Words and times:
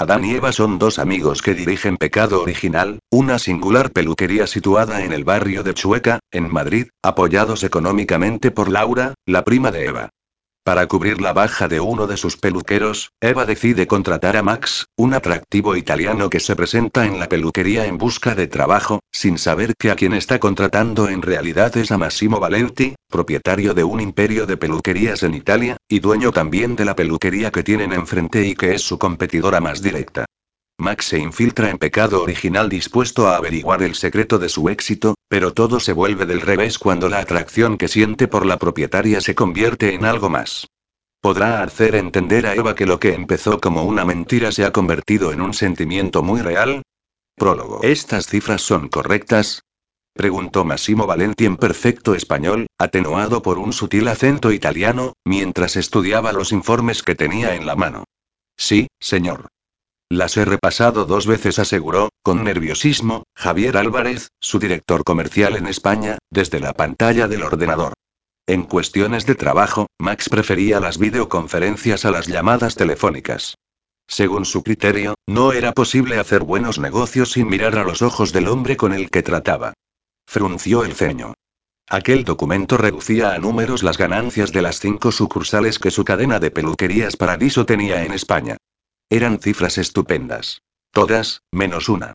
Adán 0.00 0.24
y 0.24 0.34
Eva 0.34 0.50
son 0.50 0.80
dos 0.80 0.98
amigos 0.98 1.40
que 1.40 1.54
dirigen 1.54 1.96
Pecado 1.96 2.42
Original, 2.42 2.98
una 3.12 3.38
singular 3.38 3.92
peluquería 3.92 4.48
situada 4.48 5.04
en 5.04 5.12
el 5.12 5.22
barrio 5.22 5.62
de 5.62 5.72
Chueca, 5.72 6.18
en 6.32 6.52
Madrid, 6.52 6.88
apoyados 7.00 7.62
económicamente 7.62 8.50
por 8.50 8.68
Laura, 8.68 9.14
la 9.24 9.44
prima 9.44 9.70
de 9.70 9.86
Eva. 9.86 10.10
Para 10.64 10.86
cubrir 10.86 11.20
la 11.20 11.34
baja 11.34 11.68
de 11.68 11.78
uno 11.78 12.06
de 12.06 12.16
sus 12.16 12.38
peluqueros, 12.38 13.12
Eva 13.20 13.44
decide 13.44 13.86
contratar 13.86 14.34
a 14.38 14.42
Max, 14.42 14.86
un 14.96 15.12
atractivo 15.12 15.76
italiano 15.76 16.30
que 16.30 16.40
se 16.40 16.56
presenta 16.56 17.04
en 17.04 17.18
la 17.18 17.28
peluquería 17.28 17.84
en 17.84 17.98
busca 17.98 18.34
de 18.34 18.46
trabajo, 18.46 19.00
sin 19.12 19.36
saber 19.36 19.74
que 19.78 19.90
a 19.90 19.94
quien 19.94 20.14
está 20.14 20.38
contratando 20.38 21.10
en 21.10 21.20
realidad 21.20 21.76
es 21.76 21.92
a 21.92 21.98
Massimo 21.98 22.40
Valenti, 22.40 22.94
propietario 23.10 23.74
de 23.74 23.84
un 23.84 24.00
imperio 24.00 24.46
de 24.46 24.56
peluquerías 24.56 25.22
en 25.22 25.34
Italia, 25.34 25.76
y 25.86 26.00
dueño 26.00 26.32
también 26.32 26.76
de 26.76 26.86
la 26.86 26.96
peluquería 26.96 27.50
que 27.50 27.62
tienen 27.62 27.92
enfrente 27.92 28.46
y 28.46 28.54
que 28.54 28.74
es 28.74 28.80
su 28.80 28.98
competidora 28.98 29.60
más 29.60 29.82
directa. 29.82 30.24
Max 30.78 31.06
se 31.06 31.18
infiltra 31.18 31.70
en 31.70 31.78
pecado 31.78 32.22
original 32.22 32.68
dispuesto 32.68 33.28
a 33.28 33.36
averiguar 33.36 33.82
el 33.82 33.94
secreto 33.94 34.38
de 34.38 34.48
su 34.48 34.68
éxito, 34.68 35.14
pero 35.28 35.52
todo 35.52 35.78
se 35.78 35.92
vuelve 35.92 36.26
del 36.26 36.40
revés 36.40 36.78
cuando 36.78 37.08
la 37.08 37.20
atracción 37.20 37.78
que 37.78 37.88
siente 37.88 38.26
por 38.26 38.44
la 38.44 38.58
propietaria 38.58 39.20
se 39.20 39.34
convierte 39.34 39.94
en 39.94 40.04
algo 40.04 40.28
más. 40.28 40.66
¿Podrá 41.20 41.62
hacer 41.62 41.94
entender 41.94 42.46
a 42.46 42.54
Eva 42.54 42.74
que 42.74 42.86
lo 42.86 42.98
que 42.98 43.14
empezó 43.14 43.60
como 43.60 43.84
una 43.84 44.04
mentira 44.04 44.52
se 44.52 44.64
ha 44.64 44.72
convertido 44.72 45.32
en 45.32 45.40
un 45.40 45.54
sentimiento 45.54 46.22
muy 46.22 46.42
real? 46.42 46.82
Prólogo. 47.36 47.80
¿Estas 47.82 48.26
cifras 48.26 48.60
son 48.60 48.88
correctas? 48.88 49.62
Preguntó 50.12 50.64
Massimo 50.64 51.06
Valenti 51.06 51.46
en 51.46 51.56
perfecto 51.56 52.14
español, 52.14 52.66
atenuado 52.78 53.42
por 53.42 53.58
un 53.58 53.72
sutil 53.72 54.06
acento 54.08 54.52
italiano, 54.52 55.14
mientras 55.24 55.76
estudiaba 55.76 56.32
los 56.32 56.52
informes 56.52 57.02
que 57.02 57.14
tenía 57.14 57.54
en 57.54 57.66
la 57.66 57.74
mano. 57.74 58.04
Sí, 58.56 58.86
señor. 59.00 59.48
Las 60.14 60.36
he 60.36 60.44
repasado 60.44 61.06
dos 61.06 61.26
veces, 61.26 61.58
aseguró, 61.58 62.10
con 62.22 62.44
nerviosismo, 62.44 63.24
Javier 63.34 63.76
Álvarez, 63.76 64.28
su 64.38 64.60
director 64.60 65.02
comercial 65.02 65.56
en 65.56 65.66
España, 65.66 66.18
desde 66.30 66.60
la 66.60 66.72
pantalla 66.72 67.26
del 67.26 67.42
ordenador. 67.42 67.94
En 68.46 68.62
cuestiones 68.62 69.26
de 69.26 69.34
trabajo, 69.34 69.88
Max 69.98 70.28
prefería 70.28 70.78
las 70.78 70.98
videoconferencias 70.98 72.04
a 72.04 72.12
las 72.12 72.28
llamadas 72.28 72.76
telefónicas. 72.76 73.56
Según 74.06 74.44
su 74.44 74.62
criterio, 74.62 75.16
no 75.26 75.52
era 75.52 75.72
posible 75.72 76.20
hacer 76.20 76.44
buenos 76.44 76.78
negocios 76.78 77.32
sin 77.32 77.48
mirar 77.48 77.76
a 77.76 77.82
los 77.82 78.00
ojos 78.00 78.32
del 78.32 78.46
hombre 78.46 78.76
con 78.76 78.92
el 78.92 79.10
que 79.10 79.24
trataba. 79.24 79.72
Frunció 80.28 80.84
el 80.84 80.94
ceño. 80.94 81.34
Aquel 81.88 82.22
documento 82.22 82.76
reducía 82.76 83.34
a 83.34 83.38
números 83.38 83.82
las 83.82 83.98
ganancias 83.98 84.52
de 84.52 84.62
las 84.62 84.78
cinco 84.78 85.10
sucursales 85.10 85.80
que 85.80 85.90
su 85.90 86.04
cadena 86.04 86.38
de 86.38 86.52
peluquerías 86.52 87.16
Paradiso 87.16 87.66
tenía 87.66 88.04
en 88.04 88.12
España. 88.12 88.58
Eran 89.14 89.38
cifras 89.38 89.78
estupendas. 89.78 90.60
Todas, 90.90 91.42
menos 91.52 91.88
una. 91.88 92.14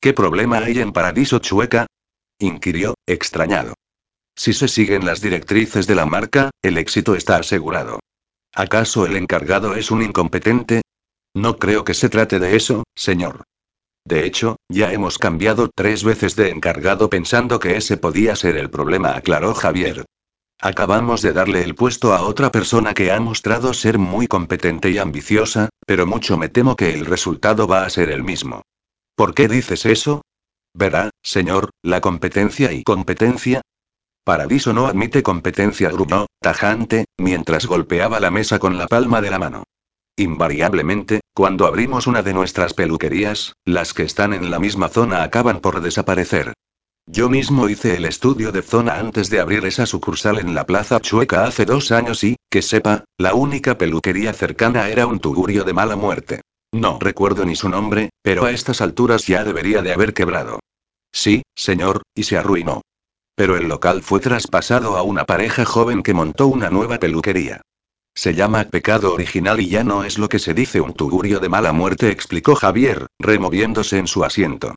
¿Qué 0.00 0.12
problema 0.12 0.58
hay 0.58 0.78
en 0.78 0.92
Paradiso 0.92 1.40
Chueca? 1.40 1.88
inquirió, 2.38 2.94
extrañado. 3.08 3.74
Si 4.36 4.52
se 4.52 4.68
siguen 4.68 5.04
las 5.04 5.20
directrices 5.20 5.88
de 5.88 5.96
la 5.96 6.06
marca, 6.06 6.50
el 6.62 6.78
éxito 6.78 7.16
está 7.16 7.38
asegurado. 7.38 7.98
¿Acaso 8.54 9.04
el 9.04 9.16
encargado 9.16 9.74
es 9.74 9.90
un 9.90 10.00
incompetente? 10.00 10.82
No 11.34 11.58
creo 11.58 11.82
que 11.82 11.94
se 11.94 12.08
trate 12.08 12.38
de 12.38 12.54
eso, 12.54 12.84
señor. 12.94 13.42
De 14.04 14.24
hecho, 14.24 14.58
ya 14.68 14.92
hemos 14.92 15.18
cambiado 15.18 15.68
tres 15.74 16.04
veces 16.04 16.36
de 16.36 16.50
encargado 16.50 17.10
pensando 17.10 17.58
que 17.58 17.76
ese 17.76 17.96
podía 17.96 18.36
ser 18.36 18.56
el 18.56 18.70
problema, 18.70 19.16
aclaró 19.16 19.54
Javier. 19.54 20.04
Acabamos 20.60 21.20
de 21.22 21.32
darle 21.32 21.64
el 21.64 21.74
puesto 21.74 22.14
a 22.14 22.22
otra 22.22 22.52
persona 22.52 22.94
que 22.94 23.10
ha 23.10 23.18
mostrado 23.18 23.74
ser 23.74 23.98
muy 23.98 24.28
competente 24.28 24.90
y 24.90 24.98
ambiciosa, 24.98 25.68
pero 25.88 26.06
mucho 26.06 26.36
me 26.36 26.50
temo 26.50 26.76
que 26.76 26.92
el 26.92 27.06
resultado 27.06 27.66
va 27.66 27.86
a 27.86 27.88
ser 27.88 28.10
el 28.10 28.22
mismo. 28.22 28.60
¿Por 29.16 29.34
qué 29.34 29.48
dices 29.48 29.86
eso? 29.86 30.20
Verá, 30.74 31.08
señor, 31.22 31.70
la 31.82 32.02
competencia 32.02 32.72
y 32.72 32.82
competencia. 32.82 33.62
Paradiso 34.22 34.74
no 34.74 34.86
admite 34.86 35.22
competencia, 35.22 35.90
gruñó, 35.90 36.26
tajante, 36.42 37.06
mientras 37.16 37.64
golpeaba 37.64 38.20
la 38.20 38.30
mesa 38.30 38.58
con 38.58 38.76
la 38.76 38.86
palma 38.86 39.22
de 39.22 39.30
la 39.30 39.38
mano. 39.38 39.64
Invariablemente, 40.18 41.20
cuando 41.32 41.66
abrimos 41.66 42.06
una 42.06 42.22
de 42.22 42.34
nuestras 42.34 42.74
peluquerías, 42.74 43.54
las 43.64 43.94
que 43.94 44.02
están 44.02 44.34
en 44.34 44.50
la 44.50 44.58
misma 44.58 44.90
zona 44.90 45.22
acaban 45.22 45.60
por 45.60 45.80
desaparecer. 45.80 46.52
Yo 47.06 47.30
mismo 47.30 47.70
hice 47.70 47.96
el 47.96 48.04
estudio 48.04 48.52
de 48.52 48.60
zona 48.60 48.98
antes 48.98 49.30
de 49.30 49.40
abrir 49.40 49.64
esa 49.64 49.86
sucursal 49.86 50.38
en 50.38 50.54
la 50.54 50.66
Plaza 50.66 51.00
Chueca 51.00 51.44
hace 51.44 51.64
dos 51.64 51.92
años 51.92 52.22
y, 52.24 52.36
que 52.50 52.62
sepa, 52.62 53.04
la 53.18 53.34
única 53.34 53.78
peluquería 53.78 54.32
cercana 54.32 54.88
era 54.88 55.06
un 55.06 55.20
tugurio 55.20 55.64
de 55.64 55.72
mala 55.72 55.96
muerte. 55.96 56.40
No 56.72 56.98
recuerdo 57.00 57.44
ni 57.44 57.56
su 57.56 57.68
nombre, 57.68 58.10
pero 58.22 58.44
a 58.44 58.50
estas 58.50 58.80
alturas 58.80 59.26
ya 59.26 59.44
debería 59.44 59.82
de 59.82 59.92
haber 59.92 60.14
quebrado. 60.14 60.60
Sí, 61.12 61.42
señor, 61.54 62.02
y 62.14 62.24
se 62.24 62.36
arruinó. 62.36 62.82
Pero 63.34 63.56
el 63.56 63.68
local 63.68 64.02
fue 64.02 64.20
traspasado 64.20 64.96
a 64.96 65.02
una 65.02 65.24
pareja 65.24 65.64
joven 65.64 66.02
que 66.02 66.14
montó 66.14 66.48
una 66.48 66.70
nueva 66.70 66.98
peluquería. 66.98 67.62
Se 68.14 68.34
llama 68.34 68.64
pecado 68.64 69.14
original 69.14 69.60
y 69.60 69.68
ya 69.68 69.84
no 69.84 70.02
es 70.02 70.18
lo 70.18 70.28
que 70.28 70.40
se 70.40 70.52
dice 70.52 70.80
un 70.80 70.92
tugurio 70.92 71.38
de 71.38 71.48
mala 71.48 71.72
muerte, 71.72 72.10
explicó 72.10 72.56
Javier, 72.56 73.06
removiéndose 73.18 73.98
en 73.98 74.08
su 74.08 74.24
asiento. 74.24 74.74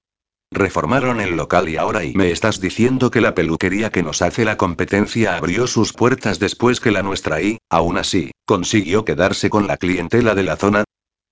Reformaron 0.54 1.22
el 1.22 1.38
local 1.38 1.70
y 1.70 1.78
ahora 1.78 2.04
y 2.04 2.14
me 2.14 2.30
estás 2.30 2.60
diciendo 2.60 3.10
que 3.10 3.22
la 3.22 3.34
peluquería 3.34 3.90
que 3.90 4.04
nos 4.04 4.22
hace 4.22 4.44
la 4.44 4.58
competencia 4.58 5.38
abrió 5.38 5.66
sus 5.66 5.94
puertas 5.94 6.40
después 6.40 6.82
que 6.82 6.92
la 6.92 7.02
nuestra 7.02 7.42
y, 7.42 7.58
aún 7.70 7.98
así, 7.98 8.32
consiguió 8.46 9.06
quedarse 9.06 9.50
con 9.50 9.66
la 9.66 9.78
clientela 9.78 10.36
de 10.36 10.44
la 10.44 10.58
zona. 10.58 10.84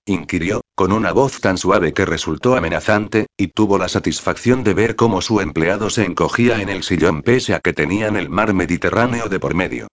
Inquirió, 0.06 0.62
con 0.74 0.90
una 0.92 1.12
voz 1.12 1.42
tan 1.42 1.58
suave 1.58 1.92
que 1.92 2.06
resultó 2.06 2.56
amenazante, 2.56 3.26
y 3.36 3.48
tuvo 3.48 3.76
la 3.76 3.88
satisfacción 3.88 4.64
de 4.64 4.72
ver 4.72 4.96
cómo 4.96 5.20
su 5.20 5.42
empleado 5.42 5.90
se 5.90 6.06
encogía 6.06 6.62
en 6.62 6.70
el 6.70 6.82
sillón 6.82 7.20
pese 7.20 7.52
a 7.52 7.60
que 7.60 7.74
tenían 7.74 8.16
el 8.16 8.30
mar 8.30 8.54
Mediterráneo 8.54 9.28
de 9.28 9.38
por 9.38 9.54
medio. 9.54 9.88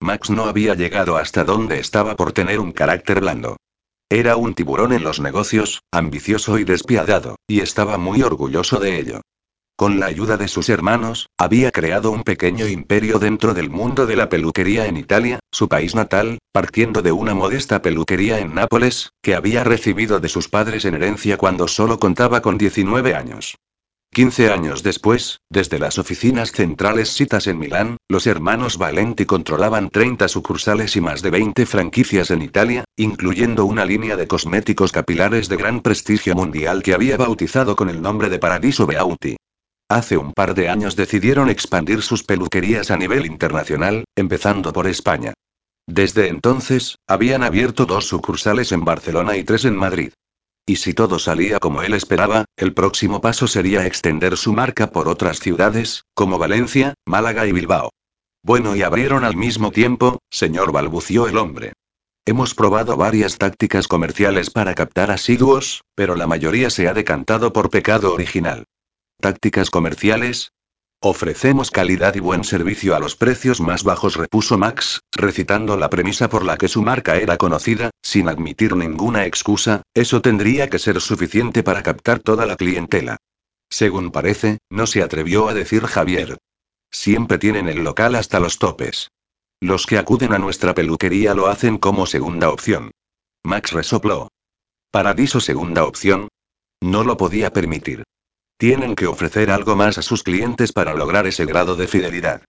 Max 0.00 0.30
no 0.30 0.44
había 0.44 0.74
llegado 0.74 1.18
hasta 1.18 1.44
donde 1.44 1.78
estaba 1.78 2.16
por 2.16 2.32
tener 2.32 2.58
un 2.58 2.72
carácter 2.72 3.20
blando. 3.20 3.58
Era 4.12 4.34
un 4.34 4.54
tiburón 4.54 4.92
en 4.92 5.04
los 5.04 5.20
negocios, 5.20 5.84
ambicioso 5.92 6.58
y 6.58 6.64
despiadado, 6.64 7.36
y 7.46 7.60
estaba 7.60 7.96
muy 7.96 8.22
orgulloso 8.22 8.80
de 8.80 8.98
ello. 8.98 9.20
Con 9.76 10.00
la 10.00 10.06
ayuda 10.06 10.36
de 10.36 10.48
sus 10.48 10.68
hermanos, 10.68 11.28
había 11.38 11.70
creado 11.70 12.10
un 12.10 12.24
pequeño 12.24 12.66
imperio 12.66 13.20
dentro 13.20 13.54
del 13.54 13.70
mundo 13.70 14.06
de 14.06 14.16
la 14.16 14.28
peluquería 14.28 14.86
en 14.86 14.96
Italia, 14.96 15.38
su 15.52 15.68
país 15.68 15.94
natal, 15.94 16.40
partiendo 16.50 17.02
de 17.02 17.12
una 17.12 17.34
modesta 17.34 17.82
peluquería 17.82 18.40
en 18.40 18.52
Nápoles, 18.52 19.10
que 19.22 19.36
había 19.36 19.62
recibido 19.62 20.18
de 20.18 20.28
sus 20.28 20.48
padres 20.48 20.84
en 20.86 20.96
herencia 20.96 21.36
cuando 21.36 21.68
solo 21.68 22.00
contaba 22.00 22.42
con 22.42 22.58
19 22.58 23.14
años. 23.14 23.54
15 24.12 24.50
años 24.50 24.82
después, 24.82 25.38
desde 25.50 25.78
las 25.78 25.96
oficinas 25.96 26.50
centrales 26.50 27.10
citas 27.10 27.46
en 27.46 27.60
Milán, 27.60 27.96
los 28.08 28.26
hermanos 28.26 28.76
Valenti 28.76 29.24
controlaban 29.24 29.88
30 29.88 30.26
sucursales 30.26 30.96
y 30.96 31.00
más 31.00 31.22
de 31.22 31.30
20 31.30 31.64
franquicias 31.64 32.32
en 32.32 32.42
Italia, 32.42 32.82
incluyendo 32.96 33.66
una 33.66 33.84
línea 33.84 34.16
de 34.16 34.26
cosméticos 34.26 34.90
capilares 34.90 35.48
de 35.48 35.56
gran 35.56 35.80
prestigio 35.80 36.34
mundial 36.34 36.82
que 36.82 36.92
había 36.92 37.16
bautizado 37.16 37.76
con 37.76 37.88
el 37.88 38.02
nombre 38.02 38.28
de 38.28 38.40
Paradiso 38.40 38.84
Beauty. 38.84 39.36
Hace 39.88 40.16
un 40.16 40.32
par 40.32 40.54
de 40.54 40.68
años 40.68 40.96
decidieron 40.96 41.48
expandir 41.48 42.02
sus 42.02 42.24
peluquerías 42.24 42.90
a 42.90 42.96
nivel 42.96 43.26
internacional, 43.26 44.02
empezando 44.16 44.72
por 44.72 44.88
España. 44.88 45.34
Desde 45.86 46.26
entonces, 46.26 46.96
habían 47.06 47.44
abierto 47.44 47.86
dos 47.86 48.08
sucursales 48.08 48.72
en 48.72 48.84
Barcelona 48.84 49.36
y 49.36 49.44
tres 49.44 49.64
en 49.64 49.76
Madrid. 49.76 50.12
Y 50.70 50.76
si 50.76 50.94
todo 50.94 51.18
salía 51.18 51.58
como 51.58 51.82
él 51.82 51.94
esperaba, 51.94 52.44
el 52.56 52.74
próximo 52.74 53.20
paso 53.20 53.48
sería 53.48 53.86
extender 53.86 54.36
su 54.36 54.52
marca 54.52 54.92
por 54.92 55.08
otras 55.08 55.40
ciudades, 55.40 56.04
como 56.14 56.38
Valencia, 56.38 56.94
Málaga 57.04 57.44
y 57.48 57.50
Bilbao. 57.50 57.90
Bueno, 58.44 58.76
y 58.76 58.82
abrieron 58.82 59.24
al 59.24 59.34
mismo 59.34 59.72
tiempo, 59.72 60.20
señor, 60.30 60.70
balbució 60.70 61.26
el 61.26 61.38
hombre. 61.38 61.72
Hemos 62.24 62.54
probado 62.54 62.96
varias 62.96 63.36
tácticas 63.36 63.88
comerciales 63.88 64.50
para 64.50 64.76
captar 64.76 65.10
asiduos, 65.10 65.82
pero 65.96 66.14
la 66.14 66.28
mayoría 66.28 66.70
se 66.70 66.86
ha 66.86 66.94
decantado 66.94 67.52
por 67.52 67.68
pecado 67.70 68.14
original. 68.14 68.62
¿Tácticas 69.20 69.70
comerciales? 69.70 70.52
Ofrecemos 71.02 71.70
calidad 71.70 72.14
y 72.14 72.20
buen 72.20 72.44
servicio 72.44 72.94
a 72.94 72.98
los 72.98 73.16
precios 73.16 73.62
más 73.62 73.84
bajos, 73.84 74.16
repuso 74.16 74.58
Max, 74.58 75.00
recitando 75.12 75.78
la 75.78 75.88
premisa 75.88 76.28
por 76.28 76.44
la 76.44 76.58
que 76.58 76.68
su 76.68 76.82
marca 76.82 77.16
era 77.16 77.38
conocida, 77.38 77.88
sin 78.02 78.28
admitir 78.28 78.76
ninguna 78.76 79.24
excusa, 79.24 79.80
eso 79.94 80.20
tendría 80.20 80.68
que 80.68 80.78
ser 80.78 81.00
suficiente 81.00 81.62
para 81.62 81.82
captar 81.82 82.18
toda 82.18 82.44
la 82.44 82.56
clientela. 82.56 83.16
Según 83.70 84.10
parece, 84.10 84.58
no 84.68 84.86
se 84.86 85.02
atrevió 85.02 85.48
a 85.48 85.54
decir 85.54 85.86
Javier. 85.86 86.36
Siempre 86.90 87.38
tienen 87.38 87.68
el 87.68 87.82
local 87.82 88.14
hasta 88.14 88.38
los 88.38 88.58
topes. 88.58 89.08
Los 89.58 89.86
que 89.86 89.96
acuden 89.96 90.34
a 90.34 90.38
nuestra 90.38 90.74
peluquería 90.74 91.32
lo 91.32 91.46
hacen 91.46 91.78
como 91.78 92.04
segunda 92.04 92.50
opción. 92.50 92.90
Max 93.42 93.72
resopló. 93.72 94.28
Paradiso 94.90 95.40
segunda 95.40 95.84
opción. 95.84 96.28
No 96.82 97.04
lo 97.04 97.16
podía 97.16 97.54
permitir. 97.54 98.04
Tienen 98.60 98.94
que 98.94 99.06
ofrecer 99.06 99.50
algo 99.50 99.74
más 99.74 99.96
a 99.96 100.02
sus 100.02 100.22
clientes 100.22 100.74
para 100.74 100.92
lograr 100.92 101.26
ese 101.26 101.46
grado 101.46 101.76
de 101.76 101.88
fidelidad. 101.88 102.44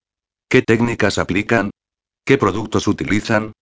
¿Qué 0.50 0.62
técnicas 0.62 1.18
aplican? 1.18 1.72
¿Qué 2.26 2.38
productos 2.38 2.90
utilizan? 2.90 3.54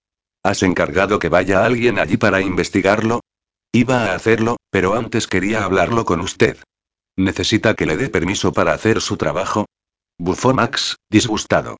¿Has 0.42 0.64
encargado 0.64 1.20
que 1.20 1.30
vaya 1.30 1.64
alguien 1.64 2.00
allí 2.00 2.18
para 2.18 2.42
investigarlo? 2.42 3.22
Iba 3.72 4.06
a 4.06 4.16
hacerlo, 4.16 4.58
pero 4.72 4.96
antes 4.96 5.28
quería 5.28 5.64
hablarlo 5.64 6.06
con 6.06 6.22
usted. 6.22 6.58
¿Necesita 7.16 7.76
que 7.76 7.86
le 7.86 7.98
dé 7.98 8.10
permiso 8.10 8.52
para 8.52 8.74
hacer 8.74 9.00
su 9.00 9.16
trabajo? 9.16 9.68
Bufó 10.18 10.52
Max, 10.52 10.96
disgustado. 11.08 11.78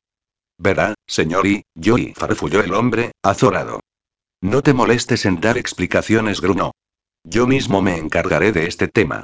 Verá, 0.60 0.94
señor 1.08 1.48
y, 1.48 1.64
yo 1.74 1.98
y 1.98 2.14
farfulló 2.14 2.62
el 2.62 2.76
hombre, 2.76 3.14
azorado. 3.24 3.80
No 4.40 4.62
te 4.62 4.74
molestes 4.74 5.26
en 5.26 5.42
dar 5.42 5.58
explicaciones, 5.58 6.42
gruñó. 6.42 6.74
Yo 7.24 7.48
mismo 7.48 7.82
me 7.82 7.98
encargaré 7.98 8.52
de 8.52 8.68
este 8.68 8.88
tema. 8.88 9.24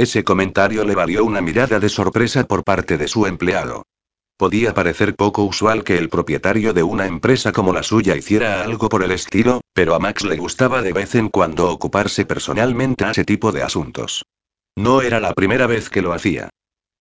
Ese 0.00 0.24
comentario 0.24 0.82
le 0.86 0.94
valió 0.94 1.26
una 1.26 1.42
mirada 1.42 1.78
de 1.78 1.90
sorpresa 1.90 2.44
por 2.44 2.64
parte 2.64 2.96
de 2.96 3.06
su 3.06 3.26
empleado. 3.26 3.82
Podía 4.38 4.72
parecer 4.72 5.14
poco 5.14 5.44
usual 5.44 5.84
que 5.84 5.98
el 5.98 6.08
propietario 6.08 6.72
de 6.72 6.82
una 6.82 7.04
empresa 7.04 7.52
como 7.52 7.74
la 7.74 7.82
suya 7.82 8.16
hiciera 8.16 8.62
algo 8.62 8.88
por 8.88 9.02
el 9.02 9.10
estilo, 9.10 9.60
pero 9.74 9.94
a 9.94 9.98
Max 9.98 10.24
le 10.24 10.38
gustaba 10.38 10.80
de 10.80 10.94
vez 10.94 11.16
en 11.16 11.28
cuando 11.28 11.70
ocuparse 11.70 12.24
personalmente 12.24 13.04
a 13.04 13.10
ese 13.10 13.26
tipo 13.26 13.52
de 13.52 13.62
asuntos. 13.62 14.24
No 14.74 15.02
era 15.02 15.20
la 15.20 15.34
primera 15.34 15.66
vez 15.66 15.90
que 15.90 16.00
lo 16.00 16.14
hacía. 16.14 16.48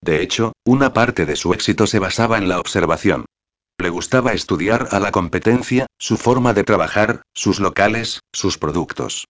De 0.02 0.22
hecho, 0.22 0.52
una 0.66 0.92
parte 0.92 1.26
de 1.26 1.38
su 1.38 1.54
éxito 1.54 1.88
se 1.88 2.00
basaba 2.00 2.38
en 2.38 2.50
la 2.50 2.60
observación. 2.60 3.24
Le 3.78 3.88
gustaba 3.88 4.34
estudiar 4.34 4.90
a 4.92 5.00
la 5.00 5.12
competencia, 5.14 5.86
su 5.98 6.18
forma 6.18 6.54
de 6.54 6.66
trabajar, 6.66 7.22
sus 7.34 7.62
locales, 7.62 8.20
sus 8.34 8.58
productos. 8.58 9.24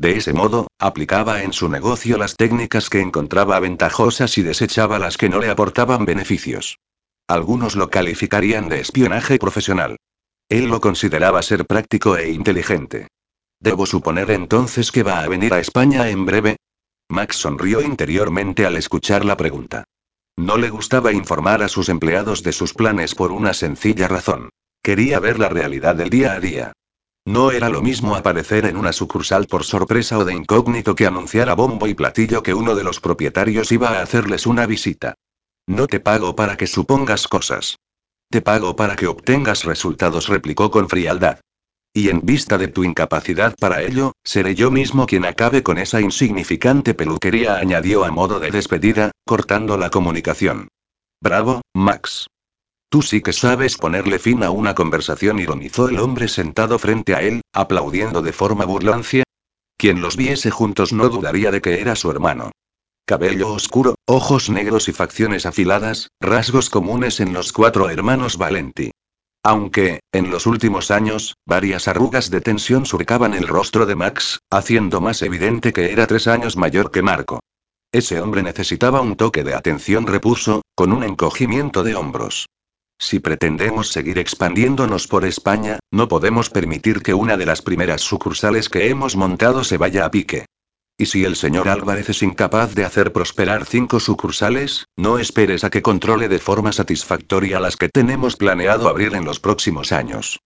De 0.00 0.16
ese 0.16 0.32
modo, 0.32 0.68
aplicaba 0.78 1.42
en 1.42 1.52
su 1.52 1.68
negocio 1.68 2.16
las 2.16 2.34
técnicas 2.34 2.88
que 2.88 3.02
encontraba 3.02 3.60
ventajosas 3.60 4.38
y 4.38 4.42
desechaba 4.42 4.98
las 4.98 5.18
que 5.18 5.28
no 5.28 5.40
le 5.40 5.50
aportaban 5.50 6.06
beneficios. 6.06 6.78
Algunos 7.28 7.76
lo 7.76 7.90
calificarían 7.90 8.70
de 8.70 8.80
espionaje 8.80 9.38
profesional. 9.38 9.98
Él 10.48 10.68
lo 10.68 10.80
consideraba 10.80 11.42
ser 11.42 11.66
práctico 11.66 12.16
e 12.16 12.30
inteligente. 12.30 13.08
¿Debo 13.60 13.84
suponer 13.84 14.30
entonces 14.30 14.90
que 14.90 15.02
va 15.02 15.20
a 15.20 15.28
venir 15.28 15.52
a 15.52 15.60
España 15.60 16.08
en 16.08 16.24
breve? 16.24 16.56
Max 17.10 17.36
sonrió 17.36 17.82
interiormente 17.82 18.64
al 18.64 18.76
escuchar 18.76 19.26
la 19.26 19.36
pregunta. 19.36 19.84
No 20.34 20.56
le 20.56 20.70
gustaba 20.70 21.12
informar 21.12 21.62
a 21.62 21.68
sus 21.68 21.90
empleados 21.90 22.42
de 22.42 22.52
sus 22.52 22.72
planes 22.72 23.14
por 23.14 23.32
una 23.32 23.52
sencilla 23.52 24.08
razón. 24.08 24.48
Quería 24.82 25.20
ver 25.20 25.38
la 25.38 25.50
realidad 25.50 25.94
del 25.94 26.08
día 26.08 26.32
a 26.32 26.40
día. 26.40 26.72
No 27.26 27.50
era 27.50 27.68
lo 27.68 27.82
mismo 27.82 28.16
aparecer 28.16 28.64
en 28.64 28.76
una 28.76 28.92
sucursal 28.92 29.46
por 29.46 29.64
sorpresa 29.64 30.18
o 30.18 30.24
de 30.24 30.34
incógnito 30.34 30.94
que 30.94 31.06
anunciar 31.06 31.50
a 31.50 31.54
bombo 31.54 31.86
y 31.86 31.94
platillo 31.94 32.42
que 32.42 32.54
uno 32.54 32.74
de 32.74 32.84
los 32.84 33.00
propietarios 33.00 33.70
iba 33.72 33.90
a 33.90 34.02
hacerles 34.02 34.46
una 34.46 34.66
visita. 34.66 35.14
No 35.66 35.86
te 35.86 36.00
pago 36.00 36.34
para 36.34 36.56
que 36.56 36.66
supongas 36.66 37.28
cosas. 37.28 37.76
Te 38.30 38.40
pago 38.40 38.74
para 38.74 38.96
que 38.96 39.06
obtengas 39.06 39.64
resultados, 39.64 40.28
replicó 40.28 40.70
con 40.70 40.88
frialdad. 40.88 41.40
Y 41.92 42.08
en 42.08 42.20
vista 42.22 42.56
de 42.56 42.68
tu 42.68 42.84
incapacidad 42.84 43.56
para 43.58 43.82
ello, 43.82 44.12
seré 44.24 44.54
yo 44.54 44.70
mismo 44.70 45.06
quien 45.06 45.24
acabe 45.24 45.62
con 45.62 45.78
esa 45.78 46.00
insignificante 46.00 46.94
peluquería, 46.94 47.56
añadió 47.56 48.04
a 48.04 48.10
modo 48.12 48.38
de 48.38 48.50
despedida, 48.50 49.10
cortando 49.26 49.76
la 49.76 49.90
comunicación. 49.90 50.68
Bravo, 51.20 51.60
Max. 51.74 52.28
Tú 52.90 53.02
sí 53.02 53.20
que 53.20 53.32
sabes 53.32 53.76
ponerle 53.76 54.18
fin 54.18 54.42
a 54.42 54.50
una 54.50 54.74
conversación, 54.74 55.38
ironizó 55.38 55.88
el 55.88 56.00
hombre 56.00 56.26
sentado 56.26 56.76
frente 56.76 57.14
a 57.14 57.22
él, 57.22 57.40
aplaudiendo 57.52 58.20
de 58.20 58.32
forma 58.32 58.64
burlancia. 58.64 59.22
Quien 59.76 60.00
los 60.00 60.16
viese 60.16 60.50
juntos 60.50 60.92
no 60.92 61.08
dudaría 61.08 61.52
de 61.52 61.60
que 61.60 61.80
era 61.80 61.94
su 61.94 62.10
hermano. 62.10 62.50
Cabello 63.06 63.52
oscuro, 63.52 63.94
ojos 64.06 64.50
negros 64.50 64.88
y 64.88 64.92
facciones 64.92 65.46
afiladas, 65.46 66.08
rasgos 66.20 66.68
comunes 66.68 67.20
en 67.20 67.32
los 67.32 67.52
cuatro 67.52 67.90
hermanos 67.90 68.36
Valenti. 68.36 68.90
Aunque, 69.44 70.00
en 70.12 70.32
los 70.32 70.46
últimos 70.46 70.90
años, 70.90 71.36
varias 71.46 71.86
arrugas 71.86 72.28
de 72.28 72.40
tensión 72.40 72.86
surcaban 72.86 73.34
el 73.34 73.46
rostro 73.46 73.86
de 73.86 73.94
Max, 73.94 74.40
haciendo 74.50 75.00
más 75.00 75.22
evidente 75.22 75.72
que 75.72 75.92
era 75.92 76.08
tres 76.08 76.26
años 76.26 76.56
mayor 76.56 76.90
que 76.90 77.02
Marco. 77.02 77.38
Ese 77.92 78.20
hombre 78.20 78.42
necesitaba 78.42 79.00
un 79.00 79.14
toque 79.14 79.44
de 79.44 79.54
atención, 79.54 80.08
repuso, 80.08 80.62
con 80.74 80.92
un 80.92 81.04
encogimiento 81.04 81.84
de 81.84 81.94
hombros. 81.94 82.46
Si 83.02 83.18
pretendemos 83.18 83.88
seguir 83.88 84.18
expandiéndonos 84.18 85.08
por 85.08 85.24
España, 85.24 85.78
no 85.90 86.06
podemos 86.06 86.50
permitir 86.50 87.02
que 87.02 87.14
una 87.14 87.38
de 87.38 87.46
las 87.46 87.62
primeras 87.62 88.02
sucursales 88.02 88.68
que 88.68 88.90
hemos 88.90 89.16
montado 89.16 89.64
se 89.64 89.78
vaya 89.78 90.04
a 90.04 90.10
pique. 90.10 90.44
Y 90.98 91.06
si 91.06 91.24
el 91.24 91.34
señor 91.34 91.70
Álvarez 91.70 92.10
es 92.10 92.22
incapaz 92.22 92.74
de 92.74 92.84
hacer 92.84 93.10
prosperar 93.14 93.64
cinco 93.64 94.00
sucursales, 94.00 94.84
no 94.96 95.18
esperes 95.18 95.64
a 95.64 95.70
que 95.70 95.80
controle 95.80 96.28
de 96.28 96.38
forma 96.38 96.72
satisfactoria 96.72 97.58
las 97.58 97.78
que 97.78 97.88
tenemos 97.88 98.36
planeado 98.36 98.86
abrir 98.86 99.14
en 99.14 99.24
los 99.24 99.40
próximos 99.40 99.92
años. 99.92 100.40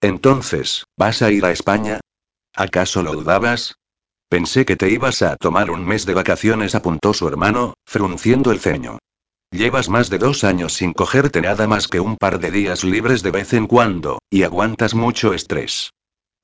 Entonces, 0.00 0.86
¿vas 0.96 1.22
a 1.22 1.30
ir 1.30 1.44
a 1.44 1.52
España? 1.52 2.00
¿Acaso 2.56 3.04
lo 3.04 3.12
dudabas? 3.12 3.76
Pensé 4.28 4.64
que 4.64 4.74
te 4.74 4.90
ibas 4.90 5.22
a 5.22 5.36
tomar 5.36 5.70
un 5.70 5.86
mes 5.86 6.06
de 6.06 6.14
vacaciones, 6.14 6.74
apuntó 6.74 7.14
su 7.14 7.28
hermano, 7.28 7.74
frunciendo 7.86 8.50
el 8.50 8.58
ceño. 8.58 8.98
Llevas 9.52 9.88
más 9.88 10.10
de 10.10 10.18
dos 10.18 10.44
años 10.44 10.74
sin 10.74 10.92
cogerte 10.92 11.40
nada 11.40 11.66
más 11.66 11.88
que 11.88 11.98
un 11.98 12.16
par 12.16 12.38
de 12.38 12.52
días 12.52 12.84
libres 12.84 13.22
de 13.24 13.32
vez 13.32 13.52
en 13.52 13.66
cuando, 13.66 14.20
y 14.30 14.44
aguantas 14.44 14.94
mucho 14.94 15.34
estrés. 15.34 15.90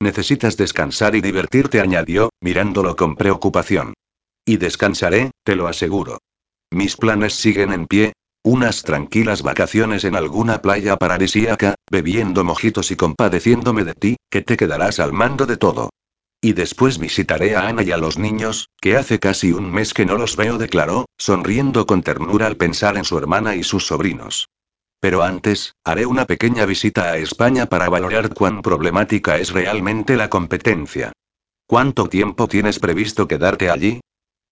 Necesitas 0.01 0.57
descansar 0.57 1.15
y 1.15 1.21
divertirte, 1.21 1.79
añadió, 1.79 2.29
mirándolo 2.41 2.97
con 2.97 3.15
preocupación. 3.15 3.93
Y 4.45 4.57
descansaré, 4.57 5.31
te 5.43 5.55
lo 5.55 5.67
aseguro. 5.67 6.19
Mis 6.71 6.97
planes 6.97 7.33
siguen 7.33 7.71
en 7.71 7.87
pie. 7.87 8.13
Unas 8.43 8.83
tranquilas 8.83 9.41
vacaciones 9.41 10.03
en 10.03 10.15
alguna 10.15 10.61
playa 10.61 10.97
paradisíaca, 10.97 11.75
bebiendo 11.89 12.43
mojitos 12.43 12.91
y 12.91 12.95
compadeciéndome 12.95 13.83
de 13.83 13.93
ti, 13.93 14.17
que 14.29 14.41
te 14.41 14.57
quedarás 14.57 14.99
al 14.99 15.11
mando 15.11 15.45
de 15.45 15.57
todo. 15.57 15.89
Y 16.39 16.53
después 16.53 16.99
visitaré 16.99 17.55
a 17.55 17.67
Ana 17.67 17.81
y 17.81 17.91
a 17.91 17.97
los 17.97 18.19
niños, 18.19 18.69
que 18.79 18.95
hace 18.95 19.19
casi 19.19 19.51
un 19.53 19.71
mes 19.71 19.93
que 19.93 20.05
no 20.05 20.17
los 20.17 20.35
veo, 20.35 20.57
declaró, 20.57 21.05
sonriendo 21.17 21.87
con 21.87 22.03
ternura 22.03 22.45
al 22.45 22.57
pensar 22.57 22.95
en 22.97 23.05
su 23.05 23.17
hermana 23.17 23.55
y 23.55 23.63
sus 23.63 23.87
sobrinos. 23.87 24.47
Pero 24.99 25.23
antes, 25.23 25.73
haré 25.83 26.05
una 26.05 26.25
pequeña 26.25 26.65
visita 26.65 27.11
a 27.11 27.17
España 27.17 27.65
para 27.67 27.89
valorar 27.89 28.33
cuán 28.33 28.61
problemática 28.61 29.37
es 29.37 29.51
realmente 29.51 30.15
la 30.15 30.29
competencia. 30.29 31.11
¿Cuánto 31.65 32.07
tiempo 32.07 32.47
tienes 32.47 32.79
previsto 32.79 33.27
quedarte 33.27 33.69
allí? 33.69 33.99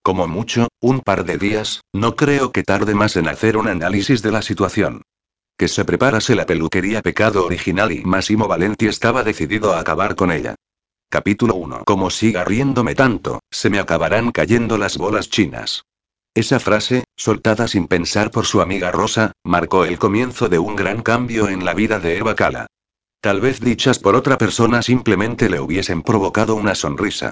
Como 0.04 0.28
mucho, 0.28 0.68
un 0.82 1.02
par 1.02 1.24
de 1.24 1.38
días, 1.38 1.82
no 1.94 2.16
creo 2.16 2.52
que 2.52 2.64
tarde 2.64 2.94
más 2.94 3.16
en 3.16 3.28
hacer 3.28 3.58
un 3.58 3.68
análisis 3.68 4.22
de 4.22 4.32
la 4.32 4.42
situación. 4.42 5.02
Que 5.58 5.68
se 5.68 5.86
preparase 5.86 6.36
la 6.36 6.46
peluquería 6.46 7.02
Pecado 7.02 7.46
Original 7.46 7.92
y 7.92 8.04
Massimo 8.04 8.48
Valenti 8.48 8.88
estaba 8.88 9.24
decidido 9.24 9.74
a 9.74 9.80
acabar 9.80 10.16
con 10.16 10.32
ella. 10.32 10.56
Capítulo 11.16 11.56
1. 11.56 11.84
Como 11.86 12.10
siga 12.10 12.44
riéndome 12.44 12.94
tanto, 12.94 13.40
se 13.50 13.70
me 13.70 13.80
acabarán 13.80 14.34
cayendo 14.34 14.78
las 14.78 14.98
bolas 14.98 15.30
chinas. 15.30 15.86
Esa 16.34 16.60
frase, 16.60 17.06
soltada 17.16 17.70
sin 17.70 17.88
pensar 17.88 18.32
por 18.32 18.46
su 18.46 18.60
amiga 18.60 18.92
Rosa, 18.92 19.32
marcó 19.42 19.86
el 19.86 19.98
comienzo 19.98 20.50
de 20.50 20.60
un 20.60 20.76
gran 20.76 21.02
cambio 21.02 21.48
en 21.48 21.64
la 21.64 21.74
vida 21.74 22.02
de 22.02 22.18
Eva 22.18 22.36
Cala. 22.36 22.68
Tal 23.22 23.40
vez 23.40 23.62
dichas 23.62 23.98
por 23.98 24.14
otra 24.14 24.38
persona 24.38 24.82
simplemente 24.82 25.50
le 25.50 25.62
hubiesen 25.62 26.02
provocado 26.02 26.54
una 26.54 26.76
sonrisa. 26.76 27.32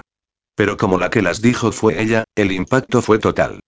Pero 0.54 0.78
como 0.78 0.98
la 0.98 1.10
que 1.10 1.20
las 1.20 1.42
dijo 1.42 1.70
fue 1.70 2.00
ella, 2.00 2.24
el 2.34 2.52
impacto 2.52 3.02
fue 3.02 3.18
total. 3.18 3.60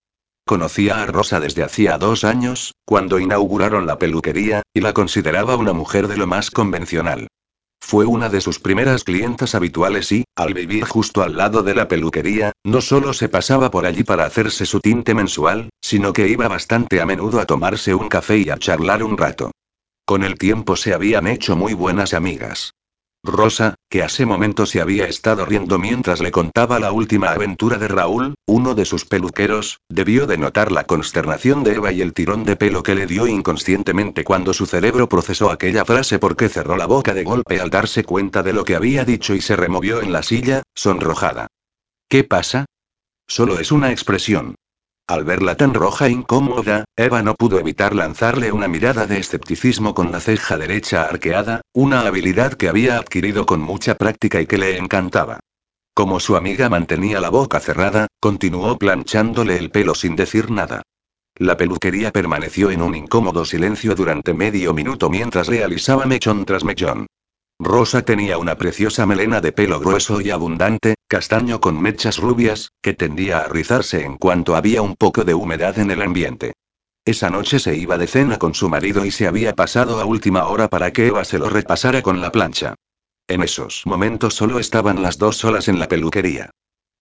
Conocía 0.47 1.03
a 1.03 1.05
Rosa 1.05 1.41
desde 1.41 1.63
hacía 1.63 1.99
dos 1.99 2.25
años, 2.25 2.73
cuando 2.87 3.19
inauguraron 3.19 3.87
la 3.87 3.99
peluquería, 3.99 4.63
y 4.73 4.81
la 4.81 4.95
consideraba 4.95 5.57
una 5.57 5.75
mujer 5.75 6.09
de 6.09 6.17
lo 6.17 6.27
más 6.27 6.51
convencional. 6.51 7.29
Fue 7.81 8.05
una 8.05 8.29
de 8.29 8.41
sus 8.41 8.59
primeras 8.59 9.05
clientas 9.05 9.55
habituales 9.55 10.11
y, 10.11 10.25
al 10.35 10.55
vivir 10.55 10.85
justo 10.85 11.23
al 11.23 11.37
lado 11.37 11.63
de 11.63 11.75
la 11.75 11.89
peluquería, 11.89 12.53
no 12.65 12.81
solo 12.81 13.13
se 13.13 13.29
pasaba 13.29 13.71
por 13.71 13.87
allí 13.87 14.03
para 14.03 14.25
hacerse 14.25 14.67
su 14.67 14.81
tinte 14.81 15.15
mensual, 15.15 15.71
sino 15.81 16.13
que 16.13 16.29
iba 16.29 16.49
bastante 16.49 17.01
a 17.01 17.07
menudo 17.07 17.41
a 17.41 17.47
tomarse 17.47 17.95
un 17.95 18.09
café 18.09 18.39
y 18.39 18.51
a 18.51 18.59
charlar 18.59 19.03
un 19.03 19.17
rato. 19.17 19.53
Con 20.05 20.25
el 20.25 20.37
tiempo 20.37 20.77
se 20.77 20.95
habían 20.95 21.27
hecho 21.27 21.57
muy 21.57 21.75
buenas 21.75 22.15
amigas. 22.15 22.73
Rosa, 23.27 23.75
que 23.89 24.03
hace 24.03 24.27
momentos 24.27 24.71
se 24.71 24.81
había 24.81 25.07
estado 25.07 25.45
riendo 25.45 25.79
mientras 25.79 26.21
le 26.21 26.31
contaba 26.31 26.79
la 26.79 26.93
última 26.93 27.31
aventura 27.31 27.79
de 27.79 27.89
Raúl, 27.89 28.35
uno 28.47 28.75
de 28.75 28.85
sus 28.85 29.05
peluqueros, 29.05 29.81
debió 29.89 30.27
de 30.27 30.39
notar 30.39 30.73
la 30.73 30.85
consternación 30.85 31.65
de 31.65 31.75
Eva 31.75 31.93
y 31.93 32.03
el 32.03 32.13
tirón 32.13 32.45
de 32.45 32.57
pelo 32.57 32.83
que 32.83 32.95
le 32.95 33.07
dio 33.07 33.27
inconscientemente 33.27 34.25
cuando 34.25 34.53
su 34.53 34.67
cerebro 34.67 35.09
procesó 35.09 35.51
aquella 35.51 35.85
frase 35.85 36.19
porque 36.19 36.49
cerró 36.49 36.77
la 36.77 36.87
boca 36.87 37.15
de 37.15 37.25
golpe 37.25 37.61
al 37.61 37.71
darse 37.71 38.05
cuenta 38.05 38.43
de 38.43 38.53
lo 38.53 38.65
que 38.65 38.77
había 38.77 39.05
dicho 39.05 39.35
y 39.35 39.41
se 39.41 39.57
removió 39.57 40.03
en 40.03 40.13
la 40.13 40.23
silla, 40.23 40.63
sonrojada. 40.75 41.49
¿Qué 42.09 42.25
pasa? 42.25 42.67
Solo 43.27 43.59
es 43.59 43.73
una 43.73 43.91
expresión. 43.91 44.55
Al 45.09 45.23
verla 45.23 45.57
tan 45.57 45.73
roja 45.73 46.09
e 46.09 46.11
incómoda, 46.11 46.85
Eva 46.97 47.23
no 47.23 47.37
pudo 47.37 47.61
evitar 47.61 47.95
lanzarle 47.95 48.51
una 48.51 48.67
mirada 48.67 49.07
de 49.07 49.19
escepticismo 49.19 49.95
con 49.95 50.11
la 50.11 50.19
ceja 50.19 50.59
derecha 50.59 51.05
arqueada, 51.05 51.61
una 51.73 52.01
habilidad 52.01 52.55
que 52.55 52.69
había 52.69 52.99
adquirido 52.99 53.47
con 53.47 53.61
mucha 53.61 53.95
práctica 53.95 54.41
y 54.41 54.47
que 54.47 54.59
le 54.59 54.79
encantaba. 54.79 55.39
Como 55.95 56.19
su 56.19 56.37
amiga 56.37 56.69
mantenía 56.69 57.21
la 57.21 57.31
boca 57.31 57.61
cerrada, 57.61 58.09
continuó 58.19 58.79
planchándole 58.79 59.57
el 59.57 59.71
pelo 59.71 59.95
sin 59.95 60.17
decir 60.17 60.51
nada. 60.51 60.83
La 61.37 61.57
peluquería 61.57 62.11
permaneció 62.11 62.73
en 62.73 62.83
un 62.83 62.97
incómodo 62.97 63.45
silencio 63.45 63.95
durante 63.95 64.35
medio 64.35 64.75
minuto 64.75 65.09
mientras 65.09 65.47
realizaba 65.47 66.05
mechón 66.05 66.45
tras 66.45 66.65
mechón. 66.65 67.07
Rosa 67.61 68.03
tenía 68.03 68.39
una 68.39 68.57
preciosa 68.57 69.07
melena 69.07 69.41
de 69.41 69.53
pelo 69.53 69.79
grueso 69.79 70.21
y 70.21 70.31
abundante, 70.31 70.96
castaño 71.09 71.61
con 71.61 71.81
mechas 71.81 72.19
rubias, 72.19 72.73
que 72.83 72.95
tendía 72.95 73.39
a 73.39 73.49
rizarse 73.49 74.05
en 74.05 74.17
cuanto 74.17 74.57
había 74.57 74.83
un 74.83 74.97
poco 74.97 75.25
de 75.25 75.35
humedad 75.35 75.79
en 75.79 75.91
el 75.91 76.03
ambiente. 76.03 76.53
Esa 77.05 77.31
noche 77.31 77.61
se 77.61 77.77
iba 77.77 77.99
de 77.99 78.09
cena 78.09 78.39
con 78.39 78.55
su 78.55 78.69
marido 78.69 79.05
y 79.05 79.13
se 79.13 79.29
había 79.29 79.55
pasado 79.55 80.01
a 80.01 80.05
última 80.05 80.47
hora 80.49 80.69
para 80.69 80.93
que 80.93 81.07
Eva 81.07 81.25
se 81.25 81.39
lo 81.39 81.49
repasara 81.49 82.03
con 82.03 82.21
la 82.21 82.33
plancha. 82.33 82.75
En 83.29 83.43
esos 83.43 83.83
momentos 83.87 84.35
solo 84.35 84.59
estaban 84.59 85.03
las 85.03 85.19
dos 85.19 85.37
solas 85.37 85.69
en 85.69 85.79
la 85.79 85.89
peluquería. 85.89 86.51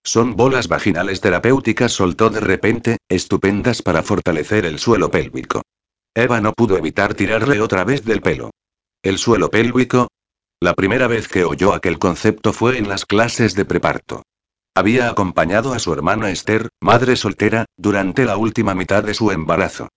Son 0.04 0.36
bolas 0.36 0.68
vaginales 0.68 1.20
terapéuticas, 1.20 1.90
soltó 1.90 2.30
de 2.30 2.38
repente, 2.38 2.98
estupendas 3.08 3.82
para 3.82 4.04
fortalecer 4.04 4.64
el 4.64 4.78
suelo 4.78 5.10
pélvico. 5.10 5.62
Eva 6.14 6.40
no 6.40 6.52
pudo 6.52 6.78
evitar 6.78 7.14
tirarle 7.14 7.60
otra 7.60 7.82
vez 7.84 8.04
del 8.04 8.22
pelo. 8.22 8.50
¿El 9.02 9.18
suelo 9.18 9.50
pélvico? 9.50 10.08
La 10.58 10.72
primera 10.72 11.06
vez 11.06 11.28
que 11.28 11.44
oyó 11.44 11.74
aquel 11.74 11.98
concepto 11.98 12.54
fue 12.54 12.78
en 12.78 12.88
las 12.88 13.04
clases 13.04 13.54
de 13.54 13.66
preparto. 13.66 14.22
Había 14.74 15.10
acompañado 15.10 15.74
a 15.74 15.78
su 15.78 15.92
hermana 15.92 16.30
Esther, 16.30 16.70
madre 16.80 17.16
soltera, 17.16 17.66
durante 17.76 18.24
la 18.24 18.38
última 18.38 18.74
mitad 18.74 19.04
de 19.04 19.12
su 19.12 19.30
embarazo. 19.30 19.88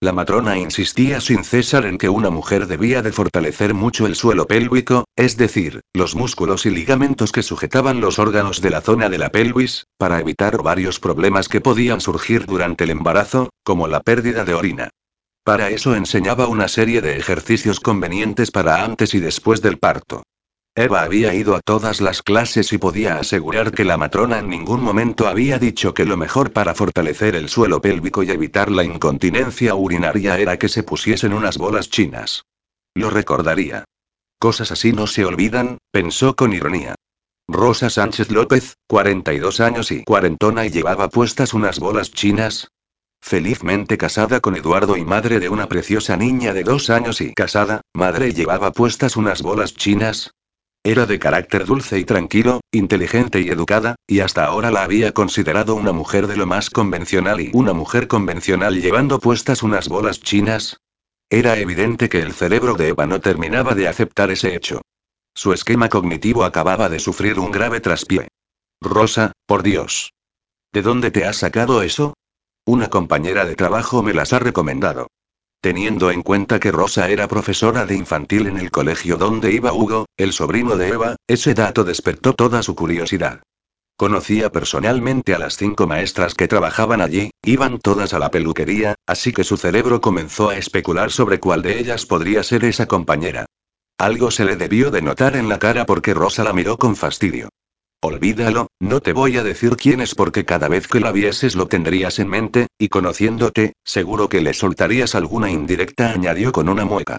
La 0.00 0.14
matrona 0.14 0.56
insistía 0.56 1.20
sin 1.20 1.44
cesar 1.44 1.84
en 1.84 1.98
que 1.98 2.08
una 2.08 2.30
mujer 2.30 2.66
debía 2.66 3.02
de 3.02 3.12
fortalecer 3.12 3.74
mucho 3.74 4.06
el 4.06 4.14
suelo 4.14 4.46
pélvico, 4.46 5.04
es 5.16 5.36
decir, 5.36 5.82
los 5.92 6.14
músculos 6.14 6.64
y 6.64 6.70
ligamentos 6.70 7.30
que 7.30 7.42
sujetaban 7.42 8.00
los 8.00 8.18
órganos 8.18 8.62
de 8.62 8.70
la 8.70 8.80
zona 8.80 9.10
de 9.10 9.18
la 9.18 9.28
pelvis, 9.28 9.84
para 9.98 10.18
evitar 10.18 10.62
varios 10.62 10.98
problemas 10.98 11.48
que 11.48 11.60
podían 11.60 12.00
surgir 12.00 12.46
durante 12.46 12.84
el 12.84 12.90
embarazo, 12.90 13.50
como 13.64 13.86
la 13.86 14.00
pérdida 14.00 14.46
de 14.46 14.54
orina. 14.54 14.90
Para 15.46 15.70
eso 15.70 15.94
enseñaba 15.94 16.48
una 16.48 16.66
serie 16.66 17.00
de 17.00 17.16
ejercicios 17.18 17.78
convenientes 17.78 18.50
para 18.50 18.82
antes 18.82 19.14
y 19.14 19.20
después 19.20 19.62
del 19.62 19.78
parto. 19.78 20.24
Eva 20.74 21.02
había 21.02 21.34
ido 21.34 21.54
a 21.54 21.60
todas 21.60 22.00
las 22.00 22.20
clases 22.20 22.72
y 22.72 22.78
podía 22.78 23.18
asegurar 23.18 23.70
que 23.70 23.84
la 23.84 23.96
matrona 23.96 24.40
en 24.40 24.48
ningún 24.48 24.82
momento 24.82 25.28
había 25.28 25.60
dicho 25.60 25.94
que 25.94 26.04
lo 26.04 26.16
mejor 26.16 26.52
para 26.52 26.74
fortalecer 26.74 27.36
el 27.36 27.48
suelo 27.48 27.80
pélvico 27.80 28.24
y 28.24 28.32
evitar 28.32 28.72
la 28.72 28.82
incontinencia 28.82 29.76
urinaria 29.76 30.36
era 30.36 30.58
que 30.58 30.68
se 30.68 30.82
pusiesen 30.82 31.32
unas 31.32 31.58
bolas 31.58 31.90
chinas. 31.90 32.42
Lo 32.96 33.10
recordaría. 33.10 33.84
Cosas 34.40 34.72
así 34.72 34.92
no 34.92 35.06
se 35.06 35.24
olvidan, 35.24 35.78
pensó 35.92 36.34
con 36.34 36.54
ironía. 36.54 36.96
Rosa 37.46 37.88
Sánchez 37.88 38.32
López, 38.32 38.78
42 38.88 39.60
años 39.60 39.92
y 39.92 40.02
cuarentona 40.02 40.66
y 40.66 40.70
llevaba 40.70 41.08
puestas 41.08 41.54
unas 41.54 41.78
bolas 41.78 42.10
chinas, 42.10 42.66
Felizmente 43.20 43.98
casada 43.98 44.40
con 44.40 44.56
Eduardo 44.56 44.96
y 44.96 45.04
madre 45.04 45.40
de 45.40 45.48
una 45.48 45.68
preciosa 45.68 46.16
niña 46.16 46.52
de 46.52 46.62
dos 46.62 46.90
años 46.90 47.20
y 47.20 47.34
casada, 47.34 47.80
madre 47.92 48.32
llevaba 48.32 48.72
puestas 48.72 49.16
unas 49.16 49.42
bolas 49.42 49.74
chinas. 49.74 50.30
Era 50.84 51.04
de 51.06 51.18
carácter 51.18 51.66
dulce 51.66 51.98
y 51.98 52.04
tranquilo, 52.04 52.60
inteligente 52.70 53.40
y 53.40 53.48
educada, 53.48 53.96
y 54.06 54.20
hasta 54.20 54.44
ahora 54.44 54.70
la 54.70 54.84
había 54.84 55.12
considerado 55.12 55.74
una 55.74 55.90
mujer 55.90 56.28
de 56.28 56.36
lo 56.36 56.46
más 56.46 56.70
convencional 56.70 57.40
y 57.40 57.50
una 57.54 57.72
mujer 57.72 58.06
convencional 58.06 58.80
llevando 58.80 59.18
puestas 59.18 59.64
unas 59.64 59.88
bolas 59.88 60.20
chinas. 60.20 60.76
Era 61.28 61.58
evidente 61.58 62.08
que 62.08 62.20
el 62.20 62.32
cerebro 62.32 62.74
de 62.74 62.88
Eva 62.88 63.06
no 63.06 63.20
terminaba 63.20 63.74
de 63.74 63.88
aceptar 63.88 64.30
ese 64.30 64.54
hecho. 64.54 64.82
Su 65.34 65.52
esquema 65.52 65.88
cognitivo 65.88 66.44
acababa 66.44 66.88
de 66.88 67.00
sufrir 67.00 67.40
un 67.40 67.50
grave 67.50 67.80
traspié. 67.80 68.28
Rosa, 68.80 69.32
por 69.44 69.64
Dios. 69.64 70.12
¿De 70.72 70.82
dónde 70.82 71.10
te 71.10 71.24
has 71.24 71.38
sacado 71.38 71.82
eso? 71.82 72.14
Una 72.68 72.90
compañera 72.90 73.44
de 73.44 73.54
trabajo 73.54 74.02
me 74.02 74.12
las 74.12 74.32
ha 74.32 74.40
recomendado. 74.40 75.06
Teniendo 75.60 76.10
en 76.10 76.22
cuenta 76.22 76.58
que 76.58 76.72
Rosa 76.72 77.08
era 77.08 77.28
profesora 77.28 77.86
de 77.86 77.94
infantil 77.94 78.48
en 78.48 78.58
el 78.58 78.72
colegio 78.72 79.16
donde 79.16 79.52
iba 79.52 79.72
Hugo, 79.72 80.06
el 80.16 80.32
sobrino 80.32 80.76
de 80.76 80.88
Eva, 80.88 81.14
ese 81.28 81.54
dato 81.54 81.84
despertó 81.84 82.32
toda 82.32 82.64
su 82.64 82.74
curiosidad. 82.74 83.40
Conocía 83.96 84.50
personalmente 84.50 85.32
a 85.32 85.38
las 85.38 85.56
cinco 85.56 85.86
maestras 85.86 86.34
que 86.34 86.48
trabajaban 86.48 87.00
allí, 87.00 87.30
iban 87.44 87.78
todas 87.78 88.12
a 88.14 88.18
la 88.18 88.32
peluquería, 88.32 88.96
así 89.06 89.32
que 89.32 89.44
su 89.44 89.56
cerebro 89.56 90.00
comenzó 90.00 90.50
a 90.50 90.56
especular 90.56 91.12
sobre 91.12 91.38
cuál 91.38 91.62
de 91.62 91.78
ellas 91.78 92.04
podría 92.04 92.42
ser 92.42 92.64
esa 92.64 92.86
compañera. 92.86 93.46
Algo 93.96 94.32
se 94.32 94.44
le 94.44 94.56
debió 94.56 94.90
de 94.90 95.02
notar 95.02 95.36
en 95.36 95.48
la 95.48 95.60
cara 95.60 95.86
porque 95.86 96.14
Rosa 96.14 96.42
la 96.42 96.52
miró 96.52 96.78
con 96.78 96.96
fastidio. 96.96 97.48
Olvídalo, 98.06 98.68
no 98.78 99.00
te 99.00 99.12
voy 99.12 99.36
a 99.36 99.42
decir 99.42 99.74
quién 99.76 100.00
es 100.00 100.14
porque 100.14 100.44
cada 100.44 100.68
vez 100.68 100.86
que 100.86 101.00
la 101.00 101.10
vieses 101.10 101.56
lo 101.56 101.66
tendrías 101.66 102.20
en 102.20 102.28
mente, 102.28 102.68
y 102.78 102.88
conociéndote, 102.88 103.72
seguro 103.84 104.28
que 104.28 104.40
le 104.40 104.54
soltarías 104.54 105.16
alguna 105.16 105.50
indirecta, 105.50 106.12
añadió 106.12 106.52
con 106.52 106.68
una 106.68 106.84
mueca. 106.84 107.18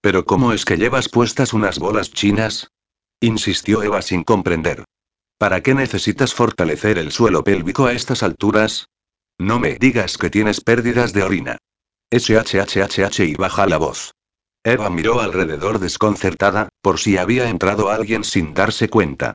Pero 0.00 0.24
¿cómo 0.24 0.52
es 0.52 0.64
que 0.64 0.76
llevas 0.76 1.08
puestas 1.08 1.52
unas 1.52 1.78
bolas 1.78 2.10
chinas? 2.10 2.72
insistió 3.20 3.84
Eva 3.84 4.02
sin 4.02 4.24
comprender. 4.24 4.82
¿Para 5.38 5.62
qué 5.62 5.72
necesitas 5.72 6.34
fortalecer 6.34 6.98
el 6.98 7.12
suelo 7.12 7.44
pélvico 7.44 7.86
a 7.86 7.92
estas 7.92 8.24
alturas? 8.24 8.88
No 9.38 9.60
me 9.60 9.76
digas 9.76 10.18
que 10.18 10.30
tienes 10.30 10.60
pérdidas 10.60 11.12
de 11.12 11.22
orina. 11.22 11.58
SHHHH 12.10 13.20
y 13.20 13.36
baja 13.36 13.66
la 13.66 13.76
voz. 13.76 14.10
Eva 14.64 14.90
miró 14.90 15.20
alrededor 15.20 15.78
desconcertada, 15.78 16.70
por 16.82 16.98
si 16.98 17.18
había 17.18 17.48
entrado 17.48 17.88
alguien 17.88 18.24
sin 18.24 18.52
darse 18.52 18.88
cuenta. 18.88 19.34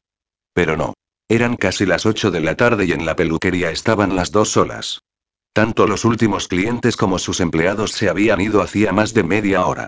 Pero 0.59 0.75
no. 0.75 0.93
Eran 1.29 1.55
casi 1.55 1.85
las 1.85 2.05
8 2.05 2.31
de 2.31 2.41
la 2.41 2.57
tarde 2.57 2.83
y 2.83 2.91
en 2.91 3.05
la 3.05 3.15
peluquería 3.15 3.71
estaban 3.71 4.17
las 4.17 4.33
dos 4.33 4.49
solas. 4.49 4.99
Tanto 5.53 5.87
los 5.87 6.03
últimos 6.03 6.49
clientes 6.49 6.97
como 6.97 7.17
sus 7.17 7.39
empleados 7.39 7.93
se 7.93 8.09
habían 8.09 8.41
ido 8.41 8.61
hacía 8.61 8.91
más 8.91 9.13
de 9.13 9.23
media 9.23 9.65
hora. 9.65 9.87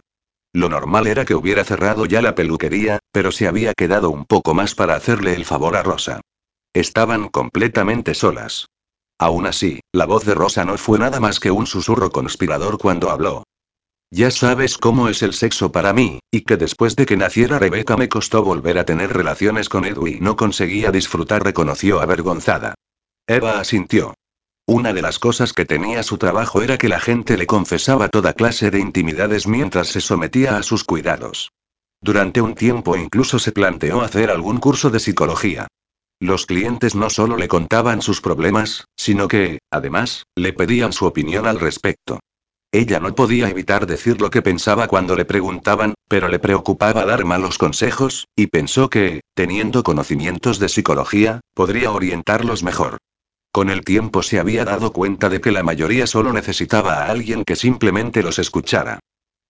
Lo 0.54 0.70
normal 0.70 1.08
era 1.08 1.26
que 1.26 1.36
hubiera 1.36 1.66
cerrado 1.66 2.06
ya 2.06 2.22
la 2.22 2.36
peluquería, 2.36 3.00
pero 3.12 3.34
se 3.34 3.50
había 3.50 3.74
quedado 3.74 4.10
un 4.12 4.24
poco 4.24 4.54
más 4.54 4.74
para 4.74 4.96
hacerle 4.96 5.34
el 5.34 5.44
favor 5.44 5.76
a 5.76 5.84
Rosa. 5.84 6.22
Estaban 6.72 7.28
completamente 7.28 8.14
solas. 8.14 8.68
Aún 9.20 9.48
así, 9.48 9.82
la 9.92 10.06
voz 10.06 10.24
de 10.24 10.36
Rosa 10.36 10.64
no 10.64 10.78
fue 10.78 10.98
nada 11.00 11.20
más 11.20 11.42
que 11.42 11.52
un 11.52 11.68
susurro 11.68 12.12
conspirador 12.12 12.78
cuando 12.78 13.10
habló. 13.10 13.44
Ya 14.14 14.30
sabes 14.30 14.78
cómo 14.78 15.08
es 15.08 15.24
el 15.24 15.32
sexo 15.32 15.72
para 15.72 15.94
mí, 15.94 16.20
y 16.32 16.42
que 16.42 16.58
después 16.58 16.98
de 16.98 17.06
que 17.06 17.16
naciera 17.16 17.60
Rebeca 17.60 17.96
me 17.96 18.10
costó 18.10 18.44
volver 18.44 18.78
a 18.78 18.84
tener 18.84 19.14
relaciones 19.14 19.70
con 19.70 19.86
Edu 19.86 20.08
y 20.08 20.20
no 20.20 20.36
conseguía 20.36 20.92
disfrutar, 20.92 21.46
reconoció 21.46 22.02
avergonzada. 22.02 22.76
Eva 23.26 23.62
asintió. 23.62 24.14
Una 24.68 24.92
de 24.92 25.02
las 25.02 25.18
cosas 25.18 25.54
que 25.54 25.66
tenía 25.66 26.04
su 26.04 26.18
trabajo 26.18 26.62
era 26.62 26.78
que 26.78 26.90
la 26.90 27.00
gente 27.00 27.38
le 27.38 27.48
confesaba 27.48 28.10
toda 28.10 28.34
clase 28.34 28.70
de 28.70 28.80
intimidades 28.80 29.48
mientras 29.48 29.88
se 29.88 30.02
sometía 30.02 30.58
a 30.58 30.64
sus 30.64 30.84
cuidados. 30.84 31.54
Durante 32.02 32.42
un 32.42 32.54
tiempo 32.54 32.98
incluso 32.98 33.40
se 33.40 33.54
planteó 33.54 34.02
hacer 34.02 34.30
algún 34.30 34.58
curso 34.58 34.90
de 34.90 35.00
psicología. 35.00 35.68
Los 36.20 36.46
clientes 36.46 36.96
no 36.96 37.10
solo 37.10 37.38
le 37.38 37.48
contaban 37.48 38.02
sus 38.02 38.20
problemas, 38.20 38.86
sino 38.98 39.30
que, 39.30 39.60
además, 39.72 40.26
le 40.36 40.52
pedían 40.52 40.92
su 40.92 41.06
opinión 41.06 41.48
al 41.48 41.60
respecto. 41.60 42.20
Ella 42.74 43.02
no 43.02 43.14
podía 43.16 43.50
evitar 43.50 43.86
decir 43.86 44.22
lo 44.22 44.30
que 44.30 44.42
pensaba 44.42 44.88
cuando 44.88 45.18
le 45.18 45.26
preguntaban, 45.26 45.94
pero 46.08 46.30
le 46.30 46.40
preocupaba 46.40 47.06
dar 47.06 47.26
malos 47.26 47.58
consejos, 47.58 48.28
y 48.34 48.48
pensó 48.48 48.90
que, 48.90 49.22
teniendo 49.34 49.84
conocimientos 49.84 50.58
de 50.58 50.70
psicología, 50.70 51.42
podría 51.54 51.92
orientarlos 51.92 52.64
mejor. 52.64 52.98
Con 53.52 53.70
el 53.70 53.84
tiempo 53.84 54.24
se 54.24 54.40
había 54.40 54.64
dado 54.64 54.94
cuenta 54.94 55.28
de 55.28 55.42
que 55.42 55.52
la 55.52 55.64
mayoría 55.64 56.08
solo 56.08 56.32
necesitaba 56.32 56.94
a 56.94 57.12
alguien 57.12 57.44
que 57.44 57.58
simplemente 57.58 58.24
los 58.24 58.40
escuchara. 58.40 59.00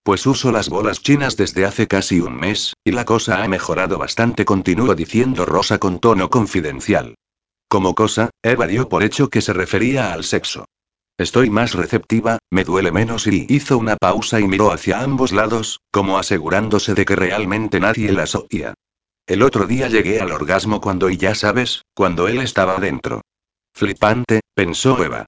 Pues 0.04 0.26
uso 0.26 0.52
las 0.52 0.70
bolas 0.70 1.04
chinas 1.04 1.38
desde 1.38 1.66
hace 1.66 1.88
casi 1.88 2.20
un 2.20 2.36
mes, 2.36 2.74
y 2.84 2.92
la 2.92 3.06
cosa 3.06 3.44
ha 3.44 3.48
mejorado 3.48 4.00
bastante, 4.00 4.46
continuó 4.46 4.96
diciendo 4.96 5.46
Rosa 5.46 5.78
con 5.78 6.00
tono 6.00 6.32
confidencial. 6.32 7.14
Como 7.68 7.94
cosa, 7.94 8.32
Eva 8.42 8.66
dio 8.66 8.90
por 8.90 9.04
hecho 9.04 9.30
que 9.30 9.42
se 9.42 9.54
refería 9.54 10.12
al 10.12 10.24
sexo. 10.24 10.66
Estoy 11.22 11.52
más 11.52 11.76
receptiva, 11.76 12.40
me 12.50 12.64
duele 12.64 12.92
menos 12.92 13.28
y 13.28 13.46
hizo 13.48 13.78
una 13.78 13.96
pausa 13.96 14.40
y 14.40 14.48
miró 14.48 14.72
hacia 14.72 15.02
ambos 15.02 15.32
lados, 15.32 15.80
como 15.92 16.18
asegurándose 16.18 16.96
de 16.96 17.06
que 17.06 17.16
realmente 17.16 17.80
nadie 17.80 18.12
las 18.12 18.34
oía. 18.34 18.74
El 19.28 19.44
otro 19.44 19.68
día 19.68 19.88
llegué 19.88 20.20
al 20.20 20.32
orgasmo 20.32 20.82
cuando 20.82 21.12
y 21.12 21.18
ya 21.18 21.36
sabes, 21.36 21.84
cuando 21.94 22.28
él 22.28 22.40
estaba 22.40 22.80
dentro. 22.80 23.22
Flipante, 23.72 24.40
pensó 24.56 25.04
Eva. 25.04 25.28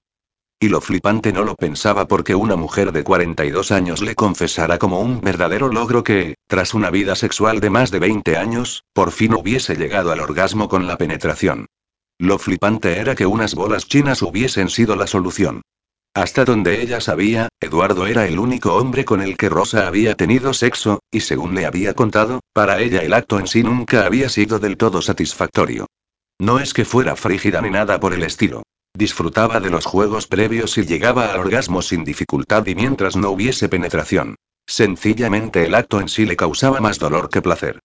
Y 0.58 0.68
lo 0.68 0.80
flipante 0.80 1.32
no 1.32 1.44
lo 1.44 1.54
pensaba 1.54 2.08
porque 2.08 2.34
una 2.34 2.56
mujer 2.56 2.90
de 2.90 3.04
42 3.04 3.70
años 3.70 4.02
le 4.02 4.16
confesara 4.16 4.78
como 4.78 4.98
un 4.98 5.20
verdadero 5.20 5.68
logro 5.68 6.02
que, 6.02 6.34
tras 6.48 6.74
una 6.74 6.90
vida 6.90 7.14
sexual 7.14 7.60
de 7.60 7.70
más 7.70 7.92
de 7.92 8.00
20 8.00 8.36
años, 8.36 8.82
por 8.92 9.12
fin 9.12 9.32
hubiese 9.32 9.76
llegado 9.76 10.10
al 10.10 10.18
orgasmo 10.18 10.68
con 10.68 10.88
la 10.88 10.98
penetración. 10.98 11.66
Lo 12.18 12.38
flipante 12.38 12.98
era 12.98 13.14
que 13.14 13.26
unas 13.26 13.54
bolas 13.54 13.86
chinas 13.86 14.22
hubiesen 14.22 14.70
sido 14.70 14.96
la 14.96 15.06
solución. 15.06 15.62
Hasta 16.14 16.44
donde 16.44 16.80
ella 16.80 17.00
sabía, 17.00 17.48
Eduardo 17.60 18.06
era 18.06 18.26
el 18.28 18.38
único 18.38 18.74
hombre 18.74 19.04
con 19.04 19.20
el 19.20 19.36
que 19.36 19.48
Rosa 19.48 19.88
había 19.88 20.14
tenido 20.14 20.54
sexo, 20.54 21.00
y 21.10 21.20
según 21.20 21.56
le 21.56 21.66
había 21.66 21.94
contado, 21.94 22.38
para 22.52 22.80
ella 22.80 23.02
el 23.02 23.12
acto 23.12 23.40
en 23.40 23.48
sí 23.48 23.64
nunca 23.64 24.06
había 24.06 24.28
sido 24.28 24.60
del 24.60 24.76
todo 24.76 25.02
satisfactorio. 25.02 25.86
No 26.38 26.60
es 26.60 26.72
que 26.72 26.84
fuera 26.84 27.16
frígida 27.16 27.60
ni 27.60 27.70
nada 27.70 27.98
por 27.98 28.14
el 28.14 28.22
estilo. 28.22 28.62
Disfrutaba 28.96 29.58
de 29.58 29.70
los 29.70 29.86
juegos 29.86 30.28
previos 30.28 30.78
y 30.78 30.86
llegaba 30.86 31.32
al 31.32 31.40
orgasmo 31.40 31.82
sin 31.82 32.04
dificultad 32.04 32.64
y 32.66 32.76
mientras 32.76 33.16
no 33.16 33.30
hubiese 33.30 33.68
penetración. 33.68 34.36
Sencillamente 34.66 35.66
el 35.66 35.74
acto 35.74 36.00
en 36.00 36.08
sí 36.08 36.26
le 36.26 36.36
causaba 36.36 36.80
más 36.80 37.00
dolor 37.00 37.28
que 37.28 37.42
placer. 37.42 37.80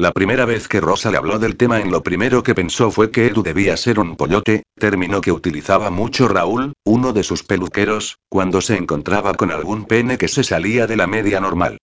La 0.00 0.12
primera 0.12 0.44
vez 0.44 0.68
que 0.68 0.80
Rosa 0.80 1.10
le 1.10 1.16
habló 1.16 1.40
del 1.40 1.56
tema 1.56 1.80
en 1.80 1.90
lo 1.90 2.04
primero 2.04 2.44
que 2.44 2.54
pensó 2.54 2.92
fue 2.92 3.10
que 3.10 3.26
Edu 3.26 3.42
debía 3.42 3.76
ser 3.76 3.98
un 3.98 4.14
pollote, 4.14 4.62
término 4.78 5.20
que 5.20 5.32
utilizaba 5.32 5.90
mucho 5.90 6.28
Raúl, 6.28 6.72
uno 6.84 7.12
de 7.12 7.24
sus 7.24 7.42
peluqueros, 7.42 8.18
cuando 8.28 8.60
se 8.60 8.76
encontraba 8.76 9.34
con 9.34 9.50
algún 9.50 9.86
pene 9.86 10.16
que 10.16 10.28
se 10.28 10.44
salía 10.44 10.86
de 10.86 10.96
la 10.96 11.08
media 11.08 11.40
normal. 11.40 11.78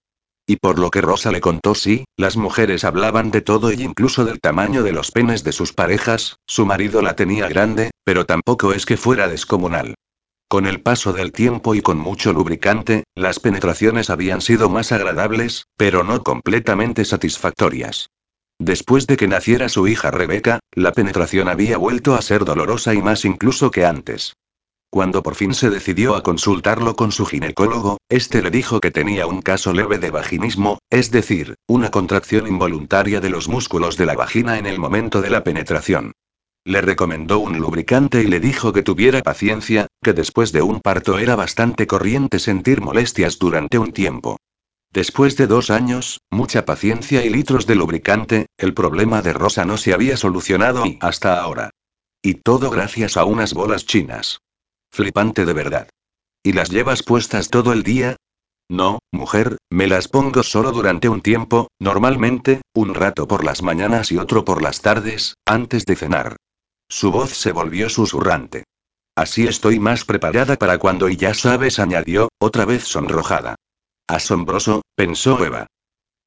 Y 0.48 0.56
por 0.56 0.80
lo 0.80 0.92
que 0.92 1.02
Rosa 1.02 1.30
le 1.30 1.42
contó 1.42 1.76
sí, 1.76 2.06
las 2.16 2.38
mujeres 2.38 2.86
hablaban 2.86 3.32
de 3.32 3.42
todo 3.42 3.74
y 3.74 3.84
incluso 3.84 4.24
del 4.24 4.40
tamaño 4.40 4.82
de 4.82 4.94
los 4.94 5.12
penes 5.12 5.44
de 5.44 5.52
sus 5.52 5.74
parejas, 5.74 6.38
su 6.48 6.66
marido 6.66 7.02
la 7.02 7.18
tenía 7.18 7.50
grande, 7.50 7.92
pero 8.06 8.26
tampoco 8.26 8.72
es 8.72 8.86
que 8.86 8.96
fuera 8.96 9.28
descomunal. 9.28 9.94
Con 10.48 10.68
el 10.68 10.82
paso 10.82 11.12
del 11.12 11.32
tiempo 11.32 11.74
y 11.74 11.82
con 11.82 11.98
mucho 11.98 12.32
lubricante, 12.32 13.04
las 13.16 13.40
penetraciones 13.40 14.12
habían 14.12 14.42
sido 14.42 14.70
más 14.70 14.92
agradables, 14.92 15.66
pero 15.76 16.04
no 16.04 16.22
completamente 16.24 17.04
satisfactorias. 17.04 18.10
Después 18.60 19.08
de 19.08 19.18
que 19.18 19.28
naciera 19.28 19.70
su 19.70 19.88
hija 19.88 20.12
Rebeca, 20.12 20.60
la 20.72 20.92
penetración 20.92 21.50
había 21.50 21.78
vuelto 21.78 22.14
a 22.14 22.22
ser 22.22 22.46
dolorosa 22.46 22.94
y 22.94 23.02
más 23.02 23.26
incluso 23.26 23.72
que 23.72 23.86
antes. 23.86 24.36
Cuando 24.92 25.24
por 25.24 25.36
fin 25.36 25.54
se 25.54 25.70
decidió 25.70 26.16
a 26.16 26.24
consultarlo 26.24 26.96
con 26.96 27.12
su 27.12 27.26
ginecólogo, 27.26 27.98
este 28.08 28.42
le 28.42 28.52
dijo 28.52 28.80
que 28.80 28.92
tenía 28.92 29.28
un 29.28 29.42
caso 29.42 29.74
leve 29.74 29.98
de 29.98 30.12
vaginismo, 30.12 30.78
es 30.90 31.12
decir, 31.12 31.56
una 31.68 31.92
contracción 31.92 32.48
involuntaria 32.48 33.20
de 33.20 33.30
los 33.30 33.50
músculos 33.50 33.98
de 33.98 34.06
la 34.06 34.16
vagina 34.16 34.58
en 34.58 34.68
el 34.68 34.80
momento 34.80 35.22
de 35.22 35.32
la 35.32 35.44
penetración. 35.44 36.14
Le 36.68 36.82
recomendó 36.82 37.38
un 37.38 37.60
lubricante 37.60 38.24
y 38.24 38.26
le 38.26 38.40
dijo 38.40 38.74
que 38.74 38.82
tuviera 38.82 39.22
paciencia, 39.22 39.86
que 40.04 40.14
después 40.14 40.52
de 40.52 40.64
un 40.64 40.82
parto 40.82 41.20
era 41.20 41.36
bastante 41.36 41.86
corriente 41.86 42.40
sentir 42.40 42.82
molestias 42.82 43.38
durante 43.38 43.78
un 43.78 43.94
tiempo. 43.94 44.38
Después 44.92 45.38
de 45.38 45.46
dos 45.46 45.70
años, 45.70 46.22
mucha 46.32 46.66
paciencia 46.66 47.24
y 47.24 47.30
litros 47.30 47.68
de 47.68 47.76
lubricante, 47.76 48.48
el 48.58 48.74
problema 48.74 49.22
de 49.22 49.34
Rosa 49.34 49.64
no 49.64 49.78
se 49.78 49.94
había 49.94 50.18
solucionado 50.18 50.88
y 50.88 50.98
hasta 51.02 51.40
ahora. 51.40 51.70
Y 52.24 52.36
todo 52.36 52.72
gracias 52.72 53.16
a 53.16 53.26
unas 53.26 53.54
bolas 53.54 53.86
chinas. 53.86 54.40
Flipante 54.92 55.46
de 55.46 55.54
verdad. 55.54 55.90
¿Y 56.42 56.54
las 56.54 56.72
llevas 56.72 57.04
puestas 57.04 57.50
todo 57.50 57.74
el 57.74 57.84
día? 57.84 58.16
No, 58.72 58.98
mujer, 59.12 59.58
me 59.70 59.86
las 59.86 60.08
pongo 60.08 60.42
solo 60.42 60.72
durante 60.72 61.10
un 61.10 61.22
tiempo, 61.22 61.68
normalmente, 61.80 62.62
un 62.74 62.96
rato 62.96 63.28
por 63.28 63.44
las 63.44 63.62
mañanas 63.62 64.12
y 64.12 64.18
otro 64.18 64.44
por 64.44 64.64
las 64.64 64.82
tardes, 64.82 65.36
antes 65.46 65.86
de 65.86 65.96
cenar. 65.96 66.38
Su 66.88 67.12
voz 67.12 67.32
se 67.32 67.52
volvió 67.52 67.90
susurrante. 67.90 68.64
Así 69.16 69.48
estoy 69.48 69.80
más 69.80 70.04
preparada 70.06 70.56
para 70.58 70.78
cuando 70.78 71.10
y 71.10 71.16
ya 71.16 71.34
sabes, 71.34 71.80
añadió, 71.80 72.30
otra 72.40 72.66
vez 72.66 72.84
sonrojada. 72.84 73.56
Asombroso, 74.08 74.82
pensó 74.96 75.44
Eva. 75.44 75.68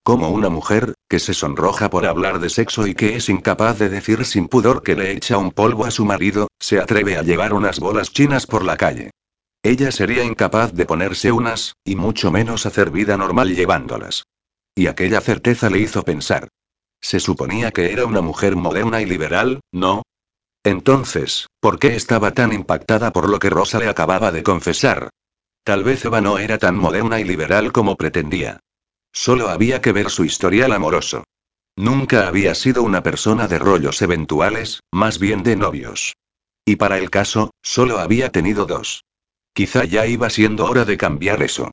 Como 0.03 0.31
una 0.31 0.49
mujer, 0.49 0.95
que 1.09 1.19
se 1.19 1.35
sonroja 1.35 1.91
por 1.91 2.07
hablar 2.07 2.41
de 2.41 2.49
sexo 2.49 2.87
y 2.87 2.95
que 2.95 3.17
es 3.17 3.29
incapaz 3.29 3.79
de 3.79 3.91
decir 3.91 4.25
sin 4.25 4.49
pudor 4.49 4.83
que 4.83 4.97
le 4.97 5.13
echa 5.13 5.37
un 5.37 5.53
polvo 5.53 5.85
a 5.85 5.91
su 5.91 6.07
marido, 6.07 6.49
se 6.59 6.81
atreve 6.81 7.19
a 7.19 7.23
llevar 7.23 7.53
unas 7.53 7.79
bolas 7.79 8.11
chinas 8.11 8.47
por 8.47 8.65
la 8.65 8.79
calle. 8.79 9.11
Ella 9.63 9.93
sería 9.93 10.25
incapaz 10.25 10.73
de 10.73 10.87
ponerse 10.87 11.31
unas, 11.31 11.75
y 11.85 11.95
mucho 11.95 12.31
menos 12.31 12.65
hacer 12.65 12.91
vida 12.91 13.17
normal 13.19 13.55
llevándolas. 13.55 14.23
Y 14.75 14.87
aquella 14.87 15.21
certeza 15.21 15.69
le 15.69 15.81
hizo 15.81 16.05
pensar. 16.05 16.49
Se 17.01 17.21
suponía 17.21 17.71
que 17.71 17.93
era 17.93 18.07
una 18.07 18.23
mujer 18.23 18.57
moderna 18.57 19.03
y 19.03 19.05
liberal, 19.05 19.61
¿no? 19.73 20.03
Entonces, 20.65 21.47
¿por 21.61 21.79
qué 21.79 21.95
estaba 21.95 22.33
tan 22.33 22.53
impactada 22.53 23.13
por 23.13 23.29
lo 23.29 23.39
que 23.39 23.51
Rosa 23.51 23.79
le 23.79 23.89
acababa 23.89 24.33
de 24.33 24.43
confesar? 24.43 25.11
Tal 25.65 25.85
vez 25.85 26.05
Eva 26.05 26.21
no 26.21 26.39
era 26.39 26.59
tan 26.59 26.77
moderna 26.77 27.21
y 27.21 27.25
liberal 27.25 27.73
como 27.73 27.97
pretendía. 27.97 28.61
Solo 29.13 29.49
había 29.49 29.81
que 29.81 29.93
ver 29.93 30.11
su 30.11 30.25
historial 30.25 30.73
amoroso. 30.73 31.25
Nunca 31.77 32.27
había 32.27 32.55
sido 32.55 32.83
una 32.83 33.03
persona 33.03 33.47
de 33.47 33.59
rollos 33.59 34.03
eventuales, 34.03 34.81
más 34.93 35.19
bien 35.19 35.43
de 35.43 35.57
novios. 35.57 36.17
Y 36.65 36.77
para 36.77 36.99
el 36.99 37.09
caso, 37.09 37.53
solo 37.63 37.99
había 37.99 38.31
tenido 38.31 38.67
dos. 38.67 39.05
Quizá 39.53 39.85
ya 39.85 40.07
iba 40.07 40.29
siendo 40.29 40.67
hora 40.67 40.85
de 40.85 40.97
cambiar 40.97 41.43
eso. 41.43 41.71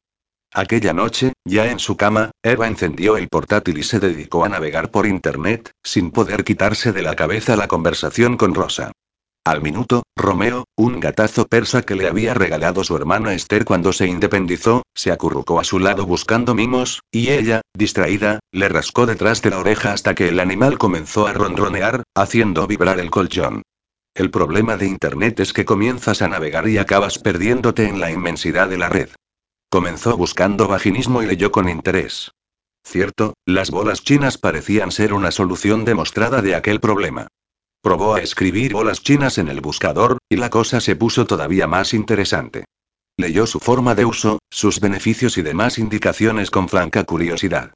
Aquella 0.58 0.94
noche, 0.94 1.34
ya 1.44 1.70
en 1.70 1.80
su 1.80 1.98
cama, 1.98 2.32
Eva 2.42 2.68
encendió 2.68 3.18
el 3.18 3.28
portátil 3.28 3.78
y 3.78 3.84
se 3.84 4.00
dedicó 4.00 4.46
a 4.46 4.48
navegar 4.48 4.90
por 4.90 5.06
Internet, 5.06 5.72
sin 5.84 6.12
poder 6.12 6.46
quitarse 6.46 6.94
de 6.94 7.02
la 7.02 7.14
cabeza 7.14 7.58
la 7.58 7.68
conversación 7.68 8.38
con 8.38 8.56
Rosa. 8.56 8.94
Al 9.44 9.62
minuto, 9.62 10.04
Romeo, 10.16 10.64
un 10.78 11.02
gatazo 11.02 11.46
persa 11.46 11.82
que 11.82 11.96
le 11.96 12.08
había 12.08 12.34
regalado 12.34 12.86
su 12.86 12.96
hermano 12.96 13.32
Esther 13.32 13.66
cuando 13.66 13.92
se 13.92 14.08
independizó, 14.08 14.84
se 14.96 15.12
acurrucó 15.12 15.60
a 15.60 15.66
su 15.66 15.78
lado 15.78 16.06
buscando 16.06 16.56
mimos, 16.56 17.02
y 17.12 17.32
ella, 17.32 17.60
distraída, 17.74 18.40
le 18.54 18.70
rascó 18.70 19.06
detrás 19.06 19.42
de 19.42 19.50
la 19.50 19.60
oreja 19.60 19.92
hasta 19.92 20.16
que 20.16 20.30
el 20.30 20.40
animal 20.40 20.78
comenzó 20.78 21.28
a 21.28 21.34
ronronear, 21.34 22.04
haciendo 22.16 22.66
vibrar 22.66 23.02
el 23.02 23.12
colchón. 23.12 23.62
El 24.16 24.32
problema 24.32 24.78
de 24.78 24.88
Internet 24.88 25.42
es 25.42 25.52
que 25.52 25.66
comienzas 25.66 26.22
a 26.22 26.30
navegar 26.30 26.70
y 26.70 26.78
acabas 26.78 27.20
perdiéndote 27.20 27.90
en 27.90 28.00
la 28.00 28.10
inmensidad 28.10 28.70
de 28.70 28.78
la 28.78 28.88
red. 28.88 29.10
Comenzó 29.76 30.16
buscando 30.16 30.70
vaginismo 30.70 31.22
y 31.22 31.26
leyó 31.26 31.52
con 31.52 31.68
interés. 31.68 32.32
Cierto, 32.86 33.34
las 33.46 33.72
bolas 33.72 34.04
chinas 34.04 34.38
parecían 34.38 34.90
ser 34.90 35.12
una 35.12 35.32
solución 35.32 35.84
demostrada 35.84 36.42
de 36.42 36.56
aquel 36.56 36.80
problema. 36.80 37.28
Probó 37.82 38.16
a 38.16 38.22
escribir 38.22 38.72
bolas 38.72 39.02
chinas 39.02 39.38
en 39.38 39.50
el 39.50 39.60
buscador, 39.60 40.20
y 40.30 40.38
la 40.38 40.50
cosa 40.50 40.80
se 40.80 40.96
puso 40.96 41.26
todavía 41.26 41.68
más 41.68 41.94
interesante. 41.94 42.64
Leyó 43.18 43.46
su 43.48 43.60
forma 43.60 43.96
de 43.96 44.06
uso, 44.06 44.40
sus 44.50 44.80
beneficios 44.80 45.38
y 45.38 45.42
demás 45.42 45.78
indicaciones 45.78 46.52
con 46.52 46.70
franca 46.70 47.04
curiosidad. 47.04 47.74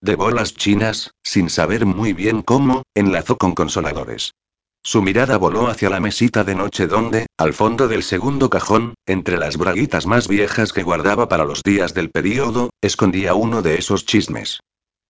De 0.00 0.14
bolas 0.14 0.54
chinas, 0.54 1.10
sin 1.24 1.50
saber 1.50 1.84
muy 1.84 2.12
bien 2.12 2.42
cómo, 2.42 2.84
enlazó 2.94 3.36
con 3.36 3.56
consoladores. 3.56 4.34
Su 4.82 5.02
mirada 5.02 5.36
voló 5.36 5.68
hacia 5.68 5.90
la 5.90 6.00
mesita 6.00 6.42
de 6.42 6.54
noche 6.54 6.86
donde, 6.86 7.26
al 7.36 7.52
fondo 7.52 7.86
del 7.86 8.02
segundo 8.02 8.48
cajón, 8.48 8.94
entre 9.06 9.36
las 9.36 9.56
braguitas 9.56 10.06
más 10.06 10.26
viejas 10.26 10.72
que 10.72 10.82
guardaba 10.82 11.28
para 11.28 11.44
los 11.44 11.62
días 11.62 11.92
del 11.92 12.10
período, 12.10 12.70
escondía 12.80 13.34
uno 13.34 13.60
de 13.62 13.76
esos 13.76 14.06
chismes. 14.06 14.60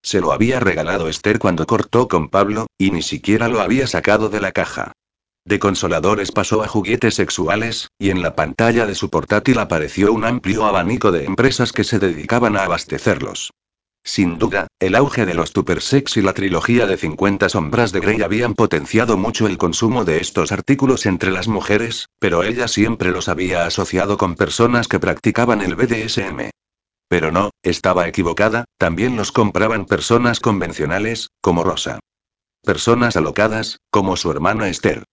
Se 0.02 0.20
lo 0.20 0.32
había 0.32 0.60
regalado 0.60 1.08
Esther 1.08 1.38
cuando 1.38 1.66
cortó 1.66 2.08
con 2.08 2.28
Pablo, 2.30 2.66
y 2.78 2.90
ni 2.90 3.02
siquiera 3.02 3.48
lo 3.48 3.60
había 3.60 3.86
sacado 3.86 4.28
de 4.28 4.40
la 4.40 4.52
caja. 4.52 4.92
De 5.44 5.58
consoladores 5.58 6.32
pasó 6.32 6.62
a 6.62 6.68
juguetes 6.68 7.14
sexuales, 7.14 7.88
y 7.98 8.10
en 8.10 8.22
la 8.22 8.34
pantalla 8.34 8.86
de 8.86 8.94
su 8.94 9.08
portátil 9.08 9.58
apareció 9.58 10.12
un 10.12 10.24
amplio 10.24 10.66
abanico 10.66 11.12
de 11.12 11.24
empresas 11.24 11.72
que 11.72 11.84
se 11.84 11.98
dedicaban 11.98 12.56
a 12.56 12.64
abastecerlos. 12.64 13.52
Sin 14.02 14.38
duda, 14.38 14.66
el 14.78 14.94
auge 14.94 15.26
de 15.26 15.34
los 15.34 15.52
Sex 15.80 16.16
y 16.16 16.22
la 16.22 16.32
trilogía 16.32 16.86
de 16.86 16.96
50 16.96 17.48
sombras 17.48 17.92
de 17.92 18.00
Grey 18.00 18.22
habían 18.22 18.54
potenciado 18.54 19.16
mucho 19.18 19.46
el 19.46 19.58
consumo 19.58 20.04
de 20.04 20.18
estos 20.18 20.52
artículos 20.52 21.04
entre 21.06 21.30
las 21.30 21.48
mujeres, 21.48 22.06
pero 22.18 22.42
ella 22.42 22.66
siempre 22.66 23.10
los 23.10 23.28
había 23.28 23.66
asociado 23.66 24.16
con 24.16 24.36
personas 24.36 24.88
que 24.88 25.00
practicaban 25.00 25.60
el 25.60 25.74
BDSM. 25.74 26.50
Pero 27.08 27.30
no, 27.30 27.50
estaba 27.62 28.08
equivocada, 28.08 28.64
también 28.78 29.16
los 29.16 29.32
compraban 29.32 29.84
personas 29.84 30.40
convencionales, 30.40 31.28
como 31.42 31.62
Rosa. 31.62 31.98
Personas 32.62 33.16
alocadas, 33.16 33.78
como 33.90 34.16
su 34.16 34.30
hermana 34.30 34.68
Esther. 34.68 35.04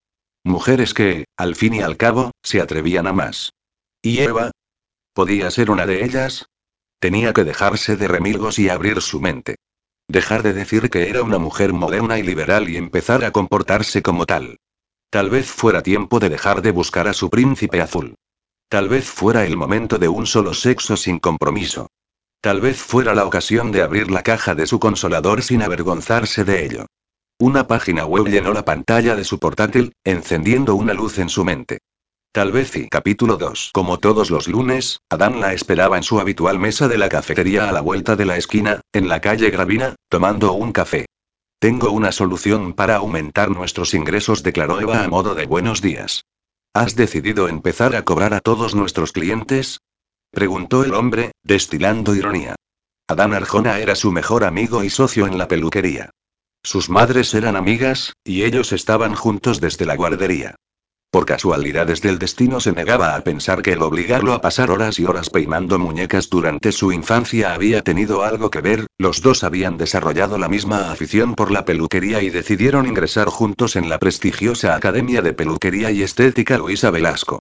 Mujeres 0.43 0.93
que, 0.93 1.25
al 1.35 1.55
fin 1.55 1.73
y 1.73 1.81
al 1.81 1.97
cabo, 1.97 2.31
se 2.43 2.61
atrevían 2.61 3.07
a 3.07 3.13
más. 3.13 3.51
¿Y 4.01 4.19
Eva? 4.19 4.51
¿Podía 5.13 5.49
ser 5.51 5.71
una 5.71 5.85
de 5.85 6.05
ellas? 6.05 6.45
Tenía 6.99 7.33
que 7.33 7.43
dejarse 7.43 7.95
de 7.95 8.07
remilgos 8.07 8.57
y 8.59 8.69
abrir 8.69 9.01
su 9.01 9.19
mente. 9.19 9.57
Dejar 10.07 10.41
de 10.41 10.53
decir 10.53 10.89
que 10.89 11.09
era 11.09 11.21
una 11.21 11.37
mujer 11.37 11.73
moderna 11.73 12.17
y 12.17 12.23
liberal 12.23 12.69
y 12.69 12.77
empezar 12.77 13.23
a 13.23 13.31
comportarse 13.31 14.01
como 14.01 14.25
tal. 14.25 14.57
Tal 15.09 15.29
vez 15.29 15.47
fuera 15.47 15.83
tiempo 15.83 16.19
de 16.19 16.29
dejar 16.29 16.61
de 16.61 16.71
buscar 16.71 17.07
a 17.07 17.13
su 17.13 17.29
príncipe 17.29 17.81
azul. 17.81 18.15
Tal 18.69 18.89
vez 18.89 19.05
fuera 19.05 19.45
el 19.45 19.55
momento 19.55 19.97
de 19.97 20.07
un 20.07 20.25
solo 20.25 20.53
sexo 20.53 20.97
sin 20.97 21.19
compromiso. 21.19 21.87
Tal 22.41 22.61
vez 22.61 22.77
fuera 22.77 23.15
la 23.15 23.25
ocasión 23.25 23.71
de 23.71 23.81
abrir 23.81 24.11
la 24.11 24.23
caja 24.23 24.55
de 24.55 24.67
su 24.67 24.79
consolador 24.79 25.43
sin 25.43 25.61
avergonzarse 25.61 26.43
de 26.43 26.65
ello. 26.65 26.85
Una 27.39 27.67
página 27.67 28.05
web 28.05 28.27
llenó 28.27 28.53
la 28.53 28.65
pantalla 28.65 29.15
de 29.15 29.23
su 29.23 29.39
portátil, 29.39 29.93
encendiendo 30.03 30.75
una 30.75 30.93
luz 30.93 31.19
en 31.19 31.29
su 31.29 31.45
mente. 31.45 31.79
Tal 32.31 32.51
vez 32.51 32.75
y 32.75 32.87
capítulo 32.87 33.37
2. 33.37 33.71
Como 33.73 33.97
todos 33.97 34.29
los 34.29 34.47
lunes, 34.47 34.99
Adán 35.09 35.41
la 35.41 35.53
esperaba 35.53 35.97
en 35.97 36.03
su 36.03 36.19
habitual 36.19 36.59
mesa 36.59 36.87
de 36.87 36.97
la 36.97 37.09
cafetería 37.09 37.67
a 37.67 37.71
la 37.71 37.81
vuelta 37.81 38.15
de 38.15 38.25
la 38.25 38.37
esquina, 38.37 38.81
en 38.93 39.07
la 39.07 39.21
calle 39.21 39.49
Gravina, 39.49 39.95
tomando 40.09 40.53
un 40.53 40.71
café. 40.71 41.07
Tengo 41.59 41.89
una 41.89 42.11
solución 42.11 42.73
para 42.73 42.97
aumentar 42.97 43.49
nuestros 43.49 43.95
ingresos, 43.95 44.43
declaró 44.43 44.79
Eva 44.79 45.03
a 45.03 45.07
modo 45.07 45.33
de 45.33 45.47
buenos 45.47 45.81
días. 45.81 46.25
¿Has 46.73 46.95
decidido 46.95 47.49
empezar 47.49 47.95
a 47.95 48.05
cobrar 48.05 48.35
a 48.35 48.39
todos 48.39 48.75
nuestros 48.75 49.11
clientes? 49.11 49.79
preguntó 50.29 50.83
el 50.83 50.93
hombre, 50.93 51.31
destilando 51.41 52.13
ironía. 52.13 52.55
Adán 53.07 53.33
Arjona 53.33 53.79
era 53.79 53.95
su 53.95 54.11
mejor 54.11 54.43
amigo 54.43 54.83
y 54.83 54.91
socio 54.91 55.25
en 55.25 55.39
la 55.39 55.47
peluquería. 55.47 56.11
Sus 56.61 56.89
madres 56.89 57.33
eran 57.33 57.55
amigas, 57.55 58.13
y 58.23 58.43
ellos 58.43 58.73
estaban 58.73 59.15
juntos 59.15 59.59
desde 59.59 59.87
la 59.87 59.95
guardería. 59.95 60.55
Por 61.17 61.25
casualidades 61.25 62.03
del 62.03 62.19
destino 62.19 62.59
se 62.59 62.73
negaba 62.73 63.15
a 63.15 63.21
pensar 63.21 63.63
que 63.63 63.71
el 63.71 63.81
obligarlo 63.81 64.33
a 64.33 64.41
pasar 64.41 64.69
horas 64.69 64.99
y 64.99 65.05
horas 65.05 65.31
peinando 65.31 65.79
muñecas 65.79 66.29
durante 66.29 66.71
su 66.71 66.91
infancia 66.91 67.55
había 67.55 67.81
tenido 67.81 68.21
algo 68.21 68.51
que 68.51 68.61
ver, 68.61 68.85
los 68.99 69.23
dos 69.23 69.43
habían 69.43 69.79
desarrollado 69.79 70.37
la 70.37 70.47
misma 70.47 70.91
afición 70.91 71.33
por 71.33 71.49
la 71.49 71.65
peluquería 71.65 72.21
y 72.21 72.29
decidieron 72.29 72.85
ingresar 72.85 73.29
juntos 73.29 73.75
en 73.75 73.89
la 73.89 73.97
prestigiosa 73.97 74.75
Academia 74.75 75.23
de 75.23 75.33
Peluquería 75.33 75.89
y 75.89 76.03
Estética 76.03 76.59
Luisa 76.59 76.91
Velasco. 76.91 77.39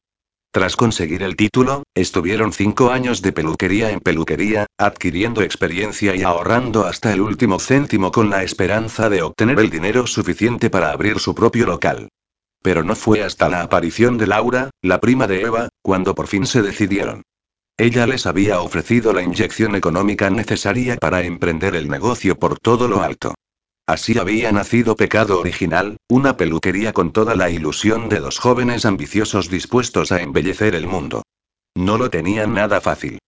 Tras 0.53 0.75
conseguir 0.75 1.23
el 1.23 1.37
título, 1.37 1.83
estuvieron 1.95 2.55
cinco 2.55 2.93
años 2.93 3.21
de 3.21 3.33
peluquería 3.33 3.91
en 3.91 4.01
peluquería, 4.01 4.65
adquiriendo 4.79 5.43
experiencia 5.43 6.17
y 6.17 6.23
ahorrando 6.23 6.87
hasta 6.87 7.13
el 7.13 7.21
último 7.21 7.59
céntimo 7.59 8.11
con 8.11 8.31
la 8.31 8.43
esperanza 8.43 9.11
de 9.11 9.21
obtener 9.21 9.61
el 9.61 9.69
dinero 9.69 10.07
suficiente 10.07 10.71
para 10.71 10.93
abrir 10.93 11.19
su 11.19 11.35
propio 11.35 11.67
local. 11.67 12.09
Pero 12.63 12.83
no 12.83 12.95
fue 12.95 13.23
hasta 13.23 13.49
la 13.49 13.63
aparición 13.63 14.19
de 14.19 14.27
Laura, 14.27 14.71
la 14.83 15.01
prima 15.01 15.27
de 15.27 15.43
Eva, 15.43 15.69
cuando 15.83 16.15
por 16.15 16.27
fin 16.27 16.47
se 16.47 16.63
decidieron. 16.63 17.23
Ella 17.79 18.07
les 18.07 18.27
había 18.27 18.61
ofrecido 18.61 19.13
la 19.13 19.23
inyección 19.23 19.77
económica 19.77 20.31
necesaria 20.31 20.97
para 20.97 21.23
emprender 21.23 21.77
el 21.77 21.89
negocio 21.89 22.39
por 22.39 22.59
todo 22.59 22.89
lo 22.89 23.03
alto. 23.03 23.35
Así 23.87 24.19
había 24.19 24.51
nacido 24.51 24.97
Pecado 24.97 25.39
Original, 25.39 25.99
una 26.09 26.37
peluquería 26.37 26.93
con 26.93 27.13
toda 27.13 27.37
la 27.37 27.51
ilusión 27.51 28.09
de 28.09 28.19
dos 28.19 28.39
jóvenes 28.39 28.85
ambiciosos 28.85 29.49
dispuestos 29.49 30.11
a 30.11 30.23
embellecer 30.23 30.75
el 30.75 30.87
mundo. 30.87 31.23
No 31.77 31.99
lo 31.99 32.11
tenían 32.11 32.55
nada 32.55 32.81
fácil. 32.81 33.19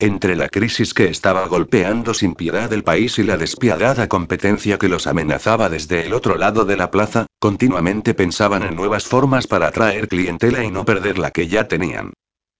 Entre 0.00 0.34
la 0.34 0.48
crisis 0.48 0.92
que 0.92 1.06
estaba 1.06 1.46
golpeando 1.46 2.14
sin 2.14 2.34
piedad 2.34 2.72
el 2.72 2.82
país 2.82 3.18
y 3.20 3.22
la 3.22 3.36
despiadada 3.36 4.08
competencia 4.08 4.76
que 4.76 4.88
los 4.88 5.06
amenazaba 5.06 5.68
desde 5.68 6.04
el 6.04 6.14
otro 6.14 6.36
lado 6.36 6.64
de 6.64 6.76
la 6.76 6.90
plaza, 6.90 7.26
continuamente 7.38 8.12
pensaban 8.12 8.64
en 8.64 8.74
nuevas 8.74 9.04
formas 9.04 9.46
para 9.46 9.68
atraer 9.68 10.08
clientela 10.08 10.64
y 10.64 10.70
no 10.70 10.84
perder 10.84 11.18
la 11.18 11.30
que 11.30 11.46
ya 11.46 11.68
tenían. 11.68 12.12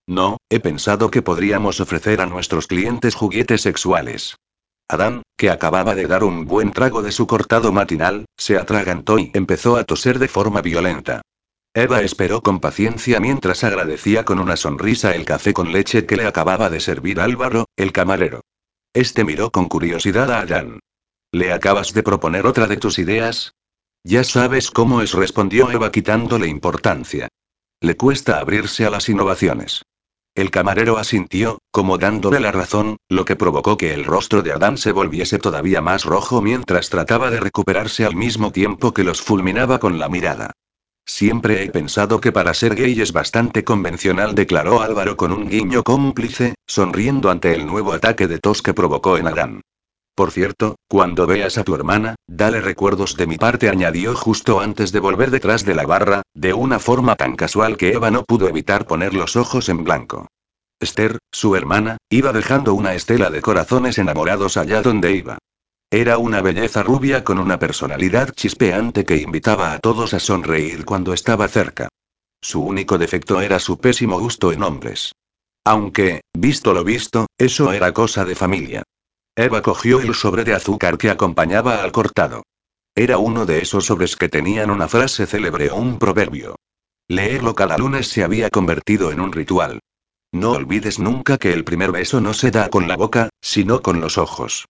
No, 0.07 0.37
he 0.49 0.61
pensado 0.61 1.11
que 1.11 1.21
podríamos 1.21 1.81
ofrecer 1.81 2.21
a 2.21 2.25
nuestros 2.25 2.67
clientes 2.67 3.15
juguetes 3.15 3.61
sexuales. 3.61 4.37
Adán, 4.87 5.23
que 5.35 5.49
acababa 5.49 5.93
de 5.93 6.07
dar 6.07 6.23
un 6.23 6.45
buen 6.45 6.71
trago 6.71 7.01
de 7.01 7.11
su 7.11 7.27
cortado 7.27 7.73
matinal, 7.73 8.25
se 8.37 8.57
atragantó 8.57 9.19
y 9.19 9.31
empezó 9.33 9.75
a 9.75 9.83
toser 9.83 10.19
de 10.19 10.27
forma 10.29 10.61
violenta. 10.61 11.21
Eva 11.77 12.01
esperó 12.01 12.41
con 12.41 12.61
paciencia 12.61 13.19
mientras 13.19 13.65
agradecía 13.65 14.23
con 14.23 14.39
una 14.39 14.55
sonrisa 14.55 15.13
el 15.13 15.25
café 15.25 15.51
con 15.51 15.73
leche 15.73 16.05
que 16.05 16.15
le 16.15 16.25
acababa 16.25 16.69
de 16.69 16.79
servir 16.79 17.19
Álvaro, 17.19 17.65
el 17.75 17.91
camarero. 17.91 18.39
Este 18.93 19.25
miró 19.25 19.51
con 19.51 19.67
curiosidad 19.67 20.31
a 20.31 20.39
Adán. 20.39 20.79
¿Le 21.33 21.51
acabas 21.51 21.93
de 21.93 22.01
proponer 22.01 22.47
otra 22.47 22.67
de 22.67 22.77
tus 22.77 22.97
ideas? 22.97 23.55
Ya 24.05 24.23
sabes 24.23 24.71
cómo 24.71 25.01
es, 25.01 25.11
respondió 25.11 25.69
Eva 25.69 25.91
quitándole 25.91 26.47
importancia. 26.47 27.27
Le 27.81 27.97
cuesta 27.97 28.39
abrirse 28.39 28.85
a 28.85 28.89
las 28.89 29.09
innovaciones. 29.09 29.81
El 30.33 30.51
camarero 30.51 30.97
asintió, 30.97 31.59
como 31.71 31.97
dándole 31.97 32.39
la 32.39 32.53
razón, 32.53 32.95
lo 33.09 33.25
que 33.25 33.35
provocó 33.35 33.75
que 33.75 33.93
el 33.93 34.05
rostro 34.05 34.43
de 34.43 34.53
Adán 34.53 34.77
se 34.77 34.93
volviese 34.93 35.39
todavía 35.39 35.81
más 35.81 36.05
rojo 36.05 36.41
mientras 36.41 36.89
trataba 36.89 37.31
de 37.31 37.41
recuperarse 37.41 38.05
al 38.05 38.15
mismo 38.15 38.53
tiempo 38.53 38.93
que 38.93 39.03
los 39.03 39.21
fulminaba 39.21 39.79
con 39.79 39.99
la 39.99 40.07
mirada. 40.07 40.53
Siempre 41.05 41.63
he 41.63 41.69
pensado 41.69 42.19
que 42.19 42.31
para 42.31 42.53
ser 42.53 42.75
gay 42.75 42.99
es 42.99 43.13
bastante 43.13 43.63
convencional, 43.63 44.33
declaró 44.33 44.81
Álvaro 44.81 45.15
con 45.15 45.31
un 45.31 45.47
guiño 45.47 45.83
cómplice, 45.83 46.55
sonriendo 46.65 47.29
ante 47.29 47.53
el 47.53 47.67
nuevo 47.67 47.93
ataque 47.93 48.27
de 48.27 48.39
tos 48.39 48.61
que 48.61 48.73
provocó 48.73 49.17
en 49.17 49.27
Adán. 49.27 49.61
Por 50.15 50.31
cierto, 50.31 50.77
cuando 50.87 51.27
veas 51.27 51.57
a 51.57 51.63
tu 51.63 51.75
hermana, 51.75 52.15
dale 52.25 52.61
recuerdos 52.61 53.17
de 53.17 53.27
mi 53.27 53.37
parte, 53.37 53.69
añadió 53.69 54.15
justo 54.15 54.61
antes 54.61 54.91
de 54.91 54.99
volver 54.99 55.29
detrás 55.29 55.63
de 55.65 55.75
la 55.75 55.85
barra, 55.85 56.21
de 56.33 56.53
una 56.53 56.79
forma 56.79 57.15
tan 57.15 57.35
casual 57.35 57.77
que 57.77 57.91
Eva 57.91 58.11
no 58.11 58.23
pudo 58.23 58.47
evitar 58.47 58.87
poner 58.87 59.13
los 59.13 59.35
ojos 59.35 59.69
en 59.69 59.83
blanco. 59.83 60.27
Esther, 60.79 61.19
su 61.31 61.55
hermana, 61.55 61.97
iba 62.09 62.31
dejando 62.31 62.73
una 62.73 62.95
estela 62.95 63.29
de 63.29 63.41
corazones 63.41 63.97
enamorados 63.97 64.57
allá 64.57 64.81
donde 64.81 65.11
iba. 65.11 65.37
Era 65.95 66.17
una 66.17 66.41
belleza 66.41 66.83
rubia 66.83 67.23
con 67.23 67.39
una 67.39 67.57
personalidad 67.57 68.31
chispeante 68.31 69.05
que 69.05 69.15
invitaba 69.15 69.71
a 69.71 69.79
todos 69.79 70.13
a 70.13 70.19
sonreír 70.19 70.83
cuando 70.83 71.13
estaba 71.13 71.47
cerca. 71.47 71.87
Su 72.41 72.61
único 72.63 72.97
defecto 72.97 73.39
era 73.39 73.59
su 73.59 73.77
pésimo 73.77 74.19
gusto 74.19 74.51
en 74.51 74.63
hombres. 74.63 75.13
Aunque, 75.63 76.19
visto 76.33 76.73
lo 76.73 76.83
visto, 76.83 77.27
eso 77.37 77.71
era 77.71 77.93
cosa 77.93 78.25
de 78.25 78.35
familia. 78.35 78.83
Eva 79.37 79.61
cogió 79.61 80.01
el 80.01 80.13
sobre 80.15 80.43
de 80.43 80.53
azúcar 80.53 80.97
que 80.97 81.09
acompañaba 81.09 81.81
al 81.81 81.93
cortado. 81.93 82.43
Era 82.93 83.17
uno 83.17 83.45
de 83.45 83.59
esos 83.59 83.85
sobres 83.85 84.17
que 84.17 84.27
tenían 84.27 84.71
una 84.71 84.89
frase 84.89 85.25
célebre 85.25 85.69
o 85.69 85.77
un 85.77 85.97
proverbio. 85.97 86.57
Leerlo 87.07 87.55
cada 87.55 87.77
lunes 87.77 88.09
se 88.09 88.25
había 88.25 88.49
convertido 88.49 89.13
en 89.13 89.21
un 89.21 89.31
ritual. 89.31 89.79
No 90.33 90.51
olvides 90.51 90.99
nunca 90.99 91.37
que 91.37 91.53
el 91.53 91.63
primer 91.63 91.93
beso 91.93 92.19
no 92.19 92.33
se 92.33 92.51
da 92.51 92.69
con 92.69 92.89
la 92.89 92.97
boca, 92.97 93.29
sino 93.41 93.81
con 93.81 94.01
los 94.01 94.17
ojos. 94.17 94.65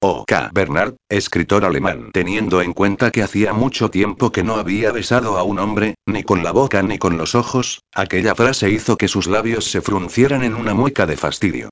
O. 0.00 0.24
K. 0.24 0.50
Bernard, 0.52 0.94
escritor 1.08 1.64
alemán, 1.64 2.10
teniendo 2.12 2.62
en 2.62 2.72
cuenta 2.72 3.10
que 3.10 3.24
hacía 3.24 3.52
mucho 3.52 3.90
tiempo 3.90 4.30
que 4.30 4.44
no 4.44 4.54
había 4.54 4.92
besado 4.92 5.36
a 5.36 5.42
un 5.42 5.58
hombre, 5.58 5.96
ni 6.06 6.22
con 6.22 6.44
la 6.44 6.52
boca 6.52 6.84
ni 6.84 6.98
con 6.98 7.16
los 7.18 7.34
ojos, 7.34 7.82
aquella 7.92 8.36
frase 8.36 8.70
hizo 8.70 8.96
que 8.96 9.08
sus 9.08 9.26
labios 9.26 9.64
se 9.64 9.80
fruncieran 9.80 10.44
en 10.44 10.54
una 10.54 10.72
mueca 10.72 11.04
de 11.04 11.16
fastidio. 11.16 11.70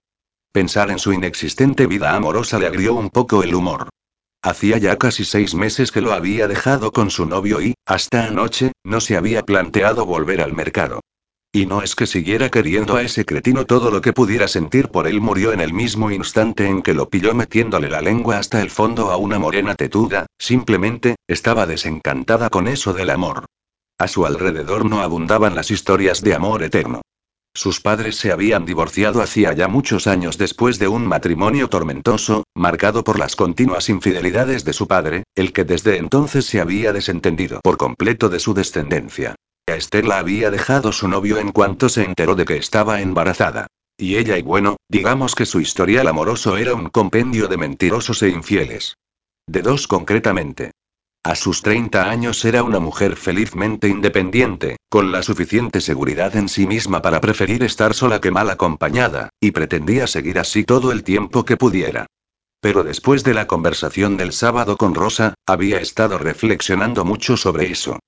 Pensar 0.51 0.91
en 0.91 0.99
su 0.99 1.12
inexistente 1.12 1.87
vida 1.87 2.17
amorosa 2.17 2.59
le 2.59 2.67
agrió 2.67 2.95
un 2.95 3.11
poco 3.11 3.45
el 3.45 3.55
humor. 3.55 3.91
Hacía 4.43 4.79
ya 4.79 4.97
casi 4.97 5.25
seis 5.25 5.55
meses 5.55 5.93
que 5.93 6.01
lo 6.01 6.12
había 6.12 6.49
dejado 6.49 6.91
con 6.91 7.11
su 7.11 7.27
novio 7.27 7.61
y, 7.61 7.75
hasta 7.87 8.25
anoche, 8.25 8.73
no 8.83 9.01
se 9.01 9.17
había 9.17 9.45
planteado 9.45 10.05
volver 10.05 10.41
al 10.41 10.53
mercado. 10.53 11.01
Y 11.57 11.64
no 11.64 11.81
es 11.81 11.95
que 11.95 12.07
siguiera 12.07 12.51
queriendo 12.51 12.97
a 12.97 13.03
ese 13.03 13.25
cretino 13.25 13.64
todo 13.64 13.90
lo 13.90 14.03
que 14.03 14.12
pudiera 14.12 14.47
sentir 14.47 14.90
por 14.90 15.07
él 15.07 15.23
murió 15.23 15.55
en 15.55 15.62
el 15.62 15.73
mismo 15.73 16.11
instante 16.11 16.66
en 16.66 16.83
que 16.83 16.92
lo 16.92 17.09
pilló 17.09 17.33
metiéndole 17.33 17.88
la 17.88 18.03
lengua 18.03 18.37
hasta 18.37 18.61
el 18.61 18.69
fondo 18.69 19.11
a 19.11 19.16
una 19.16 19.38
morena 19.38 19.75
tetuda, 19.75 20.27
simplemente, 20.38 21.16
estaba 21.27 21.64
desencantada 21.64 22.51
con 22.51 22.69
eso 22.69 22.92
del 22.92 23.09
amor. 23.09 23.47
A 23.99 24.07
su 24.07 24.27
alrededor 24.27 24.85
no 24.85 25.01
abundaban 25.01 25.55
las 25.55 25.71
historias 25.71 26.21
de 26.21 26.35
amor 26.35 26.62
eterno. 26.62 27.01
Sus 27.55 27.81
padres 27.81 28.16
se 28.16 28.33
habían 28.33 28.66
divorciado 28.66 29.23
hacía 29.23 29.55
ya 29.55 29.66
muchos 29.66 30.07
años 30.07 30.37
después 30.37 30.79
de 30.79 30.88
un 30.88 31.07
matrimonio 31.07 31.71
tormentoso, 31.71 32.45
marcado 32.55 33.03
por 33.03 33.19
las 33.19 33.35
continuas 33.35 33.88
infidelidades 33.88 34.66
de 34.66 34.75
su 34.75 34.87
padre, 34.87 35.23
el 35.35 35.55
que 35.55 35.64
desde 35.64 35.97
entonces 35.97 36.45
se 36.45 36.61
había 36.61 36.92
desentendido 36.92 37.61
por 37.62 37.79
completo 37.79 38.29
de 38.29 38.40
su 38.40 38.53
descendencia. 38.53 39.37
A 39.68 39.74
Esther 39.74 40.11
había 40.12 40.52
dejado 40.52 40.92
su 40.92 41.09
novio 41.09 41.38
en 41.38 41.50
cuanto 41.50 41.88
se 41.88 42.05
enteró 42.05 42.37
de 42.37 42.44
que 42.44 42.57
estaba 42.57 43.00
embarazada. 43.00 43.66
Y 43.98 44.16
ella 44.16 44.38
y 44.38 44.42
bueno, 44.42 44.76
digamos 44.88 45.35
que 45.35 45.44
su 45.44 45.61
historial 45.61 46.07
amoroso 46.07 46.57
era 46.57 46.72
un 46.74 46.88
compendio 46.88 47.48
de 47.48 47.57
mentirosos 47.57 48.22
e 48.22 48.29
infieles. 48.29 48.96
De 49.48 49.62
dos 49.62 49.88
concretamente. 49.88 50.70
A 51.24 51.35
sus 51.35 51.62
30 51.62 52.09
años 52.09 52.44
era 52.44 52.62
una 52.62 52.79
mujer 52.79 53.16
felizmente 53.16 53.88
independiente, 53.88 54.76
con 54.88 55.11
la 55.11 55.24
suficiente 55.24 55.81
seguridad 55.81 56.37
en 56.37 56.48
sí 56.48 56.68
misma 56.68 57.02
para 57.02 57.20
preferir 57.20 57.64
estar 57.64 57.92
sola 57.92 58.20
que 58.20 58.31
mal 58.31 58.48
acompañada, 58.50 59.31
y 59.40 59.50
pretendía 59.50 60.07
seguir 60.07 60.38
así 60.38 60.62
todo 60.62 60.92
el 60.92 61.02
tiempo 61.02 61.44
que 61.44 61.57
pudiera. 61.57 62.07
Pero 62.61 62.85
después 62.85 63.24
de 63.24 63.35
la 63.35 63.48
conversación 63.48 64.16
del 64.16 64.33
sábado 64.33 64.76
con 64.76 64.94
Rosa, 64.94 65.35
había 65.44 65.81
estado 65.81 66.18
reflexionando 66.18 67.05
mucho 67.05 67.37
sobre 67.37 67.72
eso. 67.72 67.98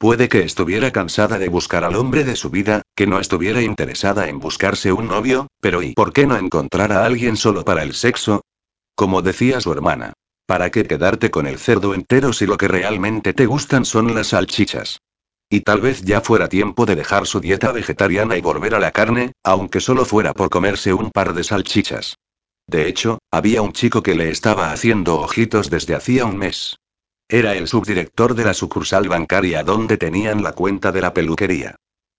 Puede 0.00 0.30
que 0.30 0.40
estuviera 0.40 0.92
cansada 0.92 1.38
de 1.38 1.50
buscar 1.50 1.84
al 1.84 1.94
hombre 1.94 2.24
de 2.24 2.34
su 2.34 2.48
vida, 2.48 2.80
que 2.96 3.06
no 3.06 3.20
estuviera 3.20 3.60
interesada 3.60 4.30
en 4.30 4.38
buscarse 4.38 4.94
un 4.94 5.08
novio, 5.08 5.48
pero 5.60 5.82
¿y 5.82 5.92
por 5.92 6.14
qué 6.14 6.26
no 6.26 6.38
encontrar 6.38 6.90
a 6.90 7.04
alguien 7.04 7.36
solo 7.36 7.66
para 7.66 7.82
el 7.82 7.92
sexo? 7.92 8.40
Como 8.94 9.20
decía 9.20 9.60
su 9.60 9.70
hermana. 9.70 10.14
¿Para 10.46 10.70
qué 10.70 10.84
quedarte 10.84 11.30
con 11.30 11.46
el 11.46 11.58
cerdo 11.58 11.92
entero 11.92 12.32
si 12.32 12.46
lo 12.46 12.56
que 12.56 12.66
realmente 12.66 13.34
te 13.34 13.44
gustan 13.44 13.84
son 13.84 14.14
las 14.14 14.28
salchichas? 14.28 15.00
Y 15.50 15.60
tal 15.60 15.82
vez 15.82 16.00
ya 16.00 16.22
fuera 16.22 16.48
tiempo 16.48 16.86
de 16.86 16.96
dejar 16.96 17.26
su 17.26 17.38
dieta 17.38 17.70
vegetariana 17.70 18.38
y 18.38 18.40
volver 18.40 18.74
a 18.74 18.80
la 18.80 18.92
carne, 18.92 19.32
aunque 19.44 19.80
solo 19.80 20.06
fuera 20.06 20.32
por 20.32 20.48
comerse 20.48 20.94
un 20.94 21.10
par 21.10 21.34
de 21.34 21.44
salchichas. 21.44 22.16
De 22.66 22.88
hecho, 22.88 23.18
había 23.30 23.60
un 23.60 23.74
chico 23.74 24.02
que 24.02 24.14
le 24.14 24.30
estaba 24.30 24.72
haciendo 24.72 25.20
ojitos 25.20 25.68
desde 25.68 25.94
hacía 25.94 26.24
un 26.24 26.38
mes. 26.38 26.78
Era 27.32 27.54
el 27.54 27.68
subdirector 27.68 28.34
de 28.34 28.44
la 28.44 28.54
sucursal 28.54 29.08
bancaria 29.08 29.62
donde 29.62 29.96
tenían 29.96 30.42
la 30.42 30.52
cuenta 30.52 30.90
de 30.90 31.00
la 31.00 31.14
peluquería. 31.14 31.76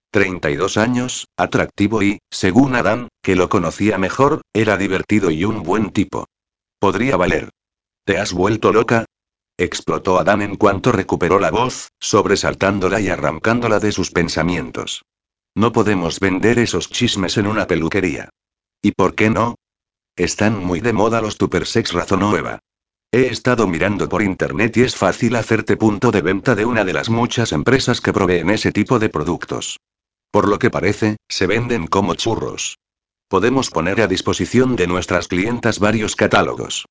32 0.09 0.77
años, 0.77 1.27
atractivo 1.35 2.01
y, 2.01 2.19
según 2.29 2.75
Adán, 2.75 3.09
que 3.21 3.35
lo 3.35 3.49
conocía 3.49 3.97
mejor, 3.97 4.41
era 4.53 4.77
divertido 4.77 5.29
y 5.29 5.43
un 5.43 5.63
buen 5.63 5.89
tipo. 5.91 6.27
Podría 6.79 7.17
valer. 7.17 7.49
¿Te 8.05 8.19
has 8.19 8.31
vuelto 8.31 8.71
loca? 8.71 9.03
explotó 9.57 10.17
Adán 10.17 10.41
en 10.41 10.55
cuanto 10.55 10.93
recuperó 10.93 11.39
la 11.39 11.51
voz, 11.51 11.89
sobresaltándola 11.99 13.01
y 13.01 13.09
arrancándola 13.09 13.79
de 13.79 13.91
sus 13.91 14.11
pensamientos. 14.11 15.03
No 15.53 15.73
podemos 15.73 16.21
vender 16.21 16.57
esos 16.57 16.89
chismes 16.89 17.35
en 17.35 17.47
una 17.47 17.67
peluquería. 17.67 18.29
¿Y 18.81 18.93
por 18.93 19.13
qué 19.15 19.29
no? 19.29 19.55
Están 20.15 20.63
muy 20.63 20.79
de 20.79 20.93
moda 20.93 21.19
los 21.19 21.37
tupersex, 21.37 21.91
razonó 21.91 22.37
Eva. 22.37 22.61
He 23.13 23.27
estado 23.27 23.67
mirando 23.67 24.07
por 24.07 24.21
internet 24.21 24.77
y 24.77 24.83
es 24.83 24.95
fácil 24.95 25.35
hacerte 25.35 25.75
punto 25.75 26.11
de 26.11 26.21
venta 26.21 26.55
de 26.55 26.63
una 26.63 26.85
de 26.85 26.93
las 26.93 27.09
muchas 27.09 27.51
empresas 27.51 27.99
que 27.99 28.13
proveen 28.13 28.49
ese 28.49 28.71
tipo 28.71 28.99
de 28.99 29.09
productos. 29.09 29.81
Por 30.31 30.47
lo 30.47 30.57
que 30.59 30.69
parece, 30.69 31.17
se 31.27 31.45
venden 31.45 31.87
como 31.87 32.15
churros. 32.15 32.77
Podemos 33.27 33.69
poner 33.69 33.99
a 33.99 34.07
disposición 34.07 34.77
de 34.77 34.87
nuestras 34.87 35.27
clientas 35.27 35.79
varios 35.79 36.15
catálogos. 36.15 36.85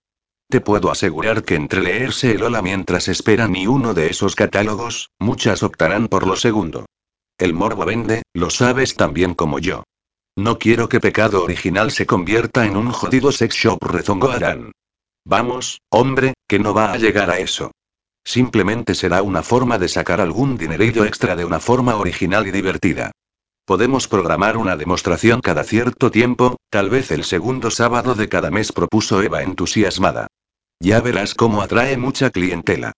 Te 0.50 0.60
puedo 0.60 0.90
asegurar 0.90 1.42
que 1.42 1.54
entre 1.54 1.80
leerse 1.80 2.32
el 2.32 2.42
hola 2.42 2.60
mientras 2.60 3.08
esperan 3.08 3.56
y 3.56 3.66
uno 3.66 3.94
de 3.94 4.08
esos 4.08 4.34
catálogos, 4.34 5.08
muchas 5.18 5.62
optarán 5.62 6.08
por 6.08 6.26
lo 6.26 6.36
segundo. 6.36 6.84
El 7.38 7.54
morbo 7.54 7.86
vende, 7.86 8.24
lo 8.34 8.50
sabes 8.50 8.94
tan 8.94 9.14
bien 9.14 9.32
como 9.32 9.58
yo. 9.58 9.84
No 10.36 10.58
quiero 10.58 10.90
que 10.90 11.00
pecado 11.00 11.42
original 11.42 11.90
se 11.90 12.04
convierta 12.04 12.66
en 12.66 12.76
un 12.76 12.90
jodido 12.90 13.32
sex 13.32 13.54
shop, 13.54 13.78
rezongó 13.82 14.30
Adán. 14.30 14.72
Vamos, 15.24 15.80
hombre, 15.90 16.34
que 16.48 16.58
no 16.58 16.74
va 16.74 16.92
a 16.92 16.96
llegar 16.96 17.30
a 17.30 17.38
eso. 17.38 17.72
Simplemente 18.24 18.94
será 18.94 19.22
una 19.22 19.42
forma 19.42 19.78
de 19.78 19.88
sacar 19.88 20.20
algún 20.20 20.56
dinerillo 20.56 21.04
extra 21.04 21.36
de 21.36 21.44
una 21.44 21.60
forma 21.60 21.96
original 21.96 22.46
y 22.46 22.50
divertida. 22.50 23.12
Podemos 23.64 24.08
programar 24.08 24.56
una 24.56 24.76
demostración 24.76 25.40
cada 25.40 25.64
cierto 25.64 26.10
tiempo, 26.10 26.56
tal 26.70 26.90
vez 26.90 27.10
el 27.10 27.24
segundo 27.24 27.70
sábado 27.70 28.14
de 28.14 28.28
cada 28.28 28.50
mes, 28.50 28.72
propuso 28.72 29.22
Eva 29.22 29.42
entusiasmada. 29.42 30.26
Ya 30.80 31.00
verás 31.00 31.34
cómo 31.34 31.62
atrae 31.62 31.96
mucha 31.96 32.30
clientela. 32.30 32.92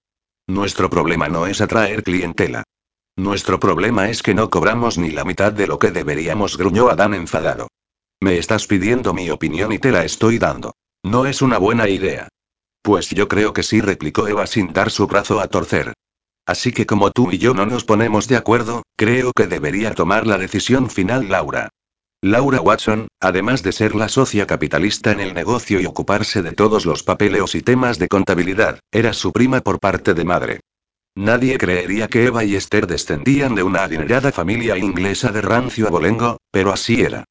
Nuestro 0.47 0.89
problema 0.89 1.29
no 1.29 1.47
es 1.47 1.61
atraer 1.61 2.03
clientela. 2.03 2.65
Nuestro 3.17 3.61
problema 3.61 4.09
es 4.09 4.23
que 4.23 4.35
no 4.35 4.49
cobramos 4.49 4.97
ni 4.97 5.11
la 5.11 5.25
mitad 5.25 5.53
de 5.53 5.67
lo 5.67 5.79
que 5.79 5.91
deberíamos, 5.91 6.57
gruñó 6.57 6.89
Adán 6.89 7.13
enfadado. 7.13 7.69
Me 8.21 8.39
estás 8.39 8.67
pidiendo 8.67 9.13
mi 9.13 9.29
opinión 9.31 9.73
y 9.73 9.79
te 9.79 9.93
la 9.93 10.05
estoy 10.05 10.39
dando. 10.39 10.75
No 11.03 11.27
es 11.27 11.43
una 11.43 11.59
buena 11.59 11.89
idea. 11.89 12.29
Pues 12.83 13.11
yo 13.11 13.29
creo 13.29 13.53
que 13.53 13.63
sí, 13.63 13.81
replicó 13.81 14.29
Eva 14.29 14.47
sin 14.47 14.73
dar 14.73 14.91
su 14.91 15.07
brazo 15.07 15.41
a 15.41 15.49
torcer. 15.49 15.93
Así 16.47 16.73
que 16.73 16.87
como 16.87 17.11
tú 17.11 17.31
y 17.31 17.39
yo 17.39 17.55
no 17.55 17.67
nos 17.67 17.85
ponemos 17.85 18.29
de 18.29 18.37
acuerdo, 18.37 18.83
creo 18.97 19.33
que 19.33 19.47
debería 19.47 19.95
tomar 19.95 20.27
la 20.27 20.39
decisión 20.39 20.91
final 20.91 21.29
Laura. 21.29 21.69
Laura 22.21 22.61
Watson, 22.61 23.09
además 23.21 23.65
de 23.65 23.73
ser 23.73 23.97
la 23.97 24.09
socia 24.09 24.47
capitalista 24.47 25.11
en 25.11 25.21
el 25.21 25.35
negocio 25.35 25.81
y 25.81 25.87
ocuparse 25.87 26.43
de 26.43 26.53
todos 26.53 26.87
los 26.87 27.03
papeleos 27.03 27.57
y 27.57 27.63
temas 27.63 27.99
de 27.99 28.07
contabilidad, 28.07 28.79
era 28.93 29.13
su 29.13 29.33
prima 29.33 29.61
por 29.61 29.81
parte 29.81 30.15
de 30.15 30.25
madre. 30.25 30.61
Nadie 31.17 31.59
creería 31.59 32.07
que 32.07 32.27
Eva 32.27 32.45
y 32.45 32.55
Esther 32.55 32.87
descendían 32.87 33.57
de 33.57 33.65
una 33.65 33.83
adinerada 33.83 34.31
familia 34.31 34.79
inglesa 34.79 35.33
de 35.33 35.43
rancio 35.43 35.89
abolengo, 35.89 36.39
pero 36.53 36.73
así 36.73 37.03
era. 37.03 37.25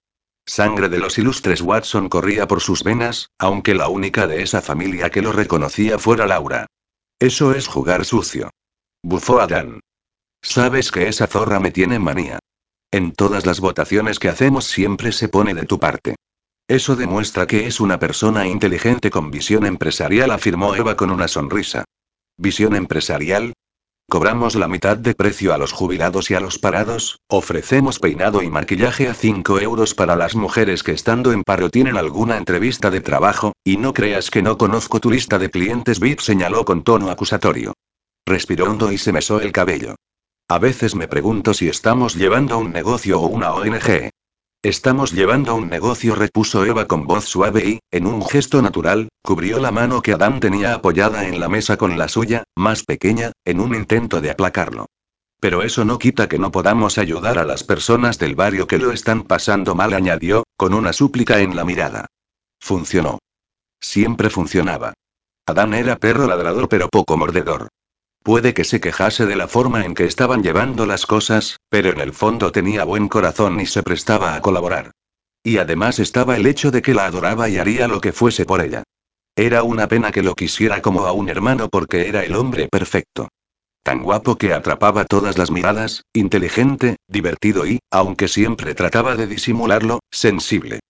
Sangre 0.46 0.90
de 0.90 1.00
los 1.00 1.18
ilustres 1.18 1.62
Watson 1.62 2.10
corría 2.10 2.48
por 2.48 2.62
sus 2.62 2.84
venas, 2.84 3.30
aunque 3.38 3.76
la 3.76 3.88
única 3.88 4.28
de 4.28 4.42
esa 4.42 4.62
familia 4.62 5.10
que 5.10 5.22
lo 5.22 5.32
reconocía 5.32 6.00
fuera 6.00 6.28
Laura. 6.28 6.68
Eso 7.20 7.54
es 7.54 7.68
jugar 7.68 8.06
sucio. 8.06 8.50
Bufó 9.04 9.40
Adán. 9.40 9.80
Sabes 10.42 10.92
que 10.92 11.08
esa 11.08 11.28
zorra 11.28 11.60
me 11.60 11.72
tiene 11.72 12.00
manía. 12.00 12.40
En 12.92 13.14
todas 13.14 13.46
las 13.46 13.60
votaciones 13.60 14.20
que 14.20 14.30
hacemos 14.30 14.66
siempre 14.66 15.12
se 15.12 15.30
pone 15.30 15.54
de 15.54 15.66
tu 15.66 15.80
parte. 15.80 16.16
Eso 16.68 16.96
demuestra 16.96 17.48
que 17.48 17.68
es 17.68 17.80
una 17.80 18.00
persona 18.00 18.48
inteligente 18.48 19.12
con 19.12 19.30
visión 19.30 19.66
empresarial, 19.66 20.32
afirmó 20.32 20.76
Eva 20.76 20.96
con 20.96 21.12
una 21.12 21.28
sonrisa. 21.28 21.86
¿Visión 22.38 22.76
empresarial? 22.76 23.54
Cobramos 24.12 24.56
la 24.56 24.68
mitad 24.68 24.98
de 24.98 25.16
precio 25.16 25.54
a 25.54 25.58
los 25.58 25.72
jubilados 25.72 26.32
y 26.32 26.34
a 26.34 26.42
los 26.42 26.60
parados, 26.60 27.22
ofrecemos 27.30 27.98
peinado 27.98 28.44
y 28.44 28.50
maquillaje 28.50 29.08
a 29.08 29.14
5 29.14 29.62
euros 29.62 29.96
para 29.96 30.18
las 30.18 30.36
mujeres 30.36 30.84
que 30.84 30.92
estando 30.92 31.32
en 31.32 31.44
paro 31.44 31.70
tienen 31.70 31.96
alguna 31.96 32.36
entrevista 32.36 32.92
de 32.92 33.00
trabajo, 33.00 33.54
y 33.64 33.78
no 33.78 33.94
creas 33.94 34.30
que 34.30 34.42
no 34.42 34.58
conozco 34.58 35.00
tu 35.00 35.10
lista 35.10 35.40
de 35.40 35.50
clientes 35.50 36.02
VIP, 36.02 36.20
señaló 36.20 36.66
con 36.66 36.84
tono 36.84 37.10
acusatorio. 37.10 37.74
Respiró 38.26 38.70
hondo 38.70 38.92
y 38.92 38.98
se 38.98 39.14
mesó 39.14 39.40
el 39.40 39.54
cabello. 39.54 39.96
A 40.50 40.60
veces 40.60 40.94
me 40.94 41.08
pregunto 41.08 41.54
si 41.54 41.70
estamos 41.70 42.16
llevando 42.16 42.58
un 42.58 42.74
negocio 42.74 43.22
o 43.22 43.28
una 43.28 43.54
ONG. 43.54 44.10
Estamos 44.64 45.12
llevando 45.12 45.56
un 45.56 45.70
negocio, 45.70 46.14
repuso 46.14 46.64
Eva 46.64 46.86
con 46.86 47.08
voz 47.08 47.26
suave 47.26 47.68
y, 47.68 47.80
en 47.90 48.06
un 48.06 48.24
gesto 48.24 48.62
natural, 48.62 49.10
cubrió 49.24 49.60
la 49.60 49.72
mano 49.72 50.04
que 50.04 50.14
Adán 50.14 50.40
tenía 50.40 50.76
apoyada 50.76 51.28
en 51.28 51.40
la 51.40 51.50
mesa 51.50 51.78
con 51.78 51.98
la 51.98 52.08
suya, 52.08 52.44
más 52.56 52.84
pequeña, 52.84 53.32
en 53.44 53.60
un 53.60 53.74
intento 53.74 54.22
de 54.22 54.30
aplacarlo. 54.30 54.86
Pero 55.40 55.64
eso 55.64 55.84
no 55.84 55.98
quita 55.98 56.30
que 56.30 56.38
no 56.38 56.52
podamos 56.52 57.00
ayudar 57.00 57.40
a 57.40 57.44
las 57.44 57.64
personas 57.64 58.20
del 58.20 58.36
barrio 58.36 58.68
que 58.68 58.78
lo 58.78 58.92
están 58.92 59.24
pasando 59.24 59.74
mal, 59.74 59.94
añadió, 59.94 60.44
con 60.56 60.76
una 60.76 60.94
súplica 60.94 61.40
en 61.40 61.56
la 61.56 61.66
mirada. 61.66 62.06
Funcionó. 62.60 63.18
Siempre 63.80 64.30
funcionaba. 64.30 64.94
Adán 65.48 65.74
era 65.74 65.96
perro 65.96 66.28
ladrador 66.28 66.70
pero 66.70 66.88
poco 66.88 67.18
mordedor. 67.18 67.70
Puede 68.24 68.54
que 68.54 68.64
se 68.64 68.80
quejase 68.80 69.26
de 69.26 69.36
la 69.36 69.48
forma 69.48 69.84
en 69.84 69.96
que 69.96 70.06
estaban 70.06 70.44
llevando 70.44 70.86
las 70.86 71.08
cosas, 71.08 71.60
pero 71.70 71.90
en 71.90 72.00
el 72.00 72.14
fondo 72.14 72.52
tenía 72.52 72.84
buen 72.84 73.08
corazón 73.08 73.60
y 73.60 73.66
se 73.66 73.82
prestaba 73.82 74.36
a 74.36 74.42
colaborar. 74.42 74.92
Y 75.44 75.58
además 75.58 75.98
estaba 75.98 76.38
el 76.38 76.46
hecho 76.46 76.70
de 76.70 76.84
que 76.84 76.94
la 76.94 77.06
adoraba 77.06 77.50
y 77.50 77.58
haría 77.58 77.88
lo 77.88 78.00
que 78.00 78.12
fuese 78.12 78.46
por 78.46 78.62
ella. 78.62 78.84
Era 79.36 79.64
una 79.64 79.88
pena 79.88 80.12
que 80.12 80.22
lo 80.22 80.36
quisiera 80.36 80.84
como 80.84 81.08
a 81.08 81.14
un 81.14 81.30
hermano 81.30 81.68
porque 81.70 82.08
era 82.08 82.24
el 82.24 82.36
hombre 82.36 82.68
perfecto. 82.68 83.30
Tan 83.82 84.04
guapo 84.04 84.38
que 84.38 84.54
atrapaba 84.54 85.06
todas 85.06 85.40
las 85.40 85.50
miradas, 85.50 86.04
inteligente, 86.14 86.98
divertido 87.08 87.66
y, 87.66 87.80
aunque 87.90 88.28
siempre 88.28 88.76
trataba 88.76 89.16
de 89.16 89.26
disimularlo, 89.26 90.02
sensible. 90.12 90.82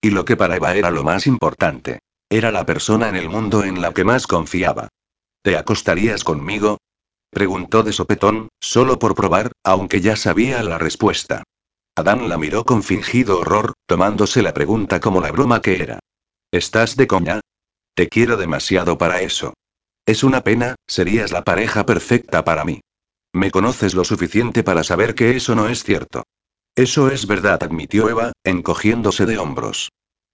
Y 0.00 0.10
lo 0.10 0.24
que 0.24 0.36
para 0.36 0.56
Eva 0.56 0.74
era 0.74 0.90
lo 0.90 1.04
más 1.04 1.28
importante. 1.28 2.00
Era 2.28 2.50
la 2.50 2.66
persona 2.66 3.08
en 3.08 3.14
el 3.14 3.28
mundo 3.28 3.62
en 3.62 3.80
la 3.80 3.92
que 3.92 4.02
más 4.02 4.26
confiaba. 4.26 4.88
¿Te 5.42 5.56
acostarías 5.56 6.22
conmigo? 6.22 6.78
Preguntó 7.30 7.82
de 7.82 7.92
sopetón, 7.92 8.48
solo 8.60 8.98
por 8.98 9.14
probar, 9.14 9.52
aunque 9.64 10.00
ya 10.00 10.16
sabía 10.16 10.62
la 10.62 10.78
respuesta. 10.78 11.42
Adán 11.96 12.28
la 12.28 12.38
miró 12.38 12.64
con 12.64 12.82
fingido 12.82 13.40
horror, 13.40 13.74
tomándose 13.86 14.40
la 14.42 14.54
pregunta 14.54 15.00
como 15.00 15.20
la 15.20 15.32
broma 15.32 15.60
que 15.60 15.82
era. 15.82 15.98
¿Estás 16.52 16.96
de 16.96 17.06
coña? 17.06 17.40
Te 17.94 18.08
quiero 18.08 18.36
demasiado 18.36 18.98
para 18.98 19.20
eso. 19.20 19.54
Es 20.06 20.22
una 20.22 20.42
pena, 20.42 20.76
serías 20.86 21.32
la 21.32 21.42
pareja 21.42 21.84
perfecta 21.86 22.44
para 22.44 22.64
mí. 22.64 22.80
Me 23.32 23.50
conoces 23.50 23.94
lo 23.94 24.04
suficiente 24.04 24.62
para 24.62 24.84
saber 24.84 25.14
que 25.14 25.36
eso 25.36 25.54
no 25.54 25.68
es 25.68 25.84
cierto. 25.84 26.24
Eso 26.76 27.10
es 27.10 27.26
verdad, 27.26 27.62
admitió 27.62 28.08
Eva, 28.08 28.32
encogiéndose 28.44 29.26
de 29.26 29.38
hombros. 29.38 29.90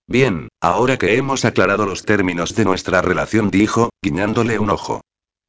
Bien, 0.09 0.49
ahora 0.63 0.97
que 0.97 1.19
hemos 1.19 1.45
aclarado 1.45 1.85
los 1.85 2.07
términos 2.07 2.55
de 2.55 2.65
nuestra 2.65 3.03
relación, 3.03 3.51
dijo, 3.51 3.91
guiñándole 4.03 4.59
un 4.59 4.71
ojo. 4.71 5.03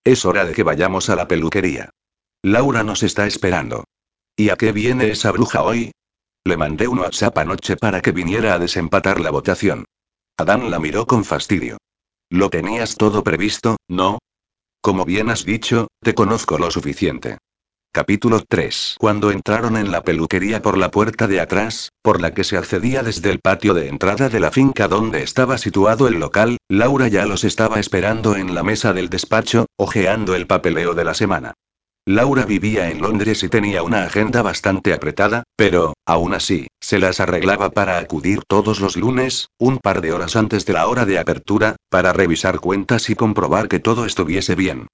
Es 0.03 0.25
hora 0.25 0.43
de 0.43 0.53
que 0.53 0.63
vayamos 0.63 1.09
a 1.09 1.15
la 1.15 1.29
peluquería. 1.29 1.91
Laura 2.43 2.83
nos 2.83 3.01
está 3.01 3.25
esperando. 3.25 3.85
¿Y 4.35 4.49
a 4.49 4.57
qué 4.57 4.73
viene 4.73 5.11
esa 5.11 5.31
bruja 5.31 5.63
hoy? 5.63 5.93
Le 6.43 6.57
mandé 6.57 6.89
un 6.89 6.99
WhatsApp 6.99 7.37
anoche 7.37 7.77
para 7.77 8.01
que 8.01 8.11
viniera 8.11 8.53
a 8.53 8.59
desempatar 8.59 9.21
la 9.21 9.31
votación. 9.31 9.85
Adán 10.37 10.69
la 10.69 10.79
miró 10.79 11.07
con 11.07 11.23
fastidio. 11.23 11.77
Lo 12.29 12.49
tenías 12.49 12.95
todo 12.95 13.23
previsto, 13.23 13.77
¿no? 13.87 14.19
Como 14.81 15.05
bien 15.05 15.29
has 15.29 15.45
dicho, 15.45 15.87
te 16.01 16.13
conozco 16.13 16.57
lo 16.57 16.69
suficiente. 16.69 17.37
Capítulo 17.91 18.43
3. 18.47 18.97
Cuando 18.99 19.31
entraron 19.31 19.75
en 19.75 19.91
la 19.91 20.03
peluquería 20.03 20.61
por 20.61 20.77
la 20.77 20.91
puerta 20.91 21.25
de 21.27 21.41
atrás, 21.41 21.91
por 22.03 22.21
la 22.21 22.35
que 22.35 22.43
se 22.43 22.55
accedía 22.55 23.01
desde 23.01 23.31
el 23.31 23.39
patio 23.39 23.73
de 23.73 23.87
entrada 23.87 24.29
de 24.29 24.39
la 24.39 24.51
finca 24.51 24.87
donde 24.87 25.23
estaba 25.23 25.57
situado 25.57 26.07
el 26.07 26.19
local, 26.19 26.57
Laura 26.69 27.07
ya 27.07 27.25
los 27.25 27.43
estaba 27.43 27.79
esperando 27.79 28.35
en 28.35 28.53
la 28.53 28.61
mesa 28.61 28.93
del 28.93 29.09
despacho, 29.09 29.65
hojeando 29.75 30.35
el 30.35 30.45
papeleo 30.45 30.93
de 30.93 31.03
la 31.03 31.15
semana. 31.15 31.55
Laura 32.05 32.45
vivía 32.45 32.91
en 32.91 33.01
Londres 33.01 33.41
y 33.41 33.49
tenía 33.49 33.81
una 33.81 34.03
agenda 34.03 34.43
bastante 34.43 34.93
apretada, 34.93 35.41
pero, 35.55 35.93
aún 36.05 36.35
así, 36.35 36.67
se 36.79 36.99
las 36.99 37.19
arreglaba 37.19 37.71
para 37.71 37.97
acudir 37.97 38.41
todos 38.47 38.81
los 38.81 38.97
lunes, 38.97 39.47
un 39.57 39.79
par 39.79 40.01
de 40.01 40.13
horas 40.13 40.35
antes 40.35 40.63
de 40.67 40.73
la 40.73 40.87
hora 40.87 41.05
de 41.05 41.17
apertura, 41.17 41.75
para 41.89 42.13
revisar 42.13 42.59
cuentas 42.59 43.09
y 43.09 43.15
comprobar 43.15 43.67
que 43.67 43.79
todo 43.79 44.05
estuviese 44.05 44.53
bien. 44.53 44.85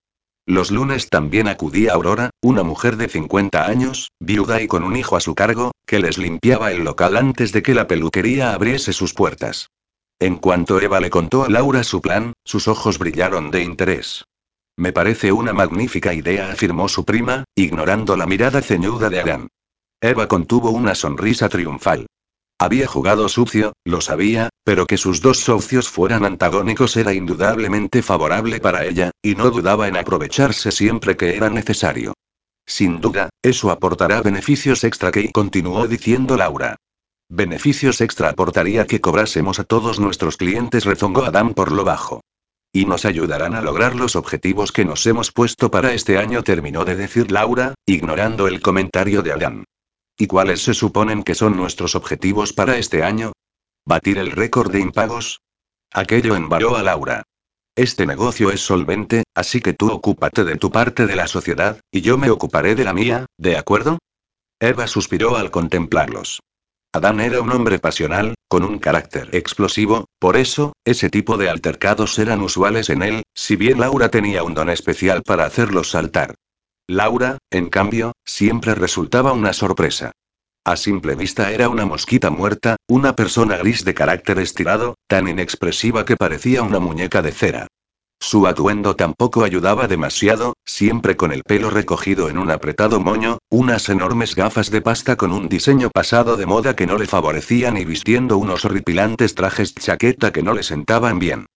Los 0.47 0.69
lunes 0.69 1.09
también 1.09 1.47
acudía 1.47 1.93
Aurora, 1.93 2.29
una 2.41 2.61
mujer 2.61 2.97
de 2.97 3.07
50 3.07 3.65
años, 3.65 4.11
viuda 4.19 4.61
y 4.61 4.67
con 4.67 4.83
un 4.83 4.95
hijo 4.95 5.15
a 5.15 5.19
su 5.19 5.33
cargo, 5.33 5.71
que 5.87 5.99
les 5.99 6.19
limpiaba 6.19 6.71
el 6.71 6.83
local 6.83 7.17
antes 7.17 7.51
de 7.51 7.63
que 7.63 7.73
la 7.73 7.87
peluquería 7.87 8.53
abriese 8.53 8.93
sus 8.93 9.15
puertas. 9.15 9.69
En 10.19 10.35
cuanto 10.35 10.79
Eva 10.79 10.99
le 10.99 11.09
contó 11.09 11.43
a 11.43 11.49
Laura 11.49 11.83
su 11.83 11.99
plan, 11.99 12.33
sus 12.43 12.67
ojos 12.67 12.99
brillaron 12.99 13.49
de 13.49 13.63
interés. 13.63 14.23
Me 14.77 14.93
parece 14.93 15.31
una 15.31 15.51
magnífica 15.51 16.13
idea, 16.13 16.51
afirmó 16.51 16.89
su 16.89 17.05
prima, 17.05 17.45
ignorando 17.55 18.15
la 18.15 18.27
mirada 18.27 18.61
ceñuda 18.61 19.09
de 19.09 19.21
Adán. 19.21 19.47
Eva 19.99 20.27
contuvo 20.27 20.69
una 20.69 20.93
sonrisa 20.93 21.49
triunfal. 21.49 22.05
Había 22.57 22.87
jugado 22.87 23.27
sucio, 23.27 23.73
lo 23.83 23.99
sabía, 23.99 24.49
pero 24.63 24.85
que 24.85 24.97
sus 24.97 25.21
dos 25.21 25.39
socios 25.39 25.89
fueran 25.89 26.23
antagónicos 26.23 26.95
era 26.95 27.13
indudablemente 27.13 28.01
favorable 28.01 28.61
para 28.61 28.85
ella, 28.85 29.11
y 29.21 29.35
no 29.35 29.51
dudaba 29.51 29.89
en 29.89 29.97
aprovecharse 29.97 30.71
siempre 30.71 31.17
que 31.17 31.35
era 31.35 31.49
necesario. 31.49 32.13
Sin 32.65 33.01
duda, 33.01 33.29
eso 33.41 33.71
aportará 33.71 34.21
beneficios 34.21 34.85
extra 34.85 35.11
que 35.11 35.31
continuó 35.31 35.87
diciendo 35.87 36.37
Laura. 36.37 36.77
Beneficios 37.29 37.99
extra 37.99 38.29
aportaría 38.29 38.87
que 38.87 39.01
cobrásemos 39.01 39.59
a 39.59 39.65
todos 39.65 39.99
nuestros 39.99 40.37
clientes, 40.37 40.85
rezongó 40.85 41.25
Adam 41.25 41.53
por 41.53 41.71
lo 41.71 41.83
bajo. 41.83 42.21
Y 42.71 42.85
nos 42.85 43.03
ayudarán 43.05 43.53
a 43.55 43.61
lograr 43.61 43.95
los 43.95 44.15
objetivos 44.15 44.71
que 44.71 44.85
nos 44.85 45.05
hemos 45.05 45.31
puesto 45.31 45.71
para 45.71 45.93
este 45.93 46.17
año, 46.17 46.43
terminó 46.43 46.85
de 46.85 46.95
decir 46.95 47.31
Laura, 47.31 47.73
ignorando 47.85 48.47
el 48.47 48.61
comentario 48.61 49.21
de 49.21 49.33
Adán. 49.33 49.65
¿Y 50.17 50.27
cuáles 50.27 50.63
se 50.63 50.73
suponen 50.73 51.23
que 51.23 51.35
son 51.35 51.57
nuestros 51.57 51.93
objetivos 51.95 52.53
para 52.53 52.77
este 52.77 53.03
año? 53.03 53.33
¿Batir 53.85 54.17
el 54.17 54.31
récord 54.31 54.71
de 54.71 54.79
impagos? 54.79 55.41
Aquello 55.91 56.35
embaló 56.35 56.77
a 56.77 56.83
Laura. 56.83 57.23
Este 57.75 58.05
negocio 58.05 58.49
es 58.51 58.61
solvente, 58.61 59.23
así 59.35 59.59
que 59.59 59.73
tú 59.73 59.91
ocúpate 59.91 60.45
de 60.45 60.55
tu 60.55 60.71
parte 60.71 61.05
de 61.05 61.17
la 61.17 61.27
sociedad, 61.27 61.81
y 61.91 61.99
yo 61.99 62.17
me 62.17 62.29
ocuparé 62.29 62.75
de 62.75 62.85
la 62.85 62.93
mía, 62.93 63.25
¿de 63.37 63.57
acuerdo? 63.57 63.97
Eva 64.61 64.87
suspiró 64.87 65.35
al 65.35 65.51
contemplarlos. 65.51 66.39
Adán 66.93 67.19
era 67.19 67.41
un 67.41 67.51
hombre 67.51 67.79
pasional, 67.79 68.35
con 68.47 68.63
un 68.63 68.79
carácter 68.79 69.27
explosivo, 69.35 70.05
por 70.17 70.37
eso, 70.37 70.71
ese 70.85 71.09
tipo 71.09 71.35
de 71.35 71.49
altercados 71.49 72.17
eran 72.19 72.41
usuales 72.41 72.89
en 72.89 73.03
él, 73.03 73.23
si 73.33 73.57
bien 73.57 73.81
Laura 73.81 74.09
tenía 74.09 74.43
un 74.43 74.53
don 74.53 74.69
especial 74.69 75.21
para 75.23 75.45
hacerlos 75.45 75.89
saltar. 75.89 76.35
Laura, 76.87 77.39
en 77.49 77.69
cambio, 77.69 78.11
siempre 78.23 78.75
resultaba 78.75 79.33
una 79.33 79.53
sorpresa. 79.53 80.11
A 80.63 80.77
simple 80.77 81.15
vista 81.15 81.51
era 81.51 81.67
una 81.67 81.85
mosquita 81.85 82.29
muerta, 82.29 82.75
una 82.87 83.15
persona 83.15 83.57
gris 83.57 83.85
de 83.85 83.95
carácter 83.95 84.37
estirado, 84.37 84.95
tan 85.07 85.27
inexpresiva 85.27 86.05
que 86.05 86.15
parecía 86.15 86.61
una 86.61 86.79
muñeca 86.79 87.23
de 87.23 87.31
cera. 87.31 87.67
Su 88.19 88.47
atuendo 88.47 88.95
tampoco 88.95 89.43
ayudaba 89.43 89.87
demasiado, 89.87 90.53
siempre 90.63 91.17
con 91.17 91.31
el 91.31 91.43
pelo 91.43 91.69
recogido 91.69 92.29
en 92.29 92.37
un 92.37 92.49
apretado 92.49 92.99
moño, 92.99 93.39
unas 93.49 93.89
enormes 93.89 94.35
gafas 94.35 94.71
de 94.71 94.81
pasta 94.81 95.15
con 95.15 95.31
un 95.31 95.49
diseño 95.49 95.89
pasado 95.89 96.37
de 96.37 96.45
moda 96.45 96.75
que 96.75 96.87
no 96.87 96.97
le 96.97 97.07
favorecían 97.07 97.77
y 97.77 97.85
vistiendo 97.85 98.37
unos 98.37 98.63
horripilantes 98.63 99.35
trajes 99.35 99.73
chaqueta 99.75 100.31
que 100.31 100.43
no 100.43 100.53
le 100.53 100.63
sentaban 100.63 101.19
bien. 101.19 101.47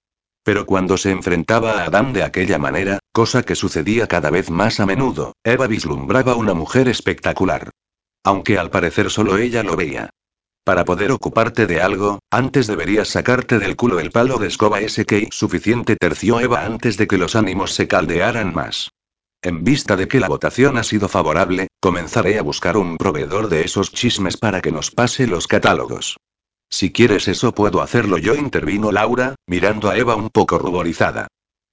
Pero 0.44 0.66
cuando 0.66 0.98
se 0.98 1.12
enfrentaba 1.12 1.74
a 1.74 1.86
Adán 1.86 2.14
de 2.14 2.24
aquella 2.24 2.58
manera, 2.58 3.00
cosa 3.12 3.44
que 3.44 3.56
sucedía 3.56 4.08
cada 4.08 4.30
vez 4.30 4.50
más 4.50 4.80
a 4.80 4.86
menudo, 4.86 5.34
Eva 5.44 5.68
vislumbraba 5.68 6.36
una 6.36 6.54
mujer 6.54 6.88
espectacular. 6.88 7.72
Aunque 8.24 8.58
al 8.58 8.70
parecer 8.70 9.10
solo 9.10 9.38
ella 9.38 9.64
lo 9.64 9.76
veía. 9.76 10.10
Para 10.64 10.86
poder 10.86 11.12
ocuparte 11.12 11.66
de 11.66 11.82
algo, 11.82 12.20
antes 12.30 12.68
deberías 12.68 13.08
sacarte 13.08 13.60
del 13.60 13.76
culo 13.76 14.00
el 14.00 14.12
palo 14.12 14.38
de 14.38 14.48
escoba 14.48 14.82
ese 14.82 15.06
que 15.06 15.28
suficiente 15.32 15.96
terció 15.96 16.40
Eva 16.40 16.66
antes 16.66 16.96
de 16.98 17.08
que 17.08 17.18
los 17.18 17.36
ánimos 17.36 17.74
se 17.74 17.88
caldearan 17.88 18.54
más. 18.54 18.90
En 19.42 19.64
vista 19.64 19.96
de 19.96 20.08
que 20.08 20.20
la 20.20 20.28
votación 20.28 20.78
ha 20.78 20.84
sido 20.84 21.08
favorable, 21.08 21.70
comenzaré 21.80 22.38
a 22.38 22.44
buscar 22.44 22.76
un 22.76 22.98
proveedor 22.98 23.48
de 23.48 23.62
esos 23.62 23.92
chismes 23.92 24.36
para 24.36 24.62
que 24.62 24.72
nos 24.72 24.92
pase 24.92 25.28
los 25.28 25.48
catálogos. 25.48 26.18
Si 26.70 26.92
quieres 26.92 27.28
eso 27.28 27.54
puedo 27.54 27.82
hacerlo 27.82 28.18
yo, 28.18 28.36
intervino 28.36 28.92
Laura, 28.92 29.36
mirando 29.48 29.90
a 29.90 29.98
Eva 29.98 30.16
un 30.16 30.30
poco 30.30 30.60
ruborizada. 30.60 31.28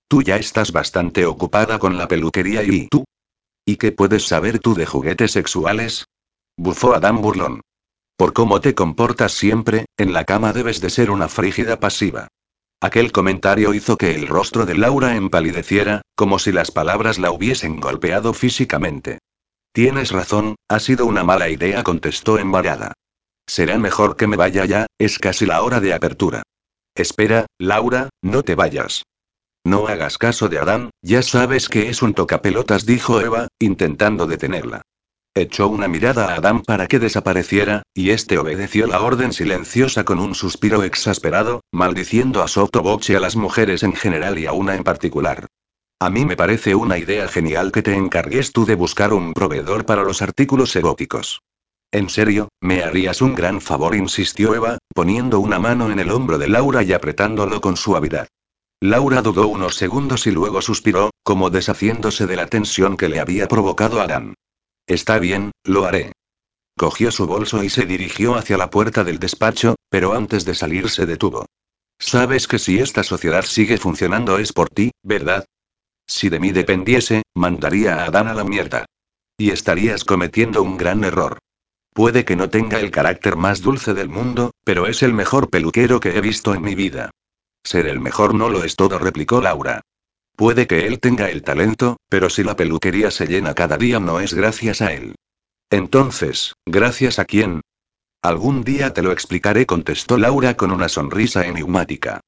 Tú 0.09 0.23
ya 0.23 0.37
estás 0.37 0.73
bastante 0.73 1.27
ocupada 1.27 1.79
con 1.79 1.99
la 1.99 2.09
peluquería 2.09 2.63
y 2.63 2.89
tú. 2.89 3.05
¿Y 3.65 3.77
qué 3.77 3.93
puedes 3.93 4.27
saber 4.27 4.61
tú 4.61 4.75
de 4.75 4.87
juguetes 4.87 5.33
sexuales? 5.33 6.07
Bufó 6.57 6.95
Adam 6.95 7.21
burlón. 7.21 7.61
Por 8.17 8.33
cómo 8.33 8.61
te 8.61 8.75
comportas 8.75 9.33
siempre, 9.33 9.87
en 9.99 10.15
la 10.15 10.25
cama 10.25 10.53
debes 10.53 10.81
de 10.81 10.89
ser 10.89 11.11
una 11.11 11.29
frígida 11.29 11.79
pasiva. 11.79 12.29
Aquel 12.81 13.13
comentario 13.13 13.75
hizo 13.75 13.97
que 13.97 14.15
el 14.15 14.29
rostro 14.29 14.65
de 14.65 14.75
Laura 14.75 15.17
empalideciera, 15.17 16.03
como 16.15 16.39
si 16.39 16.53
las 16.53 16.71
palabras 16.71 17.19
la 17.19 17.31
hubiesen 17.31 17.81
golpeado 17.81 18.33
físicamente. 18.33 19.19
Tienes 19.73 20.13
razón, 20.13 20.57
ha 20.69 20.79
sido 20.79 21.05
una 21.05 21.25
mala 21.25 21.51
idea, 21.51 21.83
contestó 21.83 22.39
embarada. 22.39 22.95
Será 23.49 23.79
mejor 23.79 24.17
que 24.17 24.27
me 24.27 24.37
vaya 24.37 24.65
ya, 24.65 24.87
es 24.99 25.19
casi 25.19 25.47
la 25.47 25.63
hora 25.63 25.81
de 25.81 25.95
apertura. 25.95 26.43
Espera, 26.95 27.47
Laura, 27.59 28.09
no 28.23 28.43
te 28.43 28.55
vayas. 28.55 29.05
No 29.65 29.89
hagas 29.89 30.19
caso 30.19 30.49
de 30.49 30.59
Adán, 30.59 30.91
ya 31.03 31.23
sabes 31.23 31.69
que 31.69 31.89
es 31.89 32.03
un 32.03 32.15
tocapelotas, 32.15 32.87
dijo 32.87 33.21
Eva, 33.21 33.49
intentando 33.59 34.27
detenerla. 34.27 34.83
Echó 35.35 35.69
una 35.69 35.87
mirada 35.87 36.29
a 36.29 36.37
Adam 36.37 36.63
para 36.63 36.87
que 36.87 36.99
desapareciera, 36.99 37.83
y 37.93 38.11
este 38.11 38.39
obedeció 38.39 38.87
la 38.87 39.03
orden 39.03 39.33
silenciosa 39.33 40.05
con 40.05 40.19
un 40.19 40.35
suspiro 40.35 40.83
exasperado, 40.83 41.61
maldiciendo 41.73 42.43
a 42.43 42.49
Sotobox 42.49 43.11
y 43.11 43.17
a 43.17 43.21
las 43.21 43.37
mujeres 43.37 43.83
en 43.83 43.93
general 43.93 44.39
y 44.39 44.47
a 44.47 44.53
una 44.53 44.75
en 44.75 44.83
particular. 44.83 45.47
A 46.01 46.11
mí 46.11 46.25
me 46.25 46.37
parece 46.37 46.75
una 46.75 46.97
idea 46.97 47.29
genial 47.29 47.71
que 47.71 47.83
te 47.83 47.95
encargues 47.95 48.53
tú 48.53 48.65
de 48.65 48.77
buscar 48.77 49.13
un 49.13 49.35
proveedor 49.35 49.85
para 49.85 50.05
los 50.05 50.23
artículos 50.23 50.75
eróticos. 50.75 51.43
En 51.93 52.09
serio, 52.09 52.49
me 52.61 52.83
harías 52.83 53.23
un 53.23 53.35
gran 53.35 53.61
favor, 53.61 53.95
insistió 53.95 54.55
Eva, 54.55 54.79
poniendo 54.95 55.41
una 55.41 55.59
mano 55.59 55.91
en 55.91 55.99
el 55.99 56.11
hombro 56.11 56.39
de 56.39 56.49
Laura 56.49 56.83
y 56.83 56.93
apretándolo 56.93 57.61
con 57.61 57.77
suavidad. 57.77 58.29
Laura 58.81 59.23
dudó 59.23 59.49
unos 59.49 59.77
segundos 59.77 60.27
y 60.27 60.33
luego 60.33 60.61
suspiró, 60.61 61.11
como 61.23 61.49
deshaciéndose 61.49 62.27
de 62.27 62.37
la 62.37 62.47
tensión 62.47 62.97
que 62.97 63.09
le 63.09 63.21
había 63.21 63.49
provocado 63.49 64.01
Adam. 64.01 64.35
Está 64.87 65.19
bien, 65.19 65.53
lo 65.65 65.87
haré. 65.87 66.13
Cogió 66.77 67.11
su 67.11 67.27
bolso 67.27 67.65
y 67.65 67.71
se 67.71 67.87
dirigió 67.87 68.35
hacia 68.35 68.59
la 68.59 68.69
puerta 68.69 69.03
del 69.03 69.19
despacho, 69.19 69.77
pero 69.89 70.13
antes 70.13 70.45
de 70.45 70.55
salir 70.55 70.91
se 70.91 71.07
detuvo. 71.07 71.47
Sabes 71.99 72.47
que 72.47 72.59
si 72.59 72.79
esta 72.79 73.03
sociedad 73.03 73.43
sigue 73.43 73.79
funcionando 73.79 74.39
es 74.39 74.53
por 74.53 74.69
ti, 74.69 74.91
¿verdad? 75.03 75.47
Si 76.07 76.29
de 76.29 76.39
mí 76.39 76.53
dependiese, 76.53 77.23
mandaría 77.35 77.97
a 77.97 78.05
Adán 78.05 78.29
a 78.29 78.35
la 78.35 78.45
mierda. 78.45 78.85
Y 79.39 79.51
estarías 79.51 80.05
cometiendo 80.05 80.63
un 80.63 80.77
gran 80.77 81.03
error. 81.05 81.39
Puede 81.97 82.27
que 82.27 82.37
no 82.37 82.51
tenga 82.51 82.79
el 82.79 82.91
carácter 82.91 83.37
más 83.37 83.63
dulce 83.63 83.95
del 83.95 84.11
mundo, 84.11 84.51
pero 84.65 84.87
es 84.87 85.03
el 85.03 85.15
mejor 85.15 85.49
peluquero 85.49 85.99
que 85.99 86.11
he 86.11 86.21
visto 86.21 86.55
en 86.55 86.61
mi 86.61 86.75
vida. 86.75 87.11
Ser 87.65 87.87
el 87.87 88.01
mejor 88.01 88.35
no 88.35 88.51
lo 88.51 88.65
es 88.65 88.77
todo, 88.77 88.99
replicó 88.99 89.41
Laura. 89.41 89.81
Puede 90.37 90.67
que 90.67 90.87
él 90.87 91.01
tenga 91.01 91.31
el 91.31 91.43
talento, 91.43 91.97
pero 92.11 92.29
si 92.29 92.45
la 92.45 92.55
peluquería 92.55 93.11
se 93.11 93.27
llena 93.27 93.55
cada 93.55 93.79
día 93.79 93.99
no 93.99 94.21
es 94.21 94.35
gracias 94.35 94.83
a 94.83 94.93
él. 94.93 95.15
Entonces, 95.71 96.53
¿gracias 96.67 97.19
a 97.19 97.25
quién? 97.25 97.63
Algún 98.21 98.63
día 98.63 98.93
te 98.93 99.01
lo 99.01 99.11
explicaré, 99.11 99.65
contestó 99.65 100.19
Laura 100.19 100.55
con 100.55 100.73
una 100.73 100.91
sonrisa 100.91 101.47
enigmática. 101.47 102.21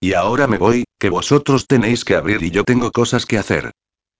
Y 0.00 0.12
ahora 0.12 0.46
me 0.48 0.58
voy, 0.58 0.84
que 0.98 1.08
vosotros 1.08 1.66
tenéis 1.66 2.04
que 2.04 2.14
abrir 2.14 2.42
y 2.42 2.50
yo 2.50 2.62
tengo 2.62 2.92
cosas 2.92 3.24
que 3.24 3.38
hacer. 3.38 3.70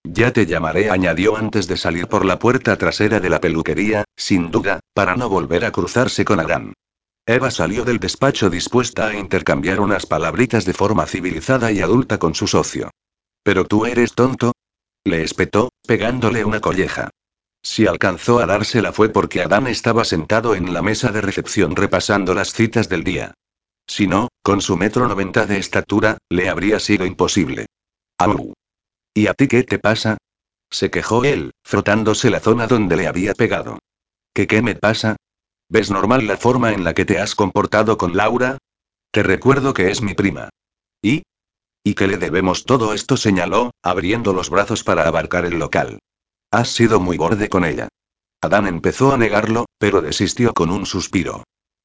Ya 0.04 0.32
te 0.32 0.46
llamaré, 0.46 0.90
añadió 0.90 1.36
antes 1.36 1.66
de 1.66 1.76
salir 1.76 2.06
por 2.06 2.24
la 2.24 2.38
puerta 2.38 2.76
trasera 2.76 3.20
de 3.20 3.30
la 3.30 3.40
peluquería, 3.40 4.04
sin 4.16 4.50
duda, 4.50 4.80
para 4.92 5.16
no 5.16 5.28
volver 5.28 5.64
a 5.64 5.72
cruzarse 5.72 6.24
con 6.24 6.40
Adán. 6.40 6.74
Eva 7.26 7.50
salió 7.50 7.84
del 7.84 7.98
despacho 7.98 8.50
dispuesta 8.50 9.08
a 9.08 9.14
intercambiar 9.14 9.80
unas 9.80 10.04
palabritas 10.04 10.66
de 10.66 10.74
forma 10.74 11.06
civilizada 11.06 11.72
y 11.72 11.80
adulta 11.80 12.18
con 12.18 12.34
su 12.34 12.46
socio. 12.46 12.90
¿Pero 13.42 13.64
tú 13.64 13.86
eres 13.86 14.12
tonto? 14.14 14.52
Le 15.04 15.22
espetó, 15.22 15.70
pegándole 15.86 16.44
una 16.44 16.60
colleja. 16.60 17.10
Si 17.62 17.86
alcanzó 17.86 18.40
a 18.40 18.46
dársela 18.46 18.92
fue 18.92 19.08
porque 19.08 19.42
Adán 19.42 19.66
estaba 19.66 20.04
sentado 20.04 20.54
en 20.54 20.74
la 20.74 20.82
mesa 20.82 21.12
de 21.12 21.22
recepción 21.22 21.74
repasando 21.76 22.34
las 22.34 22.52
citas 22.52 22.90
del 22.90 23.04
día. 23.04 23.32
Si 23.86 24.06
no, 24.06 24.28
con 24.42 24.60
su 24.60 24.76
metro 24.76 25.08
noventa 25.08 25.46
de 25.46 25.56
estatura, 25.56 26.18
le 26.28 26.50
habría 26.50 26.78
sido 26.78 27.06
imposible. 27.06 27.66
¡Au! 28.18 28.52
¿Y 29.14 29.28
a 29.28 29.34
ti 29.34 29.46
qué 29.46 29.62
te 29.62 29.78
pasa? 29.78 30.18
Se 30.70 30.90
quejó 30.90 31.24
él, 31.24 31.52
frotándose 31.62 32.30
la 32.30 32.40
zona 32.40 32.66
donde 32.66 32.96
le 32.96 33.06
había 33.06 33.34
pegado. 33.34 33.78
¿Qué 34.34 34.60
me 34.60 34.74
pasa? 34.74 35.16
¿Ves 35.68 35.90
normal 35.90 36.26
la 36.26 36.36
forma 36.36 36.72
en 36.72 36.82
la 36.82 36.94
que 36.94 37.04
te 37.04 37.20
has 37.20 37.36
comportado 37.36 37.96
con 37.96 38.16
Laura? 38.16 38.58
Te 39.12 39.22
recuerdo 39.22 39.72
que 39.72 39.92
es 39.92 40.02
mi 40.02 40.14
prima. 40.14 40.50
¿Y? 41.00 41.22
¿Y 41.84 41.94
que 41.94 42.08
le 42.08 42.16
debemos 42.16 42.64
todo 42.64 42.92
esto? 42.92 43.16
señaló, 43.16 43.70
abriendo 43.82 44.32
los 44.32 44.50
brazos 44.50 44.82
para 44.82 45.06
abarcar 45.06 45.44
el 45.44 45.60
local. 45.60 46.00
Has 46.50 46.70
sido 46.70 46.98
muy 46.98 47.16
borde 47.16 47.48
con 47.48 47.64
ella. 47.64 47.88
Adán 48.40 48.66
empezó 48.66 49.12
a 49.12 49.16
negarlo, 49.16 49.66
pero 49.78 50.00
desistió 50.00 50.52
con 50.52 50.70
un 50.70 50.86
suspiro. 50.86 51.44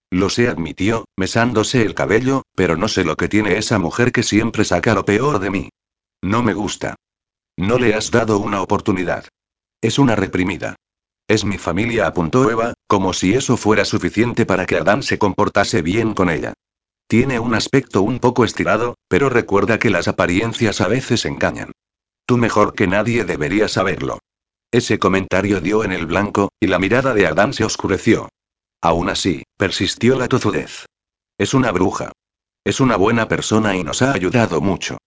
Lo 0.10 0.30
sé, 0.30 0.48
admitió, 0.48 1.06
mesándose 1.16 1.84
el 1.84 1.94
cabello, 1.94 2.42
pero 2.56 2.76
no 2.76 2.88
sé 2.88 3.04
lo 3.04 3.16
que 3.16 3.28
tiene 3.28 3.58
esa 3.58 3.78
mujer 3.78 4.12
que 4.12 4.24
siempre 4.24 4.66
saca 4.66 4.96
lo 4.96 5.06
peor 5.06 5.40
de 5.40 5.52
mí. 5.52 5.70
No 6.24 6.42
me 6.42 6.54
gusta. 6.54 6.96
No 7.60 7.78
le 7.78 7.94
has 7.94 8.10
dado 8.10 8.40
una 8.40 8.62
oportunidad. 8.62 9.26
Es 9.82 10.00
una 10.00 10.16
reprimida. 10.16 10.78
Es 11.28 11.44
mi 11.44 11.58
familia, 11.58 12.08
apuntó 12.08 12.50
Eva, 12.50 12.74
como 12.88 13.12
si 13.12 13.34
eso 13.34 13.58
fuera 13.58 13.84
suficiente 13.84 14.46
para 14.46 14.66
que 14.66 14.78
Adán 14.78 15.04
se 15.04 15.20
comportase 15.20 15.82
bien 15.82 16.14
con 16.14 16.30
ella. 16.30 16.54
Tiene 17.10 17.38
un 17.38 17.54
aspecto 17.54 18.02
un 18.02 18.20
poco 18.20 18.46
estirado, 18.46 18.96
pero 19.10 19.28
recuerda 19.28 19.78
que 19.78 19.90
las 19.90 20.08
apariencias 20.08 20.80
a 20.80 20.88
veces 20.88 21.26
engañan. 21.26 21.74
Tú 22.26 22.38
mejor 22.38 22.74
que 22.76 22.88
nadie 22.88 23.26
deberías 23.26 23.74
saberlo. 23.74 24.20
Ese 24.72 24.98
comentario 24.98 25.60
dio 25.60 25.84
en 25.84 25.92
el 25.92 26.06
blanco, 26.06 26.54
y 26.62 26.68
la 26.68 26.80
mirada 26.80 27.14
de 27.14 27.28
Adán 27.28 27.52
se 27.52 27.66
oscureció. 27.66 28.30
Aún 28.80 29.10
así, 29.10 29.44
persistió 29.58 30.18
la 30.18 30.30
tozudez. 30.30 30.86
Es 31.38 31.54
una 31.54 31.74
bruja. 31.74 32.14
Es 32.64 32.80
una 32.80 32.96
buena 32.96 33.28
persona 33.28 33.76
y 33.76 33.84
nos 33.84 34.02
ha 34.02 34.14
ayudado 34.14 34.62
mucho. 34.62 34.98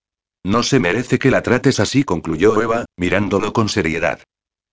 No 0.44 0.62
se 0.62 0.80
merece 0.80 1.18
que 1.18 1.30
la 1.30 1.42
trates 1.42 1.78
así, 1.78 2.02
concluyó 2.04 2.60
Eva, 2.60 2.84
mirándolo 2.96 3.52
con 3.52 3.68
seriedad. 3.68 4.22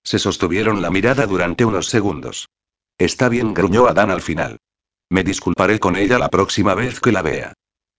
Se 0.04 0.18
sostuvieron 0.18 0.82
la 0.82 0.90
mirada 0.90 1.28
durante 1.28 1.66
unos 1.66 1.88
segundos. 1.88 2.50
Está 2.98 3.30
bien, 3.30 3.54
gruñó 3.54 3.88
Adán 3.88 4.10
al 4.10 4.22
final. 4.22 4.58
Me 5.10 5.24
disculparé 5.24 5.80
con 5.80 5.96
ella 5.96 6.18
la 6.20 6.30
próxima 6.30 6.74
vez 6.74 7.00
que 7.00 7.12
la 7.12 7.22
vea. 7.22 7.54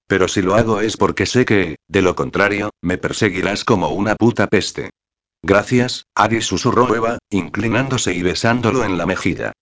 Pero 0.06 0.26
si 0.26 0.42
lo 0.42 0.56
hago 0.56 0.80
es 0.80 0.96
porque 0.96 1.26
sé 1.26 1.44
que, 1.44 1.76
de 1.86 2.02
lo 2.02 2.16
contrario, 2.16 2.70
me 2.82 2.98
perseguirás 2.98 3.64
como 3.64 3.90
una 3.90 4.16
puta 4.16 4.48
peste. 4.48 4.90
Gracias, 5.42 6.06
Ari 6.14 6.42
susurró 6.42 6.94
Eva, 6.94 7.18
inclinándose 7.30 8.12
y 8.12 8.22
besándolo 8.22 8.84
en 8.84 8.98
la 8.98 9.06
mejilla. 9.06 9.52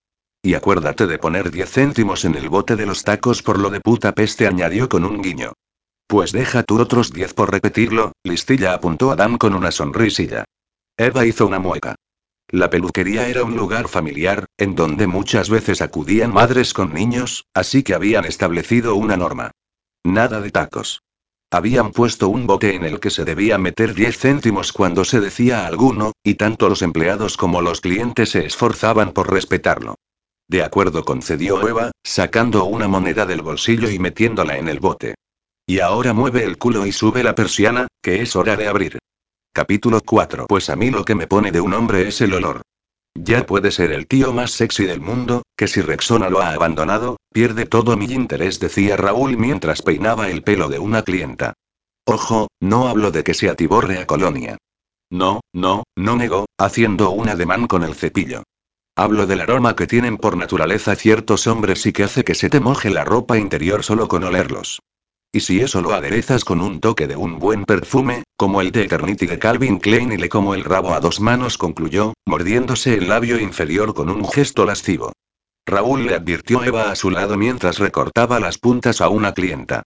Y 0.43 0.55
acuérdate 0.55 1.07
de 1.07 1.19
poner 1.19 1.51
10 1.51 1.71
céntimos 1.71 2.25
en 2.25 2.35
el 2.35 2.49
bote 2.49 2.77
de 2.77 2.87
los 2.87 3.05
tacos 3.05 3.43
por 3.43 3.59
lo 3.59 3.71
de 3.71 3.81
puta 3.81 4.13
peste, 4.13 4.47
añadió 4.47 4.89
con 4.89 5.05
un 5.05 5.21
guiño. 5.21 5.53
Pues 6.09 6.33
deja 6.33 6.63
tú 6.63 6.81
otros 6.81 7.13
10 7.13 7.35
por 7.35 7.53
repetirlo, 7.53 8.13
listilla 8.25 8.73
apuntó 8.73 9.13
Adam 9.13 9.37
con 9.37 9.55
una 9.55 9.71
sonrisilla. 9.71 10.47
Eva 10.97 11.27
hizo 11.27 11.47
una 11.47 11.59
mueca. 11.59 11.97
La 12.49 12.71
peluquería 12.71 13.29
era 13.29 13.45
un 13.45 13.55
lugar 13.59 13.89
familiar, 13.89 14.47
en 14.57 14.75
donde 14.75 15.07
muchas 15.07 15.51
veces 15.51 15.83
acudían 15.83 16.33
madres 16.33 16.73
con 16.73 16.95
niños, 16.95 17.45
así 17.53 17.83
que 17.83 17.93
habían 17.93 18.25
establecido 18.25 18.95
una 18.95 19.19
norma. 19.19 19.51
Nada 20.03 20.41
de 20.41 20.51
tacos. 20.51 21.03
Habían 21.51 21.93
puesto 21.93 22.31
un 22.31 22.47
bote 22.47 22.75
en 22.75 22.85
el 22.85 23.01
que 23.01 23.11
se 23.11 23.27
debía 23.27 23.59
meter 23.59 23.93
10 23.93 24.19
céntimos 24.19 24.73
cuando 24.73 25.05
se 25.05 25.21
decía 25.21 25.67
alguno, 25.67 26.13
y 26.25 26.37
tanto 26.37 26.71
los 26.71 26.81
empleados 26.81 27.37
como 27.37 27.61
los 27.61 27.83
clientes 27.83 28.31
se 28.31 28.47
esforzaban 28.47 29.13
por 29.13 29.31
respetarlo. 29.31 29.97
De 30.49 30.63
acuerdo, 30.63 31.05
concedió 31.05 31.69
Eva, 31.69 31.91
sacando 32.03 32.65
una 32.65 32.89
moneda 32.89 33.27
del 33.27 33.43
bolsillo 33.43 33.91
y 33.91 33.99
metiéndola 33.99 34.57
en 34.57 34.69
el 34.69 34.81
bote. 34.81 35.15
Y 35.71 35.81
ahora 35.81 36.15
mueve 36.15 36.45
el 36.45 36.57
culo 36.57 36.87
y 36.87 36.93
sube 36.93 37.23
la 37.23 37.35
persiana, 37.35 37.89
que 38.03 38.23
es 38.23 38.35
hora 38.37 38.57
de 38.57 38.69
abrir. 38.69 38.99
Capítulo 39.53 40.01
4. 40.01 40.47
Pues 40.47 40.71
a 40.71 40.77
mí 40.77 40.91
lo 40.91 41.05
que 41.05 41.15
me 41.15 41.27
pone 41.27 41.53
de 41.53 41.61
un 41.61 41.75
hombre 41.75 42.09
es 42.09 42.23
el 42.23 42.33
olor. 42.33 42.63
Ya 43.15 43.45
puede 43.45 43.71
ser 43.71 43.93
el 43.93 44.07
tío 44.07 44.33
más 44.33 44.53
sexy 44.53 44.87
del 44.87 45.03
mundo, 45.03 45.43
que 45.59 45.69
si 45.69 45.83
Rexona 45.83 46.31
lo 46.31 46.41
ha 46.41 46.53
abandonado, 46.55 47.19
pierde 47.35 47.67
todo 47.67 47.99
mi 47.99 48.07
interés, 48.07 48.61
decía 48.61 48.97
Raúl 48.97 49.37
mientras 49.37 49.83
peinaba 49.83 50.31
el 50.31 50.43
pelo 50.43 50.71
de 50.71 50.79
una 50.79 51.03
clienta. 51.03 51.53
Ojo, 52.07 52.49
no 52.61 52.89
hablo 52.89 53.11
de 53.11 53.23
que 53.23 53.35
se 53.35 53.51
atiborre 53.51 53.99
a 53.99 54.07
Colonia. 54.07 54.57
No, 55.11 55.43
no, 55.53 55.83
no 55.99 56.17
negó, 56.17 56.47
haciendo 56.57 57.11
un 57.11 57.29
ademán 57.29 57.67
con 57.67 57.83
el 57.83 57.95
cepillo. 57.95 58.43
Hablo 58.97 59.27
del 59.27 59.43
aroma 59.43 59.77
que 59.77 59.87
tienen 59.87 60.17
por 60.17 60.35
naturaleza 60.35 60.95
ciertos 60.95 61.47
hombres 61.47 61.85
y 61.85 61.93
que 61.93 62.05
hace 62.05 62.25
que 62.25 62.35
se 62.35 62.49
te 62.49 62.59
moje 62.59 62.89
la 62.89 63.05
ropa 63.05 63.37
interior 63.37 63.85
solo 63.85 64.09
con 64.09 64.25
olerlos. 64.25 64.81
Y 65.31 65.41
si 65.41 65.61
eso 65.61 65.83
lo 65.83 65.93
aderezas 65.93 66.43
con 66.45 66.63
un 66.63 66.81
toque 66.81 67.07
de 67.07 67.15
un 67.15 67.39
buen 67.39 67.65
perfume, 67.65 68.25
como 68.37 68.63
el 68.63 68.73
de 68.73 68.85
Eternity 68.85 69.27
de 69.27 69.39
Calvin 69.39 69.79
Klein 69.79 70.13
y 70.13 70.17
le 70.17 70.31
como 70.31 70.55
el 70.55 70.65
rabo 70.65 70.95
a 70.95 71.01
dos 71.01 71.21
manos, 71.21 71.59
concluyó, 71.59 72.15
mordiéndose 72.25 72.95
el 72.95 73.09
labio 73.09 73.39
inferior 73.39 73.93
con 73.93 74.09
un 74.09 74.27
gesto 74.27 74.65
lascivo. 74.65 75.13
Raúl 75.67 76.07
le 76.07 76.15
advirtió 76.15 76.65
Eva 76.65 76.91
a 76.91 76.97
su 76.97 77.11
lado 77.11 77.37
mientras 77.37 77.79
recortaba 77.79 78.41
las 78.41 78.57
puntas 78.57 79.03
a 79.03 79.11
una 79.11 79.35
clienta. 79.35 79.83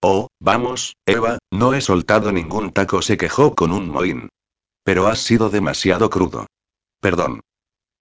Oh, 0.00 0.28
vamos, 0.38 0.94
Eva, 1.06 1.38
no 1.50 1.74
he 1.74 1.80
soltado 1.80 2.30
ningún 2.30 2.70
taco, 2.70 3.02
se 3.02 3.16
quejó 3.16 3.56
con 3.56 3.72
un 3.72 3.88
mohín. 3.88 4.28
Pero 4.84 5.08
has 5.08 5.18
sido 5.18 5.50
demasiado 5.50 6.08
crudo. 6.08 6.46
Perdón. 7.00 7.40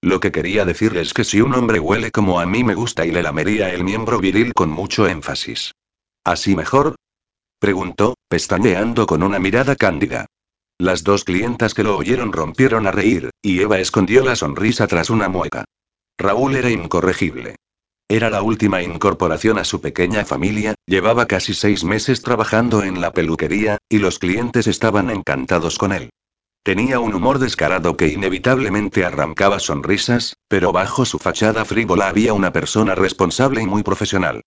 Lo 0.02 0.20
que 0.20 0.32
quería 0.32 0.66
decir 0.66 0.96
es 0.98 1.14
que 1.14 1.24
si 1.24 1.42
un 1.42 1.56
hombre 1.56 1.80
huele 1.80 2.12
como 2.12 2.40
a 2.40 2.46
mí 2.46 2.64
me 2.64 2.76
gusta 2.76 3.06
y 3.06 3.12
le 3.12 3.24
lamería 3.24 3.74
el 3.74 3.84
miembro 3.84 4.20
viril 4.20 4.54
con 4.54 4.70
mucho 4.70 5.08
énfasis. 5.08 5.72
¿Así 6.24 6.56
mejor? 6.56 6.96
Preguntó, 7.60 8.16
pestañeando 8.30 9.06
con 9.06 9.24
una 9.24 9.40
mirada 9.40 9.76
cándida. 9.76 10.26
Las 10.80 11.04
dos 11.04 11.24
clientas 11.24 11.74
que 11.74 11.84
lo 11.84 11.98
oyeron 11.98 12.32
rompieron 12.32 12.88
a 12.88 12.92
reír, 12.92 13.30
y 13.42 13.62
Eva 13.62 13.80
escondió 13.80 14.24
la 14.24 14.36
sonrisa 14.36 14.88
tras 14.88 15.10
una 15.10 15.30
mueca. 15.30 15.66
Raúl 16.18 16.56
era 16.56 16.70
incorregible. 16.70 17.58
Era 18.10 18.30
la 18.30 18.42
última 18.42 18.82
incorporación 18.82 19.58
a 19.58 19.64
su 19.64 19.82
pequeña 19.82 20.26
familia, 20.26 20.76
llevaba 20.86 21.26
casi 21.26 21.54
seis 21.54 21.84
meses 21.84 22.22
trabajando 22.22 22.84
en 22.84 23.02
la 23.02 23.12
peluquería, 23.12 23.78
y 23.90 24.00
los 24.00 24.20
clientes 24.20 24.68
estaban 24.68 25.10
encantados 25.10 25.78
con 25.78 25.92
él. 25.92 26.10
Tenía 26.64 27.00
un 27.00 27.14
humor 27.14 27.40
descarado 27.40 27.98
que 27.98 28.08
inevitablemente 28.08 29.04
arrancaba 29.04 29.60
sonrisas, 29.60 30.36
pero 30.48 30.72
bajo 30.72 31.06
su 31.06 31.20
fachada 31.20 31.66
frívola 31.66 32.08
había 32.08 32.34
una 32.34 32.54
persona 32.54 32.96
responsable 32.96 33.62
y 33.62 33.66
muy 33.66 33.84
profesional. 33.84 34.42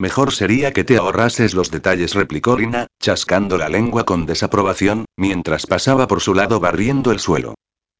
Mejor 0.00 0.32
sería 0.32 0.72
que 0.72 0.84
te 0.84 0.96
ahorrases 0.96 1.54
los 1.54 1.72
detalles, 1.72 2.14
replicó 2.14 2.56
Lina, 2.56 2.86
chascando 3.00 3.58
la 3.58 3.68
lengua 3.68 4.04
con 4.04 4.26
desaprobación, 4.26 5.06
mientras 5.16 5.66
pasaba 5.66 6.06
por 6.06 6.20
su 6.20 6.34
lado 6.34 6.60
barriendo 6.60 7.10
el 7.10 7.18
suelo. 7.18 7.54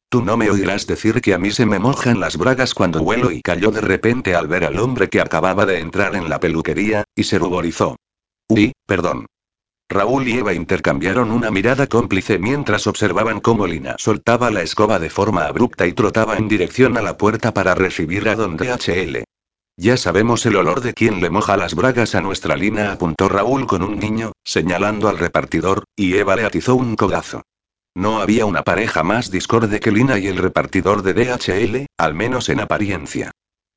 Tú 0.09 0.23
no 0.23 0.37
me 0.37 0.49
oirás 0.49 0.87
decir 0.87 1.21
que 1.21 1.33
a 1.33 1.37
mí 1.37 1.51
se 1.51 1.65
me 1.65 1.77
mojan 1.77 2.21
las 2.21 2.37
bragas 2.37 2.73
cuando 2.73 3.03
vuelo 3.03 3.31
y 3.31 3.41
cayó 3.41 3.69
de 3.69 3.81
repente 3.81 4.33
al 4.33 4.47
ver 4.47 4.63
al 4.63 4.79
hombre 4.79 5.09
que 5.09 5.19
acababa 5.19 5.65
de 5.65 5.79
entrar 5.79 6.15
en 6.15 6.29
la 6.29 6.39
peluquería, 6.39 7.03
y 7.15 7.25
se 7.25 7.37
ruborizó. 7.37 7.97
Uy, 8.47 8.71
perdón. 8.87 9.25
Raúl 9.89 10.27
y 10.27 10.37
Eva 10.37 10.53
intercambiaron 10.53 11.31
una 11.31 11.51
mirada 11.51 11.87
cómplice 11.87 12.39
mientras 12.39 12.87
observaban 12.87 13.41
cómo 13.41 13.67
Lina 13.67 13.95
soltaba 13.97 14.51
la 14.51 14.61
escoba 14.61 14.99
de 14.99 15.09
forma 15.09 15.45
abrupta 15.45 15.85
y 15.85 15.93
trotaba 15.93 16.37
en 16.37 16.47
dirección 16.47 16.97
a 16.97 17.01
la 17.01 17.17
puerta 17.17 17.53
para 17.53 17.75
recibir 17.75 18.29
a 18.29 18.35
Don 18.35 18.55
DHL. 18.55 19.23
Ya 19.81 19.95
sabemos 19.95 20.45
el 20.45 20.57
olor 20.57 20.81
de 20.81 20.93
quien 20.93 21.21
le 21.21 21.29
moja 21.29 21.55
las 21.55 21.73
bragas 21.73 22.13
a 22.13 22.19
nuestra 22.19 22.57
Lina, 22.57 22.91
apuntó 22.91 23.29
Raúl 23.29 23.65
con 23.65 23.81
un 23.81 23.97
niño, 23.97 24.33
señalando 24.43 25.07
al 25.07 25.17
repartidor, 25.17 25.85
y 25.95 26.17
Eva 26.17 26.35
le 26.35 26.43
atizó 26.43 26.75
un 26.75 26.97
codazo. 26.97 27.43
No 27.95 28.19
había 28.19 28.45
una 28.45 28.63
pareja 28.63 29.03
más 29.03 29.31
discorde 29.31 29.79
que 29.79 29.93
Lina 29.93 30.19
y 30.19 30.27
el 30.27 30.35
repartidor 30.35 31.01
de 31.01 31.13
DHL, 31.13 31.85
al 31.97 32.13
menos 32.13 32.49
en 32.49 32.59
apariencia. 32.59 33.31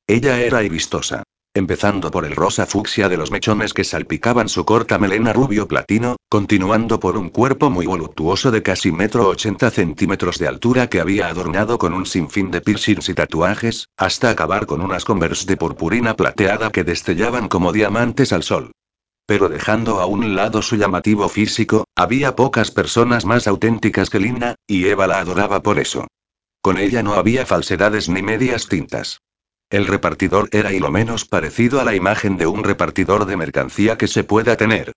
Ella 0.05 0.41
era 0.41 0.61
y 0.63 0.67
vistosa. 0.67 1.23
Empezando 1.55 2.09
por 2.09 2.25
el 2.25 2.35
rosa 2.35 2.65
fucsia 2.65 3.09
de 3.09 3.17
los 3.17 3.29
mechones 3.29 3.75
que 3.75 3.83
salpicaban 3.83 4.49
su 4.49 4.65
corta 4.65 4.97
melena 4.97 5.33
rubio 5.33 5.67
platino, 5.67 6.15
continuando 6.27 6.99
por 6.99 7.15
un 7.15 7.29
cuerpo 7.29 7.69
muy 7.69 7.85
voluptuoso 7.85 8.49
de 8.49 8.63
casi 8.63 8.91
metro 8.91 9.27
ochenta 9.27 9.69
centímetros 9.69 10.39
de 10.39 10.47
altura 10.47 10.87
que 10.87 10.99
había 10.99 11.27
adornado 11.27 11.77
con 11.77 11.93
un 11.93 12.07
sinfín 12.07 12.49
de 12.49 12.61
piercings 12.61 13.07
y 13.09 13.13
tatuajes, 13.13 13.87
hasta 13.97 14.31
acabar 14.31 14.65
con 14.65 14.81
unas 14.81 15.05
converse 15.05 15.45
de 15.45 15.55
purpurina 15.55 16.15
plateada 16.15 16.71
que 16.71 16.83
destellaban 16.83 17.49
como 17.49 17.71
diamantes 17.71 18.33
al 18.33 18.41
sol. 18.41 18.71
Pero 19.27 19.47
dejando 19.47 19.99
a 20.01 20.07
un 20.07 20.35
lado 20.35 20.63
su 20.63 20.75
llamativo 20.75 21.29
físico, 21.29 21.85
había 21.95 22.35
pocas 22.35 22.71
personas 22.71 23.25
más 23.25 23.45
auténticas 23.45 24.09
que 24.09 24.19
Lina, 24.19 24.55
y 24.65 24.87
Eva 24.87 25.05
la 25.05 25.19
adoraba 25.19 25.61
por 25.61 25.77
eso. 25.77 26.07
Con 26.61 26.79
ella 26.79 27.03
no 27.03 27.13
había 27.13 27.45
falsedades 27.45 28.09
ni 28.09 28.23
medias 28.23 28.67
tintas. 28.67 29.19
El 29.73 29.87
repartidor 29.87 30.49
era 30.51 30.71
y 30.71 30.77
lo 30.77 30.91
menos 30.91 31.25
parecido 31.25 31.81
a 31.81 31.83
la 31.83 31.95
imagen 31.95 32.37
de 32.37 32.45
un 32.45 32.63
repartidor 32.63 33.25
de 33.25 33.37
mercancía 33.37 33.97
que 33.97 34.07
se 34.07 34.23
pueda 34.23 34.55
tener. 34.55 34.91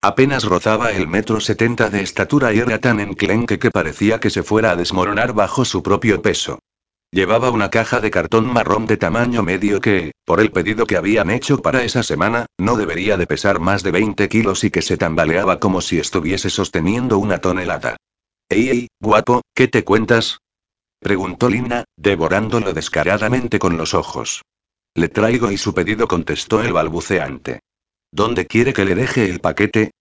Apenas 0.00 0.44
rozaba 0.44 0.92
el 0.92 1.08
metro 1.08 1.40
setenta 1.40 1.90
de 1.90 2.02
estatura 2.02 2.52
y 2.54 2.60
era 2.60 2.78
tan 2.78 3.00
enclenque 3.00 3.58
que 3.58 3.72
parecía 3.72 4.20
que 4.20 4.30
se 4.30 4.44
fuera 4.44 4.70
a 4.70 4.76
desmoronar 4.76 5.32
bajo 5.32 5.64
su 5.64 5.82
propio 5.82 6.22
peso. 6.22 6.60
Llevaba 7.10 7.50
una 7.50 7.70
caja 7.70 7.98
de 7.98 8.12
cartón 8.12 8.46
marrón 8.46 8.86
de 8.86 8.96
tamaño 8.96 9.42
medio 9.42 9.80
que, 9.80 10.12
por 10.24 10.38
el 10.38 10.52
pedido 10.52 10.86
que 10.86 10.96
habían 10.96 11.28
hecho 11.28 11.60
para 11.60 11.82
esa 11.82 12.04
semana, 12.04 12.46
no 12.56 12.76
debería 12.76 13.16
de 13.16 13.26
pesar 13.26 13.58
más 13.58 13.82
de 13.82 13.90
20 13.90 14.28
kilos 14.28 14.62
y 14.62 14.70
que 14.70 14.80
se 14.80 14.96
tambaleaba 14.96 15.58
como 15.58 15.80
si 15.80 15.98
estuviese 15.98 16.50
sosteniendo 16.50 17.18
una 17.18 17.38
tonelada. 17.38 17.96
¡Ey, 18.48 18.68
ey, 18.68 18.86
guapo, 19.00 19.42
¿qué 19.56 19.66
te 19.66 19.82
cuentas? 19.82 20.38
Preguntó 21.00 21.48
Lina, 21.48 21.84
devorándolo 21.96 22.74
descaradamente 22.74 23.58
con 23.58 23.78
los 23.78 23.94
ojos. 23.94 24.42
Le 24.94 25.08
traigo 25.08 25.50
y 25.50 25.56
su 25.56 25.72
pedido 25.72 26.06
contestó 26.06 26.62
el 26.62 26.74
balbuceante. 26.74 27.60
¿Dónde 28.12 28.46
quiere 28.46 28.72
que 28.74 28.84
le 28.84 28.94
deje 28.94 29.30
el 29.30 29.40
paquete? 29.40 29.92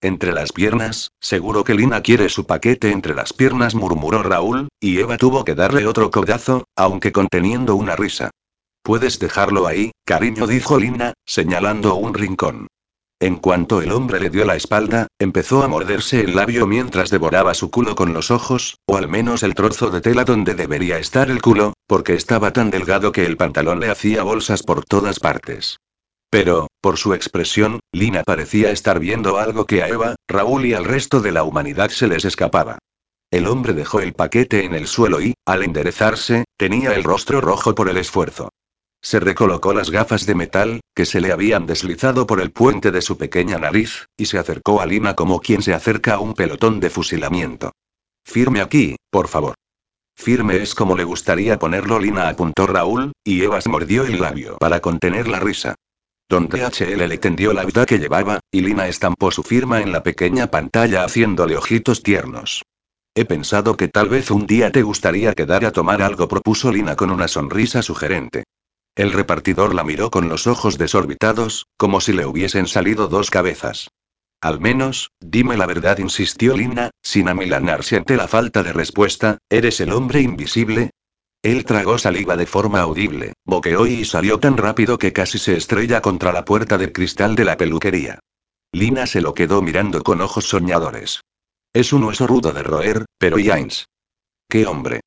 Entre 0.00 0.32
las 0.32 0.52
piernas, 0.52 1.12
seguro 1.20 1.64
que 1.64 1.74
Lina 1.74 2.02
quiere 2.02 2.28
su 2.28 2.44
paquete 2.44 2.90
entre 2.90 3.14
las 3.14 3.32
piernas, 3.32 3.74
murmuró 3.74 4.22
Raúl, 4.22 4.68
y 4.80 4.98
Eva 4.98 5.16
tuvo 5.16 5.44
que 5.44 5.54
darle 5.54 5.86
otro 5.86 6.10
codazo, 6.10 6.64
aunque 6.76 7.12
conteniendo 7.12 7.76
una 7.76 7.94
risa. 7.94 8.30
Puedes 8.82 9.18
dejarlo 9.18 9.66
ahí, 9.66 9.92
cariño, 10.04 10.46
dijo 10.46 10.78
Lina, 10.78 11.14
señalando 11.26 11.94
un 11.96 12.14
rincón. 12.14 12.68
En 13.20 13.36
cuanto 13.36 13.82
el 13.82 13.90
hombre 13.90 14.20
le 14.20 14.30
dio 14.30 14.44
la 14.44 14.54
espalda, 14.54 15.08
empezó 15.18 15.64
a 15.64 15.68
morderse 15.68 16.20
el 16.20 16.36
labio 16.36 16.68
mientras 16.68 17.10
devoraba 17.10 17.52
su 17.52 17.68
culo 17.68 17.96
con 17.96 18.12
los 18.12 18.30
ojos, 18.30 18.78
o 18.86 18.96
al 18.96 19.08
menos 19.08 19.42
el 19.42 19.56
trozo 19.56 19.90
de 19.90 20.00
tela 20.00 20.24
donde 20.24 20.54
debería 20.54 20.98
estar 20.98 21.28
el 21.28 21.42
culo, 21.42 21.72
porque 21.88 22.14
estaba 22.14 22.52
tan 22.52 22.70
delgado 22.70 23.10
que 23.10 23.26
el 23.26 23.36
pantalón 23.36 23.80
le 23.80 23.90
hacía 23.90 24.22
bolsas 24.22 24.62
por 24.62 24.84
todas 24.84 25.18
partes. 25.18 25.78
Pero, 26.30 26.68
por 26.80 26.96
su 26.96 27.12
expresión, 27.12 27.80
Lina 27.90 28.22
parecía 28.22 28.70
estar 28.70 29.00
viendo 29.00 29.38
algo 29.38 29.64
que 29.64 29.82
a 29.82 29.88
Eva, 29.88 30.14
Raúl 30.28 30.66
y 30.66 30.74
al 30.74 30.84
resto 30.84 31.20
de 31.20 31.32
la 31.32 31.42
humanidad 31.42 31.90
se 31.90 32.06
les 32.06 32.24
escapaba. 32.24 32.78
El 33.32 33.48
hombre 33.48 33.72
dejó 33.72 33.98
el 34.00 34.12
paquete 34.12 34.64
en 34.64 34.74
el 34.74 34.86
suelo 34.86 35.20
y, 35.20 35.34
al 35.44 35.64
enderezarse, 35.64 36.44
tenía 36.56 36.94
el 36.94 37.02
rostro 37.02 37.40
rojo 37.40 37.74
por 37.74 37.88
el 37.88 37.96
esfuerzo. 37.96 38.50
Se 39.00 39.20
recolocó 39.20 39.72
las 39.72 39.90
gafas 39.90 40.26
de 40.26 40.34
metal, 40.34 40.80
que 40.94 41.06
se 41.06 41.20
le 41.20 41.32
habían 41.32 41.66
deslizado 41.66 42.26
por 42.26 42.40
el 42.40 42.50
puente 42.50 42.90
de 42.90 43.02
su 43.02 43.16
pequeña 43.16 43.58
nariz, 43.58 44.06
y 44.16 44.26
se 44.26 44.38
acercó 44.38 44.80
a 44.80 44.86
Lina 44.86 45.14
como 45.14 45.40
quien 45.40 45.62
se 45.62 45.72
acerca 45.72 46.14
a 46.14 46.18
un 46.18 46.34
pelotón 46.34 46.80
de 46.80 46.90
fusilamiento. 46.90 47.72
Firme 48.24 48.60
aquí, 48.60 48.96
por 49.10 49.28
favor. 49.28 49.54
Firme 50.16 50.56
es 50.56 50.74
como 50.74 50.96
le 50.96 51.04
gustaría 51.04 51.60
ponerlo 51.60 52.00
Lina 52.00 52.28
apuntó 52.28 52.66
Raúl, 52.66 53.12
y 53.22 53.42
Eva 53.42 53.60
se 53.60 53.68
mordió 53.68 54.04
el 54.04 54.20
labio 54.20 54.58
para 54.58 54.80
contener 54.80 55.28
la 55.28 55.38
risa. 55.38 55.76
Don 56.28 56.48
THL 56.48 57.08
le 57.08 57.18
tendió 57.18 57.52
la 57.52 57.64
vida 57.64 57.86
que 57.86 57.98
llevaba, 57.98 58.40
y 58.50 58.60
Lina 58.60 58.88
estampó 58.88 59.30
su 59.30 59.44
firma 59.44 59.80
en 59.80 59.92
la 59.92 60.02
pequeña 60.02 60.48
pantalla 60.48 61.04
haciéndole 61.04 61.56
ojitos 61.56 62.02
tiernos. 62.02 62.62
He 63.14 63.24
pensado 63.24 63.76
que 63.76 63.88
tal 63.88 64.08
vez 64.08 64.30
un 64.30 64.46
día 64.46 64.70
te 64.72 64.82
gustaría 64.82 65.34
quedar 65.34 65.64
a 65.64 65.72
tomar 65.72 66.02
algo, 66.02 66.28
propuso 66.28 66.72
Lina 66.72 66.96
con 66.96 67.10
una 67.10 67.28
sonrisa 67.28 67.80
sugerente. 67.82 68.44
El 68.98 69.12
repartidor 69.12 69.76
la 69.76 69.84
miró 69.84 70.10
con 70.10 70.28
los 70.28 70.48
ojos 70.48 70.76
desorbitados, 70.76 71.68
como 71.76 72.00
si 72.00 72.12
le 72.12 72.26
hubiesen 72.26 72.66
salido 72.66 73.06
dos 73.06 73.30
cabezas. 73.30 73.92
Al 74.40 74.58
menos, 74.58 75.12
dime 75.20 75.56
la 75.56 75.66
verdad, 75.66 75.98
insistió 75.98 76.56
Lina, 76.56 76.90
sin 77.00 77.28
amilanarse 77.28 77.94
ante 77.94 78.16
la 78.16 78.26
falta 78.26 78.64
de 78.64 78.72
respuesta, 78.72 79.38
¿eres 79.48 79.80
el 79.80 79.92
hombre 79.92 80.20
invisible? 80.20 80.90
Él 81.44 81.64
tragó 81.64 81.96
saliva 81.98 82.36
de 82.36 82.46
forma 82.46 82.80
audible, 82.80 83.34
boqueó 83.44 83.86
y 83.86 84.04
salió 84.04 84.40
tan 84.40 84.56
rápido 84.56 84.98
que 84.98 85.12
casi 85.12 85.38
se 85.38 85.56
estrella 85.56 86.00
contra 86.00 86.32
la 86.32 86.44
puerta 86.44 86.76
de 86.76 86.90
cristal 86.90 87.36
de 87.36 87.44
la 87.44 87.56
peluquería. 87.56 88.18
Lina 88.72 89.06
se 89.06 89.20
lo 89.20 89.32
quedó 89.32 89.62
mirando 89.62 90.02
con 90.02 90.20
ojos 90.20 90.48
soñadores. 90.48 91.20
Es 91.72 91.92
un 91.92 92.02
hueso 92.02 92.26
rudo 92.26 92.50
de 92.50 92.64
roer, 92.64 93.04
pero 93.16 93.36
James. 93.40 93.86
¡Qué 94.48 94.66
hombre! 94.66 95.02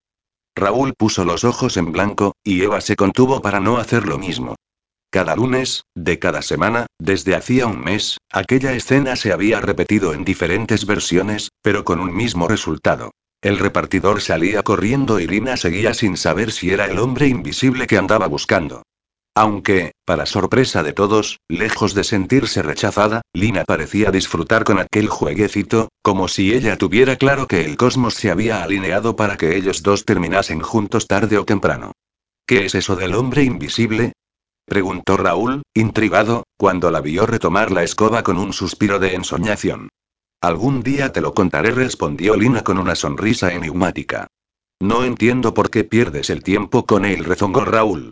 Raúl 0.56 0.94
puso 0.98 1.26
los 1.26 1.44
ojos 1.44 1.78
en 1.78 1.92
blanco, 1.92 2.34
y 2.44 2.62
Eva 2.64 2.82
se 2.82 2.96
contuvo 2.96 3.42
para 3.42 3.60
no 3.60 3.78
hacer 3.78 4.08
lo 4.08 4.18
mismo. 4.18 4.56
Cada 5.10 5.36
lunes, 5.36 5.84
de 5.94 6.20
cada 6.20 6.42
semana, 6.42 6.86
desde 6.98 7.36
hacía 7.36 7.68
un 7.68 7.82
mes, 7.84 8.18
aquella 8.32 8.74
escena 8.74 9.16
se 9.16 9.34
había 9.34 9.60
repetido 9.60 10.14
en 10.14 10.24
diferentes 10.24 10.86
versiones, 10.86 11.50
pero 11.62 11.84
con 11.84 12.00
un 12.00 12.16
mismo 12.16 12.48
resultado. 12.48 13.12
El 13.42 13.58
repartidor 13.58 14.22
salía 14.22 14.62
corriendo 14.64 15.20
y 15.20 15.28
Lina 15.28 15.58
seguía 15.58 15.94
sin 15.94 16.16
saber 16.16 16.52
si 16.52 16.70
era 16.70 16.86
el 16.86 17.00
hombre 17.00 17.28
invisible 17.28 17.88
que 17.88 17.98
andaba 17.98 18.28
buscando. 18.28 18.84
Aunque, 19.34 19.94
para 20.06 20.26
sorpresa 20.26 20.84
de 20.84 20.92
todos, 20.92 21.40
lejos 21.48 21.94
de 21.94 22.04
sentirse 22.04 22.62
rechazada, 22.62 23.22
Lina 23.34 23.64
parecía 23.64 24.12
disfrutar 24.12 24.66
con 24.66 24.78
aquel 24.78 25.08
jueguecito, 25.08 25.88
como 26.02 26.28
si 26.28 26.54
ella 26.54 26.78
tuviera 26.78 27.16
claro 27.16 27.48
que 27.48 27.64
el 27.64 27.78
cosmos 27.78 28.16
se 28.16 28.30
había 28.30 28.62
alineado 28.62 29.16
para 29.16 29.38
que 29.38 29.56
ellos 29.56 29.84
dos 29.84 30.04
terminasen 30.04 30.60
juntos 30.60 31.08
tarde 31.08 31.38
o 31.38 31.46
temprano. 31.46 31.94
¿Qué 32.46 32.66
es 32.66 32.76
eso 32.76 32.98
del 32.98 33.16
hombre 33.16 33.44
invisible? 33.44 34.12
preguntó 34.66 35.16
Raúl, 35.16 35.64
intrigado, 35.74 36.44
cuando 36.58 36.92
la 36.92 37.00
vio 37.00 37.26
retomar 37.26 37.72
la 37.72 37.84
escoba 37.84 38.24
con 38.24 38.38
un 38.38 38.52
suspiro 38.52 39.00
de 39.00 39.16
ensoñación. 39.16 39.90
Algún 40.42 40.84
día 40.84 41.14
te 41.14 41.22
lo 41.22 41.34
contaré, 41.34 41.72
respondió 41.72 42.36
Lina 42.36 42.64
con 42.64 42.78
una 42.78 42.96
sonrisa 42.96 43.54
enigmática. 43.54 44.28
No 44.82 45.06
entiendo 45.06 45.54
por 45.54 45.70
qué 45.70 45.86
pierdes 45.86 46.30
el 46.30 46.44
tiempo 46.44 46.86
con 46.86 47.06
él, 47.06 47.24
rezongó 47.24 47.64
Raúl. 47.64 48.12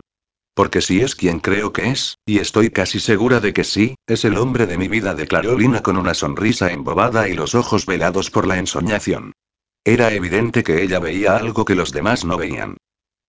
Porque 0.54 0.80
si 0.80 1.00
es 1.00 1.14
quien 1.14 1.40
creo 1.40 1.72
que 1.72 1.90
es, 1.90 2.18
y 2.26 2.38
estoy 2.38 2.70
casi 2.70 3.00
segura 3.00 3.40
de 3.40 3.52
que 3.52 3.64
sí, 3.64 3.94
es 4.06 4.24
el 4.24 4.36
hombre 4.36 4.66
de 4.66 4.78
mi 4.78 4.88
vida, 4.88 5.14
declaró 5.14 5.56
Lina 5.56 5.82
con 5.82 5.96
una 5.96 6.14
sonrisa 6.14 6.72
embobada 6.72 7.28
y 7.28 7.34
los 7.34 7.54
ojos 7.54 7.86
velados 7.86 8.30
por 8.30 8.46
la 8.46 8.58
ensoñación. 8.58 9.32
Era 9.84 10.12
evidente 10.12 10.62
que 10.62 10.82
ella 10.82 10.98
veía 10.98 11.36
algo 11.36 11.64
que 11.64 11.74
los 11.74 11.92
demás 11.92 12.24
no 12.24 12.36
veían. 12.36 12.76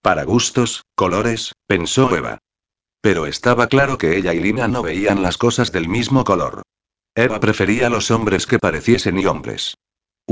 Para 0.02 0.24
gustos, 0.24 0.84
colores, 0.96 1.54
pensó 1.68 2.16
Eva. 2.16 2.40
Pero 3.02 3.26
estaba 3.26 3.68
claro 3.68 3.98
que 3.98 4.18
ella 4.18 4.34
y 4.34 4.40
Lina 4.40 4.68
no 4.68 4.82
veían 4.82 5.22
las 5.22 5.38
cosas 5.38 5.72
del 5.72 5.88
mismo 5.88 6.24
color. 6.24 6.64
Eva 7.16 7.40
prefería 7.40 7.90
los 7.90 8.12
hombres 8.12 8.48
que 8.48 8.60
pareciesen 8.60 9.20
y 9.20 9.26
hombres. 9.26 9.76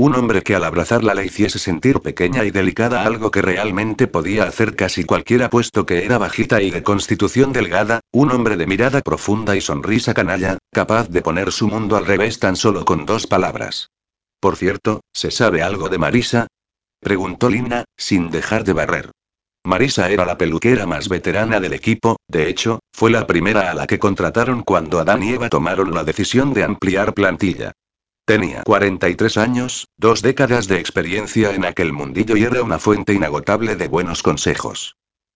Un 0.00 0.14
hombre 0.14 0.40
que 0.40 0.54
al 0.54 0.64
abrazarla 0.64 1.12
le 1.12 1.26
hiciese 1.26 1.58
sentir 1.58 2.00
pequeña 2.00 2.46
y 2.46 2.50
delicada, 2.50 3.04
algo 3.04 3.30
que 3.30 3.42
realmente 3.42 4.06
podía 4.06 4.44
hacer 4.44 4.74
casi 4.74 5.04
cualquiera 5.04 5.50
puesto 5.50 5.84
que 5.84 6.06
era 6.06 6.16
bajita 6.16 6.62
y 6.62 6.70
de 6.70 6.82
constitución 6.82 7.52
delgada, 7.52 8.00
un 8.10 8.30
hombre 8.30 8.56
de 8.56 8.66
mirada 8.66 9.02
profunda 9.02 9.56
y 9.56 9.60
sonrisa 9.60 10.14
canalla, 10.14 10.56
capaz 10.72 11.10
de 11.10 11.20
poner 11.20 11.52
su 11.52 11.68
mundo 11.68 11.98
al 11.98 12.06
revés 12.06 12.38
tan 12.38 12.56
solo 12.56 12.86
con 12.86 13.04
dos 13.04 13.26
palabras. 13.26 13.90
Por 14.40 14.56
cierto, 14.56 15.02
¿se 15.12 15.30
sabe 15.30 15.60
algo 15.60 15.90
de 15.90 15.98
Marisa? 15.98 16.46
preguntó 16.98 17.50
Lina, 17.50 17.84
sin 17.94 18.30
dejar 18.30 18.64
de 18.64 18.72
barrer. 18.72 19.10
Marisa 19.64 20.08
era 20.08 20.24
la 20.24 20.38
peluquera 20.38 20.86
más 20.86 21.10
veterana 21.10 21.60
del 21.60 21.74
equipo, 21.74 22.16
de 22.26 22.48
hecho, 22.48 22.80
fue 22.90 23.10
la 23.10 23.26
primera 23.26 23.70
a 23.70 23.74
la 23.74 23.86
que 23.86 23.98
contrataron 23.98 24.62
cuando 24.62 24.98
Adán 24.98 25.22
y 25.22 25.34
Eva 25.34 25.50
tomaron 25.50 25.92
la 25.92 26.04
decisión 26.04 26.54
de 26.54 26.64
ampliar 26.64 27.12
plantilla. 27.12 27.72
Tenía 28.30 28.62
43 28.62 29.38
años, 29.38 29.88
dos 29.96 30.22
décadas 30.22 30.68
de 30.68 30.78
experiencia 30.78 31.52
en 31.52 31.64
aquel 31.64 31.92
mundillo 31.92 32.36
y 32.36 32.44
era 32.44 32.62
una 32.62 32.78
fuente 32.78 33.12
inagotable 33.12 33.74
de 33.74 33.88
buenos 33.88 34.22
consejos. 34.22 34.94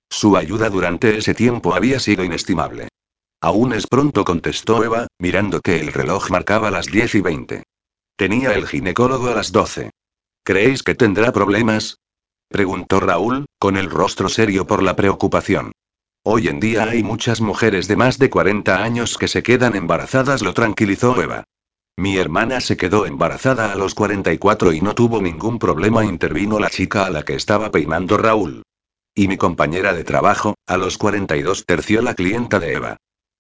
Su 0.08 0.36
ayuda 0.36 0.70
durante 0.70 1.18
ese 1.18 1.34
tiempo 1.34 1.74
había 1.74 1.98
sido 1.98 2.22
inestimable. 2.22 2.86
Aún 3.40 3.72
es 3.72 3.88
pronto, 3.88 4.24
contestó 4.24 4.84
Eva, 4.84 5.08
mirando 5.18 5.60
que 5.60 5.80
el 5.80 5.92
reloj 5.92 6.30
marcaba 6.30 6.70
las 6.70 6.86
10 6.86 7.16
y 7.16 7.20
20. 7.20 7.62
Tenía 8.16 8.52
el 8.52 8.64
ginecólogo 8.68 9.26
a 9.26 9.34
las 9.34 9.50
12. 9.50 9.90
¿Creéis 10.44 10.84
que 10.84 10.94
tendrá 10.94 11.32
problemas? 11.32 11.96
preguntó 12.48 13.00
Raúl, 13.00 13.46
con 13.58 13.76
el 13.76 13.90
rostro 13.90 14.28
serio 14.28 14.68
por 14.68 14.84
la 14.84 14.94
preocupación. 14.94 15.72
Hoy 16.22 16.46
en 16.46 16.60
día 16.60 16.84
hay 16.84 17.02
muchas 17.02 17.40
mujeres 17.40 17.88
de 17.88 17.96
más 17.96 18.20
de 18.20 18.30
40 18.30 18.84
años 18.84 19.18
que 19.18 19.26
se 19.26 19.42
quedan 19.42 19.74
embarazadas, 19.74 20.42
lo 20.42 20.54
tranquilizó 20.54 21.20
Eva. 21.20 21.42
Mi 21.96 22.16
hermana 22.16 22.60
se 22.60 22.76
quedó 22.76 23.06
embarazada 23.06 23.72
a 23.72 23.76
los 23.76 23.94
44 23.94 24.72
y 24.72 24.80
no 24.80 24.94
tuvo 24.94 25.22
ningún 25.22 25.58
problema, 25.58 26.04
intervino 26.04 26.58
la 26.58 26.68
chica 26.68 27.06
a 27.06 27.10
la 27.10 27.22
que 27.22 27.34
estaba 27.34 27.70
peinando 27.70 28.16
Raúl. 28.16 28.62
Y 29.14 29.28
mi 29.28 29.36
compañera 29.36 29.92
de 29.92 30.02
trabajo, 30.02 30.54
a 30.66 30.76
los 30.76 30.98
42 30.98 31.64
terció 31.66 32.02
la 32.02 32.14
clienta 32.14 32.58
de 32.58 32.72
Eva. 32.72 32.96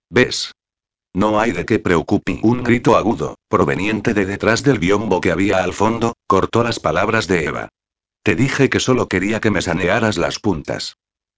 ¿Ves? 0.08 0.52
No 1.12 1.40
hay 1.40 1.50
de 1.50 1.64
qué 1.64 1.80
preocupe. 1.80 2.38
Un 2.42 2.62
grito 2.62 2.96
agudo, 2.96 3.36
proveniente 3.48 4.14
de 4.14 4.24
detrás 4.24 4.62
del 4.62 4.78
biombo 4.78 5.20
que 5.20 5.32
había 5.32 5.64
al 5.64 5.72
fondo, 5.72 6.14
cortó 6.28 6.62
las 6.62 6.78
palabras 6.78 7.26
de 7.26 7.44
Eva. 7.46 7.68
Te 8.22 8.36
dije 8.36 8.70
que 8.70 8.80
solo 8.80 9.08
quería 9.08 9.40
que 9.40 9.50
me 9.50 9.62
sanearas 9.62 10.16
las 10.16 10.38
puntas. 10.38 10.96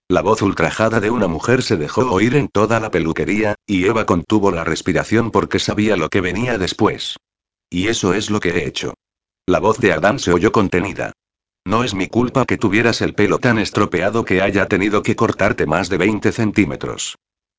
La 0.09 0.21
voz 0.21 0.41
ultrajada 0.41 1.01
de 1.01 1.09
una 1.09 1.27
mujer 1.27 1.61
se 1.61 1.75
dejó 1.75 2.09
oír 2.09 2.35
en 2.35 2.47
toda 2.47 2.79
la 2.79 2.91
peluquería, 2.91 3.55
y 3.65 3.85
Eva 3.85 4.05
contuvo 4.05 4.51
la 4.51 4.63
respiración 4.63 5.31
porque 5.31 5.59
sabía 5.59 5.97
lo 5.97 6.07
que 6.07 6.21
venía 6.21 6.57
después. 6.57 7.17
Y 7.69 7.89
eso 7.89 8.13
es 8.13 8.29
lo 8.29 8.39
que 8.39 8.51
he 8.51 8.65
hecho. 8.65 8.93
La 9.45 9.59
voz 9.59 9.79
de 9.79 9.91
Adán 9.91 10.19
se 10.19 10.31
oyó 10.31 10.53
contenida. 10.53 11.11
No 11.65 11.83
es 11.83 11.93
mi 11.93 12.07
culpa 12.07 12.45
que 12.45 12.57
tuvieras 12.57 13.01
el 13.01 13.15
pelo 13.15 13.39
tan 13.39 13.59
estropeado 13.59 14.23
que 14.23 14.41
haya 14.41 14.69
tenido 14.69 15.03
que 15.03 15.17
cortarte 15.17 15.65
más 15.65 15.89
de 15.89 15.97
20 15.97 16.31
centímetros. 16.31 17.17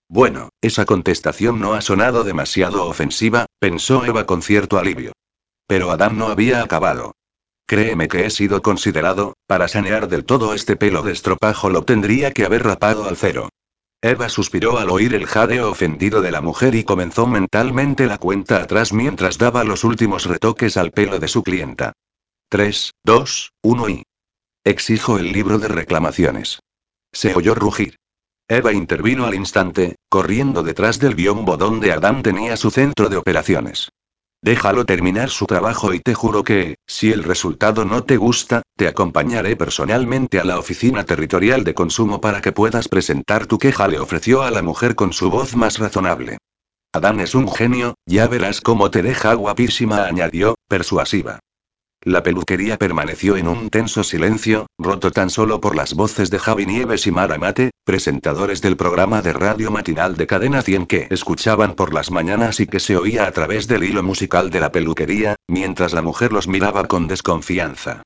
Bueno, 0.08 0.48
esa 0.62 0.86
contestación 0.86 1.60
no 1.60 1.74
ha 1.74 1.82
sonado 1.82 2.24
demasiado 2.24 2.86
ofensiva, 2.86 3.44
pensó 3.58 4.06
Eva 4.06 4.24
con 4.24 4.40
cierto 4.40 4.78
alivio. 4.78 5.12
Pero 5.66 5.90
Adán 5.90 6.16
no 6.16 6.28
había 6.28 6.62
acabado. 6.62 7.12
Créeme 7.68 8.08
que 8.08 8.24
he 8.24 8.30
sido 8.30 8.62
considerado, 8.62 9.34
para 9.46 9.68
sanear 9.68 10.08
del 10.08 10.24
todo 10.24 10.54
este 10.54 10.74
pelo 10.74 11.02
de 11.02 11.12
estropajo 11.12 11.68
lo 11.68 11.84
tendría 11.84 12.32
que 12.32 12.46
haber 12.46 12.62
rapado 12.64 13.06
al 13.06 13.18
cero. 13.18 13.50
Eva 14.00 14.30
suspiró 14.30 14.78
al 14.78 14.88
oír 14.88 15.14
el 15.14 15.26
jadeo 15.26 15.70
ofendido 15.70 16.22
de 16.22 16.30
la 16.30 16.40
mujer 16.40 16.74
y 16.74 16.84
comenzó 16.84 17.26
mentalmente 17.26 18.06
la 18.06 18.16
cuenta 18.16 18.62
atrás 18.62 18.94
mientras 18.94 19.36
daba 19.36 19.64
los 19.64 19.84
últimos 19.84 20.24
retoques 20.24 20.78
al 20.78 20.92
pelo 20.92 21.18
de 21.18 21.28
su 21.28 21.42
clienta. 21.42 21.92
3, 22.48 22.92
2, 23.04 23.52
1 23.62 23.88
y... 23.90 24.02
Exijo 24.64 25.18
el 25.18 25.30
libro 25.30 25.58
de 25.58 25.68
reclamaciones. 25.68 26.60
Se 27.12 27.34
oyó 27.34 27.54
rugir. 27.54 27.96
Eva 28.48 28.72
intervino 28.72 29.26
al 29.26 29.34
instante, 29.34 29.96
corriendo 30.08 30.62
detrás 30.62 30.98
del 31.00 31.14
biombo 31.14 31.58
donde 31.58 31.92
Adán 31.92 32.22
tenía 32.22 32.56
su 32.56 32.70
centro 32.70 33.10
de 33.10 33.18
operaciones. 33.18 33.90
Déjalo 34.40 34.84
terminar 34.84 35.30
su 35.30 35.46
trabajo 35.46 35.92
y 35.92 36.00
te 36.00 36.14
juro 36.14 36.44
que, 36.44 36.76
si 36.86 37.10
el 37.10 37.24
resultado 37.24 37.84
no 37.84 38.04
te 38.04 38.16
gusta, 38.16 38.62
te 38.76 38.86
acompañaré 38.86 39.56
personalmente 39.56 40.38
a 40.38 40.44
la 40.44 40.58
oficina 40.58 41.04
territorial 41.04 41.64
de 41.64 41.74
consumo 41.74 42.20
para 42.20 42.40
que 42.40 42.52
puedas 42.52 42.86
presentar 42.88 43.46
tu 43.46 43.58
queja, 43.58 43.88
le 43.88 43.98
ofreció 43.98 44.42
a 44.42 44.50
la 44.52 44.62
mujer 44.62 44.94
con 44.94 45.12
su 45.12 45.28
voz 45.30 45.56
más 45.56 45.78
razonable. 45.78 46.38
Adán 46.92 47.20
es 47.20 47.34
un 47.34 47.50
genio, 47.50 47.94
ya 48.06 48.28
verás 48.28 48.60
cómo 48.60 48.90
te 48.90 49.02
deja 49.02 49.34
guapísima, 49.34 50.04
añadió, 50.04 50.54
persuasiva. 50.68 51.40
La 52.04 52.22
peluquería 52.22 52.78
permaneció 52.78 53.36
en 53.36 53.48
un 53.48 53.70
tenso 53.70 54.04
silencio, 54.04 54.66
roto 54.78 55.10
tan 55.10 55.30
solo 55.30 55.60
por 55.60 55.74
las 55.74 55.94
voces 55.94 56.30
de 56.30 56.38
Javi 56.38 56.64
Nieves 56.64 57.08
y 57.08 57.10
Mara 57.10 57.38
Mate, 57.38 57.72
presentadores 57.84 58.62
del 58.62 58.76
programa 58.76 59.20
de 59.20 59.32
radio 59.32 59.72
matinal 59.72 60.16
de 60.16 60.28
Cadena 60.28 60.62
100 60.62 60.86
que 60.86 61.08
escuchaban 61.10 61.74
por 61.74 61.92
las 61.92 62.12
mañanas 62.12 62.60
y 62.60 62.66
que 62.66 62.78
se 62.78 62.96
oía 62.96 63.26
a 63.26 63.32
través 63.32 63.66
del 63.66 63.82
hilo 63.82 64.04
musical 64.04 64.50
de 64.50 64.60
la 64.60 64.70
peluquería, 64.70 65.34
mientras 65.48 65.92
la 65.92 66.02
mujer 66.02 66.32
los 66.32 66.46
miraba 66.46 66.86
con 66.86 67.08
desconfianza. 67.08 68.04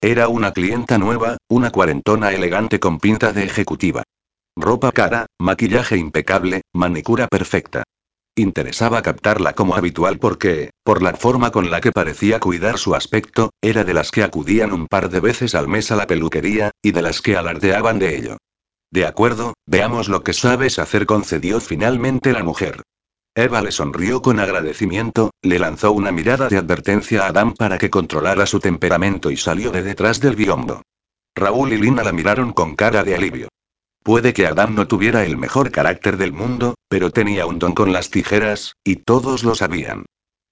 Era 0.00 0.28
una 0.28 0.52
clienta 0.52 0.96
nueva, 0.96 1.36
una 1.48 1.70
cuarentona 1.70 2.32
elegante 2.32 2.80
con 2.80 2.98
pinta 2.98 3.32
de 3.32 3.44
ejecutiva. 3.44 4.04
Ropa 4.56 4.90
cara, 4.90 5.26
maquillaje 5.38 5.98
impecable, 5.98 6.62
manicura 6.72 7.28
perfecta. 7.28 7.82
Interesaba 8.36 9.00
captarla 9.02 9.52
como 9.52 9.76
habitual 9.76 10.18
porque, 10.18 10.70
por 10.82 11.02
la 11.02 11.14
forma 11.14 11.52
con 11.52 11.70
la 11.70 11.80
que 11.80 11.92
parecía 11.92 12.40
cuidar 12.40 12.78
su 12.78 12.96
aspecto, 12.96 13.50
era 13.62 13.84
de 13.84 13.94
las 13.94 14.10
que 14.10 14.24
acudían 14.24 14.72
un 14.72 14.88
par 14.88 15.08
de 15.08 15.20
veces 15.20 15.54
al 15.54 15.68
mes 15.68 15.92
a 15.92 15.96
la 15.96 16.08
peluquería, 16.08 16.72
y 16.82 16.90
de 16.90 17.02
las 17.02 17.22
que 17.22 17.36
alardeaban 17.36 18.00
de 18.00 18.16
ello. 18.16 18.36
De 18.90 19.06
acuerdo, 19.06 19.54
veamos 19.66 20.08
lo 20.08 20.24
que 20.24 20.32
sabes 20.32 20.80
hacer, 20.80 21.06
concedió 21.06 21.60
finalmente 21.60 22.32
la 22.32 22.42
mujer. 22.42 22.82
Eva 23.36 23.60
le 23.62 23.70
sonrió 23.70 24.20
con 24.20 24.40
agradecimiento, 24.40 25.30
le 25.42 25.60
lanzó 25.60 25.92
una 25.92 26.10
mirada 26.10 26.48
de 26.48 26.58
advertencia 26.58 27.22
a 27.24 27.28
Adam 27.28 27.54
para 27.54 27.78
que 27.78 27.90
controlara 27.90 28.46
su 28.46 28.58
temperamento 28.58 29.30
y 29.30 29.36
salió 29.36 29.70
de 29.70 29.82
detrás 29.82 30.18
del 30.18 30.34
biombo. 30.34 30.82
Raúl 31.36 31.72
y 31.72 31.78
Lina 31.78 32.02
la 32.02 32.12
miraron 32.12 32.52
con 32.52 32.74
cara 32.74 33.04
de 33.04 33.14
alivio. 33.14 33.48
Puede 34.04 34.34
que 34.34 34.46
Adam 34.46 34.74
no 34.74 34.86
tuviera 34.86 35.24
el 35.24 35.38
mejor 35.38 35.70
carácter 35.70 36.18
del 36.18 36.34
mundo, 36.34 36.74
pero 36.90 37.10
tenía 37.10 37.46
un 37.46 37.58
don 37.58 37.72
con 37.72 37.90
las 37.90 38.10
tijeras, 38.10 38.74
y 38.84 38.96
todos 38.96 39.44
lo 39.44 39.54
sabían. 39.54 40.04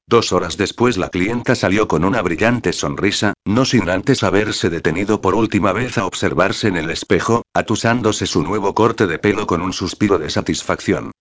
Dos 0.09 0.33
horas 0.33 0.57
después 0.57 0.97
la 0.97 1.11
clienta 1.11 1.55
salió 1.55 1.87
con 1.87 2.05
una 2.05 2.23
brillante 2.23 2.73
sonrisa, 2.73 3.35
no 3.45 3.67
sin 3.67 3.91
antes 3.91 4.23
haberse 4.23 4.71
detenido 4.71 5.21
por 5.21 5.35
última 5.35 5.73
vez 5.73 5.99
a 5.99 6.07
observarse 6.07 6.69
en 6.69 6.79
el 6.79 6.89
espejo, 6.89 7.43
atusándose 7.53 8.27
su 8.27 8.43
nuevo 8.43 8.75
corte 8.75 9.07
de 9.07 9.19
pelo 9.19 9.47
con 9.47 9.61
un 9.61 9.75
suspiro 9.75 10.19
de 10.19 10.31
satisfacción. 10.31 11.13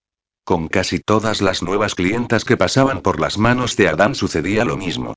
Con 0.45 0.69
casi 0.69 0.99
todas 0.99 1.41
las 1.41 1.61
nuevas 1.61 1.95
clientas 1.95 2.45
que 2.45 2.55
pasaban 2.55 3.01
por 3.01 3.19
las 3.19 3.37
manos 3.37 3.75
de 3.75 3.89
Adam 3.89 4.15
sucedía 4.15 4.63
lo 4.63 4.77
mismo. 4.77 5.15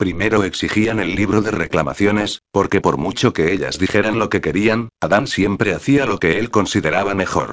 Primero 0.00 0.44
exigían 0.44 0.98
el 0.98 1.14
libro 1.14 1.42
de 1.42 1.50
reclamaciones, 1.50 2.40
porque 2.52 2.80
por 2.80 2.96
mucho 2.96 3.34
que 3.34 3.52
ellas 3.52 3.78
dijeran 3.78 4.18
lo 4.18 4.30
que 4.30 4.40
querían, 4.40 4.88
Adam 4.98 5.26
siempre 5.26 5.74
hacía 5.74 6.06
lo 6.06 6.18
que 6.18 6.38
él 6.38 6.50
consideraba 6.50 7.14
mejor. 7.14 7.52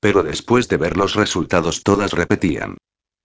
Pero 0.00 0.22
después 0.22 0.68
de 0.68 0.78
ver 0.78 0.96
los 0.96 1.14
resultados 1.14 1.82
todas 1.82 2.14
repetían. 2.14 2.78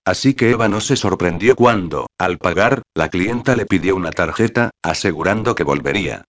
Así 0.04 0.34
que 0.34 0.50
Eva 0.50 0.68
no 0.68 0.82
se 0.82 0.98
sorprendió 0.98 1.56
cuando, 1.56 2.08
al 2.18 2.40
pagar, 2.40 2.82
la 2.94 3.08
clienta 3.08 3.56
le 3.56 3.66
pidió 3.66 3.96
una 3.96 4.12
tarjeta, 4.12 4.72
asegurando 4.84 5.56
que 5.56 5.64
volvería. 5.64 6.26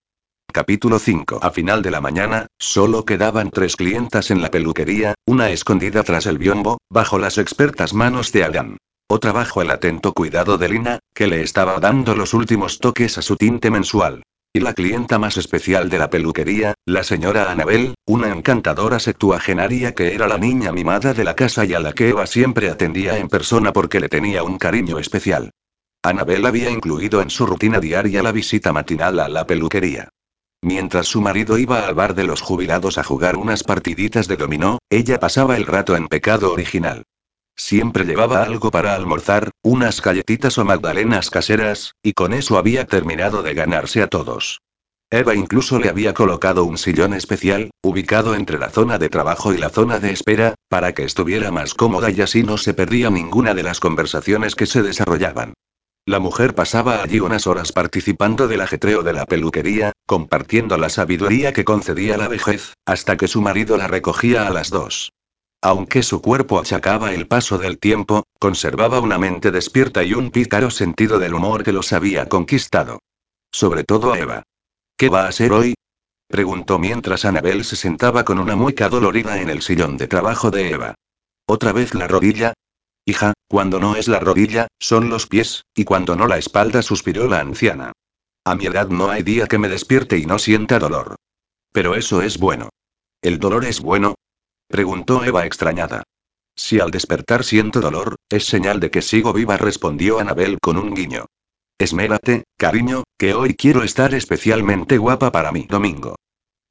Capítulo 0.53 1.01
5. 1.01 1.41
A 1.43 1.51
final 1.51 1.83
de 1.83 1.91
la 1.91 2.01
mañana, 2.01 2.47
solo 2.57 3.05
quedaban 3.05 3.51
tres 3.51 3.75
clientas 3.75 4.31
en 4.31 4.43
la 4.43 4.53
peluquería, 4.53 5.15
una 5.27 5.51
escondida 5.51 6.05
tras 6.05 6.27
el 6.27 6.39
biombo, 6.39 6.79
bajo 6.89 7.19
las 7.19 7.37
expertas 7.37 7.95
manos 7.95 8.31
de 8.31 8.45
Adam. 8.45 8.77
Otra 9.11 9.33
bajo 9.33 9.63
el 9.63 9.71
atento 9.71 10.13
cuidado 10.13 10.59
de 10.59 10.69
Lina, 10.69 10.99
que 11.15 11.27
le 11.29 11.41
estaba 11.41 11.81
dando 11.81 12.15
los 12.15 12.35
últimos 12.35 12.79
toques 12.79 13.17
a 13.17 13.23
su 13.23 13.37
tinte 13.37 13.71
mensual. 13.71 14.23
Y 14.53 14.61
la 14.61 14.75
clienta 14.75 15.19
más 15.19 15.39
especial 15.39 15.89
de 15.89 15.99
la 15.99 16.11
peluquería, 16.11 16.75
la 16.85 17.03
señora 17.03 17.51
Anabel, 17.51 17.95
una 18.05 18.29
encantadora 18.29 18.99
septuagenaria 18.99 19.95
que 19.95 20.15
era 20.15 20.29
la 20.29 20.37
niña 20.37 20.73
mimada 20.73 21.15
de 21.15 21.25
la 21.25 21.35
casa 21.35 21.65
y 21.65 21.73
a 21.73 21.81
la 21.81 21.95
que 21.95 22.11
Eva 22.11 22.27
siempre 22.27 22.69
atendía 22.69 23.17
en 23.17 23.29
persona 23.29 23.73
porque 23.73 23.99
le 23.99 24.11
tenía 24.11 24.43
un 24.43 24.59
cariño 24.59 24.99
especial. 24.99 25.53
Anabel 26.03 26.45
había 26.45 26.71
incluido 26.71 27.23
en 27.23 27.31
su 27.31 27.47
rutina 27.47 27.81
diaria 27.81 28.23
la 28.23 28.33
visita 28.33 28.75
matinal 28.75 29.21
a 29.21 29.29
la 29.29 29.47
peluquería. 29.47 30.11
Mientras 30.61 31.07
su 31.07 31.23
marido 31.23 31.57
iba 31.57 31.87
al 31.87 31.95
bar 31.95 32.15
de 32.15 32.25
los 32.25 32.43
jubilados 32.43 32.99
a 32.99 33.05
jugar 33.05 33.37
unas 33.37 33.65
partiditas 33.65 34.29
de 34.29 34.37
dominó, 34.37 34.81
ella 34.91 35.19
pasaba 35.19 35.57
el 35.57 35.65
rato 35.65 35.97
en 35.97 36.09
pecado 36.09 36.53
original. 36.53 37.05
Siempre 37.59 38.05
llevaba 38.05 38.45
algo 38.45 38.71
para 38.71 38.95
almorzar, 38.95 39.51
unas 39.63 40.01
galletitas 40.01 40.57
o 40.59 40.65
magdalenas 40.65 41.29
caseras, 41.29 41.93
y 42.03 42.13
con 42.13 42.33
eso 42.33 42.57
había 42.57 42.87
terminado 42.87 43.43
de 43.43 43.53
ganarse 43.53 44.01
a 44.01 44.07
todos. 44.07 44.61
Eva 45.11 45.35
incluso 45.35 45.81
le 45.81 45.89
había 45.89 46.15
colocado 46.15 46.65
un 46.65 46.79
sillón 46.79 47.15
especial, 47.15 47.71
ubicado 47.83 48.37
entre 48.37 48.59
la 48.59 48.71
zona 48.71 48.99
de 48.99 49.09
trabajo 49.09 49.53
y 49.53 49.59
la 49.59 49.71
zona 49.71 49.99
de 49.99 50.13
espera, 50.13 50.55
para 50.69 50.95
que 50.95 51.03
estuviera 51.03 51.51
más 51.51 51.75
cómoda 51.75 52.11
y 52.11 52.21
así 52.21 52.45
no 52.45 52.59
se 52.59 52.75
perdía 52.75 53.11
ninguna 53.11 53.55
de 53.55 53.65
las 53.65 53.81
conversaciones 53.81 54.55
que 54.55 54.67
se 54.67 54.83
desarrollaban. 54.83 55.55
La 56.07 56.21
mujer 56.21 56.55
pasaba 56.55 57.03
allí 57.03 57.19
unas 57.21 57.47
horas 57.47 57.73
participando 57.73 58.47
del 58.47 58.61
ajetreo 58.61 59.03
de 59.03 59.15
la 59.15 59.27
peluquería, 59.27 59.93
compartiendo 60.07 60.77
la 60.77 60.91
sabiduría 60.91 61.53
que 61.53 61.65
concedía 61.65 62.17
la 62.17 62.29
vejez, 62.29 62.75
hasta 62.87 63.17
que 63.17 63.29
su 63.29 63.43
marido 63.43 63.77
la 63.77 63.89
recogía 63.89 64.47
a 64.47 64.51
las 64.51 64.71
dos. 64.71 65.11
Aunque 65.61 66.05
su 66.05 66.23
cuerpo 66.23 66.61
achacaba 66.61 67.13
el 67.13 67.27
paso 67.27 67.59
del 67.59 67.79
tiempo, 67.79 68.25
conservaba 68.39 69.01
una 69.01 69.19
mente 69.19 69.51
despierta 69.51 70.05
y 70.05 70.15
un 70.15 70.31
pícaro 70.31 70.71
sentido 70.71 71.19
del 71.19 71.35
humor 71.35 71.65
que 71.65 71.73
los 71.73 71.93
había 71.93 72.29
conquistado. 72.29 73.01
Sobre 73.51 73.83
todo 73.83 74.13
a 74.13 74.19
Eva. 74.19 74.43
¿Qué 74.97 75.09
va 75.09 75.27
a 75.27 75.33
ser 75.33 75.53
hoy? 75.53 75.75
preguntó 76.29 76.79
mientras 76.79 77.25
Anabel 77.25 77.65
se 77.65 77.75
sentaba 77.75 78.25
con 78.25 78.39
una 78.39 78.55
mueca 78.55 78.89
dolorida 78.89 79.41
en 79.41 79.49
el 79.49 79.63
sillón 79.63 79.97
de 79.97 80.07
trabajo 80.07 80.51
de 80.51 80.71
Eva. 80.71 80.95
¿Otra 81.47 81.73
vez 81.73 81.95
la 81.95 82.07
rodilla? 82.07 82.53
Hija, 83.05 83.33
cuando 83.49 83.81
no 83.81 83.97
es 83.97 84.07
la 84.07 84.21
rodilla, 84.21 84.69
son 84.79 85.09
los 85.09 85.27
pies, 85.27 85.65
y 85.75 85.85
cuando 85.85 86.15
no 86.15 86.27
la 86.27 86.37
espalda, 86.37 86.83
suspiró 86.83 87.27
la 87.27 87.41
anciana. 87.41 87.93
A 88.45 88.55
mi 88.55 88.67
edad 88.67 88.89
no 88.89 89.11
hay 89.11 89.23
día 89.23 89.47
que 89.47 89.59
me 89.59 89.69
despierte 89.69 90.19
y 90.19 90.27
no 90.27 90.39
sienta 90.39 90.79
dolor. 90.79 91.17
Pero 91.73 91.95
eso 91.95 92.23
es 92.23 92.39
bueno. 92.39 92.69
¿El 93.23 93.39
dolor 93.39 93.65
es 93.65 93.81
bueno? 93.81 94.15
Preguntó 94.69 95.25
Eva 95.25 95.47
extrañada. 95.47 96.05
Si 96.55 96.81
al 96.81 96.91
despertar 96.91 97.45
siento 97.45 97.81
dolor, 97.81 98.17
es 98.29 98.45
señal 98.47 98.81
de 98.81 98.91
que 98.91 99.03
sigo 99.03 99.33
viva, 99.33 99.57
respondió 99.57 100.19
Anabel 100.19 100.59
con 100.61 100.77
un 100.77 100.95
guiño. 100.95 101.27
Esmérate, 101.79 102.45
cariño, 102.57 103.05
que 103.17 103.35
hoy 103.35 103.55
quiero 103.55 103.85
estar 103.85 104.13
especialmente 104.13 104.99
guapa 104.99 105.31
para 105.31 105.53
mí. 105.53 105.67
Domingo. 105.69 106.17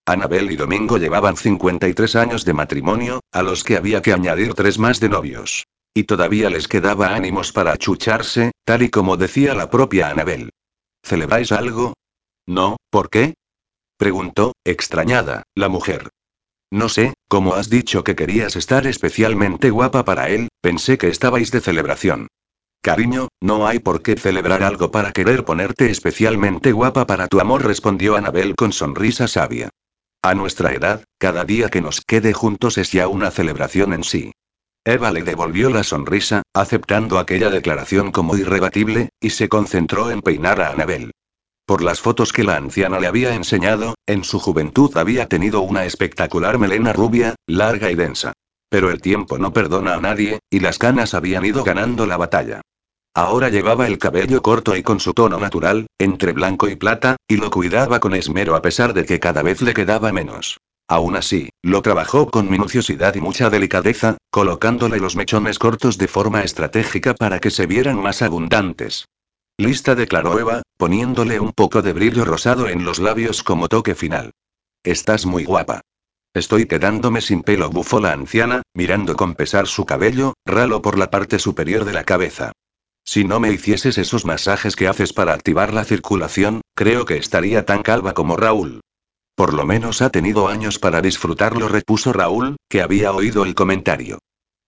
Anabel 0.05 0.51
y 0.51 0.55
Domingo 0.55 0.97
llevaban 0.97 1.37
53 1.37 2.15
años 2.15 2.45
de 2.45 2.53
matrimonio, 2.53 3.21
a 3.31 3.43
los 3.43 3.63
que 3.63 3.77
había 3.77 4.01
que 4.01 4.13
añadir 4.13 4.53
tres 4.53 4.79
más 4.79 4.99
de 4.99 5.09
novios. 5.09 5.65
Y 5.93 6.03
todavía 6.03 6.49
les 6.49 6.67
quedaba 6.67 7.15
ánimos 7.15 7.51
para 7.51 7.71
achucharse, 7.71 8.51
tal 8.65 8.83
y 8.83 8.89
como 8.89 9.17
decía 9.17 9.53
la 9.53 9.69
propia 9.69 10.09
Anabel. 10.09 10.51
¿Celebráis 11.03 11.51
algo? 11.51 11.93
No, 12.45 12.77
¿por 12.89 13.09
qué? 13.09 13.33
preguntó, 13.97 14.53
extrañada, 14.63 15.43
la 15.55 15.69
mujer. 15.69 16.09
No 16.71 16.89
sé, 16.89 17.13
como 17.29 17.53
has 17.53 17.69
dicho 17.69 18.03
que 18.03 18.15
querías 18.15 18.55
estar 18.55 18.87
especialmente 18.87 19.69
guapa 19.69 20.03
para 20.03 20.29
él, 20.29 20.49
pensé 20.61 20.97
que 20.97 21.07
estabais 21.07 21.51
de 21.51 21.61
celebración. 21.61 22.27
Cariño, 22.81 23.29
no 23.41 23.67
hay 23.67 23.79
por 23.79 24.01
qué 24.01 24.15
celebrar 24.15 24.63
algo 24.63 24.91
para 24.91 25.11
querer 25.11 25.45
ponerte 25.45 25.89
especialmente 25.89 26.71
guapa 26.71 27.07
para 27.07 27.27
tu 27.27 27.39
amor, 27.39 27.65
respondió 27.65 28.15
Anabel 28.15 28.55
con 28.55 28.71
sonrisa 28.73 29.27
sabia. 29.27 29.69
A 30.21 30.35
nuestra 30.35 30.73
edad, 30.73 31.03
cada 31.17 31.45
día 31.45 31.69
que 31.69 31.81
nos 31.81 32.01
quede 32.01 32.33
juntos 32.33 32.77
es 32.77 32.91
ya 32.91 33.07
una 33.07 33.31
celebración 33.31 33.93
en 33.93 34.03
sí. 34.03 34.31
Eva 34.83 35.11
le 35.11 35.23
devolvió 35.23 35.69
la 35.69 35.83
sonrisa, 35.83 36.43
aceptando 36.53 37.19
aquella 37.19 37.49
declaración 37.49 38.11
como 38.11 38.37
irrebatible, 38.37 39.09
y 39.19 39.31
se 39.31 39.49
concentró 39.49 40.11
en 40.11 40.21
peinar 40.21 40.61
a 40.61 40.71
Anabel. 40.71 41.11
Por 41.67 41.83
las 41.83 41.99
fotos 41.99 42.31
que 42.31 42.45
la 42.45 42.55
anciana 42.55 42.97
le 42.97 43.07
había 43.07 43.35
enseñado, 43.35 43.95
en 44.05 44.23
su 44.23 44.39
juventud 44.39 44.95
había 44.95 45.27
tenido 45.27 45.59
una 45.59 45.83
espectacular 45.83 46.57
melena 46.57 46.93
rubia, 46.93 47.35
larga 47.45 47.91
y 47.91 47.95
densa. 47.95 48.31
Pero 48.69 48.89
el 48.89 49.01
tiempo 49.01 49.37
no 49.37 49.51
perdona 49.51 49.95
a 49.95 49.99
nadie, 49.99 50.39
y 50.49 50.61
las 50.61 50.77
canas 50.77 51.13
habían 51.13 51.43
ido 51.43 51.65
ganando 51.65 52.05
la 52.05 52.15
batalla. 52.15 52.61
Ahora 53.13 53.49
llevaba 53.49 53.85
el 53.87 53.97
cabello 53.97 54.41
corto 54.41 54.77
y 54.77 54.81
con 54.81 55.01
su 55.01 55.13
tono 55.13 55.39
natural, 55.39 55.87
entre 55.99 56.31
blanco 56.31 56.69
y 56.69 56.77
plata, 56.77 57.17
y 57.27 57.35
lo 57.35 57.51
cuidaba 57.51 57.99
con 57.99 58.15
esmero 58.15 58.55
a 58.55 58.61
pesar 58.61 58.93
de 58.93 59.05
que 59.05 59.19
cada 59.19 59.41
vez 59.41 59.61
le 59.61 59.73
quedaba 59.73 60.13
menos. 60.13 60.61
Aún 60.87 61.17
así, 61.17 61.49
lo 61.63 61.81
trabajó 61.81 62.31
con 62.31 62.49
minuciosidad 62.49 63.13
y 63.15 63.19
mucha 63.19 63.49
delicadeza, 63.49 64.15
colocándole 64.29 65.01
los 65.01 65.17
mechones 65.17 65.59
cortos 65.59 65.97
de 65.97 66.07
forma 66.07 66.43
estratégica 66.43 67.13
para 67.13 67.39
que 67.39 67.51
se 67.51 67.65
vieran 67.65 68.01
más 68.01 68.21
abundantes. 68.21 69.05
Lista 69.59 69.95
declaró 69.95 70.37
Eva, 70.37 70.61
poniéndole 70.77 71.39
un 71.39 71.51
poco 71.51 71.81
de 71.81 71.91
brillo 71.91 72.25
rosado 72.25 72.69
en 72.69 72.85
los 72.85 72.99
labios 72.99 73.41
como 73.41 73.67
toque 73.67 73.95
final. 73.95 74.33
Estás 74.83 75.25
muy 75.25 75.45
guapa. 75.45 75.81
Estoy 76.35 76.67
quedándome 76.67 77.21
sin 77.21 77.41
pelo, 77.41 77.71
bufó 77.71 77.99
la 77.99 78.11
anciana, 78.11 78.61
mirando 78.75 79.15
con 79.15 79.33
pesar 79.33 79.65
su 79.65 79.87
cabello, 79.87 80.35
ralo 80.45 80.83
por 80.83 80.99
la 80.99 81.09
parte 81.09 81.39
superior 81.39 81.85
de 81.85 81.93
la 81.93 82.03
cabeza. 82.03 82.51
Si 83.03 83.23
no 83.23 83.39
me 83.39 83.51
hicieses 83.51 83.97
esos 83.97 84.25
masajes 84.25 84.75
que 84.75 84.87
haces 84.87 85.11
para 85.11 85.33
activar 85.33 85.73
la 85.73 85.85
circulación, 85.85 86.61
creo 86.75 87.05
que 87.05 87.17
estaría 87.17 87.65
tan 87.65 87.81
calva 87.81 88.13
como 88.13 88.37
Raúl. 88.37 88.81
Por 89.33 89.55
lo 89.55 89.65
menos 89.65 90.03
ha 90.03 90.11
tenido 90.11 90.49
años 90.49 90.77
para 90.77 91.01
disfrutarlo, 91.01 91.67
repuso 91.67 92.13
Raúl, 92.13 92.57
que 92.69 92.83
había 92.83 93.11
oído 93.11 93.43
el 93.43 93.55
comentario. 93.55 94.19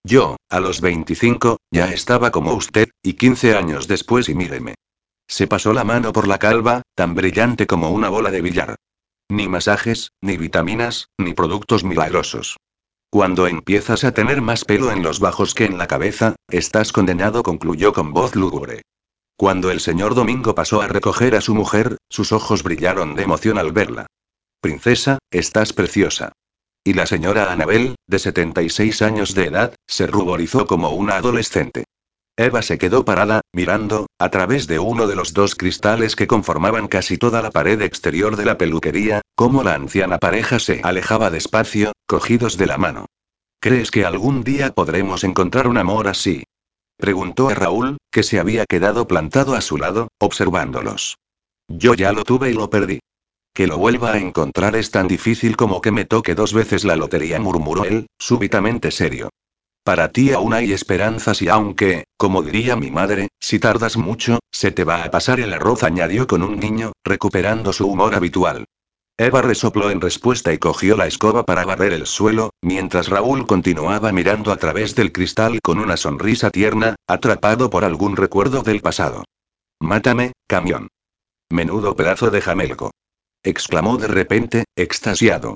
Yo, 0.04 0.38
a 0.50 0.60
los 0.60 0.82
25, 0.82 1.58
ya 1.72 1.92
estaba 1.92 2.32
como 2.32 2.54
usted, 2.54 2.90
y 3.04 3.14
15 3.14 3.56
años 3.56 3.88
después 3.88 4.30
y 4.30 4.36
míreme. 4.36 4.76
Se 5.28 5.48
pasó 5.48 5.74
la 5.74 5.84
mano 5.84 6.14
por 6.14 6.28
la 6.28 6.40
calva, 6.40 6.82
tan 6.96 7.14
brillante 7.16 7.68
como 7.68 7.92
una 7.92 8.10
bola 8.10 8.32
de 8.32 8.42
billar. 8.42 8.76
Ni 9.30 9.48
masajes, 9.48 10.12
ni 10.22 10.38
vitaminas, 10.38 11.10
ni 11.18 11.34
productos 11.34 11.84
milagrosos. 11.84 12.58
Cuando 13.12 13.48
empiezas 13.48 14.04
a 14.04 14.14
tener 14.14 14.42
más 14.42 14.66
pelo 14.66 14.92
en 14.92 15.04
los 15.04 15.20
bajos 15.20 15.54
que 15.54 15.66
en 15.66 15.78
la 15.78 15.88
cabeza, 15.88 16.36
estás 16.48 16.92
condenado, 16.92 17.44
concluyó 17.44 17.94
con 17.94 18.14
voz 18.14 18.36
lúgubre. 18.36 18.82
Cuando 19.36 19.72
el 19.72 19.80
señor 19.80 20.16
Domingo 20.16 20.56
pasó 20.56 20.82
a 20.82 20.88
recoger 20.88 21.36
a 21.36 21.42
su 21.42 21.56
mujer, 21.56 21.98
sus 22.10 22.32
ojos 22.32 22.64
brillaron 22.64 23.16
de 23.16 23.24
emoción 23.24 23.58
al 23.58 23.72
verla. 23.72 24.08
Princesa, 24.62 25.20
estás 25.32 25.74
preciosa. 25.74 26.34
Y 26.90 26.94
la 26.96 27.06
señora 27.06 27.52
Anabel, 27.52 27.94
de 28.08 28.18
76 28.18 29.04
años 29.04 29.36
de 29.36 29.46
edad, 29.46 29.76
se 29.86 30.08
ruborizó 30.08 30.66
como 30.66 30.90
una 30.90 31.18
adolescente. 31.18 31.84
Eva 32.36 32.64
se 32.64 32.80
quedó 32.80 33.06
parada, 33.06 33.42
mirando, 33.54 34.08
a 34.18 34.30
través 34.32 34.66
de 34.66 34.80
uno 34.80 35.06
de 35.06 35.16
los 35.16 35.34
dos 35.36 35.54
cristales 35.54 36.16
que 36.16 36.26
conformaban 36.26 36.88
casi 36.88 37.20
toda 37.20 37.44
la 37.44 37.52
pared 37.52 37.80
exterior 37.84 38.38
de 38.38 38.46
la 38.46 38.58
peluquería, 38.58 39.22
cómo 39.36 39.62
la 39.62 39.76
anciana 39.76 40.18
pareja 40.18 40.58
se 40.58 40.82
alejaba 40.84 41.30
despacio, 41.30 41.92
cogidos 42.08 42.58
de 42.58 42.66
la 42.66 42.80
mano. 42.80 43.06
¿Crees 43.60 43.92
que 43.92 44.04
algún 44.04 44.44
día 44.44 44.72
podremos 44.72 45.24
encontrar 45.24 45.68
un 45.68 45.78
amor 45.78 46.08
así? 46.08 46.42
Preguntó 46.98 47.50
a 47.50 47.54
Raúl, 47.54 48.00
que 48.10 48.24
se 48.24 48.40
había 48.40 48.66
quedado 48.66 49.08
plantado 49.08 49.54
a 49.54 49.62
su 49.62 49.78
lado, 49.78 50.08
observándolos. 50.18 51.20
Yo 51.68 51.94
ya 51.94 52.14
lo 52.14 52.24
tuve 52.24 52.50
y 52.50 52.54
lo 52.56 52.72
perdí. 52.72 53.00
Que 53.54 53.68
lo 53.68 53.78
vuelva 53.78 54.14
a 54.14 54.18
encontrar 54.18 54.76
es 54.76 54.92
tan 54.92 55.08
difícil 55.08 55.58
como 55.58 55.82
que 55.82 55.92
me 55.92 56.06
toque 56.06 56.36
dos 56.36 56.54
veces 56.54 56.84
la 56.84 56.96
lotería, 56.96 57.40
murmuró 57.40 57.86
él, 57.86 58.08
súbitamente 58.18 58.92
serio. 58.92 59.30
Para 59.84 60.12
ti 60.12 60.32
aún 60.34 60.54
hay 60.54 60.72
esperanzas 60.72 61.42
y 61.42 61.50
aunque, 61.50 62.04
como 62.18 62.44
diría 62.44 62.76
mi 62.76 62.92
madre, 62.92 63.30
si 63.40 63.60
tardas 63.60 63.98
mucho, 63.98 64.40
se 64.52 64.72
te 64.72 64.84
va 64.84 65.04
a 65.04 65.12
pasar 65.12 65.40
el 65.40 65.54
arroz, 65.54 65.84
añadió 65.84 66.28
con 66.28 66.44
un 66.44 66.60
niño, 66.60 66.92
recuperando 67.04 67.74
su 67.74 67.88
humor 67.88 68.14
habitual. 68.14 68.66
Eva 69.18 69.42
resopló 69.42 69.90
en 69.90 70.00
respuesta 70.00 70.54
y 70.54 70.60
cogió 70.60 70.96
la 70.96 71.06
escoba 71.06 71.44
para 71.44 71.66
barrer 71.66 71.92
el 71.92 72.06
suelo, 72.06 72.52
mientras 72.62 73.10
Raúl 73.10 73.48
continuaba 73.48 74.14
mirando 74.14 74.54
a 74.54 74.58
través 74.58 74.96
del 74.96 75.12
cristal 75.12 75.60
con 75.62 75.80
una 75.80 75.98
sonrisa 75.98 76.52
tierna, 76.52 76.96
atrapado 77.06 77.70
por 77.70 77.84
algún 77.84 78.16
recuerdo 78.16 78.62
del 78.62 78.82
pasado. 78.82 79.26
Mátame, 79.82 80.32
camión. 80.48 80.88
Menudo 81.50 81.96
pedazo 81.96 82.32
de 82.32 82.40
jamelgo. 82.40 82.92
Exclamó 83.44 83.98
de 83.98 84.08
repente, 84.08 84.66
extasiado. 84.76 85.56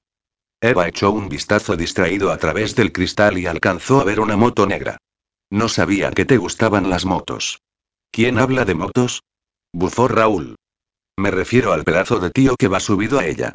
Eva 0.61 0.87
echó 0.87 1.11
un 1.11 1.27
vistazo 1.27 1.75
distraído 1.75 2.31
a 2.31 2.37
través 2.37 2.75
del 2.75 2.91
cristal 2.91 3.37
y 3.37 3.47
alcanzó 3.47 3.99
a 3.99 4.05
ver 4.05 4.19
una 4.19 4.37
moto 4.37 4.65
negra. 4.65 4.97
No 5.51 5.67
sabía 5.67 6.11
que 6.11 6.25
te 6.25 6.37
gustaban 6.37 6.89
las 6.89 7.05
motos. 7.05 7.59
¿Quién 8.11 8.39
habla 8.39 8.65
de 8.65 8.75
motos? 8.75 9.23
Bufó 9.73 10.07
Raúl. 10.07 10.55
Me 11.17 11.31
refiero 11.31 11.73
al 11.73 11.83
pedazo 11.83 12.19
de 12.19 12.31
tío 12.31 12.55
que 12.55 12.67
va 12.67 12.79
subido 12.79 13.19
a 13.19 13.25
ella. 13.25 13.53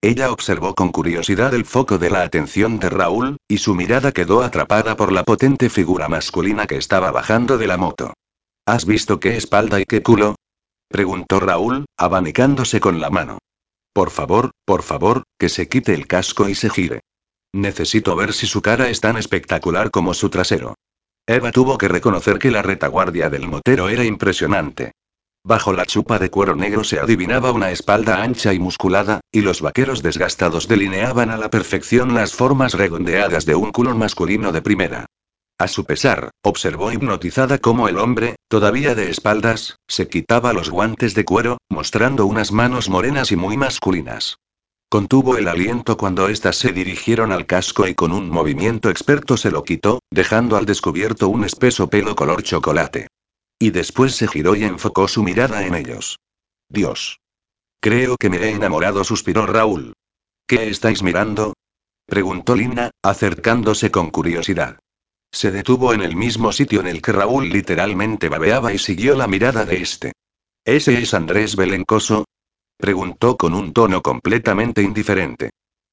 Ella 0.00 0.30
observó 0.30 0.74
con 0.74 0.92
curiosidad 0.92 1.54
el 1.54 1.64
foco 1.64 1.98
de 1.98 2.10
la 2.10 2.22
atención 2.22 2.78
de 2.78 2.88
Raúl, 2.88 3.36
y 3.48 3.58
su 3.58 3.74
mirada 3.74 4.12
quedó 4.12 4.42
atrapada 4.42 4.96
por 4.96 5.10
la 5.10 5.24
potente 5.24 5.70
figura 5.70 6.08
masculina 6.08 6.66
que 6.66 6.76
estaba 6.76 7.10
bajando 7.10 7.58
de 7.58 7.66
la 7.66 7.76
moto. 7.76 8.14
¿Has 8.64 8.84
visto 8.84 9.18
qué 9.18 9.36
espalda 9.36 9.80
y 9.80 9.84
qué 9.84 10.02
culo? 10.02 10.36
preguntó 10.88 11.40
Raúl, 11.40 11.86
abanicándose 11.96 12.80
con 12.80 13.00
la 13.00 13.10
mano. 13.10 13.38
Por 13.92 14.10
favor, 14.10 14.50
por 14.64 14.82
favor, 14.82 15.22
que 15.38 15.48
se 15.48 15.68
quite 15.68 15.94
el 15.94 16.06
casco 16.06 16.48
y 16.48 16.54
se 16.54 16.70
gire. 16.70 17.00
Necesito 17.52 18.14
ver 18.14 18.32
si 18.32 18.46
su 18.46 18.62
cara 18.62 18.88
es 18.88 19.00
tan 19.00 19.16
espectacular 19.16 19.90
como 19.90 20.14
su 20.14 20.28
trasero. 20.28 20.74
Eva 21.26 21.52
tuvo 21.52 21.78
que 21.78 21.88
reconocer 21.88 22.38
que 22.38 22.50
la 22.50 22.62
retaguardia 22.62 23.28
del 23.28 23.48
motero 23.48 23.88
era 23.88 24.04
impresionante. 24.04 24.92
Bajo 25.44 25.72
la 25.72 25.86
chupa 25.86 26.18
de 26.18 26.30
cuero 26.30 26.56
negro 26.56 26.84
se 26.84 27.00
adivinaba 27.00 27.52
una 27.52 27.70
espalda 27.70 28.22
ancha 28.22 28.52
y 28.52 28.58
musculada, 28.58 29.20
y 29.32 29.40
los 29.40 29.62
vaqueros 29.62 30.02
desgastados 30.02 30.68
delineaban 30.68 31.30
a 31.30 31.36
la 31.36 31.50
perfección 31.50 32.14
las 32.14 32.34
formas 32.34 32.74
redondeadas 32.74 33.46
de 33.46 33.54
un 33.54 33.72
culo 33.72 33.94
masculino 33.94 34.52
de 34.52 34.62
primera. 34.62 35.06
A 35.58 35.66
su 35.66 35.84
pesar, 35.84 36.30
observó 36.42 36.92
hipnotizada 36.92 37.58
cómo 37.58 37.88
el 37.88 37.98
hombre, 37.98 38.36
todavía 38.46 38.94
de 38.94 39.10
espaldas, 39.10 39.76
se 39.88 40.06
quitaba 40.06 40.52
los 40.52 40.70
guantes 40.70 41.16
de 41.16 41.24
cuero, 41.24 41.58
mostrando 41.68 42.26
unas 42.26 42.52
manos 42.52 42.88
morenas 42.88 43.32
y 43.32 43.36
muy 43.36 43.56
masculinas. 43.56 44.38
Contuvo 44.88 45.36
el 45.36 45.48
aliento 45.48 45.96
cuando 45.96 46.28
éstas 46.28 46.56
se 46.56 46.72
dirigieron 46.72 47.32
al 47.32 47.44
casco 47.44 47.88
y 47.88 47.94
con 47.96 48.12
un 48.12 48.30
movimiento 48.30 48.88
experto 48.88 49.36
se 49.36 49.50
lo 49.50 49.64
quitó, 49.64 49.98
dejando 50.10 50.56
al 50.56 50.64
descubierto 50.64 51.28
un 51.28 51.44
espeso 51.44 51.90
pelo 51.90 52.14
color 52.14 52.44
chocolate. 52.44 53.08
Y 53.58 53.70
después 53.70 54.14
se 54.14 54.28
giró 54.28 54.54
y 54.54 54.62
enfocó 54.62 55.08
su 55.08 55.24
mirada 55.24 55.66
en 55.66 55.74
ellos. 55.74 56.20
Dios. 56.68 57.18
Creo 57.80 58.16
que 58.16 58.30
me 58.30 58.38
he 58.38 58.50
enamorado, 58.50 59.02
suspiró 59.02 59.44
Raúl. 59.44 59.94
¿Qué 60.46 60.68
estáis 60.68 61.02
mirando? 61.02 61.54
preguntó 62.06 62.54
Lina, 62.54 62.92
acercándose 63.02 63.90
con 63.90 64.10
curiosidad. 64.10 64.78
Se 65.30 65.50
detuvo 65.50 65.92
en 65.92 66.02
el 66.02 66.16
mismo 66.16 66.52
sitio 66.52 66.80
en 66.80 66.88
el 66.88 67.02
que 67.02 67.12
Raúl 67.12 67.48
literalmente 67.48 68.28
babeaba 68.28 68.72
y 68.72 68.78
siguió 68.78 69.14
la 69.16 69.26
mirada 69.26 69.64
de 69.64 69.76
este. 69.76 70.12
¿Ese 70.64 71.00
es 71.00 71.14
Andrés 71.14 71.56
Belencoso? 71.56 72.24
preguntó 72.76 73.36
con 73.36 73.54
un 73.54 73.72
tono 73.72 74.02
completamente 74.02 74.82
indiferente. 74.82 75.50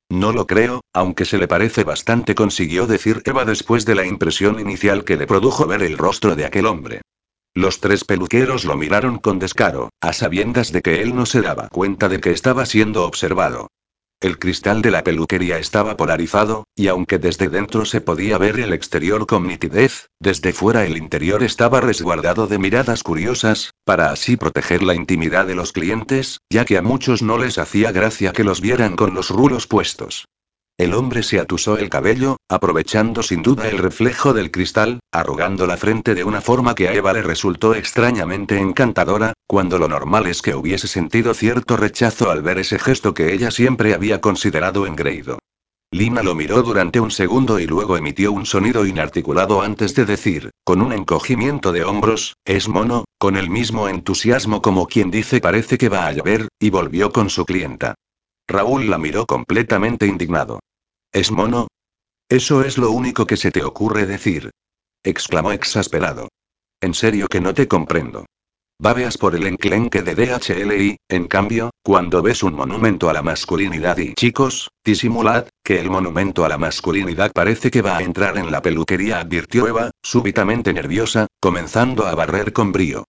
No 0.10 0.32
lo 0.32 0.46
creo, 0.46 0.82
aunque 0.94 1.26
se 1.26 1.38
le 1.38 1.48
parece 1.48 1.84
bastante, 1.84 2.36
consiguió 2.36 2.86
decir 2.86 3.24
Eva 3.26 3.44
después 3.44 3.86
de 3.86 3.96
la 3.96 4.06
impresión 4.06 4.60
inicial 4.60 5.04
que 5.04 5.18
le 5.18 5.26
produjo 5.26 5.66
ver 5.66 5.82
el 5.82 5.98
rostro 5.98 6.36
de 6.36 6.46
aquel 6.46 6.68
hombre. 6.68 7.02
Los 7.56 7.80
tres 7.80 8.04
peluqueros 8.04 8.66
lo 8.66 8.76
miraron 8.76 9.18
con 9.18 9.40
descaro, 9.40 9.90
a 10.02 10.14
sabiendas 10.14 10.72
de 10.72 10.82
que 10.82 11.02
él 11.02 11.16
no 11.16 11.26
se 11.26 11.42
daba 11.42 11.70
cuenta 11.70 12.10
de 12.10 12.20
que 12.20 12.32
estaba 12.32 12.66
siendo 12.66 13.06
observado. 13.06 13.70
El 14.22 14.40
cristal 14.40 14.82
de 14.82 14.92
la 14.92 15.04
peluquería 15.04 15.58
estaba 15.58 15.98
polarizado, 15.98 16.64
y 16.76 16.88
aunque 16.88 17.20
desde 17.20 17.50
dentro 17.50 17.86
se 17.86 18.02
podía 18.02 18.38
ver 18.38 18.60
el 18.60 18.74
exterior 18.74 19.28
con 19.28 19.46
nitidez, 19.48 20.10
desde 20.20 20.54
fuera 20.54 20.86
el 20.86 20.98
interior 20.98 21.44
estaba 21.44 21.82
resguardado 21.82 22.48
de 22.48 22.58
miradas 22.58 23.04
curiosas, 23.04 23.72
para 23.84 24.12
así 24.12 24.38
proteger 24.38 24.84
la 24.84 24.96
intimidad 24.96 25.46
de 25.46 25.56
los 25.56 25.74
clientes, 25.74 26.40
ya 26.50 26.66
que 26.66 26.78
a 26.78 26.82
muchos 26.82 27.22
no 27.22 27.38
les 27.38 27.58
hacía 27.58 27.92
gracia 27.92 28.32
que 28.32 28.44
los 28.44 28.62
vieran 28.62 28.96
con 28.96 29.14
los 29.14 29.30
rulos 29.30 29.68
puestos. 29.68 30.26
El 30.78 30.94
hombre 30.94 31.24
se 31.24 31.40
atusó 31.40 31.78
el 31.78 31.90
cabello, 31.90 32.36
aprovechando 32.50 33.24
sin 33.24 33.42
duda 33.42 33.70
el 33.70 33.78
reflejo 33.78 34.34
del 34.34 34.52
cristal, 34.52 35.00
arrugando 35.10 35.68
la 35.68 35.78
frente 35.78 36.16
de 36.16 36.26
una 36.26 36.42
forma 36.42 36.76
que 36.76 36.90
a 36.90 36.94
Eva 36.94 37.14
le 37.14 37.22
resultó 37.22 37.76
extrañamente 37.76 38.60
encantadora, 38.60 39.32
cuando 39.48 39.80
lo 39.80 39.88
normal 39.88 40.28
es 40.28 40.42
que 40.42 40.54
hubiese 40.54 40.90
sentido 40.90 41.34
cierto 41.34 41.78
rechazo 41.78 42.30
al 42.30 42.42
ver 42.42 42.60
ese 42.60 42.78
gesto 42.78 43.14
que 43.14 43.34
ella 43.34 43.52
siempre 43.52 43.94
había 43.94 44.20
considerado 44.20 44.86
engreído. 44.86 45.40
Lina 45.92 46.22
lo 46.24 46.36
miró 46.36 46.62
durante 46.62 47.00
un 47.00 47.10
segundo 47.10 47.58
y 47.58 47.68
luego 47.68 47.96
emitió 47.96 48.34
un 48.34 48.46
sonido 48.46 48.86
inarticulado 48.86 49.62
antes 49.62 49.96
de 49.96 50.06
decir, 50.06 50.52
con 50.66 50.82
un 50.82 50.92
encogimiento 50.92 51.72
de 51.72 51.86
hombros, 51.86 52.36
es 52.44 52.68
mono, 52.68 53.06
con 53.18 53.38
el 53.38 53.50
mismo 53.50 53.88
entusiasmo 53.88 54.62
como 54.62 54.88
quien 54.88 55.10
dice 55.10 55.40
parece 55.40 55.78
que 55.78 55.88
va 55.88 56.08
a 56.08 56.12
llover, 56.12 56.50
y 56.60 56.70
volvió 56.70 57.14
con 57.14 57.30
su 57.30 57.46
clienta. 57.46 57.96
Raúl 58.48 58.90
la 58.90 58.98
miró 58.98 59.26
completamente 59.26 60.06
indignado. 60.06 60.60
¿Es 61.12 61.32
mono? 61.32 61.68
Eso 62.30 62.64
es 62.64 62.78
lo 62.78 62.92
único 62.92 63.26
que 63.26 63.38
se 63.38 63.52
te 63.52 63.64
ocurre 63.64 64.06
decir. 64.06 64.52
exclamó 65.04 65.52
exasperado. 65.52 66.30
En 66.82 66.94
serio 66.94 67.28
que 67.28 67.42
no 67.42 67.54
te 67.54 67.68
comprendo. 67.68 68.26
Babeas 68.78 69.18
por 69.18 69.36
el 69.36 69.48
enclenque 69.48 70.02
de 70.02 70.16
DHLI, 70.16 70.98
en 71.08 71.28
cambio, 71.28 71.70
cuando 71.82 72.22
ves 72.22 72.44
un 72.44 72.56
monumento 72.56 73.10
a 73.10 73.14
la 73.14 73.22
masculinidad 73.22 73.98
y 73.98 74.14
chicos, 74.16 74.70
disimulad, 74.84 75.48
que 75.64 75.80
el 75.80 75.90
monumento 75.90 76.44
a 76.44 76.50
la 76.50 76.58
masculinidad 76.58 77.32
parece 77.32 77.72
que 77.72 77.82
va 77.82 77.98
a 77.98 78.04
entrar 78.04 78.38
en 78.38 78.52
la 78.52 78.62
peluquería, 78.62 79.22
advirtió 79.22 79.68
Eva, 79.68 79.92
súbitamente 80.04 80.74
nerviosa, 80.74 81.28
comenzando 81.40 82.06
a 82.06 82.16
barrer 82.16 82.52
con 82.52 82.74
brío. 82.74 83.06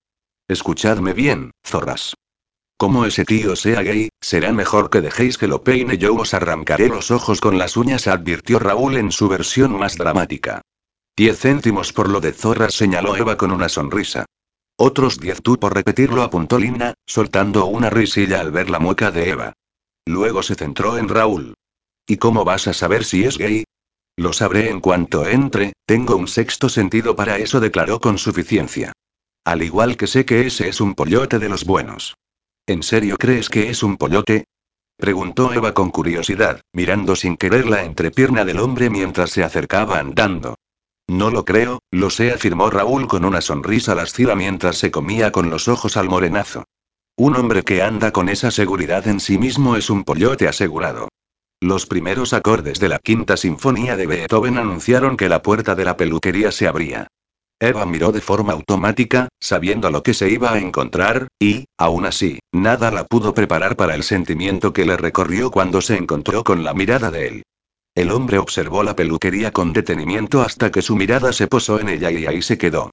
Escuchadme 0.46 1.12
bien, 1.12 1.50
zorras. 1.66 2.14
Como 2.78 3.06
ese 3.06 3.24
tío 3.24 3.56
sea 3.56 3.82
gay, 3.82 4.10
será 4.20 4.52
mejor 4.52 4.90
que 4.90 5.00
dejéis 5.00 5.38
que 5.38 5.46
lo 5.46 5.64
peine 5.64 5.96
yo 5.96 6.14
os 6.14 6.34
arrancaré 6.34 6.88
los 6.88 7.10
ojos 7.10 7.40
con 7.40 7.56
las 7.56 7.76
uñas, 7.78 8.06
advirtió 8.06 8.58
Raúl 8.58 8.98
en 8.98 9.12
su 9.12 9.28
versión 9.28 9.78
más 9.78 9.96
dramática. 9.96 10.60
Diez 11.16 11.40
céntimos 11.40 11.94
por 11.94 12.10
lo 12.10 12.20
de 12.20 12.32
zorras, 12.32 12.74
señaló 12.74 13.16
Eva 13.16 13.38
con 13.38 13.50
una 13.50 13.70
sonrisa. 13.70 14.26
Otros 14.76 15.18
diez 15.18 15.40
tú 15.40 15.58
por 15.58 15.74
repetirlo, 15.74 16.22
apuntó 16.22 16.58
Lina, 16.58 16.92
soltando 17.06 17.64
una 17.64 17.88
risilla 17.88 18.40
al 18.40 18.50
ver 18.50 18.68
la 18.68 18.78
mueca 18.78 19.10
de 19.10 19.30
Eva. 19.30 19.54
Luego 20.04 20.42
se 20.42 20.54
centró 20.54 20.98
en 20.98 21.08
Raúl. 21.08 21.54
¿Y 22.06 22.18
cómo 22.18 22.44
vas 22.44 22.66
a 22.66 22.74
saber 22.74 23.04
si 23.04 23.24
es 23.24 23.38
gay? 23.38 23.64
Lo 24.18 24.34
sabré 24.34 24.68
en 24.68 24.80
cuanto 24.80 25.26
entre, 25.26 25.72
tengo 25.86 26.16
un 26.16 26.28
sexto 26.28 26.68
sentido 26.68 27.16
para 27.16 27.38
eso, 27.38 27.58
declaró 27.58 28.00
con 28.00 28.18
suficiencia. 28.18 28.92
Al 29.44 29.62
igual 29.62 29.96
que 29.96 30.06
sé 30.06 30.26
que 30.26 30.46
ese 30.46 30.68
es 30.68 30.82
un 30.82 30.94
pollote 30.94 31.38
de 31.38 31.48
los 31.48 31.64
buenos. 31.64 32.16
¿En 32.68 32.82
serio 32.82 33.16
crees 33.16 33.48
que 33.48 33.70
es 33.70 33.84
un 33.84 33.96
pollote? 33.96 34.46
Preguntó 34.96 35.52
Eva 35.52 35.72
con 35.72 35.90
curiosidad, 35.90 36.62
mirando 36.72 37.14
sin 37.14 37.36
querer 37.36 37.68
la 37.68 37.84
entrepierna 37.84 38.44
del 38.44 38.58
hombre 38.58 38.90
mientras 38.90 39.30
se 39.30 39.44
acercaba 39.44 40.00
andando. 40.00 40.56
No 41.06 41.30
lo 41.30 41.44
creo, 41.44 41.80
lo 41.92 42.10
sé, 42.10 42.32
afirmó 42.32 42.68
Raúl 42.68 43.06
con 43.06 43.24
una 43.24 43.40
sonrisa 43.40 43.94
lasciva 43.94 44.34
mientras 44.34 44.78
se 44.78 44.90
comía 44.90 45.30
con 45.30 45.48
los 45.48 45.68
ojos 45.68 45.96
al 45.96 46.08
morenazo. 46.08 46.64
Un 47.16 47.36
hombre 47.36 47.62
que 47.62 47.82
anda 47.82 48.10
con 48.10 48.28
esa 48.28 48.50
seguridad 48.50 49.06
en 49.06 49.20
sí 49.20 49.38
mismo 49.38 49.76
es 49.76 49.88
un 49.88 50.02
pollote 50.02 50.48
asegurado. 50.48 51.08
Los 51.60 51.86
primeros 51.86 52.32
acordes 52.32 52.80
de 52.80 52.88
la 52.88 52.98
quinta 52.98 53.36
sinfonía 53.36 53.96
de 53.96 54.06
Beethoven 54.06 54.58
anunciaron 54.58 55.16
que 55.16 55.28
la 55.28 55.40
puerta 55.40 55.76
de 55.76 55.84
la 55.84 55.96
peluquería 55.96 56.50
se 56.50 56.66
abría. 56.66 57.06
Eva 57.58 57.86
miró 57.86 58.12
de 58.12 58.20
forma 58.20 58.52
automática, 58.52 59.28
sabiendo 59.40 59.90
lo 59.90 60.02
que 60.02 60.12
se 60.12 60.28
iba 60.28 60.52
a 60.52 60.58
encontrar, 60.58 61.28
y, 61.38 61.64
aún 61.78 62.04
así, 62.04 62.38
nada 62.52 62.90
la 62.90 63.04
pudo 63.04 63.32
preparar 63.32 63.76
para 63.76 63.94
el 63.94 64.02
sentimiento 64.02 64.74
que 64.74 64.84
le 64.84 64.98
recorrió 64.98 65.50
cuando 65.50 65.80
se 65.80 65.96
encontró 65.96 66.44
con 66.44 66.64
la 66.64 66.74
mirada 66.74 67.10
de 67.10 67.28
él. 67.28 67.42
El 67.94 68.10
hombre 68.10 68.36
observó 68.36 68.82
la 68.82 68.94
peluquería 68.94 69.52
con 69.52 69.72
detenimiento 69.72 70.42
hasta 70.42 70.70
que 70.70 70.82
su 70.82 70.96
mirada 70.96 71.32
se 71.32 71.46
posó 71.46 71.80
en 71.80 71.88
ella 71.88 72.10
y 72.10 72.26
ahí 72.26 72.42
se 72.42 72.58
quedó. 72.58 72.90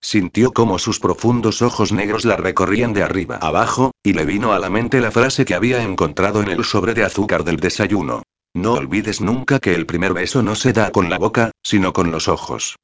Sintió 0.00 0.52
como 0.52 0.78
sus 0.78 1.00
profundos 1.00 1.60
ojos 1.60 1.90
negros 1.90 2.24
la 2.24 2.36
recorrían 2.36 2.92
de 2.92 3.02
arriba 3.02 3.38
abajo, 3.38 3.90
y 4.04 4.12
le 4.12 4.24
vino 4.24 4.52
a 4.52 4.60
la 4.60 4.70
mente 4.70 5.00
la 5.00 5.10
frase 5.10 5.44
que 5.44 5.56
había 5.56 5.82
encontrado 5.82 6.40
en 6.40 6.50
el 6.50 6.62
sobre 6.62 6.94
de 6.94 7.02
azúcar 7.02 7.42
del 7.42 7.56
desayuno. 7.56 8.22
No 8.54 8.74
olvides 8.74 9.20
nunca 9.20 9.58
que 9.58 9.74
el 9.74 9.86
primer 9.86 10.12
beso 10.12 10.40
no 10.40 10.54
se 10.54 10.72
da 10.72 10.92
con 10.92 11.10
la 11.10 11.18
boca, 11.18 11.50
sino 11.64 11.92
con 11.92 12.12
los 12.12 12.28
ojos. 12.28 12.76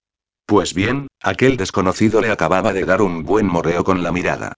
Pues 0.46 0.74
bien, 0.74 1.06
Aquel 1.22 1.58
desconocido 1.58 2.22
le 2.22 2.30
acababa 2.30 2.72
de 2.72 2.86
dar 2.86 3.02
un 3.02 3.24
buen 3.24 3.46
moreo 3.46 3.84
con 3.84 4.02
la 4.02 4.10
mirada. 4.10 4.54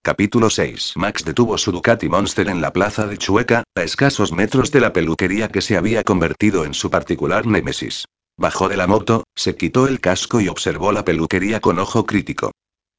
Capítulo 0.00 0.48
6. 0.48 0.92
Max 0.94 1.24
detuvo 1.24 1.58
su 1.58 1.72
Ducati 1.72 2.08
Monster 2.08 2.48
en 2.48 2.60
la 2.60 2.72
plaza 2.72 3.08
de 3.08 3.18
Chueca, 3.18 3.64
a 3.74 3.82
escasos 3.82 4.30
metros 4.30 4.70
de 4.70 4.78
la 4.78 4.92
peluquería 4.92 5.48
que 5.48 5.60
se 5.60 5.76
había 5.76 6.04
convertido 6.04 6.66
en 6.66 6.74
su 6.74 6.88
particular 6.88 7.46
némesis. 7.46 8.04
Bajó 8.36 8.68
de 8.68 8.76
la 8.76 8.86
moto, 8.86 9.24
se 9.34 9.56
quitó 9.56 9.88
el 9.88 9.98
casco 9.98 10.40
y 10.40 10.46
observó 10.46 10.92
la 10.92 11.04
peluquería 11.04 11.60
con 11.60 11.80
ojo 11.80 12.06
crítico. 12.06 12.52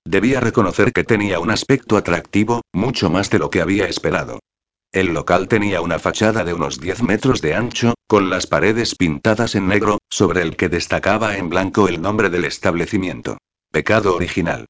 Debía 0.04 0.42
reconocer 0.42 0.92
que 0.92 1.06
tenía 1.06 1.40
un 1.40 1.52
aspecto 1.52 1.96
atractivo, 1.96 2.64
mucho 2.74 3.10
más 3.10 3.30
de 3.30 3.40
lo 3.40 3.50
que 3.50 3.62
había 3.62 3.88
esperado. 3.88 4.40
El 4.96 5.08
local 5.08 5.50
tenía 5.50 5.82
una 5.82 6.00
fachada 6.00 6.46
de 6.46 6.54
unos 6.54 6.80
10 6.80 7.04
metros 7.04 7.42
de 7.42 7.54
ancho, 7.54 7.96
con 8.08 8.30
las 8.30 8.48
paredes 8.48 8.96
pintadas 8.96 9.54
en 9.56 9.68
negro, 9.68 9.98
sobre 10.10 10.42
el 10.42 10.56
que 10.56 10.70
destacaba 10.70 11.36
en 11.36 11.50
blanco 11.50 11.90
el 11.90 12.02
nombre 12.02 12.30
del 12.30 12.46
establecimiento. 12.46 13.38
Pecado 13.74 14.16
original. 14.16 14.68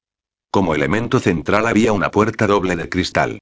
Como 0.50 0.74
elemento 0.74 1.20
central 1.20 1.68
había 1.68 1.92
una 1.92 2.10
puerta 2.10 2.48
doble 2.48 2.74
de 2.74 2.88
cristal. 2.88 3.38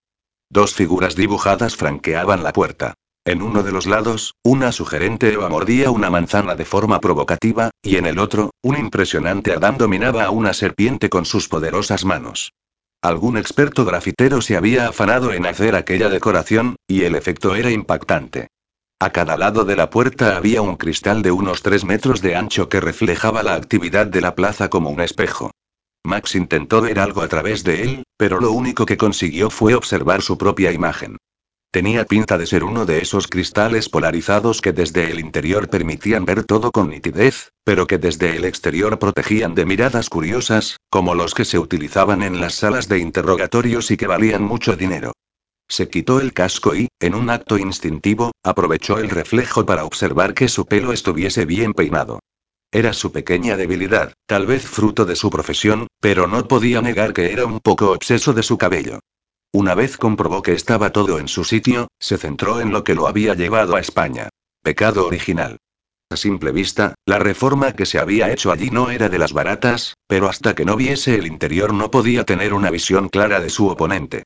Dos 0.51 0.75
figuras 0.75 1.17
dibujadas 1.17 1.75
franqueaban 1.75 2.43
la 2.43 2.53
puerta. 2.53 2.93
En 3.25 3.41
uno 3.41 3.63
de 3.63 3.73
los 3.73 3.87
lados, 3.87 4.35
una 4.45 4.71
sugerente 4.71 5.33
Eva 5.33 5.49
mordía 5.49 5.91
una 5.91 6.11
manzana 6.11 6.55
de 6.55 6.67
forma 6.67 7.01
provocativa, 7.01 7.71
y 7.83 7.97
en 7.97 8.05
el 8.05 8.19
otro, 8.19 8.51
un 8.61 8.77
impresionante 8.77 9.55
Adán 9.55 9.79
dominaba 9.79 10.25
a 10.25 10.31
una 10.31 10.53
serpiente 10.53 11.09
con 11.09 11.25
sus 11.25 11.49
poderosas 11.49 12.05
manos. 12.05 12.53
Algún 13.05 13.37
experto 13.37 13.85
grafitero 13.85 14.41
se 14.41 14.57
había 14.57 14.89
afanado 14.89 15.35
en 15.35 15.45
hacer 15.45 15.77
aquella 15.77 16.09
decoración, 16.09 16.77
y 16.89 17.03
el 17.03 17.17
efecto 17.17 17.55
era 17.55 17.71
impactante. 17.71 18.47
A 18.99 19.11
cada 19.11 19.37
lado 19.37 19.67
de 19.67 19.77
la 19.77 19.91
puerta 19.91 20.39
había 20.39 20.63
un 20.63 20.79
cristal 20.79 21.21
de 21.21 21.31
unos 21.31 21.61
3 21.61 21.85
metros 21.85 22.23
de 22.23 22.35
ancho 22.35 22.71
que 22.71 22.81
reflejaba 22.81 23.43
la 23.43 23.57
actividad 23.57 24.07
de 24.07 24.23
la 24.23 24.35
plaza 24.35 24.71
como 24.71 24.89
un 24.89 25.03
espejo. 25.03 25.51
Max 26.03 26.35
intentó 26.35 26.81
ver 26.81 26.99
algo 26.99 27.21
a 27.21 27.29
través 27.29 27.63
de 27.63 27.83
él, 27.83 28.05
pero 28.17 28.41
lo 28.41 28.53
único 28.53 28.87
que 28.87 28.97
consiguió 28.97 29.51
fue 29.51 29.75
observar 29.75 30.23
su 30.23 30.39
propia 30.39 30.73
imagen. 30.73 31.19
Tenía 31.75 32.05
pinta 32.05 32.39
de 32.39 32.47
ser 32.47 32.63
uno 32.63 32.87
de 32.87 32.99
esos 32.99 33.27
cristales 33.27 33.89
polarizados 33.89 34.61
que 34.61 34.71
desde 34.71 35.11
el 35.11 35.19
interior 35.19 35.69
permitían 35.69 36.25
ver 36.25 36.45
todo 36.45 36.71
con 36.71 36.91
nitidez, 36.91 37.51
pero 37.65 37.89
que 37.89 37.99
desde 37.99 38.37
el 38.37 38.45
exterior 38.45 38.97
protegían 39.01 39.57
de 39.57 39.67
miradas 39.67 40.09
curiosas, 40.09 40.77
como 40.89 41.17
los 41.17 41.35
que 41.35 41.45
se 41.45 41.59
utilizaban 41.59 42.23
en 42.23 42.41
las 42.41 42.55
salas 42.55 42.89
de 42.89 43.01
interrogatorios 43.01 43.91
y 43.91 43.97
que 43.97 44.07
valían 44.07 44.45
mucho 44.45 44.77
dinero. 44.77 45.15
Se 45.67 45.89
quitó 45.89 46.21
el 46.21 46.33
casco 46.33 46.77
y, 46.77 46.87
en 47.01 47.17
un 47.17 47.29
acto 47.29 47.59
instintivo, 47.59 48.31
aprovechó 48.45 48.99
el 48.99 49.11
reflejo 49.11 49.67
para 49.67 49.85
observar 49.85 50.33
que 50.33 50.47
su 50.47 50.67
pelo 50.67 50.93
estuviese 50.93 51.45
bien 51.45 51.73
peinado. 51.75 52.21
Era 52.71 52.93
su 52.93 53.11
pequeña 53.11 53.57
debilidad, 53.57 54.13
tal 54.27 54.47
vez 54.47 54.63
fruto 54.63 55.07
de 55.07 55.17
su 55.17 55.29
profesión, 55.29 55.89
pero 56.01 56.29
no 56.29 56.47
podía 56.47 56.81
negar 56.81 57.13
que 57.13 57.33
era 57.33 57.47
un 57.47 57.59
poco 57.59 57.91
obseso 57.91 58.33
de 58.33 58.45
su 58.45 58.59
cabello. 58.59 59.01
Una 59.55 59.77
vez 59.77 59.97
comprobó 59.99 60.43
que 60.43 60.53
estaba 60.53 60.91
todo 60.91 61.21
en 61.21 61.29
su 61.29 61.45
sitio, 61.45 61.87
se 62.01 62.19
centró 62.19 62.61
en 62.61 62.73
lo 62.73 62.83
que 62.83 62.97
lo 62.97 63.07
había 63.07 63.35
llevado 63.35 63.77
a 63.77 63.81
España. 63.81 64.29
Pecado 64.65 65.07
original. 65.07 65.59
A 66.11 66.17
simple 66.17 66.51
vista, 66.51 66.97
la 67.07 67.21
reforma 67.21 67.73
que 67.73 67.87
se 67.87 68.01
había 68.01 68.33
hecho 68.33 68.51
allí 68.51 68.71
no 68.71 68.91
era 68.91 69.09
de 69.09 69.17
las 69.17 69.33
baratas, 69.33 69.95
pero 70.09 70.29
hasta 70.29 70.57
que 70.57 70.65
no 70.65 70.75
viese 70.75 71.15
el 71.15 71.29
interior 71.29 71.73
no 71.73 71.93
podía 71.93 72.25
tener 72.25 72.53
una 72.53 72.69
visión 72.69 73.09
clara 73.09 73.39
de 73.39 73.49
su 73.49 73.69
oponente. 73.69 74.25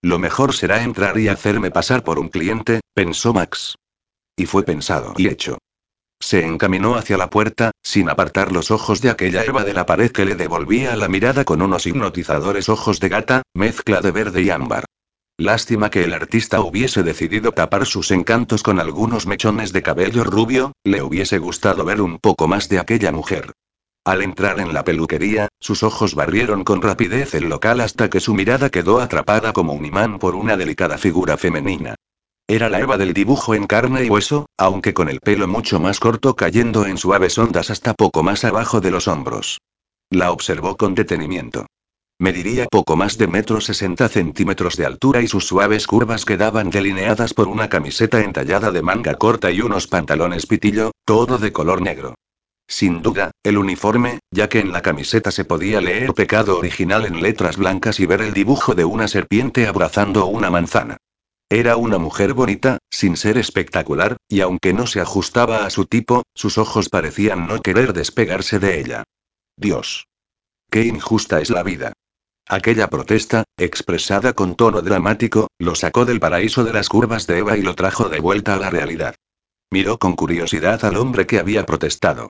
Lo 0.00 0.18
mejor 0.18 0.54
será 0.54 0.82
entrar 0.82 1.18
y 1.18 1.28
hacerme 1.28 1.70
pasar 1.70 2.02
por 2.02 2.18
un 2.18 2.30
cliente, 2.30 2.80
pensó 2.94 3.34
Max. 3.34 3.74
Y 4.34 4.46
fue 4.46 4.62
pensado 4.62 5.12
y 5.18 5.28
hecho. 5.28 5.58
Se 6.20 6.44
encaminó 6.44 6.96
hacia 6.96 7.16
la 7.16 7.30
puerta, 7.30 7.72
sin 7.82 8.10
apartar 8.10 8.52
los 8.52 8.70
ojos 8.70 9.00
de 9.00 9.10
aquella 9.10 9.42
Eva 9.42 9.64
de 9.64 9.72
la 9.72 9.86
pared 9.86 10.12
que 10.12 10.26
le 10.26 10.36
devolvía 10.36 10.94
la 10.94 11.08
mirada 11.08 11.44
con 11.44 11.62
unos 11.62 11.86
hipnotizadores 11.86 12.68
ojos 12.68 13.00
de 13.00 13.08
gata, 13.08 13.42
mezcla 13.54 14.00
de 14.00 14.10
verde 14.10 14.42
y 14.42 14.50
ámbar. 14.50 14.84
Lástima 15.38 15.90
que 15.90 16.04
el 16.04 16.12
artista 16.12 16.60
hubiese 16.60 17.02
decidido 17.02 17.52
tapar 17.52 17.86
sus 17.86 18.10
encantos 18.10 18.62
con 18.62 18.78
algunos 18.78 19.26
mechones 19.26 19.72
de 19.72 19.82
cabello 19.82 20.22
rubio, 20.22 20.72
le 20.84 21.02
hubiese 21.02 21.38
gustado 21.38 21.82
ver 21.86 22.02
un 22.02 22.18
poco 22.18 22.46
más 22.46 22.68
de 22.68 22.78
aquella 22.78 23.10
mujer. 23.10 23.52
Al 24.04 24.20
entrar 24.20 24.60
en 24.60 24.74
la 24.74 24.84
peluquería, 24.84 25.48
sus 25.58 25.82
ojos 25.82 26.14
barrieron 26.14 26.64
con 26.64 26.82
rapidez 26.82 27.34
el 27.34 27.48
local 27.48 27.80
hasta 27.80 28.10
que 28.10 28.20
su 28.20 28.34
mirada 28.34 28.68
quedó 28.68 29.00
atrapada 29.00 29.54
como 29.54 29.72
un 29.72 29.86
imán 29.86 30.18
por 30.18 30.34
una 30.34 30.58
delicada 30.58 30.98
figura 30.98 31.38
femenina. 31.38 31.94
Era 32.50 32.68
la 32.68 32.80
Eva 32.80 32.98
del 32.98 33.14
dibujo 33.14 33.54
en 33.54 33.68
carne 33.68 34.04
y 34.04 34.10
hueso, 34.10 34.46
aunque 34.58 34.92
con 34.92 35.08
el 35.08 35.20
pelo 35.20 35.46
mucho 35.46 35.78
más 35.78 36.00
corto 36.00 36.34
cayendo 36.34 36.84
en 36.84 36.98
suaves 36.98 37.38
ondas 37.38 37.70
hasta 37.70 37.94
poco 37.94 38.24
más 38.24 38.44
abajo 38.44 38.80
de 38.80 38.90
los 38.90 39.06
hombros. 39.06 39.60
La 40.10 40.32
observó 40.32 40.76
con 40.76 40.96
detenimiento. 40.96 41.66
Mediría 42.18 42.66
poco 42.66 42.96
más 42.96 43.18
de 43.18 43.28
metro 43.28 43.60
sesenta 43.60 44.08
centímetros 44.08 44.76
de 44.76 44.84
altura 44.84 45.22
y 45.22 45.28
sus 45.28 45.46
suaves 45.46 45.86
curvas 45.86 46.24
quedaban 46.24 46.70
delineadas 46.70 47.34
por 47.34 47.46
una 47.46 47.68
camiseta 47.68 48.20
entallada 48.20 48.72
de 48.72 48.82
manga 48.82 49.14
corta 49.14 49.52
y 49.52 49.60
unos 49.60 49.86
pantalones 49.86 50.46
pitillo, 50.46 50.90
todo 51.04 51.38
de 51.38 51.52
color 51.52 51.80
negro. 51.80 52.16
Sin 52.66 53.00
duda, 53.00 53.30
el 53.44 53.58
uniforme, 53.58 54.18
ya 54.32 54.48
que 54.48 54.58
en 54.58 54.72
la 54.72 54.82
camiseta 54.82 55.30
se 55.30 55.44
podía 55.44 55.80
leer 55.80 56.14
pecado 56.14 56.58
original 56.58 57.06
en 57.06 57.22
letras 57.22 57.58
blancas 57.58 58.00
y 58.00 58.06
ver 58.06 58.22
el 58.22 58.34
dibujo 58.34 58.74
de 58.74 58.84
una 58.84 59.06
serpiente 59.06 59.68
abrazando 59.68 60.26
una 60.26 60.50
manzana. 60.50 60.96
Era 61.52 61.76
una 61.76 61.98
mujer 61.98 62.32
bonita, 62.32 62.78
sin 62.92 63.16
ser 63.16 63.36
espectacular, 63.36 64.16
y 64.28 64.40
aunque 64.40 64.72
no 64.72 64.86
se 64.86 65.00
ajustaba 65.00 65.66
a 65.66 65.70
su 65.70 65.84
tipo, 65.84 66.22
sus 66.32 66.58
ojos 66.58 66.88
parecían 66.88 67.48
no 67.48 67.60
querer 67.60 67.92
despegarse 67.92 68.60
de 68.60 68.78
ella. 68.78 69.02
Dios. 69.56 70.06
Qué 70.70 70.84
injusta 70.84 71.40
es 71.40 71.50
la 71.50 71.64
vida. 71.64 71.92
Aquella 72.46 72.88
protesta, 72.88 73.42
expresada 73.58 74.32
con 74.32 74.54
tono 74.54 74.80
dramático, 74.80 75.48
lo 75.58 75.74
sacó 75.74 76.04
del 76.04 76.20
paraíso 76.20 76.62
de 76.62 76.72
las 76.72 76.88
curvas 76.88 77.26
de 77.26 77.38
Eva 77.38 77.56
y 77.56 77.62
lo 77.62 77.74
trajo 77.74 78.08
de 78.08 78.20
vuelta 78.20 78.54
a 78.54 78.58
la 78.58 78.70
realidad. 78.70 79.16
Miró 79.72 79.98
con 79.98 80.14
curiosidad 80.14 80.84
al 80.84 80.96
hombre 80.98 81.26
que 81.26 81.40
había 81.40 81.66
protestado. 81.66 82.28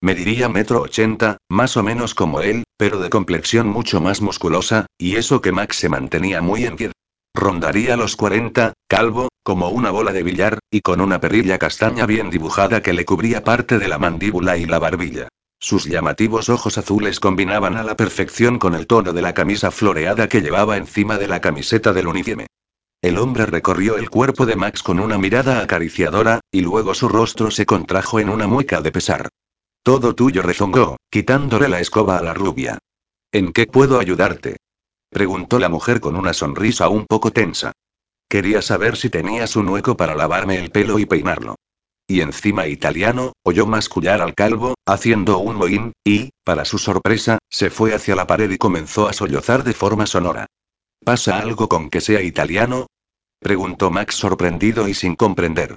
Mediría 0.00 0.48
metro 0.48 0.80
ochenta, 0.80 1.38
más 1.48 1.76
o 1.76 1.82
menos 1.82 2.14
como 2.14 2.40
él, 2.40 2.62
pero 2.76 3.00
de 3.00 3.10
complexión 3.10 3.66
mucho 3.66 4.00
más 4.00 4.20
musculosa, 4.20 4.86
y 4.96 5.16
eso 5.16 5.40
que 5.40 5.50
Max 5.50 5.76
se 5.76 5.88
mantenía 5.88 6.40
muy 6.40 6.64
en 6.66 6.76
pie. 6.76 6.92
Rondaría 7.34 7.96
los 7.96 8.16
40, 8.16 8.72
calvo, 8.88 9.28
como 9.42 9.68
una 9.70 9.90
bola 9.90 10.12
de 10.12 10.22
billar, 10.22 10.58
y 10.70 10.80
con 10.80 11.00
una 11.00 11.20
perrilla 11.20 11.58
castaña 11.58 12.06
bien 12.06 12.30
dibujada 12.30 12.82
que 12.82 12.92
le 12.92 13.04
cubría 13.04 13.44
parte 13.44 13.78
de 13.78 13.88
la 13.88 13.98
mandíbula 13.98 14.56
y 14.56 14.66
la 14.66 14.78
barbilla. 14.78 15.28
Sus 15.58 15.84
llamativos 15.84 16.48
ojos 16.48 16.78
azules 16.78 17.20
combinaban 17.20 17.76
a 17.76 17.84
la 17.84 17.96
perfección 17.96 18.58
con 18.58 18.74
el 18.74 18.86
tono 18.86 19.12
de 19.12 19.22
la 19.22 19.34
camisa 19.34 19.70
floreada 19.70 20.28
que 20.28 20.40
llevaba 20.40 20.76
encima 20.76 21.18
de 21.18 21.28
la 21.28 21.40
camiseta 21.40 21.92
del 21.92 22.08
uniforme. 22.08 22.46
El 23.02 23.16
hombre 23.18 23.46
recorrió 23.46 23.96
el 23.96 24.10
cuerpo 24.10 24.44
de 24.44 24.56
Max 24.56 24.82
con 24.82 25.00
una 25.00 25.16
mirada 25.16 25.60
acariciadora, 25.60 26.40
y 26.50 26.60
luego 26.62 26.94
su 26.94 27.08
rostro 27.08 27.50
se 27.50 27.64
contrajo 27.64 28.20
en 28.20 28.28
una 28.28 28.46
mueca 28.46 28.80
de 28.82 28.92
pesar. 28.92 29.28
Todo 29.82 30.14
tuyo 30.14 30.42
rezongó, 30.42 30.96
quitándole 31.10 31.68
la 31.68 31.80
escoba 31.80 32.18
a 32.18 32.22
la 32.22 32.34
rubia. 32.34 32.78
¿En 33.32 33.52
qué 33.52 33.66
puedo 33.66 33.98
ayudarte? 33.98 34.56
Preguntó 35.10 35.58
la 35.58 35.68
mujer 35.68 36.00
con 36.00 36.16
una 36.16 36.32
sonrisa 36.32 36.88
un 36.88 37.04
poco 37.04 37.32
tensa. 37.32 37.72
Quería 38.28 38.62
saber 38.62 38.96
si 38.96 39.10
tenías 39.10 39.56
un 39.56 39.68
hueco 39.68 39.96
para 39.96 40.14
lavarme 40.14 40.56
el 40.56 40.70
pelo 40.70 41.00
y 41.00 41.06
peinarlo. 41.06 41.56
Y 42.06 42.20
encima 42.20 42.66
italiano, 42.68 43.32
oyó 43.44 43.66
mascullar 43.66 44.20
al 44.20 44.34
calvo, 44.34 44.74
haciendo 44.86 45.38
un 45.38 45.56
mohín, 45.56 45.92
y, 46.04 46.30
para 46.44 46.64
su 46.64 46.78
sorpresa, 46.78 47.38
se 47.48 47.70
fue 47.70 47.94
hacia 47.94 48.14
la 48.14 48.26
pared 48.26 48.50
y 48.50 48.58
comenzó 48.58 49.08
a 49.08 49.12
sollozar 49.12 49.64
de 49.64 49.74
forma 49.74 50.06
sonora. 50.06 50.46
¿Pasa 51.04 51.38
algo 51.38 51.68
con 51.68 51.90
que 51.90 52.00
sea 52.00 52.22
italiano? 52.22 52.86
Preguntó 53.40 53.90
Max 53.90 54.14
sorprendido 54.14 54.86
y 54.86 54.94
sin 54.94 55.16
comprender. 55.16 55.76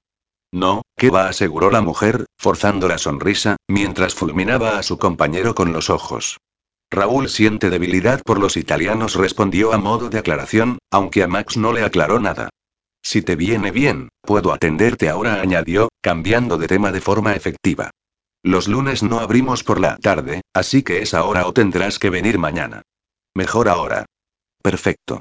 No, 0.52 0.84
¿qué 0.96 1.10
va? 1.10 1.30
aseguró 1.30 1.72
la 1.72 1.82
mujer, 1.82 2.26
forzando 2.38 2.88
la 2.88 3.00
sonrisa, 3.00 3.58
mientras 3.68 4.14
fulminaba 4.14 4.78
a 4.78 4.84
su 4.84 5.00
compañero 5.00 5.56
con 5.56 5.74
los 5.74 5.90
ojos. 5.90 6.38
Raúl 6.94 7.28
siente 7.28 7.70
debilidad 7.70 8.22
por 8.24 8.40
los 8.40 8.56
italianos, 8.56 9.16
respondió 9.16 9.74
a 9.74 9.78
modo 9.78 10.10
de 10.10 10.20
aclaración, 10.20 10.78
aunque 10.92 11.24
a 11.24 11.28
Max 11.28 11.58
no 11.58 11.74
le 11.74 11.84
aclaró 11.84 12.20
nada. 12.20 12.50
Si 13.02 13.22
te 13.22 13.36
viene 13.36 13.72
bien, 13.72 14.10
puedo 14.22 14.54
atenderte 14.54 15.10
ahora, 15.10 15.42
añadió, 15.42 15.90
cambiando 16.02 16.58
de 16.58 16.68
tema 16.68 16.92
de 16.92 17.02
forma 17.02 17.34
efectiva. 17.34 17.90
Los 18.44 18.68
lunes 18.68 19.04
no 19.04 19.20
abrimos 19.20 19.64
por 19.64 19.80
la 19.80 19.98
tarde, 19.98 20.42
así 20.54 20.84
que 20.84 21.02
es 21.02 21.14
ahora 21.14 21.48
o 21.48 21.54
tendrás 21.54 21.98
que 21.98 22.10
venir 22.10 22.38
mañana. 22.38 22.84
Mejor 23.34 23.68
ahora. 23.70 24.06
Perfecto. 24.62 25.20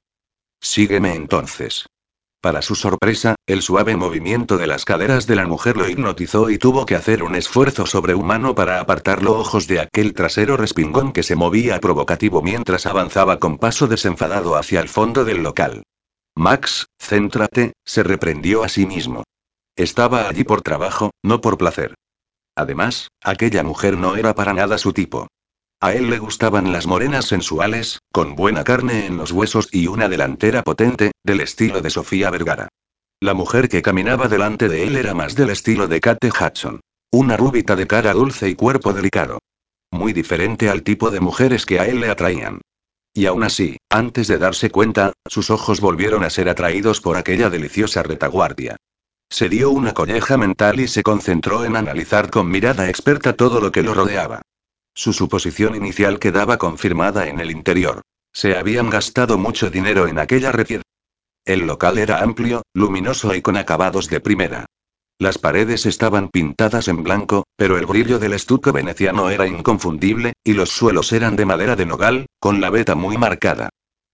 Sígueme 0.61 1.15
entonces. 1.15 1.87
Para 2.43 2.61
su 2.61 2.75
sorpresa, 2.75 3.37
el 3.47 3.63
suave 3.63 3.95
movimiento 3.97 4.59
de 4.59 4.67
las 4.67 4.85
caderas 4.85 5.29
de 5.29 5.37
la 5.37 5.47
mujer 5.47 5.77
lo 5.77 5.89
hipnotizó 5.89 6.51
y 6.51 6.59
tuvo 6.59 6.87
que 6.87 6.97
hacer 6.97 7.23
un 7.23 7.37
esfuerzo 7.37 7.87
sobrehumano 7.87 8.57
para 8.57 8.81
apartar 8.81 9.23
los 9.23 9.37
ojos 9.37 9.69
de 9.69 9.79
aquel 9.79 10.13
trasero 10.13 10.57
respingón 10.57 11.13
que 11.13 11.23
se 11.23 11.37
movía 11.37 11.79
provocativo 11.79 12.43
mientras 12.43 12.87
avanzaba 12.87 13.39
con 13.39 13.59
paso 13.59 13.87
desenfadado 13.87 14.57
hacia 14.57 14.81
el 14.81 14.89
fondo 14.89 15.25
del 15.25 15.45
local. 15.45 15.85
Max, 16.35 16.87
céntrate, 16.99 17.75
se 17.85 18.03
reprendió 18.03 18.65
a 18.65 18.69
sí 18.69 18.87
mismo. 18.87 19.23
Estaba 19.77 20.29
allí 20.29 20.43
por 20.43 20.63
trabajo, 20.63 21.13
no 21.23 21.41
por 21.41 21.57
placer. 21.59 21.95
Además, 22.57 23.07
aquella 23.23 23.63
mujer 23.63 23.97
no 23.97 24.17
era 24.17 24.35
para 24.35 24.53
nada 24.53 24.79
su 24.79 24.93
tipo. 24.93 25.29
A 25.83 25.95
él 25.95 26.11
le 26.11 26.21
gustaban 26.21 26.71
las 26.71 26.87
morenas 26.87 27.25
sensuales, 27.25 27.99
con 28.13 28.37
buena 28.37 28.63
carne 28.63 29.05
en 29.07 29.17
los 29.17 29.33
huesos 29.33 29.69
y 29.73 29.89
una 29.89 30.09
delantera 30.09 30.63
potente, 30.63 31.11
del 31.25 31.41
estilo 31.41 31.81
de 31.81 31.91
Sofía 31.91 32.31
Vergara. 32.31 32.69
La 33.21 33.35
mujer 33.35 33.69
que 33.69 33.83
caminaba 33.83 34.29
delante 34.29 34.69
de 34.69 34.85
él 34.85 34.95
era 34.95 35.13
más 35.13 35.35
del 35.35 35.51
estilo 35.51 35.89
de 35.89 36.01
Kate 36.01 36.31
Hudson. 36.31 36.79
Una 37.11 37.37
rúbita 37.37 37.75
de 37.75 37.89
cara 37.89 38.13
dulce 38.13 38.49
y 38.49 38.55
cuerpo 38.55 38.93
delicado. 38.93 39.41
Muy 39.91 40.13
diferente 40.13 40.71
al 40.71 40.85
tipo 40.85 41.11
de 41.11 41.19
mujeres 41.19 41.67
que 41.67 41.81
a 41.81 41.89
él 41.89 41.99
le 41.99 42.11
atraían. 42.11 42.61
Y 43.13 43.27
aún 43.27 43.43
así, 43.43 43.77
antes 43.91 44.29
de 44.29 44.39
darse 44.39 44.71
cuenta, 44.71 45.13
sus 45.29 45.51
ojos 45.51 45.81
volvieron 45.81 46.23
a 46.23 46.31
ser 46.31 46.49
atraídos 46.49 47.01
por 47.01 47.17
aquella 47.17 47.51
deliciosa 47.51 48.05
retaguardia. 48.05 48.77
Se 49.29 49.49
dio 49.49 49.71
una 49.71 49.95
colleja 49.95 50.37
mental 50.37 50.79
y 50.79 50.87
se 50.87 51.03
concentró 51.03 51.65
en 51.65 51.75
analizar 51.75 52.31
con 52.31 52.49
mirada 52.49 52.89
experta 52.89 53.33
todo 53.33 53.61
lo 53.61 53.73
que 53.73 53.83
lo 53.83 53.95
rodeaba. 53.95 54.43
Su 54.95 55.13
suposición 55.13 55.75
inicial 55.75 56.19
quedaba 56.19 56.59
confirmada 56.59 57.29
en 57.29 57.41
el 57.41 57.51
interior. 57.51 58.03
Se 58.33 58.57
habían 58.57 58.91
gastado 58.91 59.39
mucho 59.39 59.71
dinero 59.71 60.07
en 60.07 60.19
aquella 60.19 60.53
refier. 60.53 60.83
El 61.45 61.67
local 61.67 61.99
era 61.99 62.23
amplio, 62.23 62.63
luminoso 62.75 63.35
y 63.35 63.43
con 63.43 63.57
acabados 63.57 64.09
de 64.09 64.21
primera. 64.21 64.67
Las 65.19 65.39
paredes 65.39 65.87
estaban 65.87 66.29
pintadas 66.29 66.89
en 66.89 67.03
blanco, 67.03 67.45
pero 67.57 67.79
el 67.79 67.87
brillo 67.87 68.19
del 68.19 68.33
estuco 68.33 68.73
veneciano 68.73 69.31
era 69.31 69.47
inconfundible, 69.47 70.33
y 70.45 70.55
los 70.55 70.71
suelos 70.71 71.13
eran 71.13 71.37
de 71.37 71.47
madera 71.47 71.77
de 71.77 71.87
nogal, 71.87 72.27
con 72.39 72.61
la 72.61 72.71
veta 72.71 72.95
muy 72.95 73.17
marcada. 73.17 73.71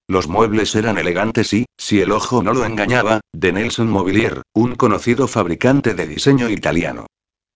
Los 0.07 0.27
muebles 0.27 0.75
eran 0.75 0.97
elegantes 0.97 1.53
y, 1.53 1.67
si 1.77 2.01
el 2.01 2.13
ojo 2.13 2.43
no 2.43 2.55
lo 2.55 2.65
engañaba, 2.65 3.21
de 3.33 3.53
Nelson 3.53 3.89
Mobilier, 3.89 4.43
un 4.55 4.75
conocido 4.75 5.29
fabricante 5.29 5.95
de 5.95 6.07
diseño 6.07 6.49
italiano. 6.49 7.07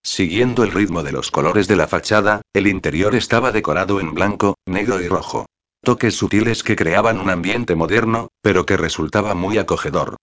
Siguiendo 0.04 0.64
el 0.64 0.72
ritmo 0.72 1.02
de 1.02 1.12
los 1.12 1.30
colores 1.30 1.68
de 1.68 1.76
la 1.76 1.86
fachada, 1.86 2.42
el 2.52 2.66
interior 2.66 3.14
estaba 3.14 3.52
decorado 3.52 4.00
en 4.00 4.14
blanco, 4.14 4.56
negro 4.66 5.00
y 5.00 5.08
rojo. 5.08 5.46
Toques 5.84 6.14
sutiles 6.14 6.62
que 6.62 6.76
creaban 6.76 7.18
un 7.18 7.30
ambiente 7.30 7.74
moderno, 7.74 8.28
pero 8.42 8.66
que 8.66 8.76
resultaba 8.76 9.34
muy 9.34 9.58
acogedor. 9.58 10.16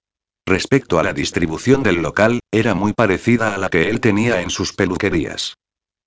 Respecto 0.46 1.00
a 1.00 1.04
la 1.04 1.14
distribución 1.14 1.84
del 1.84 2.02
local, 2.02 2.40
era 2.52 2.74
muy 2.74 2.94
parecida 2.94 3.54
a 3.54 3.58
la 3.58 3.70
que 3.70 3.90
él 3.90 4.00
tenía 4.00 4.42
en 4.42 4.50
sus 4.50 4.74
peluquerías. 4.74 5.56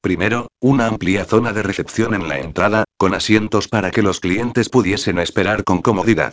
Primero, 0.02 0.48
una 0.60 0.88
amplia 0.88 1.24
zona 1.24 1.52
de 1.52 1.62
recepción 1.62 2.14
en 2.14 2.28
la 2.28 2.40
entrada, 2.40 2.84
con 2.98 3.14
asientos 3.14 3.68
para 3.68 3.90
que 3.90 4.02
los 4.02 4.20
clientes 4.20 4.68
pudiesen 4.68 5.18
esperar 5.18 5.64
con 5.64 5.80
comodidad. 5.80 6.32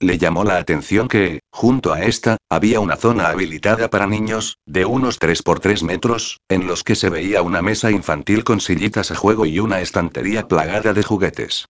Le 0.00 0.18
llamó 0.18 0.44
la 0.44 0.58
atención 0.58 1.08
que, 1.08 1.40
junto 1.50 1.94
a 1.94 2.02
esta, 2.02 2.36
había 2.50 2.80
una 2.80 2.96
zona 2.96 3.28
habilitada 3.28 3.88
para 3.88 4.06
niños, 4.06 4.58
de 4.66 4.84
unos 4.84 5.18
3 5.18 5.42
por 5.42 5.58
3 5.60 5.82
metros, 5.84 6.38
en 6.50 6.66
los 6.66 6.84
que 6.84 6.94
se 6.94 7.08
veía 7.08 7.40
una 7.40 7.62
mesa 7.62 7.90
infantil 7.90 8.44
con 8.44 8.60
sillitas 8.60 9.10
a 9.10 9.14
juego 9.14 9.46
y 9.46 9.58
una 9.58 9.80
estantería 9.80 10.48
plagada 10.48 10.92
de 10.92 11.02
juguetes. 11.02 11.66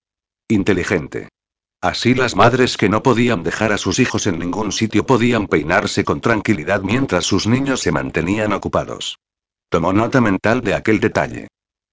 Inteligente. 0.48 1.28
Así 1.80 2.14
las 2.14 2.34
madres 2.34 2.76
que 2.76 2.88
no 2.88 3.00
podían 3.02 3.44
dejar 3.44 3.72
a 3.72 3.78
sus 3.78 4.00
hijos 4.00 4.26
en 4.26 4.40
ningún 4.40 4.72
sitio 4.72 5.06
podían 5.06 5.46
peinarse 5.46 6.04
con 6.04 6.20
tranquilidad 6.20 6.82
mientras 6.82 7.24
sus 7.24 7.46
niños 7.46 7.80
se 7.80 7.92
mantenían 7.92 8.52
ocupados. 8.52 9.20
Tomó 9.68 9.92
nota 9.92 10.20
mental 10.20 10.62
de 10.62 10.74
aquel 10.74 10.98
detalle. 10.98 11.46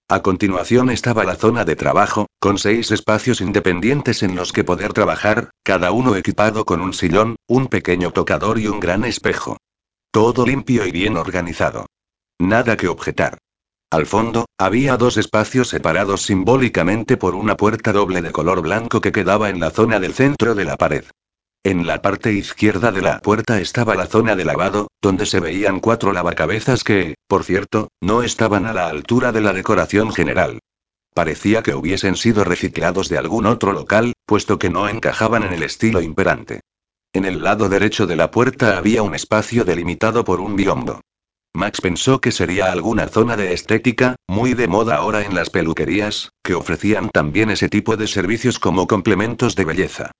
A 0.08 0.20
continuación 0.20 0.90
estaba 0.90 1.24
la 1.24 1.34
zona 1.34 1.64
de 1.64 1.76
trabajo, 1.76 2.26
con 2.38 2.58
seis 2.58 2.90
espacios 2.90 3.40
independientes 3.40 4.22
en 4.22 4.36
los 4.36 4.52
que 4.52 4.62
poder 4.62 4.92
trabajar, 4.92 5.48
cada 5.62 5.92
uno 5.92 6.14
equipado 6.14 6.66
con 6.66 6.82
un 6.82 6.92
sillón, 6.92 7.36
un 7.48 7.68
pequeño 7.68 8.10
tocador 8.10 8.58
y 8.58 8.66
un 8.66 8.80
gran 8.80 9.04
espejo. 9.04 9.56
Todo 10.10 10.44
limpio 10.44 10.86
y 10.86 10.92
bien 10.92 11.16
organizado. 11.16 11.86
Nada 12.38 12.76
que 12.76 12.88
objetar. 12.88 13.38
Al 13.90 14.04
fondo, 14.04 14.44
había 14.58 14.98
dos 14.98 15.16
espacios 15.16 15.68
separados 15.68 16.22
simbólicamente 16.22 17.16
por 17.16 17.34
una 17.34 17.56
puerta 17.56 17.92
doble 17.92 18.20
de 18.20 18.32
color 18.32 18.60
blanco 18.60 19.00
que 19.00 19.12
quedaba 19.12 19.48
en 19.48 19.58
la 19.58 19.70
zona 19.70 20.00
del 20.00 20.12
centro 20.12 20.54
de 20.54 20.64
la 20.66 20.76
pared. 20.76 21.04
En 21.66 21.86
la 21.86 22.02
parte 22.02 22.30
izquierda 22.30 22.92
de 22.92 23.00
la 23.00 23.20
puerta 23.20 23.58
estaba 23.58 23.94
la 23.94 24.04
zona 24.04 24.36
de 24.36 24.44
lavado, 24.44 24.88
donde 25.00 25.24
se 25.24 25.40
veían 25.40 25.80
cuatro 25.80 26.12
lavacabezas 26.12 26.84
que, 26.84 27.14
por 27.26 27.42
cierto, 27.42 27.88
no 28.02 28.22
estaban 28.22 28.66
a 28.66 28.74
la 28.74 28.88
altura 28.88 29.32
de 29.32 29.40
la 29.40 29.54
decoración 29.54 30.12
general. 30.12 30.58
Parecía 31.14 31.62
que 31.62 31.74
hubiesen 31.74 32.16
sido 32.16 32.44
reciclados 32.44 33.08
de 33.08 33.16
algún 33.16 33.46
otro 33.46 33.72
local, 33.72 34.12
puesto 34.26 34.58
que 34.58 34.68
no 34.68 34.90
encajaban 34.90 35.42
en 35.42 35.54
el 35.54 35.62
estilo 35.62 36.02
imperante. 36.02 36.60
En 37.14 37.24
el 37.24 37.42
lado 37.42 37.70
derecho 37.70 38.06
de 38.06 38.16
la 38.16 38.30
puerta 38.30 38.76
había 38.76 39.02
un 39.02 39.14
espacio 39.14 39.64
delimitado 39.64 40.22
por 40.22 40.42
un 40.42 40.56
biombo. 40.56 41.00
Max 41.54 41.80
pensó 41.80 42.20
que 42.20 42.30
sería 42.30 42.72
alguna 42.72 43.08
zona 43.08 43.38
de 43.38 43.54
estética, 43.54 44.16
muy 44.28 44.52
de 44.52 44.68
moda 44.68 44.96
ahora 44.96 45.24
en 45.24 45.34
las 45.34 45.48
peluquerías, 45.48 46.28
que 46.42 46.52
ofrecían 46.52 47.08
también 47.08 47.48
ese 47.48 47.70
tipo 47.70 47.96
de 47.96 48.06
servicios 48.06 48.58
como 48.58 48.86
complementos 48.86 49.56
de 49.56 49.64
belleza. 49.64 50.10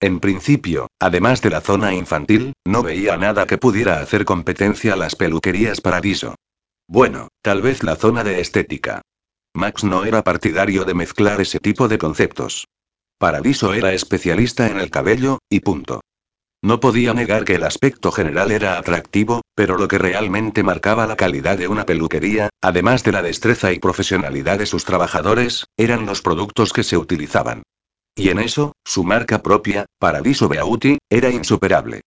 En 0.00 0.18
principio, 0.18 0.88
además 0.98 1.42
de 1.42 1.50
la 1.50 1.60
zona 1.60 1.92
infantil, 1.92 2.54
no 2.64 2.82
veía 2.82 3.18
nada 3.18 3.46
que 3.46 3.58
pudiera 3.58 4.00
hacer 4.00 4.24
competencia 4.24 4.94
a 4.94 4.96
las 4.96 5.14
peluquerías 5.14 5.82
Paradiso. 5.82 6.36
Bueno, 6.88 7.28
tal 7.42 7.60
vez 7.60 7.82
la 7.82 7.96
zona 7.96 8.24
de 8.24 8.40
estética. 8.40 9.02
Max 9.54 9.84
no 9.84 10.06
era 10.06 10.24
partidario 10.24 10.84
de 10.84 10.94
mezclar 10.94 11.40
ese 11.42 11.60
tipo 11.60 11.86
de 11.86 11.98
conceptos. 11.98 12.66
Paradiso 13.18 13.74
era 13.74 13.92
especialista 13.92 14.68
en 14.68 14.80
el 14.80 14.90
cabello, 14.90 15.38
y 15.50 15.60
punto. 15.60 16.00
No 16.62 16.80
podía 16.80 17.12
negar 17.12 17.44
que 17.44 17.56
el 17.56 17.64
aspecto 17.64 18.10
general 18.10 18.52
era 18.52 18.78
atractivo, 18.78 19.42
pero 19.54 19.76
lo 19.76 19.86
que 19.86 19.98
realmente 19.98 20.62
marcaba 20.62 21.06
la 21.06 21.16
calidad 21.16 21.58
de 21.58 21.68
una 21.68 21.84
peluquería, 21.84 22.48
además 22.62 23.04
de 23.04 23.12
la 23.12 23.22
destreza 23.22 23.72
y 23.72 23.78
profesionalidad 23.78 24.58
de 24.58 24.66
sus 24.66 24.86
trabajadores, 24.86 25.66
eran 25.76 26.06
los 26.06 26.22
productos 26.22 26.72
que 26.72 26.84
se 26.84 26.96
utilizaban. 26.96 27.62
Y 28.20 28.28
en 28.28 28.38
eso, 28.38 28.72
su 28.84 29.02
marca 29.02 29.42
propia, 29.42 29.86
Paradiso 29.98 30.46
Beauty, 30.46 30.98
era 31.08 31.30
insuperable. 31.30 32.02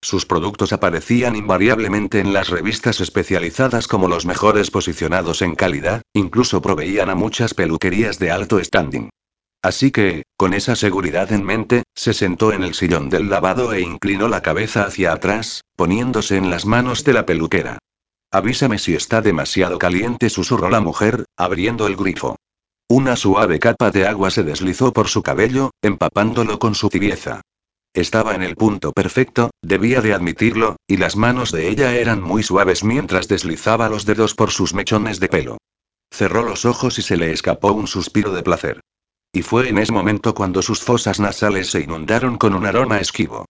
Sus 0.00 0.24
productos 0.24 0.72
aparecían 0.72 1.36
invariablemente 1.36 2.20
en 2.20 2.32
las 2.32 2.48
revistas 2.48 3.02
especializadas 3.02 3.86
como 3.86 4.08
los 4.08 4.24
mejores 4.24 4.70
posicionados 4.70 5.42
en 5.42 5.54
calidad, 5.54 6.00
incluso 6.14 6.62
proveían 6.62 7.10
a 7.10 7.14
muchas 7.14 7.52
peluquerías 7.52 8.18
de 8.18 8.30
alto 8.30 8.64
standing. 8.64 9.10
Así 9.60 9.90
que, 9.90 10.22
con 10.38 10.54
esa 10.54 10.74
seguridad 10.74 11.32
en 11.32 11.44
mente, 11.44 11.82
se 11.94 12.14
sentó 12.14 12.54
en 12.54 12.62
el 12.62 12.72
sillón 12.72 13.10
del 13.10 13.28
lavado 13.28 13.74
e 13.74 13.82
inclinó 13.82 14.28
la 14.28 14.40
cabeza 14.40 14.84
hacia 14.84 15.12
atrás, 15.12 15.64
poniéndose 15.76 16.38
en 16.38 16.48
las 16.48 16.64
manos 16.64 17.04
de 17.04 17.12
la 17.12 17.26
peluquera. 17.26 17.76
Avísame 18.30 18.78
si 18.78 18.94
está 18.94 19.20
demasiado 19.20 19.78
caliente, 19.78 20.30
susurró 20.30 20.70
la 20.70 20.80
mujer, 20.80 21.26
abriendo 21.36 21.86
el 21.86 21.96
grifo. 21.96 22.36
Una 22.90 23.16
suave 23.16 23.58
capa 23.58 23.90
de 23.90 24.06
agua 24.06 24.30
se 24.30 24.42
deslizó 24.42 24.94
por 24.94 25.08
su 25.08 25.22
cabello, 25.22 25.72
empapándolo 25.82 26.58
con 26.58 26.74
su 26.74 26.88
tibieza. 26.88 27.42
Estaba 27.92 28.34
en 28.34 28.42
el 28.42 28.56
punto 28.56 28.92
perfecto, 28.92 29.50
debía 29.60 30.00
de 30.00 30.14
admitirlo, 30.14 30.76
y 30.86 30.96
las 30.96 31.14
manos 31.14 31.52
de 31.52 31.68
ella 31.68 31.94
eran 31.96 32.22
muy 32.22 32.42
suaves 32.42 32.84
mientras 32.84 33.28
deslizaba 33.28 33.90
los 33.90 34.06
dedos 34.06 34.34
por 34.34 34.50
sus 34.50 34.72
mechones 34.72 35.20
de 35.20 35.28
pelo. 35.28 35.58
Cerró 36.10 36.42
los 36.42 36.64
ojos 36.64 36.98
y 36.98 37.02
se 37.02 37.18
le 37.18 37.30
escapó 37.30 37.72
un 37.72 37.88
suspiro 37.88 38.32
de 38.32 38.42
placer. 38.42 38.80
Y 39.34 39.42
fue 39.42 39.68
en 39.68 39.76
ese 39.76 39.92
momento 39.92 40.34
cuando 40.34 40.62
sus 40.62 40.80
fosas 40.80 41.20
nasales 41.20 41.70
se 41.70 41.80
inundaron 41.80 42.38
con 42.38 42.54
un 42.54 42.64
aroma 42.64 43.00
esquivo. 43.00 43.44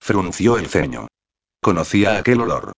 Frunció 0.00 0.58
el 0.58 0.66
ceño. 0.66 1.06
Conocía 1.62 2.18
aquel 2.18 2.40
olor. 2.40 2.72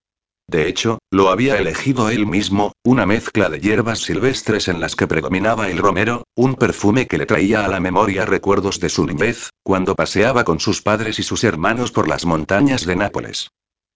De 0.52 0.68
hecho, 0.68 0.98
lo 1.10 1.30
había 1.30 1.56
elegido 1.56 2.10
él 2.10 2.26
mismo, 2.26 2.72
una 2.84 3.06
mezcla 3.06 3.48
de 3.48 3.58
hierbas 3.58 4.00
silvestres 4.00 4.68
en 4.68 4.80
las 4.80 4.94
que 4.96 5.06
predominaba 5.06 5.70
el 5.70 5.78
romero, 5.78 6.24
un 6.34 6.56
perfume 6.56 7.06
que 7.06 7.16
le 7.16 7.24
traía 7.24 7.64
a 7.64 7.68
la 7.68 7.80
memoria 7.80 8.26
recuerdos 8.26 8.78
de 8.78 8.90
su 8.90 9.06
niñez, 9.06 9.48
cuando 9.62 9.94
paseaba 9.94 10.44
con 10.44 10.60
sus 10.60 10.82
padres 10.82 11.18
y 11.18 11.22
sus 11.22 11.42
hermanos 11.44 11.90
por 11.90 12.06
las 12.06 12.26
montañas 12.26 12.84
de 12.84 12.96
Nápoles. 12.96 13.48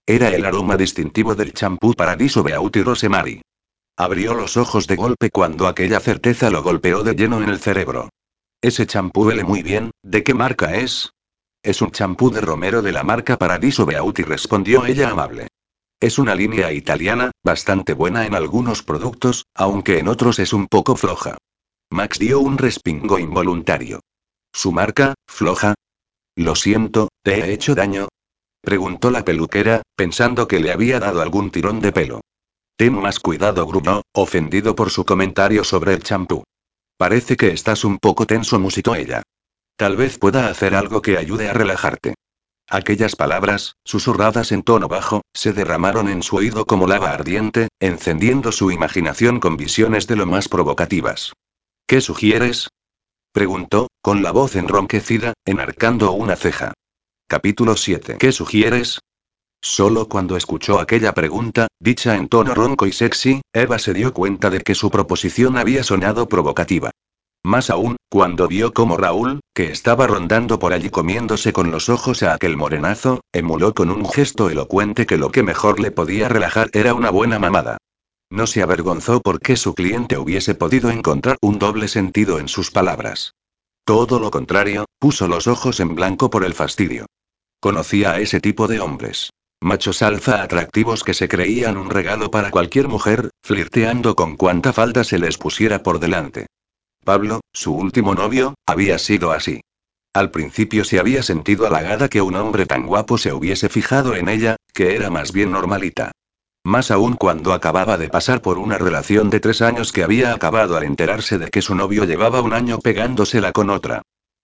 Era 0.07 0.29
el 0.29 0.45
aroma 0.45 0.77
distintivo 0.77 1.35
del 1.35 1.53
champú 1.53 1.93
Paradiso 1.93 2.41
Beauty 2.41 2.81
Rosemary. 2.81 3.41
Abrió 3.95 4.33
los 4.33 4.57
ojos 4.57 4.87
de 4.87 4.95
golpe 4.95 5.29
cuando 5.29 5.67
aquella 5.67 5.99
certeza 5.99 6.49
lo 6.49 6.63
golpeó 6.63 7.03
de 7.03 7.13
lleno 7.13 7.37
en 7.37 7.49
el 7.49 7.59
cerebro. 7.59 8.09
Ese 8.63 8.87
champú 8.87 9.27
huele 9.27 9.43
muy 9.43 9.61
bien, 9.61 9.91
¿de 10.01 10.23
qué 10.23 10.33
marca 10.33 10.73
es? 10.73 11.11
Es 11.61 11.83
un 11.83 11.91
champú 11.91 12.31
de 12.31 12.41
romero 12.41 12.81
de 12.81 12.93
la 12.93 13.03
marca 13.03 13.37
Paradiso 13.37 13.85
Beauty, 13.85 14.23
respondió 14.23 14.87
ella 14.87 15.11
amable. 15.11 15.49
Es 15.99 16.19
una 16.19 16.35
línea 16.35 16.71
italiana, 16.71 17.31
bastante 17.43 17.93
buena 17.93 18.27
en 18.27 18.35
algunos 18.35 18.83
productos, 18.83 19.47
aunque 19.55 19.97
en 19.97 20.07
otros 20.07 20.37
es 20.37 20.53
un 20.53 20.67
poco 20.67 20.95
floja. 20.95 21.37
Max 21.89 22.19
dio 22.19 22.39
un 22.39 22.59
respingo 22.59 23.17
involuntario. 23.17 24.01
¿Su 24.53 24.71
marca, 24.71 25.15
floja? 25.27 25.73
Lo 26.35 26.55
siento, 26.55 27.09
¿te 27.23 27.39
he 27.39 27.51
hecho 27.51 27.73
daño? 27.73 28.09
Preguntó 28.61 29.09
la 29.09 29.25
peluquera, 29.25 29.81
pensando 29.95 30.47
que 30.47 30.59
le 30.59 30.71
había 30.71 30.99
dado 30.99 31.19
algún 31.19 31.49
tirón 31.49 31.79
de 31.79 31.91
pelo. 31.91 32.21
Ten 32.75 32.93
más 32.93 33.19
cuidado, 33.19 33.65
gruñó, 33.65 34.03
ofendido 34.13 34.75
por 34.75 34.91
su 34.91 35.03
comentario 35.03 35.63
sobre 35.63 35.93
el 35.93 36.03
champú. 36.03 36.43
Parece 36.95 37.37
que 37.37 37.49
estás 37.49 37.83
un 37.83 37.97
poco 37.97 38.27
tenso, 38.27 38.59
musitó 38.59 38.93
ella. 38.93 39.23
Tal 39.75 39.95
vez 39.95 40.19
pueda 40.19 40.47
hacer 40.47 40.75
algo 40.75 41.01
que 41.01 41.17
ayude 41.17 41.49
a 41.49 41.53
relajarte. 41.53 42.13
Aquellas 42.69 43.15
palabras, 43.15 43.77
susurradas 43.85 44.51
en 44.51 44.61
tono 44.61 44.89
bajo, 44.89 45.21
se 45.33 45.53
derramaron 45.53 46.09
en 46.09 46.21
su 46.21 46.35
oído 46.35 46.65
como 46.65 46.85
lava 46.85 47.11
ardiente, 47.11 47.69
encendiendo 47.79 48.51
su 48.51 48.71
imaginación 48.71 49.39
con 49.39 49.55
visiones 49.55 50.05
de 50.07 50.17
lo 50.17 50.25
más 50.25 50.49
provocativas. 50.49 51.31
¿Qué 51.87 52.01
sugieres? 52.01 52.69
Preguntó, 53.31 53.87
con 54.01 54.21
la 54.21 54.31
voz 54.31 54.55
enronquecida, 54.55 55.33
enarcando 55.45 56.11
una 56.11 56.35
ceja. 56.35 56.73
Capítulo 57.27 57.77
7. 57.77 58.17
¿Qué 58.19 58.31
sugieres? 58.31 58.99
Solo 59.61 60.07
cuando 60.07 60.37
escuchó 60.37 60.79
aquella 60.79 61.13
pregunta, 61.13 61.67
dicha 61.79 62.15
en 62.15 62.29
tono 62.29 62.53
ronco 62.53 62.85
y 62.85 62.91
sexy, 62.91 63.41
Eva 63.53 63.79
se 63.79 63.93
dio 63.93 64.13
cuenta 64.13 64.49
de 64.49 64.61
que 64.61 64.75
su 64.75 64.91
proposición 64.91 65.57
había 65.57 65.83
sonado 65.83 66.27
provocativa. 66.27 66.91
Más 67.43 67.69
aún, 67.69 67.96
cuando 68.09 68.47
vio 68.47 68.73
cómo 68.73 68.95
Raúl, 68.95 69.41
que 69.53 69.71
estaba 69.71 70.07
rondando 70.07 70.59
por 70.59 70.71
allí 70.71 70.89
comiéndose 70.89 71.51
con 71.51 71.71
los 71.71 71.89
ojos 71.89 72.23
a 72.23 72.33
aquel 72.33 72.55
morenazo, 72.55 73.19
emuló 73.33 73.73
con 73.73 73.91
un 73.91 74.07
gesto 74.07 74.49
elocuente 74.49 75.05
que 75.05 75.17
lo 75.17 75.29
que 75.31 75.43
mejor 75.43 75.79
le 75.79 75.91
podía 75.91 76.29
relajar 76.29 76.69
era 76.71 76.93
una 76.93 77.09
buena 77.09 77.37
mamada. 77.37 77.77
No 78.29 78.47
se 78.47 78.61
avergonzó 78.61 79.21
porque 79.21 79.57
su 79.57 79.73
cliente 79.73 80.17
hubiese 80.17 80.55
podido 80.55 80.89
encontrar 80.89 81.37
un 81.41 81.59
doble 81.59 81.87
sentido 81.87 82.39
en 82.39 82.47
sus 82.47 82.71
palabras. 82.71 83.33
Todo 83.85 84.19
lo 84.19 84.31
contrario, 84.31 84.85
puso 84.99 85.27
los 85.27 85.47
ojos 85.47 85.79
en 85.79 85.95
blanco 85.95 86.29
por 86.29 86.45
el 86.45 86.53
fastidio. 86.53 87.05
Conocía 87.59 88.11
a 88.11 88.19
ese 88.19 88.39
tipo 88.39 88.67
de 88.67 88.79
hombres. 88.79 89.31
Machos 89.61 90.01
alfa 90.01 90.43
atractivos 90.43 91.03
que 91.03 91.13
se 91.13 91.27
creían 91.27 91.77
un 91.77 91.89
regalo 91.89 92.29
para 92.31 92.51
cualquier 92.51 92.87
mujer, 92.87 93.31
flirteando 93.43 94.15
con 94.15 94.37
cuanta 94.37 94.71
falta 94.71 95.03
se 95.03 95.19
les 95.19 95.37
pusiera 95.37 95.83
por 95.83 95.99
delante. 95.99 96.47
Pablo, 97.07 97.39
su 97.53 97.73
último 97.73 98.15
novio, 98.15 98.55
había 98.65 98.99
sido 98.99 99.31
así. 99.31 99.61
Al 100.13 100.29
principio 100.29 100.83
se 100.83 100.99
había 100.99 101.23
sentido 101.23 101.65
halagada 101.65 102.09
que 102.09 102.21
un 102.21 102.35
hombre 102.35 102.65
tan 102.65 102.85
guapo 102.85 103.17
se 103.17 103.31
hubiese 103.31 103.69
fijado 103.69 104.13
en 104.13 104.27
ella, 104.27 104.57
que 104.73 104.93
era 104.93 105.09
más 105.09 105.31
bien 105.31 105.49
normalita. 105.49 106.11
Más 106.65 106.91
aún 106.91 107.13
cuando 107.13 107.53
acababa 107.53 107.97
de 107.97 108.09
pasar 108.09 108.41
por 108.41 108.57
una 108.57 108.77
relación 108.77 109.29
de 109.29 109.39
tres 109.39 109.61
años 109.61 109.93
que 109.93 110.03
había 110.03 110.33
acabado 110.33 110.75
al 110.75 110.83
enterarse 110.83 111.37
de 111.37 111.49
que 111.49 111.61
su 111.61 111.75
novio 111.75 112.03
llevaba 112.03 112.41
un 112.41 112.51
año 112.51 112.77
pegándosela 112.79 113.53
con 113.53 113.69
otra. 113.69 114.01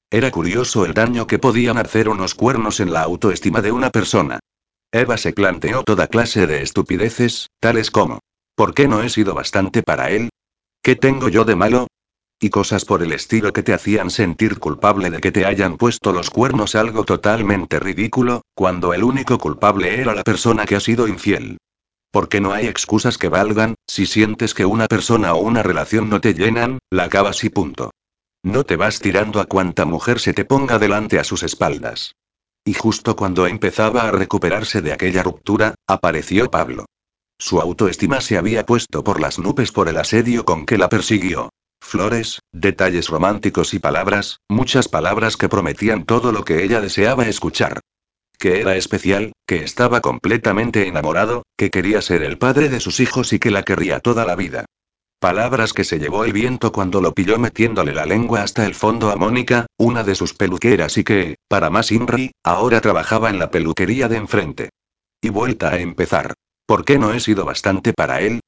Era 0.10 0.32
curioso 0.32 0.86
el 0.86 0.94
daño 0.94 1.28
que 1.28 1.40
podían 1.40 1.78
hacer 1.78 2.08
unos 2.08 2.34
cuernos 2.34 2.80
en 2.80 2.94
la 2.94 3.02
autoestima 3.02 3.62
de 3.62 3.74
una 3.74 3.90
persona. 3.90 4.40
Eva 4.90 5.18
se 5.18 5.34
planteó 5.34 5.84
toda 5.84 6.08
clase 6.08 6.48
de 6.48 6.62
estupideces, 6.62 7.50
tales 7.60 7.92
como, 7.92 8.20
¿por 8.56 8.74
qué 8.74 8.88
no 8.88 9.04
he 9.04 9.10
sido 9.10 9.34
bastante 9.34 9.84
para 9.84 10.12
él? 10.12 10.30
¿Qué 10.82 10.96
tengo 10.96 11.28
yo 11.28 11.44
de 11.44 11.58
malo? 11.58 11.88
Y 12.44 12.50
cosas 12.50 12.84
por 12.84 13.02
el 13.02 13.14
estilo 13.14 13.54
que 13.54 13.64
te 13.64 13.74
hacían 13.74 14.10
sentir 14.10 14.60
culpable 14.60 15.10
de 15.10 15.22
que 15.22 15.32
te 15.32 15.46
hayan 15.46 15.78
puesto 15.78 16.12
los 16.12 16.30
cuernos 16.30 16.76
algo 16.76 17.06
totalmente 17.06 17.80
ridículo, 17.80 18.42
cuando 18.54 18.94
el 18.94 19.06
único 19.06 19.38
culpable 19.38 20.02
era 20.02 20.14
la 20.14 20.24
persona 20.24 20.66
que 20.66 20.76
ha 20.76 20.82
sido 20.82 21.08
infiel. 21.08 21.58
Porque 22.12 22.42
no 22.42 22.52
hay 22.52 22.68
excusas 22.68 23.18
que 23.18 23.30
valgan, 23.30 23.76
si 23.88 24.06
sientes 24.06 24.54
que 24.54 24.66
una 24.66 24.88
persona 24.88 25.34
o 25.34 25.42
una 25.42 25.64
relación 25.64 26.10
no 26.10 26.20
te 26.20 26.34
llenan, 26.34 26.80
la 26.90 27.06
acabas 27.06 27.46
y 27.46 27.50
punto. 27.50 27.92
No 28.44 28.66
te 28.66 28.76
vas 28.76 29.00
tirando 29.00 29.40
a 29.40 29.46
cuanta 29.46 29.86
mujer 29.86 30.20
se 30.20 30.34
te 30.34 30.44
ponga 30.44 30.80
delante 30.80 31.20
a 31.20 31.24
sus 31.24 31.44
espaldas. 31.44 32.14
Y 32.66 32.74
justo 32.74 33.16
cuando 33.16 33.48
empezaba 33.48 34.02
a 34.02 34.12
recuperarse 34.12 34.82
de 34.82 34.92
aquella 34.92 35.24
ruptura, 35.24 35.76
apareció 35.88 36.52
Pablo. 36.52 36.86
Su 37.40 37.62
autoestima 37.62 38.20
se 38.20 38.38
había 38.38 38.66
puesto 38.66 39.02
por 39.02 39.22
las 39.22 39.40
nubes 39.40 39.72
por 39.72 39.88
el 39.88 39.98
asedio 39.98 40.44
con 40.44 40.66
que 40.66 40.78
la 40.78 40.90
persiguió. 40.90 41.50
Flores, 41.94 42.40
detalles 42.52 43.08
románticos 43.08 43.76
y 43.76 43.78
palabras, 43.78 44.40
muchas 44.50 44.88
palabras 44.88 45.38
que 45.38 45.48
prometían 45.48 46.06
todo 46.06 46.32
lo 46.32 46.44
que 46.44 46.64
ella 46.64 46.82
deseaba 46.82 47.28
escuchar. 47.28 47.82
Que 48.40 48.62
era 48.62 48.76
especial, 48.76 49.34
que 49.46 49.58
estaba 49.58 50.02
completamente 50.02 50.88
enamorado, 50.88 51.44
que 51.56 51.70
quería 51.70 52.02
ser 52.02 52.24
el 52.24 52.40
padre 52.40 52.70
de 52.70 52.80
sus 52.80 53.00
hijos 53.00 53.32
y 53.32 53.38
que 53.38 53.52
la 53.52 53.62
querría 53.62 54.00
toda 54.00 54.26
la 54.26 54.36
vida. 54.36 54.66
Palabras 55.20 55.72
que 55.72 55.84
se 55.84 56.00
llevó 56.00 56.26
el 56.26 56.34
viento 56.34 56.72
cuando 56.72 57.00
lo 57.00 57.14
pilló 57.14 57.38
metiéndole 57.38 57.94
la 57.94 58.08
lengua 58.08 58.42
hasta 58.42 58.66
el 58.66 58.74
fondo 58.74 59.12
a 59.12 59.16
Mónica, 59.16 59.68
una 59.78 60.04
de 60.04 60.16
sus 60.16 60.34
peluqueras 60.34 60.98
y 60.98 61.04
que, 61.04 61.36
para 61.48 61.70
más 61.70 61.92
Inri, 61.92 62.32
ahora 62.44 62.82
trabajaba 62.82 63.30
en 63.30 63.38
la 63.38 63.52
peluquería 63.52 64.08
de 64.08 64.18
enfrente. 64.18 64.70
Y 65.22 65.30
vuelta 65.30 65.70
a 65.70 65.78
empezar. 65.78 66.34
¿Por 66.66 66.86
qué 66.86 66.98
no 66.98 67.14
he 67.14 67.20
sido 67.20 67.46
bastante 67.46 67.94
para 67.94 68.20
él? 68.22 68.40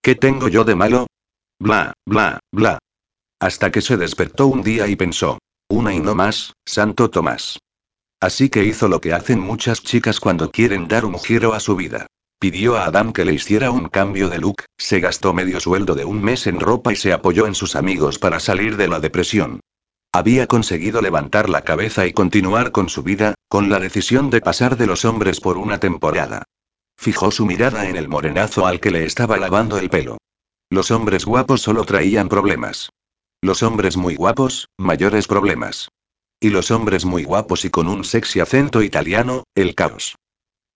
¿Qué 0.00 0.14
tengo 0.14 0.46
yo 0.46 0.62
de 0.62 0.76
malo? 0.76 1.08
Bla, 1.58 1.94
bla, 2.06 2.38
bla. 2.52 2.78
Hasta 3.42 3.72
que 3.72 3.80
se 3.80 3.96
despertó 3.96 4.46
un 4.46 4.62
día 4.62 4.86
y 4.86 4.94
pensó. 4.94 5.40
Una 5.68 5.92
y 5.92 5.98
no 5.98 6.14
más, 6.14 6.52
Santo 6.64 7.10
Tomás. 7.10 7.58
Así 8.20 8.48
que 8.48 8.64
hizo 8.64 8.86
lo 8.86 9.00
que 9.00 9.12
hacen 9.12 9.40
muchas 9.40 9.82
chicas 9.82 10.20
cuando 10.20 10.52
quieren 10.52 10.86
dar 10.86 11.04
un 11.04 11.18
giro 11.18 11.52
a 11.52 11.58
su 11.58 11.74
vida. 11.74 12.06
Pidió 12.38 12.76
a 12.76 12.84
Adam 12.84 13.12
que 13.12 13.24
le 13.24 13.34
hiciera 13.34 13.72
un 13.72 13.88
cambio 13.88 14.28
de 14.28 14.38
look, 14.38 14.62
se 14.78 15.00
gastó 15.00 15.34
medio 15.34 15.58
sueldo 15.58 15.96
de 15.96 16.04
un 16.04 16.22
mes 16.22 16.46
en 16.46 16.60
ropa 16.60 16.92
y 16.92 16.96
se 16.96 17.12
apoyó 17.12 17.48
en 17.48 17.56
sus 17.56 17.74
amigos 17.74 18.20
para 18.20 18.38
salir 18.38 18.76
de 18.76 18.86
la 18.86 19.00
depresión. 19.00 19.58
Había 20.12 20.46
conseguido 20.46 21.02
levantar 21.02 21.48
la 21.48 21.62
cabeza 21.62 22.06
y 22.06 22.12
continuar 22.12 22.70
con 22.70 22.88
su 22.88 23.02
vida, 23.02 23.34
con 23.48 23.68
la 23.70 23.80
decisión 23.80 24.30
de 24.30 24.40
pasar 24.40 24.76
de 24.76 24.86
los 24.86 25.04
hombres 25.04 25.40
por 25.40 25.58
una 25.58 25.80
temporada. 25.80 26.44
Fijó 26.96 27.32
su 27.32 27.44
mirada 27.44 27.88
en 27.88 27.96
el 27.96 28.06
morenazo 28.06 28.68
al 28.68 28.78
que 28.78 28.92
le 28.92 29.04
estaba 29.04 29.36
lavando 29.36 29.78
el 29.78 29.90
pelo. 29.90 30.18
Los 30.70 30.92
hombres 30.92 31.24
guapos 31.24 31.60
solo 31.60 31.84
traían 31.84 32.28
problemas. 32.28 32.90
Los 33.44 33.64
hombres 33.64 33.96
muy 33.96 34.14
guapos, 34.14 34.68
mayores 34.78 35.26
problemas. 35.26 35.88
Y 36.40 36.50
los 36.50 36.70
hombres 36.70 37.04
muy 37.04 37.24
guapos 37.24 37.64
y 37.64 37.70
con 37.70 37.88
un 37.88 38.04
sexy 38.04 38.38
acento 38.38 38.82
italiano, 38.82 39.42
el 39.56 39.74
caos. 39.74 40.14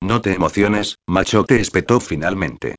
No 0.02 0.20
te 0.20 0.32
emociones, 0.32 0.96
macho, 1.06 1.44
te 1.44 1.60
espetó 1.60 2.00
finalmente. 2.00 2.74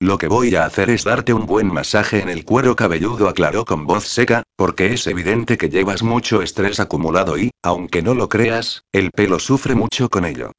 Lo 0.00 0.18
que 0.18 0.26
voy 0.26 0.56
a 0.56 0.64
hacer 0.64 0.90
es 0.90 1.04
darte 1.04 1.34
un 1.34 1.46
buen 1.46 1.72
masaje 1.72 2.20
en 2.20 2.30
el 2.30 2.44
cuero 2.44 2.74
cabelludo, 2.74 3.28
aclaró 3.28 3.64
con 3.64 3.86
voz 3.86 4.08
seca, 4.08 4.42
porque 4.56 4.92
es 4.92 5.06
evidente 5.06 5.56
que 5.56 5.68
llevas 5.68 6.02
mucho 6.02 6.42
estrés 6.42 6.80
acumulado 6.80 7.38
y, 7.38 7.52
aunque 7.62 8.02
no 8.02 8.14
lo 8.14 8.28
creas, 8.28 8.82
el 8.90 9.12
pelo 9.12 9.38
sufre 9.38 9.76
mucho 9.76 10.08
con 10.08 10.24
ello. 10.24 10.50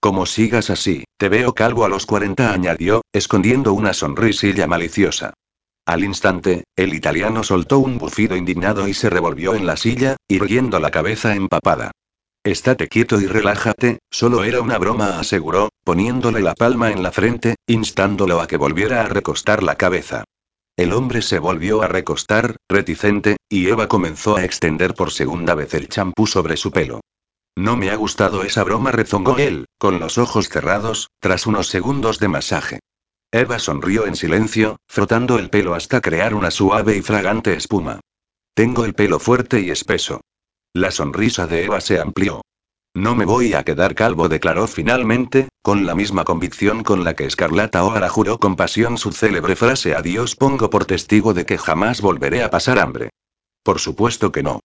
Como 0.00 0.24
sigas 0.24 0.70
así, 0.70 1.04
te 1.18 1.28
veo 1.28 1.52
calvo 1.52 1.84
a 1.84 1.90
los 1.90 2.06
40, 2.06 2.50
añadió, 2.50 3.02
escondiendo 3.12 3.74
una 3.74 3.92
sonrisilla 3.92 4.66
maliciosa. 4.66 5.34
Al 5.84 6.04
instante, 6.04 6.64
el 6.76 6.94
italiano 6.94 7.42
soltó 7.42 7.80
un 7.80 7.98
bufido 7.98 8.36
indignado 8.36 8.86
y 8.86 8.94
se 8.94 9.10
revolvió 9.10 9.54
en 9.54 9.66
la 9.66 9.76
silla, 9.76 10.16
irguiendo 10.28 10.78
la 10.78 10.90
cabeza 10.90 11.34
empapada. 11.34 11.90
Estate 12.44 12.88
quieto 12.88 13.20
y 13.20 13.26
relájate, 13.26 13.98
solo 14.10 14.44
era 14.44 14.60
una 14.60 14.78
broma, 14.78 15.18
aseguró, 15.18 15.70
poniéndole 15.84 16.40
la 16.40 16.54
palma 16.54 16.90
en 16.90 17.02
la 17.02 17.12
frente, 17.12 17.56
instándolo 17.66 18.40
a 18.40 18.46
que 18.46 18.56
volviera 18.56 19.02
a 19.02 19.08
recostar 19.08 19.62
la 19.62 19.76
cabeza. 19.76 20.24
El 20.76 20.92
hombre 20.92 21.20
se 21.22 21.38
volvió 21.38 21.82
a 21.82 21.88
recostar, 21.88 22.56
reticente, 22.68 23.36
y 23.48 23.68
Eva 23.68 23.88
comenzó 23.88 24.36
a 24.36 24.44
extender 24.44 24.94
por 24.94 25.10
segunda 25.10 25.54
vez 25.54 25.74
el 25.74 25.88
champú 25.88 26.26
sobre 26.26 26.56
su 26.56 26.70
pelo. 26.70 27.00
No 27.56 27.76
me 27.76 27.90
ha 27.90 27.96
gustado 27.96 28.42
esa 28.44 28.64
broma, 28.64 28.90
rezongó 28.92 29.38
él, 29.38 29.66
con 29.78 30.00
los 30.00 30.16
ojos 30.16 30.48
cerrados, 30.48 31.10
tras 31.20 31.46
unos 31.46 31.66
segundos 31.66 32.18
de 32.18 32.28
masaje. 32.28 32.80
Eva 33.34 33.58
sonrió 33.58 34.06
en 34.06 34.14
silencio, 34.14 34.76
frotando 34.86 35.38
el 35.38 35.48
pelo 35.48 35.72
hasta 35.74 36.02
crear 36.02 36.34
una 36.34 36.50
suave 36.50 36.98
y 36.98 37.00
fragante 37.00 37.54
espuma. 37.54 38.00
Tengo 38.54 38.84
el 38.84 38.92
pelo 38.92 39.18
fuerte 39.18 39.60
y 39.60 39.70
espeso. 39.70 40.20
La 40.74 40.90
sonrisa 40.90 41.46
de 41.46 41.64
Eva 41.64 41.80
se 41.80 41.98
amplió. 41.98 42.42
No 42.94 43.14
me 43.14 43.24
voy 43.24 43.54
a 43.54 43.64
quedar 43.64 43.94
calvo, 43.94 44.28
declaró 44.28 44.66
finalmente, 44.66 45.48
con 45.62 45.86
la 45.86 45.94
misma 45.94 46.24
convicción 46.24 46.82
con 46.82 47.04
la 47.04 47.14
que 47.14 47.24
Escarlata 47.24 47.82
O'Hara 47.84 48.10
juró 48.10 48.38
con 48.38 48.54
pasión 48.54 48.98
su 48.98 49.12
célebre 49.12 49.56
frase 49.56 49.94
Adiós 49.94 50.36
pongo 50.36 50.68
por 50.68 50.84
testigo 50.84 51.32
de 51.32 51.46
que 51.46 51.56
jamás 51.56 52.02
volveré 52.02 52.42
a 52.42 52.50
pasar 52.50 52.78
hambre. 52.78 53.08
Por 53.62 53.78
supuesto 53.78 54.30
que 54.30 54.42
no. 54.42 54.60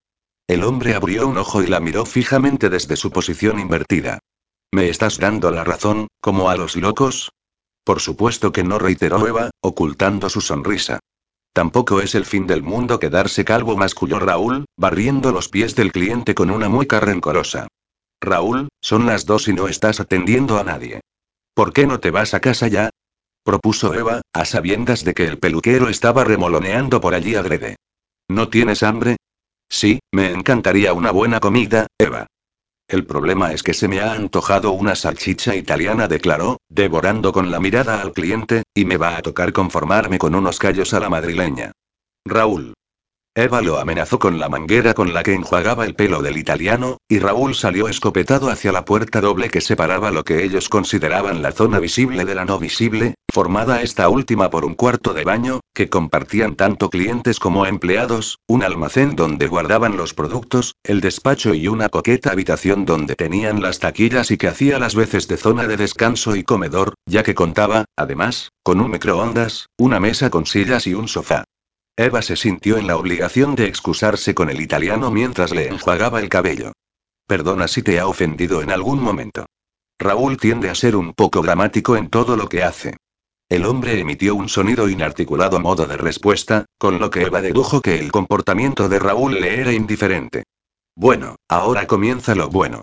El 0.46 0.66
hombre 0.66 0.94
abrió 0.94 1.26
un 1.26 1.38
ojo 1.38 1.64
y 1.64 1.68
la 1.68 1.80
miró 1.80 2.06
fijamente 2.06 2.70
desde 2.70 2.98
su 2.98 3.12
posición 3.12 3.60
invertida. 3.60 4.20
¿Me 4.74 4.90
estás 4.90 5.20
dando 5.20 5.52
la 5.52 5.64
razón, 5.64 6.08
como 6.20 6.50
a 6.50 6.58
los 6.58 6.76
locos? 6.76 7.32
Por 7.88 8.02
supuesto 8.02 8.52
que 8.52 8.66
no 8.66 8.80
reiteró 8.80 9.26
Eva, 9.26 9.50
ocultando 9.62 10.30
su 10.30 10.42
sonrisa. 10.42 11.00
Tampoco 11.54 12.02
es 12.02 12.16
el 12.16 12.26
fin 12.26 12.46
del 12.46 12.62
mundo 12.62 13.00
quedarse 13.00 13.46
calvo, 13.46 13.78
masculló 13.78 14.20
Raúl, 14.20 14.66
barriendo 14.76 15.32
los 15.32 15.48
pies 15.48 15.74
del 15.74 15.94
cliente 15.94 16.36
con 16.36 16.52
una 16.52 16.68
mueca 16.68 17.00
rencorosa. 17.00 17.70
Raúl, 18.20 18.68
son 18.82 19.06
las 19.06 19.26
dos 19.26 19.48
y 19.48 19.54
no 19.54 19.70
estás 19.70 20.02
atendiendo 20.02 20.60
a 20.60 20.66
nadie. 20.66 21.00
¿Por 21.54 21.72
qué 21.72 21.88
no 21.88 22.02
te 22.02 22.12
vas 22.12 22.34
a 22.34 22.42
casa 22.42 22.68
ya? 22.68 22.90
propuso 23.46 23.94
Eva, 23.94 24.20
a 24.34 24.44
sabiendas 24.44 25.06
de 25.06 25.14
que 25.14 25.24
el 25.24 25.40
peluquero 25.40 25.88
estaba 25.88 26.26
remoloneando 26.26 27.00
por 27.00 27.14
allí 27.14 27.36
agrede. 27.36 27.78
¿No 28.28 28.50
tienes 28.50 28.84
hambre? 28.84 29.16
Sí, 29.70 30.00
me 30.12 30.32
encantaría 30.32 30.92
una 30.92 31.12
buena 31.12 31.40
comida, 31.40 31.88
Eva. 31.98 32.28
El 32.88 33.06
problema 33.06 33.52
es 33.52 33.64
que 33.64 33.74
se 33.74 33.90
me 33.90 34.00
ha 34.00 34.14
antojado 34.14 34.72
una 34.72 34.96
salchicha 34.96 35.56
italiana, 35.56 36.08
declaró, 36.08 36.58
devorando 36.70 37.34
con 37.34 37.52
la 37.52 37.60
mirada 37.60 38.02
al 38.02 38.14
cliente, 38.14 38.64
y 38.74 38.86
me 38.86 38.96
va 38.96 39.18
a 39.18 39.22
tocar 39.22 39.52
conformarme 39.52 40.18
con 40.18 40.36
unos 40.36 40.58
callos 40.58 40.94
a 40.94 41.02
la 41.02 41.10
madrileña. 41.10 41.74
Raúl. 42.26 42.74
Eva 43.38 43.62
lo 43.62 43.78
amenazó 43.78 44.18
con 44.18 44.40
la 44.40 44.50
manguera 44.50 44.96
con 44.96 45.14
la 45.14 45.22
que 45.22 45.36
enjuagaba 45.36 45.86
el 45.86 45.94
pelo 45.94 46.24
del 46.24 46.38
italiano, 46.38 46.98
y 47.08 47.20
Raúl 47.20 47.54
salió 47.54 47.88
escopetado 47.88 48.50
hacia 48.50 48.72
la 48.72 48.84
puerta 48.84 49.22
doble 49.22 49.52
que 49.52 49.62
separaba 49.62 50.10
lo 50.10 50.24
que 50.24 50.44
ellos 50.44 50.70
consideraban 50.70 51.44
la 51.44 51.52
zona 51.52 51.78
visible 51.78 52.26
de 52.26 52.34
la 52.34 52.46
no 52.46 52.58
visible, 52.58 53.14
formada 53.32 53.84
esta 53.84 54.10
última 54.10 54.50
por 54.50 54.66
un 54.66 54.74
cuarto 54.74 55.14
de 55.14 55.24
baño, 55.24 55.60
que 55.76 55.88
compartían 55.88 56.56
tanto 56.56 56.90
clientes 56.90 57.40
como 57.40 57.68
empleados, 57.68 58.40
un 58.48 58.64
almacén 58.64 59.16
donde 59.16 59.46
guardaban 59.46 59.98
los 59.98 60.16
productos, 60.16 60.74
el 60.84 61.00
despacho 61.00 61.54
y 61.54 61.68
una 61.68 61.90
coqueta 61.90 62.32
habitación 62.32 62.86
donde 62.86 63.14
tenían 63.14 63.62
las 63.62 63.78
taquillas 63.78 64.32
y 64.32 64.38
que 64.38 64.48
hacía 64.48 64.80
las 64.80 64.96
veces 64.96 65.28
de 65.28 65.38
zona 65.38 65.68
de 65.68 65.78
descanso 65.78 66.36
y 66.36 66.42
comedor, 66.42 66.96
ya 67.06 67.22
que 67.22 67.36
contaba, 67.36 67.86
además, 67.96 68.50
con 68.64 68.82
un 68.82 68.90
microondas, 68.90 69.68
una 69.78 70.00
mesa 70.00 70.32
con 70.32 70.48
sillas 70.48 70.88
y 70.88 70.96
un 70.96 71.08
sofá. 71.08 71.44
Eva 72.00 72.22
se 72.22 72.36
sintió 72.36 72.78
en 72.78 72.86
la 72.86 72.96
obligación 72.96 73.56
de 73.56 73.66
excusarse 73.66 74.36
con 74.36 74.52
el 74.52 74.62
italiano 74.62 75.10
mientras 75.10 75.52
le 75.52 75.68
enjuagaba 75.68 76.20
el 76.20 76.30
cabello. 76.30 76.74
Perdona 77.26 77.68
si 77.68 77.82
te 77.82 78.00
ha 78.00 78.06
ofendido 78.06 78.62
en 78.62 78.70
algún 78.70 79.02
momento. 79.02 79.48
Raúl 79.98 80.38
tiende 80.38 80.70
a 80.70 80.76
ser 80.76 80.96
un 80.96 81.14
poco 81.14 81.42
dramático 81.42 81.98
en 81.98 82.10
todo 82.10 82.38
lo 82.38 82.50
que 82.50 82.62
hace. 82.62 82.98
El 83.50 83.66
hombre 83.66 84.00
emitió 84.00 84.36
un 84.36 84.48
sonido 84.48 84.88
inarticulado 84.90 85.58
a 85.58 85.60
modo 85.60 85.88
de 85.88 85.98
respuesta, 85.98 86.66
con 86.78 87.00
lo 87.00 87.10
que 87.10 87.24
Eva 87.24 87.42
dedujo 87.42 87.82
que 87.82 87.98
el 87.98 88.12
comportamiento 88.12 88.90
de 88.90 89.00
Raúl 89.00 89.42
le 89.42 89.60
era 89.60 89.74
indiferente. 89.74 90.44
Bueno, 90.96 91.38
ahora 91.50 91.88
comienza 91.88 92.36
lo 92.36 92.50
bueno. 92.50 92.82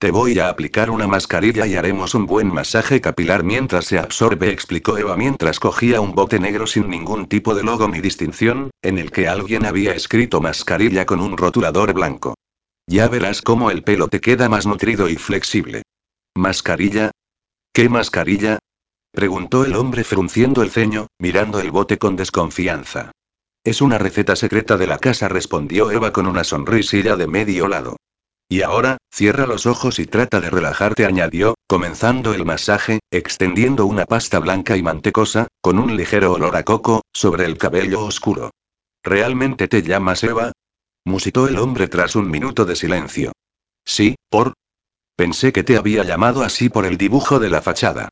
Te 0.00 0.12
voy 0.12 0.38
a 0.38 0.48
aplicar 0.48 0.88
una 0.88 1.06
mascarilla 1.06 1.66
y 1.66 1.76
haremos 1.76 2.14
un 2.14 2.24
buen 2.24 2.50
masaje 2.50 3.02
capilar 3.02 3.44
mientras 3.44 3.84
se 3.84 3.98
absorbe, 3.98 4.48
explicó 4.48 4.96
Eva 4.96 5.14
mientras 5.14 5.60
cogía 5.60 6.00
un 6.00 6.14
bote 6.14 6.40
negro 6.40 6.66
sin 6.66 6.88
ningún 6.88 7.26
tipo 7.26 7.54
de 7.54 7.62
logo 7.62 7.86
ni 7.86 8.00
distinción, 8.00 8.70
en 8.80 8.96
el 8.96 9.10
que 9.10 9.28
alguien 9.28 9.66
había 9.66 9.92
escrito 9.92 10.40
mascarilla 10.40 11.04
con 11.04 11.20
un 11.20 11.36
rotulador 11.36 11.92
blanco. 11.92 12.34
Ya 12.86 13.08
verás 13.08 13.42
cómo 13.42 13.70
el 13.70 13.82
pelo 13.82 14.08
te 14.08 14.22
queda 14.22 14.48
más 14.48 14.64
nutrido 14.66 15.06
y 15.06 15.16
flexible. 15.16 15.82
¿Mascarilla? 16.34 17.10
¿Qué 17.74 17.90
mascarilla? 17.90 18.58
preguntó 19.12 19.66
el 19.66 19.76
hombre 19.76 20.02
frunciendo 20.04 20.62
el 20.62 20.70
ceño, 20.70 21.08
mirando 21.18 21.60
el 21.60 21.70
bote 21.72 21.98
con 21.98 22.16
desconfianza. 22.16 23.12
Es 23.64 23.82
una 23.82 23.98
receta 23.98 24.34
secreta 24.34 24.78
de 24.78 24.86
la 24.86 24.96
casa, 24.96 25.28
respondió 25.28 25.90
Eva 25.90 26.10
con 26.10 26.26
una 26.26 26.42
sonrisilla 26.42 27.16
de 27.16 27.26
medio 27.26 27.68
lado. 27.68 27.96
Y 28.52 28.62
ahora, 28.62 28.98
cierra 29.12 29.46
los 29.46 29.66
ojos 29.66 30.00
y 30.00 30.06
trata 30.06 30.40
de 30.40 30.50
relajarte, 30.50 31.06
añadió, 31.06 31.54
comenzando 31.68 32.34
el 32.34 32.44
masaje, 32.44 32.98
extendiendo 33.12 33.86
una 33.86 34.06
pasta 34.06 34.40
blanca 34.40 34.76
y 34.76 34.82
mantecosa, 34.82 35.46
con 35.60 35.78
un 35.78 35.96
ligero 35.96 36.32
olor 36.32 36.56
a 36.56 36.64
coco, 36.64 37.02
sobre 37.12 37.44
el 37.44 37.58
cabello 37.58 38.04
oscuro. 38.04 38.50
¿Realmente 39.04 39.68
te 39.68 39.82
llamas 39.82 40.24
Eva? 40.24 40.50
musitó 41.04 41.46
el 41.46 41.58
hombre 41.58 41.86
tras 41.86 42.16
un 42.16 42.28
minuto 42.28 42.64
de 42.64 42.74
silencio. 42.74 43.30
Sí, 43.86 44.16
por. 44.28 44.54
Pensé 45.16 45.52
que 45.52 45.62
te 45.62 45.76
había 45.76 46.02
llamado 46.02 46.42
así 46.42 46.68
por 46.68 46.86
el 46.86 46.98
dibujo 46.98 47.38
de 47.38 47.50
la 47.50 47.62
fachada. 47.62 48.08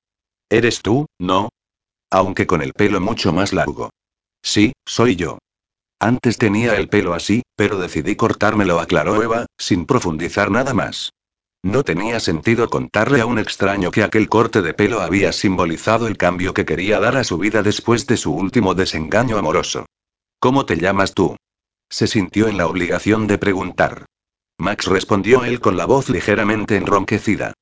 ¿Eres 0.49 0.83
tú, 0.83 1.07
no? 1.19 1.49
Aunque 2.13 2.47
con 2.47 2.63
el 2.63 2.75
pelo 2.75 3.01
mucho 3.01 3.33
más 3.33 3.53
largo. 3.53 3.91
Sí, 4.41 4.73
soy 4.87 5.17
yo. 5.17 5.39
Antes 6.01 6.39
tenía 6.39 6.77
el 6.77 6.89
pelo 6.89 7.15
así, 7.15 7.43
pero 7.57 7.79
decidí 7.79 8.15
cortármelo, 8.15 8.79
aclaró 8.79 9.21
Eva, 9.23 9.47
sin 9.59 9.85
profundizar 9.85 10.51
nada 10.51 10.73
más. 10.73 11.13
No 11.63 11.83
tenía 11.83 12.21
sentido 12.21 12.71
contarle 12.71 13.21
a 13.21 13.27
un 13.27 13.39
extraño 13.41 13.91
que 13.91 14.05
aquel 14.05 14.29
corte 14.29 14.63
de 14.63 14.75
pelo 14.75 15.01
había 15.01 15.33
simbolizado 15.33 16.07
el 16.07 16.17
cambio 16.17 16.55
que 16.55 16.65
quería 16.65 17.01
dar 17.01 17.17
a 17.17 17.25
su 17.25 17.37
vida 17.37 17.65
después 17.65 18.07
de 18.07 18.17
su 18.17 18.33
último 18.33 18.75
desengaño 18.75 19.39
amoroso. 19.39 19.87
¿Cómo 20.39 20.67
te 20.67 20.77
llamas 20.77 21.15
tú? 21.15 21.37
Se 21.91 22.07
sintió 22.07 22.47
en 22.47 22.59
la 22.59 22.69
obligación 22.69 23.27
de 23.27 23.39
preguntar. 23.39 24.07
Max 24.57 24.87
respondió 24.87 25.45
él 25.45 25.61
con 25.61 25.77
la 25.77 25.87
voz 25.87 26.11
ligeramente 26.11 26.77
enronquecida. 26.77 27.55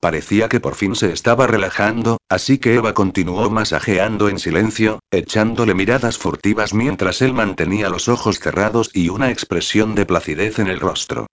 Parecía 0.00 0.48
que 0.48 0.60
por 0.60 0.76
fin 0.76 0.94
se 0.94 1.12
estaba 1.12 1.46
relajando, 1.46 2.16
así 2.30 2.56
que 2.56 2.74
Eva 2.74 2.94
continuó 2.94 3.50
masajeando 3.50 4.30
en 4.30 4.38
silencio, 4.38 5.00
echándole 5.10 5.74
miradas 5.74 6.16
furtivas 6.16 6.72
mientras 6.72 7.20
él 7.20 7.34
mantenía 7.34 7.90
los 7.90 8.08
ojos 8.08 8.38
cerrados 8.38 8.90
y 8.94 9.10
una 9.10 9.30
expresión 9.30 9.94
de 9.94 10.06
placidez 10.06 10.58
en 10.58 10.68
el 10.68 10.80
rostro. 10.80 11.26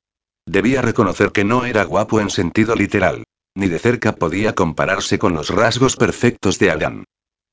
Debía 0.46 0.82
reconocer 0.82 1.32
que 1.32 1.46
no 1.46 1.66
era 1.66 1.86
guapo 1.86 2.20
en 2.20 2.30
sentido 2.30 2.76
literal. 2.76 3.24
Ni 3.56 3.70
de 3.70 3.80
cerca 3.80 4.16
podía 4.16 4.54
compararse 4.54 5.18
con 5.18 5.34
los 5.34 5.50
rasgos 5.50 5.96
perfectos 5.96 6.60
de 6.60 6.70
Adán. 6.70 7.06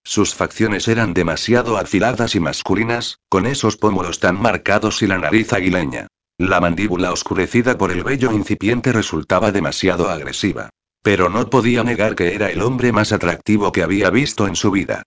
Sus 0.05 0.35
facciones 0.35 0.89
eran 0.89 1.15
demasiado 1.15 1.79
afiladas 1.79 2.35
y 2.35 2.41
masculinas, 2.41 3.21
con 3.29 3.47
esos 3.47 3.77
pómulos 3.77 4.19
tan 4.19 4.41
marcados 4.41 5.01
y 5.03 5.07
la 5.07 5.19
nariz 5.19 5.53
aguileña. 5.53 6.09
La 6.39 6.61
mandíbula 6.61 7.13
oscurecida 7.13 7.79
por 7.79 7.93
el 7.93 8.03
vello 8.03 8.33
incipiente 8.33 8.93
resultaba 8.93 9.53
demasiado 9.53 10.11
agresiva. 10.11 10.71
Pero 11.05 11.29
no 11.29 11.51
podía 11.51 11.85
negar 11.85 12.15
que 12.15 12.35
era 12.35 12.51
el 12.51 12.63
hombre 12.63 12.91
más 12.91 13.13
atractivo 13.13 13.73
que 13.73 13.83
había 13.83 14.09
visto 14.09 14.49
en 14.49 14.57
su 14.57 14.71
vida. 14.71 15.03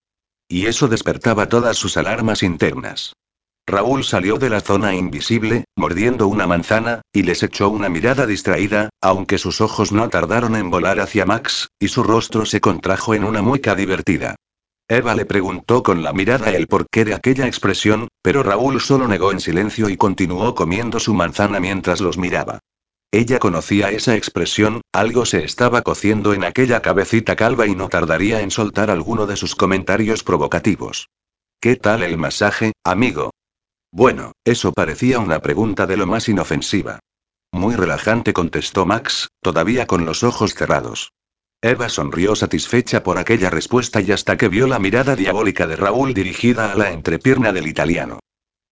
Y 0.47 0.67
eso 0.67 0.87
despertaba 0.87 1.49
todas 1.49 1.75
sus 1.75 1.97
alarmas 1.97 2.43
internas. 2.43 3.13
Raúl 3.65 4.03
salió 4.03 4.37
de 4.37 4.51
la 4.51 4.61
zona 4.61 4.93
invisible, 4.93 5.65
mordiendo 5.75 6.27
una 6.27 6.45
manzana, 6.45 7.01
y 7.11 7.23
les 7.23 7.41
echó 7.41 7.69
una 7.69 7.89
mirada 7.89 8.27
distraída, 8.27 8.89
aunque 9.01 9.39
sus 9.39 9.59
ojos 9.59 9.91
no 9.91 10.07
tardaron 10.07 10.55
en 10.55 10.69
volar 10.69 10.99
hacia 10.99 11.25
Max, 11.25 11.69
y 11.79 11.87
su 11.87 12.03
rostro 12.03 12.45
se 12.45 12.61
contrajo 12.61 13.15
en 13.15 13.23
una 13.23 13.41
mueca 13.41 13.73
divertida. 13.73 14.35
Eva 14.87 15.15
le 15.15 15.25
preguntó 15.25 15.81
con 15.81 16.03
la 16.03 16.13
mirada 16.13 16.51
el 16.51 16.67
porqué 16.67 17.05
de 17.05 17.15
aquella 17.15 17.47
expresión, 17.47 18.07
pero 18.21 18.43
Raúl 18.43 18.79
solo 18.81 19.07
negó 19.07 19.31
en 19.31 19.39
silencio 19.39 19.89
y 19.89 19.97
continuó 19.97 20.53
comiendo 20.53 20.99
su 20.99 21.15
manzana 21.15 21.59
mientras 21.59 22.01
los 22.01 22.19
miraba. 22.19 22.59
Ella 23.11 23.39
conocía 23.39 23.89
esa 23.91 24.15
expresión, 24.15 24.81
algo 24.91 25.25
se 25.25 25.43
estaba 25.45 25.81
cociendo 25.81 26.33
en 26.33 26.43
aquella 26.43 26.81
cabecita 26.81 27.35
calva 27.35 27.65
y 27.65 27.73
no 27.73 27.87
tardaría 27.87 28.41
en 28.41 28.51
soltar 28.51 28.91
alguno 28.91 29.27
de 29.27 29.37
sus 29.37 29.55
comentarios 29.55 30.23
provocativos. 30.23 31.09
¿Qué 31.61 31.77
tal 31.77 32.03
el 32.03 32.17
masaje, 32.17 32.73
amigo? 32.83 33.31
Bueno, 33.91 34.33
eso 34.43 34.73
parecía 34.73 35.19
una 35.19 35.39
pregunta 35.39 35.87
de 35.87 35.97
lo 35.97 36.05
más 36.05 36.27
inofensiva. 36.27 36.99
Muy 37.53 37.75
relajante 37.75 38.33
contestó 38.33 38.85
Max, 38.85 39.29
todavía 39.41 39.87
con 39.87 40.05
los 40.05 40.23
ojos 40.23 40.53
cerrados. 40.53 41.13
Eva 41.61 41.89
sonrió 41.89 42.35
satisfecha 42.35 43.01
por 43.01 43.17
aquella 43.17 43.49
respuesta 43.49 44.01
y 44.01 44.11
hasta 44.11 44.37
que 44.37 44.49
vio 44.49 44.67
la 44.67 44.79
mirada 44.79 45.15
diabólica 45.15 45.65
de 45.65 45.77
Raúl 45.77 46.13
dirigida 46.13 46.71
a 46.71 46.75
la 46.75 46.91
entrepierna 46.91 47.53
del 47.53 47.67
italiano. 47.67 48.19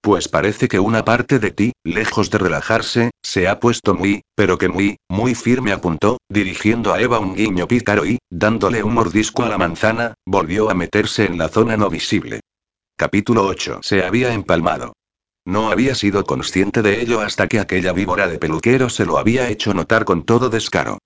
Pues 0.06 0.27
parece 0.27 0.68
que 0.68 0.80
una 0.80 1.03
parte 1.03 1.40
de 1.40 1.49
ti, 1.49 1.72
lejos 1.84 2.30
de 2.30 2.38
relajarse, 2.38 3.10
se 3.23 3.48
ha 3.48 3.60
puesto 3.60 3.95
muy, 3.95 4.22
pero 4.36 4.60
que 4.60 4.69
muy, 4.69 4.98
muy 5.10 5.34
firme 5.34 5.72
apuntó, 5.72 6.19
dirigiendo 6.30 6.94
a 6.94 7.02
Eva 7.02 7.18
un 7.18 7.34
guiño 7.34 7.68
pícaro 7.68 8.06
y, 8.06 8.19
dándole 8.30 8.84
un 8.84 8.94
mordisco 8.94 9.41
a 9.41 9.49
la 9.49 9.57
manzana, 9.57 10.14
volvió 10.23 10.69
a 10.69 10.76
meterse 10.76 11.26
en 11.26 11.40
la 11.40 11.49
zona 11.49 11.76
no 11.76 11.90
visible. 11.90 12.41
Capítulo 12.95 13.48
8. 13.48 13.80
Se 13.82 14.03
había 14.03 14.32
empalmado. 14.32 14.94
No 15.44 15.72
había 15.72 15.95
sido 15.95 16.23
consciente 16.23 16.84
de 16.84 17.02
ello 17.02 17.22
hasta 17.22 17.48
que 17.48 17.60
aquella 17.60 17.91
víbora 17.91 18.27
de 18.27 18.38
peluquero 18.38 18.90
se 18.90 19.07
lo 19.07 19.18
había 19.18 19.49
hecho 19.49 19.73
notar 19.73 20.06
con 20.06 20.23
todo 20.23 20.52
descaro. 20.52 20.99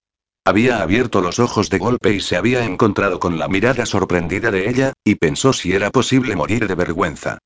Había 0.43 0.81
abierto 0.81 1.21
los 1.21 1.39
ojos 1.39 1.69
de 1.69 1.77
golpe 1.77 2.13
y 2.13 2.19
se 2.19 2.35
había 2.35 2.65
encontrado 2.65 3.17
con 3.21 3.39
la 3.39 3.47
mirada 3.47 3.85
sorprendida 3.85 4.51
de 4.51 4.69
ella, 4.69 4.91
y 5.05 5.15
pensó 5.15 5.53
si 5.53 5.71
era 5.71 5.89
posible 5.89 6.35
morir 6.35 6.67
de 6.67 6.75
vergüenza. 6.75 7.37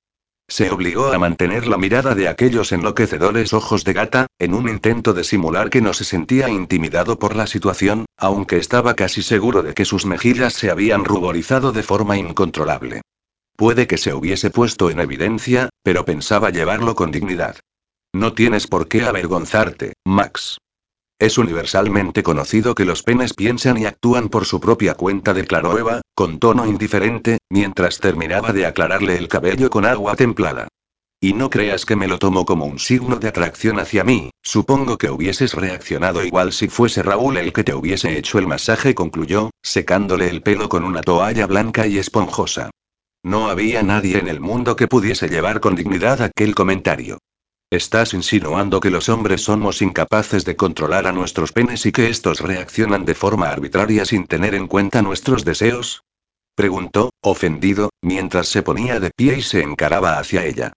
Se 0.47 0.69
obligó 0.69 1.13
a 1.13 1.19
mantener 1.19 1.67
la 1.67 1.77
mirada 1.77 2.15
de 2.15 2.27
aquellos 2.27 2.71
enloquecedores 2.71 3.53
ojos 3.53 3.83
de 3.83 3.93
gata, 3.93 4.27
en 4.39 4.53
un 4.53 4.69
intento 4.69 5.13
de 5.13 5.23
simular 5.23 5.69
que 5.69 5.81
no 5.81 5.93
se 5.93 6.03
sentía 6.03 6.49
intimidado 6.49 7.17
por 7.17 7.35
la 7.35 7.47
situación, 7.47 8.05
aunque 8.17 8.57
estaba 8.57 8.93
casi 8.93 9.23
seguro 9.23 9.63
de 9.63 9.73
que 9.73 9.85
sus 9.85 10.05
mejillas 10.05 10.53
se 10.53 10.69
habían 10.69 11.05
ruborizado 11.05 11.71
de 11.71 11.83
forma 11.83 12.17
incontrolable. 12.17 13.01
Puede 13.55 13.87
que 13.87 13.97
se 13.97 14.13
hubiese 14.13 14.49
puesto 14.49 14.89
en 14.89 14.99
evidencia, 14.99 15.69
pero 15.83 16.05
pensaba 16.05 16.49
llevarlo 16.49 16.95
con 16.95 17.11
dignidad. 17.11 17.57
No 18.13 18.33
tienes 18.33 18.67
por 18.67 18.87
qué 18.87 19.03
avergonzarte, 19.03 19.93
Max. 20.05 20.57
Es 21.23 21.37
universalmente 21.37 22.21
conocido 22.21 22.75
que 22.75 22.83
los 22.83 23.01
penes 23.01 23.33
piensan 23.33 23.77
y 23.77 23.85
actúan 23.85 24.27
por 24.27 24.43
su 24.43 24.59
propia 24.59 24.95
cuenta, 24.95 25.33
declaró 25.33 25.79
Eva, 25.79 26.01
con 26.13 26.37
tono 26.37 26.65
indiferente, 26.65 27.37
mientras 27.49 27.99
terminaba 27.99 28.51
de 28.51 28.65
aclararle 28.65 29.15
el 29.15 29.29
cabello 29.29 29.69
con 29.69 29.85
agua 29.85 30.17
templada. 30.17 30.67
Y 31.21 31.31
no 31.31 31.49
creas 31.49 31.85
que 31.85 31.95
me 31.95 32.09
lo 32.09 32.19
tomo 32.19 32.43
como 32.43 32.65
un 32.65 32.77
signo 32.77 33.15
de 33.15 33.29
atracción 33.29 33.79
hacia 33.79 34.03
mí, 34.03 34.31
supongo 34.41 34.97
que 34.97 35.11
hubieses 35.11 35.53
reaccionado 35.53 36.25
igual 36.25 36.51
si 36.51 36.67
fuese 36.67 37.01
Raúl 37.01 37.37
el 37.37 37.53
que 37.53 37.63
te 37.63 37.73
hubiese 37.73 38.17
hecho 38.17 38.37
el 38.37 38.45
masaje, 38.45 38.93
concluyó, 38.93 39.51
secándole 39.61 40.27
el 40.27 40.41
pelo 40.41 40.67
con 40.67 40.83
una 40.83 40.99
toalla 40.99 41.47
blanca 41.47 41.87
y 41.87 41.99
esponjosa. 41.99 42.69
No 43.23 43.47
había 43.47 43.81
nadie 43.81 44.17
en 44.17 44.27
el 44.27 44.41
mundo 44.41 44.75
que 44.75 44.89
pudiese 44.89 45.29
llevar 45.29 45.61
con 45.61 45.75
dignidad 45.75 46.21
aquel 46.21 46.53
comentario. 46.53 47.19
¿Estás 47.73 48.13
insinuando 48.13 48.79
que 48.79 48.91
los 48.91 49.09
hombres 49.09 49.45
somos 49.45 49.81
incapaces 49.81 50.45
de 50.45 50.55
controlar 50.55 51.07
a 51.07 51.11
nuestros 51.11 51.51
penes 51.51 51.87
y 51.87 51.91
que 51.91 52.07
estos 52.07 52.39
reaccionan 52.39 53.03
de 53.03 53.15
forma 53.15 53.49
arbitraria 53.49 54.05
sin 54.05 54.27
tener 54.27 54.53
en 54.53 54.67
cuenta 54.67 55.01
nuestros 55.01 55.43
deseos? 55.43 56.03
Preguntó, 56.53 57.09
ofendido, 57.19 57.89
mientras 57.99 58.47
se 58.47 58.61
ponía 58.61 58.99
de 58.99 59.09
pie 59.09 59.39
y 59.39 59.41
se 59.41 59.63
encaraba 59.63 60.19
hacia 60.19 60.45
ella. 60.45 60.73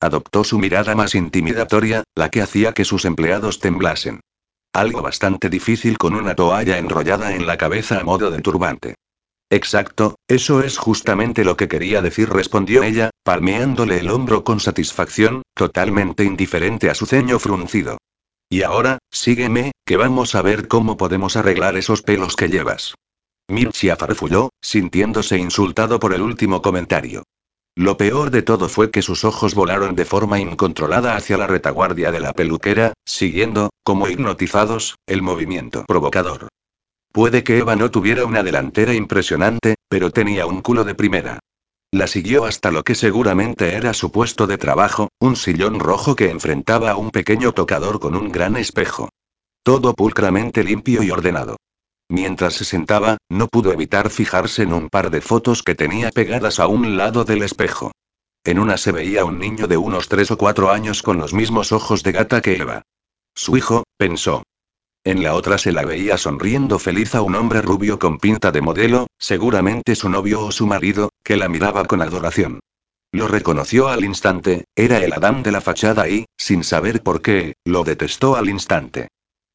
Adoptó 0.00 0.42
su 0.42 0.58
mirada 0.58 0.94
más 0.94 1.14
intimidatoria, 1.14 2.04
la 2.14 2.30
que 2.30 2.40
hacía 2.40 2.72
que 2.72 2.86
sus 2.86 3.04
empleados 3.04 3.60
temblasen. 3.60 4.20
Algo 4.72 5.02
bastante 5.02 5.50
difícil 5.50 5.98
con 5.98 6.14
una 6.14 6.34
toalla 6.34 6.78
enrollada 6.78 7.34
en 7.34 7.46
la 7.46 7.58
cabeza 7.58 8.00
a 8.00 8.04
modo 8.04 8.30
de 8.30 8.40
turbante. 8.40 8.94
Exacto, 9.50 10.16
eso 10.28 10.62
es 10.62 10.76
justamente 10.76 11.42
lo 11.42 11.56
que 11.56 11.68
quería 11.68 12.02
decir, 12.02 12.28
respondió 12.28 12.82
ella, 12.82 13.10
palmeándole 13.22 13.98
el 13.98 14.10
hombro 14.10 14.44
con 14.44 14.60
satisfacción, 14.60 15.42
totalmente 15.54 16.24
indiferente 16.24 16.90
a 16.90 16.94
su 16.94 17.06
ceño 17.06 17.38
fruncido. 17.38 17.96
Y 18.50 18.62
ahora, 18.62 18.98
sígueme, 19.10 19.72
que 19.86 19.96
vamos 19.96 20.34
a 20.34 20.42
ver 20.42 20.68
cómo 20.68 20.96
podemos 20.96 21.36
arreglar 21.36 21.76
esos 21.76 22.02
pelos 22.02 22.36
que 22.36 22.48
llevas. 22.48 22.94
Mircea 23.48 23.96
farfulló, 23.96 24.50
sintiéndose 24.60 25.38
insultado 25.38 25.98
por 25.98 26.12
el 26.12 26.20
último 26.20 26.60
comentario. 26.60 27.22
Lo 27.74 27.96
peor 27.96 28.30
de 28.30 28.42
todo 28.42 28.68
fue 28.68 28.90
que 28.90 29.02
sus 29.02 29.24
ojos 29.24 29.54
volaron 29.54 29.94
de 29.94 30.04
forma 30.04 30.40
incontrolada 30.40 31.16
hacia 31.16 31.38
la 31.38 31.46
retaguardia 31.46 32.10
de 32.10 32.20
la 32.20 32.32
peluquera, 32.32 32.92
siguiendo, 33.06 33.70
como 33.84 34.08
hipnotizados, 34.08 34.96
el 35.06 35.22
movimiento 35.22 35.84
provocador. 35.86 36.48
Puede 37.12 37.42
que 37.42 37.58
Eva 37.58 37.76
no 37.76 37.90
tuviera 37.90 38.24
una 38.24 38.42
delantera 38.42 38.94
impresionante, 38.94 39.76
pero 39.88 40.10
tenía 40.10 40.46
un 40.46 40.60
culo 40.62 40.84
de 40.84 40.94
primera. 40.94 41.40
La 41.90 42.06
siguió 42.06 42.44
hasta 42.44 42.70
lo 42.70 42.84
que 42.84 42.94
seguramente 42.94 43.74
era 43.74 43.94
su 43.94 44.12
puesto 44.12 44.46
de 44.46 44.58
trabajo, 44.58 45.08
un 45.20 45.36
sillón 45.36 45.80
rojo 45.80 46.14
que 46.16 46.30
enfrentaba 46.30 46.90
a 46.90 46.96
un 46.96 47.10
pequeño 47.10 47.52
tocador 47.52 47.98
con 47.98 48.14
un 48.14 48.30
gran 48.30 48.56
espejo. 48.56 49.08
Todo 49.62 49.94
pulcramente 49.94 50.62
limpio 50.64 51.02
y 51.02 51.10
ordenado. 51.10 51.56
Mientras 52.10 52.54
se 52.54 52.64
sentaba, 52.64 53.18
no 53.28 53.48
pudo 53.48 53.72
evitar 53.72 54.10
fijarse 54.10 54.62
en 54.62 54.72
un 54.72 54.88
par 54.88 55.10
de 55.10 55.20
fotos 55.20 55.62
que 55.62 55.74
tenía 55.74 56.10
pegadas 56.10 56.58
a 56.58 56.66
un 56.66 56.96
lado 56.96 57.24
del 57.24 57.42
espejo. 57.42 57.92
En 58.44 58.58
una 58.58 58.76
se 58.76 58.92
veía 58.92 59.24
un 59.24 59.38
niño 59.38 59.66
de 59.66 59.76
unos 59.76 60.08
tres 60.08 60.30
o 60.30 60.38
cuatro 60.38 60.70
años 60.70 61.02
con 61.02 61.18
los 61.18 61.34
mismos 61.34 61.72
ojos 61.72 62.02
de 62.02 62.12
gata 62.12 62.40
que 62.40 62.56
Eva. 62.56 62.82
Su 63.34 63.56
hijo, 63.56 63.84
pensó. 63.96 64.42
En 65.08 65.22
la 65.22 65.34
otra 65.34 65.56
se 65.56 65.72
la 65.72 65.86
veía 65.86 66.18
sonriendo 66.18 66.78
feliz 66.78 67.14
a 67.14 67.22
un 67.22 67.34
hombre 67.34 67.62
rubio 67.62 67.98
con 67.98 68.18
pinta 68.18 68.52
de 68.52 68.60
modelo, 68.60 69.06
seguramente 69.18 69.94
su 69.94 70.10
novio 70.10 70.42
o 70.42 70.52
su 70.52 70.66
marido, 70.66 71.08
que 71.24 71.38
la 71.38 71.48
miraba 71.48 71.86
con 71.86 72.02
adoración. 72.02 72.60
Lo 73.10 73.26
reconoció 73.26 73.88
al 73.88 74.04
instante, 74.04 74.66
era 74.76 74.98
el 74.98 75.14
Adán 75.14 75.42
de 75.42 75.50
la 75.50 75.62
fachada 75.62 76.10
y, 76.10 76.26
sin 76.36 76.62
saber 76.62 77.02
por 77.02 77.22
qué, 77.22 77.54
lo 77.64 77.84
detestó 77.84 78.36
al 78.36 78.50
instante. 78.50 79.08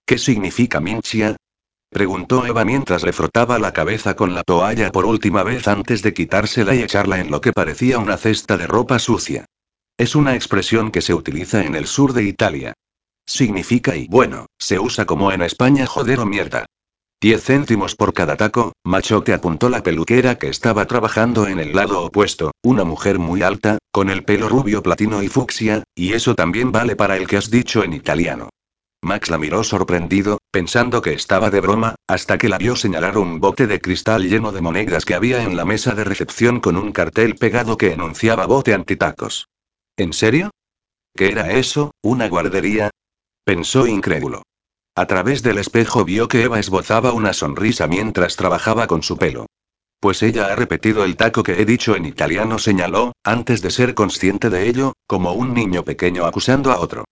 ¿Qué 0.07 0.17
significa 0.17 0.79
Minchia? 0.79 1.35
Preguntó 1.91 2.47
Eva 2.47 2.65
mientras 2.65 3.03
le 3.03 3.13
frotaba 3.13 3.59
la 3.59 3.73
cabeza 3.73 4.15
con 4.15 4.33
la 4.33 4.41
toalla 4.41 4.91
por 4.91 5.05
última 5.05 5.43
vez 5.43 5.67
antes 5.67 6.01
de 6.01 6.15
quitársela 6.15 6.73
y 6.73 6.81
echarla 6.81 7.19
en 7.19 7.29
lo 7.29 7.41
que 7.41 7.53
parecía 7.53 7.99
una 7.99 8.17
cesta 8.17 8.57
de 8.57 8.65
ropa 8.65 8.97
sucia. 8.97 9.45
Es 9.99 10.15
una 10.15 10.33
expresión 10.33 10.89
que 10.89 11.01
se 11.01 11.13
utiliza 11.13 11.63
en 11.63 11.75
el 11.75 11.85
sur 11.85 12.13
de 12.13 12.23
Italia. 12.23 12.73
Significa 13.25 13.95
y 13.95 14.07
bueno, 14.07 14.47
se 14.59 14.79
usa 14.79 15.05
como 15.05 15.31
en 15.31 15.41
España 15.41 15.85
joder 15.85 16.19
o 16.19 16.25
mierda. 16.25 16.65
Diez 17.21 17.45
céntimos 17.45 17.95
por 17.95 18.13
cada 18.13 18.35
taco, 18.35 18.73
machote 18.83 19.33
apuntó 19.33 19.69
la 19.69 19.81
peluquera 19.81 20.35
que 20.35 20.49
estaba 20.49 20.85
trabajando 20.87 21.47
en 21.47 21.59
el 21.59 21.73
lado 21.73 22.03
opuesto, 22.03 22.51
una 22.61 22.83
mujer 22.83 23.17
muy 23.17 23.41
alta, 23.43 23.77
con 23.93 24.09
el 24.09 24.25
pelo 24.25 24.49
rubio 24.49 24.83
platino 24.83 25.23
y 25.23 25.29
fucsia, 25.29 25.83
y 25.95 26.13
eso 26.13 26.35
también 26.35 26.73
vale 26.73 26.97
para 26.97 27.15
el 27.15 27.25
que 27.27 27.37
has 27.37 27.49
dicho 27.49 27.81
en 27.83 27.93
italiano. 27.93 28.49
Max 29.01 29.29
la 29.29 29.37
miró 29.37 29.63
sorprendido, 29.63 30.39
pensando 30.51 31.01
que 31.01 31.13
estaba 31.13 31.49
de 31.49 31.61
broma, 31.61 31.95
hasta 32.07 32.37
que 32.37 32.49
la 32.49 32.57
vio 32.57 32.75
señalar 32.75 33.17
un 33.17 33.39
bote 33.39 33.67
de 33.67 33.79
cristal 33.79 34.27
lleno 34.27 34.51
de 34.51 34.61
monedas 34.61 35.05
que 35.05 35.13
había 35.13 35.43
en 35.43 35.55
la 35.55 35.63
mesa 35.63 35.95
de 35.95 36.03
recepción 36.03 36.59
con 36.59 36.75
un 36.75 36.91
cartel 36.91 37.35
pegado 37.35 37.77
que 37.77 37.93
enunciaba 37.93 38.45
bote 38.47 38.73
antitacos. 38.73 39.47
¿En 39.97 40.11
serio? 40.11 40.51
¿Qué 41.15 41.29
era 41.29 41.51
eso? 41.51 41.91
¿Una 42.01 42.27
guardería? 42.27 42.91
Pensó 43.45 43.87
incrédulo. 43.87 44.43
A 44.95 45.05
través 45.05 45.43
del 45.43 45.57
espejo 45.57 46.05
vio 46.05 46.27
que 46.27 46.43
Eva 46.43 46.59
esbozaba 46.59 47.11
una 47.11 47.33
sonrisa 47.33 47.87
mientras 47.87 48.37
trabajaba 48.37 48.87
con 48.87 49.03
su 49.03 49.17
pelo. 49.17 49.47
Pues 49.99 50.21
ella 50.23 50.47
ha 50.47 50.55
repetido 50.55 51.03
el 51.03 51.15
taco 51.17 51.43
que 51.43 51.61
he 51.61 51.65
dicho 51.65 51.95
en 51.95 52.05
italiano, 52.05 52.59
señaló, 52.59 53.13
antes 53.23 53.61
de 53.61 53.71
ser 53.71 53.95
consciente 53.95 54.49
de 54.49 54.69
ello, 54.69 54.93
como 55.07 55.33
un 55.33 55.53
niño 55.53 55.83
pequeño 55.83 56.25
acusando 56.25 56.71
a 56.71 56.79
otro. 56.79 57.05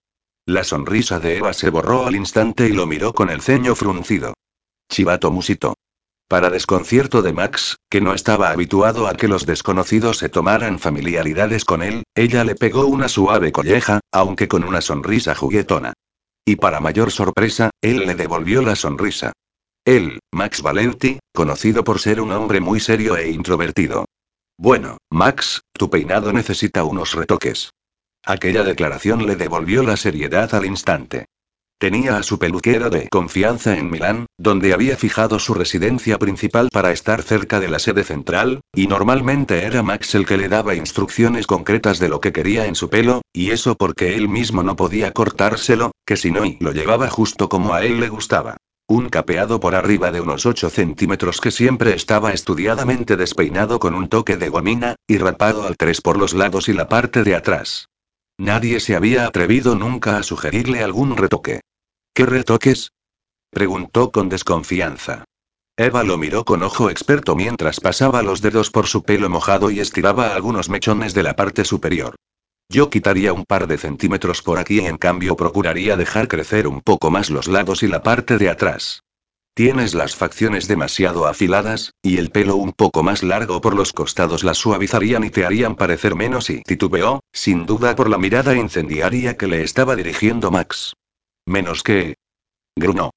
La 0.46 0.64
sonrisa 0.64 1.20
de 1.20 1.38
Eva 1.38 1.52
se 1.52 1.70
borró 1.70 2.06
al 2.06 2.16
instante 2.16 2.66
y 2.66 2.72
lo 2.72 2.86
miró 2.86 3.12
con 3.12 3.30
el 3.30 3.42
ceño 3.42 3.74
fruncido. 3.74 4.34
Chivato 4.90 5.30
musito. 5.30 5.74
Para 6.28 6.50
desconcierto 6.50 7.20
de 7.20 7.32
Max, 7.32 7.76
que 7.90 8.00
no 8.00 8.14
estaba 8.14 8.50
habituado 8.50 9.06
a 9.06 9.14
que 9.14 9.28
los 9.28 9.44
desconocidos 9.44 10.18
se 10.18 10.28
tomaran 10.28 10.78
familiaridades 10.78 11.64
con 11.64 11.82
él, 11.82 12.04
ella 12.14 12.44
le 12.44 12.54
pegó 12.54 12.86
una 12.86 13.08
suave 13.08 13.52
colleja, 13.52 14.00
aunque 14.10 14.48
con 14.48 14.64
una 14.64 14.80
sonrisa 14.80 15.34
juguetona. 15.34 15.92
Y 16.44 16.56
para 16.56 16.80
mayor 16.80 17.10
sorpresa, 17.12 17.70
él 17.80 18.06
le 18.06 18.14
devolvió 18.14 18.62
la 18.62 18.74
sonrisa. 18.74 19.32
Él, 19.84 20.20
Max 20.32 20.62
Valenti, 20.62 21.18
conocido 21.32 21.84
por 21.84 22.00
ser 22.00 22.20
un 22.20 22.32
hombre 22.32 22.60
muy 22.60 22.80
serio 22.80 23.16
e 23.16 23.30
introvertido. 23.30 24.06
Bueno, 24.58 24.98
Max, 25.10 25.62
tu 25.72 25.90
peinado 25.90 26.32
necesita 26.32 26.84
unos 26.84 27.14
retoques. 27.14 27.70
Aquella 28.24 28.62
declaración 28.62 29.26
le 29.26 29.36
devolvió 29.36 29.82
la 29.82 29.96
seriedad 29.96 30.54
al 30.54 30.66
instante. 30.66 31.26
Tenía 31.82 32.16
a 32.16 32.22
su 32.22 32.38
peluquero 32.38 32.90
de 32.90 33.08
confianza 33.08 33.76
en 33.76 33.90
Milán, 33.90 34.26
donde 34.38 34.72
había 34.72 34.96
fijado 34.96 35.40
su 35.40 35.52
residencia 35.52 36.16
principal 36.16 36.68
para 36.72 36.92
estar 36.92 37.24
cerca 37.24 37.58
de 37.58 37.68
la 37.68 37.80
sede 37.80 38.04
central, 38.04 38.60
y 38.72 38.86
normalmente 38.86 39.64
era 39.64 39.82
Max 39.82 40.14
el 40.14 40.24
que 40.24 40.36
le 40.36 40.48
daba 40.48 40.76
instrucciones 40.76 41.48
concretas 41.48 41.98
de 41.98 42.08
lo 42.08 42.20
que 42.20 42.32
quería 42.32 42.66
en 42.66 42.76
su 42.76 42.88
pelo, 42.88 43.22
y 43.32 43.50
eso 43.50 43.74
porque 43.74 44.14
él 44.14 44.28
mismo 44.28 44.62
no 44.62 44.76
podía 44.76 45.10
cortárselo, 45.10 45.90
que 46.06 46.16
si 46.16 46.30
no 46.30 46.46
y 46.46 46.56
lo 46.60 46.70
llevaba 46.70 47.10
justo 47.10 47.48
como 47.48 47.74
a 47.74 47.84
él 47.84 47.98
le 47.98 48.08
gustaba. 48.08 48.58
Un 48.86 49.08
capeado 49.08 49.58
por 49.58 49.74
arriba 49.74 50.12
de 50.12 50.20
unos 50.20 50.46
8 50.46 50.70
centímetros 50.70 51.40
que 51.40 51.50
siempre 51.50 51.96
estaba 51.96 52.32
estudiadamente 52.32 53.16
despeinado 53.16 53.80
con 53.80 53.96
un 53.96 54.08
toque 54.08 54.36
de 54.36 54.50
gomina, 54.50 54.94
y 55.08 55.18
rapado 55.18 55.66
al 55.66 55.76
tres 55.76 56.00
por 56.00 56.16
los 56.16 56.32
lados 56.32 56.68
y 56.68 56.74
la 56.74 56.88
parte 56.88 57.24
de 57.24 57.34
atrás. 57.34 57.88
Nadie 58.38 58.78
se 58.78 58.94
había 58.94 59.26
atrevido 59.26 59.74
nunca 59.74 60.16
a 60.16 60.22
sugerirle 60.22 60.84
algún 60.84 61.16
retoque. 61.16 61.60
¿Qué 62.14 62.26
retoques? 62.26 62.92
preguntó 63.50 64.12
con 64.12 64.28
desconfianza. 64.28 65.24
Eva 65.78 66.04
lo 66.04 66.18
miró 66.18 66.44
con 66.44 66.62
ojo 66.62 66.90
experto 66.90 67.34
mientras 67.34 67.80
pasaba 67.80 68.22
los 68.22 68.42
dedos 68.42 68.70
por 68.70 68.86
su 68.86 69.02
pelo 69.02 69.30
mojado 69.30 69.70
y 69.70 69.80
estiraba 69.80 70.34
algunos 70.34 70.68
mechones 70.68 71.14
de 71.14 71.22
la 71.22 71.34
parte 71.36 71.64
superior. 71.64 72.16
Yo 72.68 72.90
quitaría 72.90 73.32
un 73.32 73.46
par 73.46 73.66
de 73.66 73.78
centímetros 73.78 74.42
por 74.42 74.58
aquí 74.58 74.80
y 74.80 74.86
en 74.86 74.98
cambio 74.98 75.36
procuraría 75.36 75.96
dejar 75.96 76.28
crecer 76.28 76.66
un 76.66 76.82
poco 76.82 77.10
más 77.10 77.30
los 77.30 77.48
lados 77.48 77.82
y 77.82 77.88
la 77.88 78.02
parte 78.02 78.36
de 78.36 78.50
atrás. 78.50 79.02
Tienes 79.54 79.94
las 79.94 80.14
facciones 80.14 80.68
demasiado 80.68 81.26
afiladas, 81.26 81.92
y 82.02 82.18
el 82.18 82.30
pelo 82.30 82.56
un 82.56 82.72
poco 82.72 83.02
más 83.02 83.22
largo 83.22 83.62
por 83.62 83.74
los 83.74 83.92
costados 83.92 84.44
las 84.44 84.58
suavizarían 84.58 85.24
y 85.24 85.30
te 85.30 85.46
harían 85.46 85.76
parecer 85.76 86.14
menos 86.14 86.50
y 86.50 86.62
titubeó, 86.62 87.20
sin 87.32 87.64
duda 87.64 87.96
por 87.96 88.10
la 88.10 88.18
mirada 88.18 88.54
incendiaria 88.54 89.36
que 89.36 89.46
le 89.46 89.62
estaba 89.62 89.96
dirigiendo 89.96 90.50
Max. 90.50 90.94
Menos 91.46 91.82
que... 91.82 92.14
Gruñó. 92.76 93.10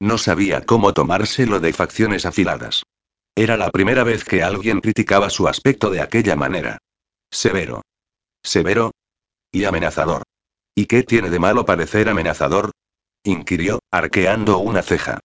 No 0.00 0.18
sabía 0.18 0.64
cómo 0.64 0.92
tomárselo 0.92 1.60
de 1.60 1.72
facciones 1.72 2.26
afiladas. 2.26 2.82
Era 3.34 3.56
la 3.56 3.70
primera 3.70 4.04
vez 4.04 4.24
que 4.24 4.42
alguien 4.42 4.80
criticaba 4.80 5.30
su 5.30 5.48
aspecto 5.48 5.90
de 5.90 6.00
aquella 6.00 6.36
manera. 6.36 6.78
Severo. 7.30 7.82
Severo. 8.42 8.92
Y 9.52 9.64
amenazador. 9.64 10.22
¿Y 10.74 10.86
qué 10.86 11.02
tiene 11.02 11.30
de 11.30 11.38
malo 11.38 11.64
parecer 11.64 12.08
amenazador? 12.08 12.70
inquirió, 13.24 13.80
arqueando 13.90 14.58
una 14.58 14.82
ceja. 14.82 15.20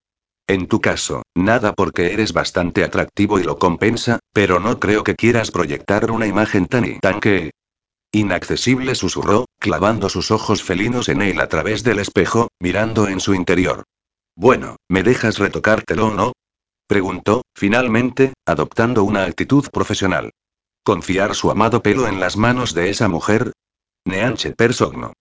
En 0.47 0.67
tu 0.67 0.79
caso, 0.79 1.23
nada 1.33 1.73
porque 1.73 2.13
eres 2.13 2.33
bastante 2.33 2.83
atractivo 2.83 3.39
y 3.39 3.43
lo 3.43 3.57
compensa, 3.57 4.19
pero 4.33 4.59
no 4.59 4.79
creo 4.79 5.03
que 5.03 5.15
quieras 5.15 5.49
proyectar 5.49 6.11
una 6.11 6.27
imagen 6.27 6.67
tan 6.67 6.85
y 6.85 6.99
tan 6.99 7.19
que... 7.19 7.51
Inaccesible 8.15 8.95
susurró, 8.95 9.43
clavando 9.59 10.07
sus 10.07 10.31
ojos 10.31 10.63
felinos 10.63 11.09
en 11.09 11.21
él 11.21 11.41
a 11.41 11.49
través 11.49 11.83
del 11.83 11.99
espejo, 11.99 12.47
mirando 12.61 13.09
en 13.09 13.19
su 13.19 13.33
interior. 13.33 13.83
Bueno, 14.37 14.77
¿me 14.87 15.03
dejas 15.03 15.37
retocártelo 15.37 16.07
o 16.07 16.13
no? 16.13 16.31
Preguntó, 16.87 17.41
finalmente, 17.53 18.31
adoptando 18.45 19.03
una 19.03 19.25
actitud 19.25 19.67
profesional. 19.69 20.31
¿Confiar 20.81 21.35
su 21.35 21.51
amado 21.51 21.83
pelo 21.83 22.07
en 22.07 22.21
las 22.21 22.37
manos 22.37 22.73
de 22.73 22.89
esa 22.89 23.09
mujer? 23.09 23.51
Neanche 24.05 24.51
persogno. 24.51 25.11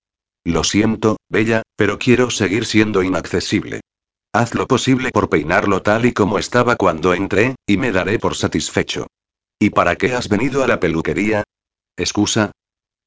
Lo 0.45 0.63
siento, 0.63 1.17
bella, 1.29 1.63
pero 1.75 1.99
quiero 1.99 2.31
seguir 2.31 2.65
siendo 2.65 3.03
inaccesible. 3.03 3.81
Haz 4.33 4.55
lo 4.55 4.69
posible 4.69 5.11
por 5.11 5.29
peinarlo 5.29 5.83
tal 5.83 6.07
y 6.07 6.13
como 6.13 6.39
estaba 6.39 6.77
cuando 6.77 7.13
entré, 7.13 7.57
y 7.67 7.77
me 7.77 7.91
daré 7.91 8.21
por 8.21 8.37
satisfecho. 8.37 9.09
¿Y 9.59 9.71
para 9.71 9.97
qué 9.97 10.15
has 10.15 10.29
venido 10.29 10.63
a 10.63 10.69
la 10.69 10.79
peluquería? 10.79 11.43
¿Excusa? 11.97 12.53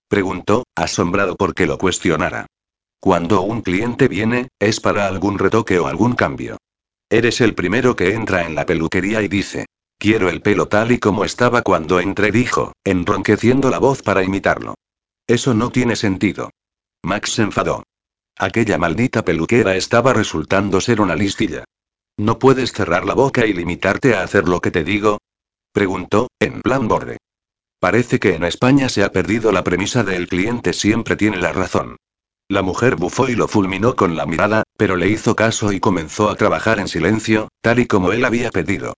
Preguntó, 0.08 0.64
asombrado 0.76 1.36
porque 1.36 1.66
lo 1.66 1.78
cuestionara. 1.78 2.48
Cuando 3.00 3.42
un 3.42 3.62
cliente 3.62 4.08
viene, 4.08 4.48
es 4.60 4.80
para 4.80 5.08
algún 5.08 5.38
retoque 5.38 5.80
o 5.80 5.88
algún 5.88 6.14
cambio. 6.14 6.58
Eres 7.10 7.42
el 7.42 7.56
primero 7.56 7.96
que 7.96 8.14
entra 8.14 8.46
en 8.46 8.56
la 8.56 8.66
peluquería 8.66 9.22
y 9.22 9.28
dice, 9.28 9.66
quiero 9.98 10.30
el 10.30 10.42
pelo 10.42 10.68
tal 10.68 10.92
y 10.92 11.00
como 11.00 11.26
estaba 11.26 11.62
cuando 11.62 12.00
entré, 12.00 12.32
dijo, 12.32 12.74
enronqueciendo 12.84 13.70
la 13.70 13.80
voz 13.80 14.02
para 14.02 14.24
imitarlo. 14.24 14.76
Eso 15.28 15.54
no 15.54 15.72
tiene 15.72 15.96
sentido. 15.96 16.52
Max 17.04 17.34
se 17.34 17.44
enfadó. 17.44 17.84
Aquella 18.38 18.78
maldita 18.78 19.26
peluquera 19.26 19.76
estaba 19.76 20.14
resultando 20.14 20.80
ser 20.82 21.02
una 21.02 21.16
listilla. 21.16 21.66
¿No 22.18 22.40
puedes 22.40 22.72
cerrar 22.72 23.06
la 23.06 23.14
boca 23.14 23.46
y 23.46 23.54
limitarte 23.54 24.16
a 24.16 24.24
hacer 24.24 24.48
lo 24.48 24.60
que 24.62 24.72
te 24.72 24.84
digo? 24.84 25.20
Preguntó, 25.72 26.30
en 26.40 26.62
plan 26.62 26.88
borde. 26.88 27.18
Parece 27.80 28.20
que 28.20 28.34
en 28.34 28.44
España 28.44 28.90
se 28.90 29.04
ha 29.04 29.12
perdido 29.12 29.52
la 29.52 29.64
premisa 29.64 30.04
de 30.04 30.16
el 30.16 30.28
cliente 30.28 30.74
siempre 30.74 31.16
tiene 31.16 31.38
la 31.38 31.54
razón. 31.54 31.98
La 32.50 32.62
mujer 32.62 32.96
bufó 32.96 33.28
y 33.28 33.36
lo 33.36 33.48
fulminó 33.48 33.96
con 33.96 34.16
la 34.16 34.26
mirada, 34.26 34.64
pero 34.78 34.96
le 34.96 35.10
hizo 35.10 35.36
caso 35.36 35.72
y 35.72 35.80
comenzó 35.80 36.30
a 36.30 36.36
trabajar 36.36 36.80
en 36.80 36.88
silencio, 36.88 37.50
tal 37.62 37.80
y 37.80 37.88
como 37.88 38.14
él 38.14 38.24
había 38.26 38.52
pedido. 38.52 38.94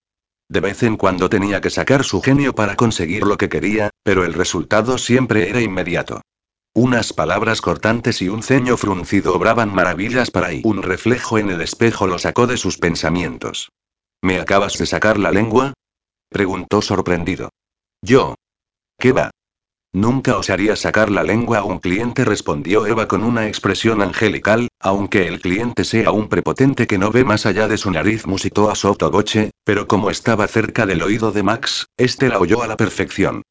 De 0.47 0.61
vez 0.61 0.83
en 0.83 0.97
cuando 0.97 1.29
tenía 1.29 1.59
que 1.59 1.69
sacar 1.69 2.03
su 2.03 2.21
genio 2.21 2.53
para 2.53 2.75
conseguir 2.75 3.23
lo 3.23 3.37
que 3.37 3.49
quería, 3.49 3.89
pero 4.03 4.23
el 4.23 4.33
resultado 4.33 4.97
siempre 4.97 5.49
era 5.49 5.61
inmediato. 5.61 6.21
Unas 6.73 7.13
palabras 7.13 7.61
cortantes 7.61 8.21
y 8.21 8.29
un 8.29 8.43
ceño 8.43 8.77
fruncido 8.77 9.35
obraban 9.35 9.73
maravillas 9.73 10.31
para 10.31 10.53
y 10.53 10.61
un 10.63 10.83
reflejo 10.83 11.37
en 11.37 11.49
el 11.49 11.61
espejo 11.61 12.07
lo 12.07 12.19
sacó 12.19 12.47
de 12.47 12.57
sus 12.57 12.77
pensamientos. 12.77 13.71
¿Me 14.21 14.39
acabas 14.39 14.77
de 14.77 14.85
sacar 14.85 15.17
la 15.17 15.31
lengua? 15.31 15.73
preguntó 16.29 16.81
sorprendido. 16.81 17.49
Yo. 18.01 18.35
¿Qué 18.99 19.13
va? 19.13 19.31
Nunca 19.93 20.37
osaría 20.37 20.75
sacar 20.75 21.09
la 21.09 21.23
lengua 21.23 21.59
a 21.59 21.63
un 21.63 21.79
cliente, 21.79 22.25
respondió 22.25 22.85
Eva 22.85 23.07
con 23.07 23.23
una 23.23 23.47
expresión 23.47 24.01
angelical, 24.01 24.67
aunque 24.77 25.25
el 25.25 25.39
cliente 25.39 25.85
sea 25.85 26.11
un 26.11 26.27
prepotente 26.27 26.85
que 26.85 26.97
no 26.97 27.09
ve 27.09 27.23
más 27.23 27.45
allá 27.45 27.69
de 27.69 27.77
su 27.77 27.89
nariz, 27.89 28.27
musitó 28.27 28.69
a 28.69 28.75
sotoboche, 28.75 29.51
pero 29.63 29.87
como 29.87 30.11
estaba 30.11 30.47
cerca 30.49 30.85
del 30.85 31.01
oído 31.01 31.31
de 31.31 31.43
Max, 31.43 31.87
este 31.97 32.27
la 32.27 32.39
oyó 32.39 32.61
a 32.61 32.67
la 32.67 32.75
perfección. 32.75 33.41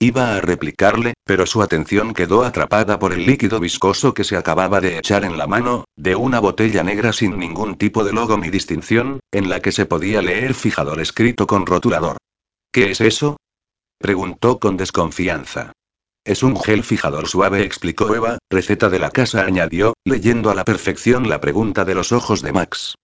Iba 0.00 0.34
a 0.34 0.40
replicarle, 0.40 1.12
pero 1.24 1.44
su 1.44 1.62
atención 1.62 2.14
quedó 2.14 2.42
atrapada 2.42 2.98
por 2.98 3.12
el 3.12 3.26
líquido 3.26 3.60
viscoso 3.60 4.14
que 4.14 4.24
se 4.24 4.38
acababa 4.38 4.80
de 4.80 4.98
echar 4.98 5.24
en 5.24 5.36
la 5.36 5.46
mano, 5.46 5.84
de 5.96 6.16
una 6.16 6.40
botella 6.40 6.82
negra 6.82 7.12
sin 7.12 7.38
ningún 7.38 7.76
tipo 7.76 8.04
de 8.04 8.14
logo 8.14 8.38
ni 8.38 8.48
distinción, 8.48 9.20
en 9.32 9.50
la 9.50 9.60
que 9.60 9.70
se 9.70 9.84
podía 9.84 10.22
leer 10.22 10.54
fijador 10.54 10.98
escrito 10.98 11.46
con 11.46 11.66
rotulador. 11.66 12.16
¿Qué 12.72 12.90
es 12.90 13.00
eso? 13.02 13.36
Preguntó 14.04 14.58
con 14.58 14.76
desconfianza. 14.76 15.72
Es 16.26 16.42
un 16.42 16.60
gel 16.60 16.84
fijador 16.84 17.26
suave, 17.26 17.62
explicó 17.62 18.14
Eva, 18.14 18.36
receta 18.50 18.90
de 18.90 18.98
la 18.98 19.10
casa, 19.10 19.46
añadió, 19.46 19.94
leyendo 20.04 20.50
a 20.50 20.54
la 20.54 20.66
perfección 20.66 21.26
la 21.30 21.40
pregunta 21.40 21.86
de 21.86 21.94
los 21.94 22.12
ojos 22.12 22.42
de 22.42 22.52
Max. 22.52 22.96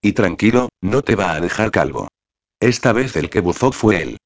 Y 0.00 0.14
tranquilo, 0.14 0.70
no 0.80 1.02
te 1.02 1.14
va 1.14 1.34
a 1.34 1.42
dejar 1.42 1.70
calvo. 1.70 2.08
Esta 2.58 2.94
vez 2.94 3.16
el 3.16 3.28
que 3.28 3.40
bufó 3.40 3.70
fue 3.70 4.00
él. 4.00 4.16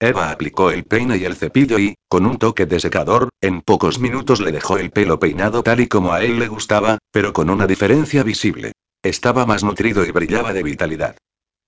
Eva 0.00 0.32
aplicó 0.32 0.72
el 0.72 0.82
peine 0.82 1.18
y 1.18 1.24
el 1.24 1.36
cepillo 1.36 1.78
y, 1.78 1.94
con 2.08 2.26
un 2.26 2.38
toque 2.38 2.66
de 2.66 2.80
secador, 2.80 3.28
en 3.40 3.60
pocos 3.60 4.00
minutos 4.00 4.40
le 4.40 4.50
dejó 4.50 4.78
el 4.78 4.90
pelo 4.90 5.20
peinado 5.20 5.62
tal 5.62 5.78
y 5.78 5.86
como 5.86 6.12
a 6.12 6.24
él 6.24 6.40
le 6.40 6.48
gustaba, 6.48 6.98
pero 7.12 7.32
con 7.32 7.48
una 7.48 7.68
diferencia 7.68 8.24
visible. 8.24 8.72
Estaba 9.04 9.46
más 9.46 9.62
nutrido 9.62 10.04
y 10.04 10.10
brillaba 10.10 10.52
de 10.52 10.64
vitalidad. 10.64 11.16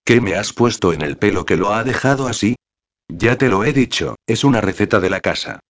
¿Qué 0.04 0.20
me 0.20 0.34
has 0.34 0.52
puesto 0.52 0.92
en 0.92 1.02
el 1.02 1.18
pelo 1.18 1.46
que 1.46 1.56
lo 1.56 1.72
ha 1.72 1.84
dejado 1.84 2.26
así? 2.26 2.56
Ya 3.08 3.36
te 3.38 3.48
lo 3.48 3.64
he 3.64 3.72
dicho, 3.72 4.16
es 4.26 4.44
una 4.44 4.60
receta 4.60 5.00
de 5.00 5.10
la 5.10 5.20
casa. 5.20 5.60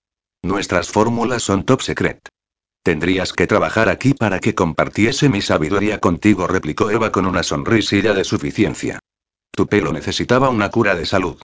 Nuestras 0.42 0.88
fórmulas 0.88 1.42
son 1.42 1.64
top 1.64 1.82
secret. 1.82 2.28
Tendrías 2.82 3.32
que 3.32 3.46
trabajar 3.46 3.88
aquí 3.88 4.12
para 4.14 4.40
que 4.40 4.54
compartiese 4.54 5.28
mi 5.28 5.40
sabiduría 5.40 5.98
contigo, 5.98 6.46
replicó 6.46 6.90
Eva 6.90 7.12
con 7.12 7.26
una 7.26 7.42
sonrisilla 7.42 8.12
de 8.12 8.24
suficiencia. 8.24 8.98
Tu 9.52 9.66
pelo 9.66 9.92
necesitaba 9.92 10.48
una 10.48 10.70
cura 10.70 10.94
de 10.94 11.06
salud. 11.06 11.40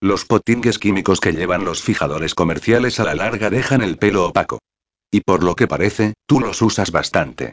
Los 0.00 0.24
potingues 0.24 0.78
químicos 0.78 1.20
que 1.20 1.32
llevan 1.32 1.64
los 1.64 1.82
fijadores 1.82 2.34
comerciales 2.34 3.00
a 3.00 3.04
la 3.04 3.14
larga 3.14 3.50
dejan 3.50 3.82
el 3.82 3.96
pelo 3.96 4.26
opaco. 4.26 4.58
Y 5.10 5.20
por 5.20 5.42
lo 5.42 5.56
que 5.56 5.66
parece, 5.66 6.14
tú 6.26 6.40
los 6.40 6.60
usas 6.62 6.90
bastante. 6.90 7.52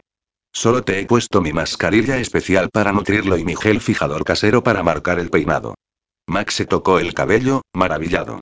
Solo 0.52 0.82
te 0.82 0.98
he 1.00 1.06
puesto 1.06 1.40
mi 1.40 1.52
mascarilla 1.52 2.18
especial 2.18 2.68
para 2.70 2.92
nutrirlo 2.92 3.38
y 3.38 3.44
mi 3.44 3.56
gel 3.56 3.80
fijador 3.80 4.24
casero 4.24 4.62
para 4.62 4.82
marcar 4.82 5.18
el 5.18 5.30
peinado. 5.30 5.74
Max 6.26 6.54
se 6.54 6.66
tocó 6.66 6.98
el 6.98 7.14
cabello, 7.14 7.62
maravillado. 7.72 8.40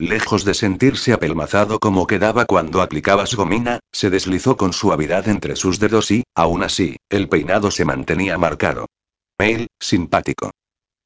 Lejos 0.00 0.44
de 0.44 0.54
sentirse 0.54 1.12
apelmazado 1.12 1.80
como 1.80 2.06
quedaba 2.06 2.44
cuando 2.44 2.82
aplicaba 2.82 3.26
su 3.26 3.36
gomina, 3.36 3.80
se 3.92 4.10
deslizó 4.10 4.56
con 4.56 4.72
suavidad 4.72 5.28
entre 5.28 5.56
sus 5.56 5.80
dedos 5.80 6.10
y, 6.12 6.22
aún 6.34 6.62
así, 6.62 6.96
el 7.08 7.28
peinado 7.28 7.72
se 7.72 7.84
mantenía 7.84 8.38
marcado. 8.38 8.86
Mail, 9.40 9.66
simpático. 9.80 10.52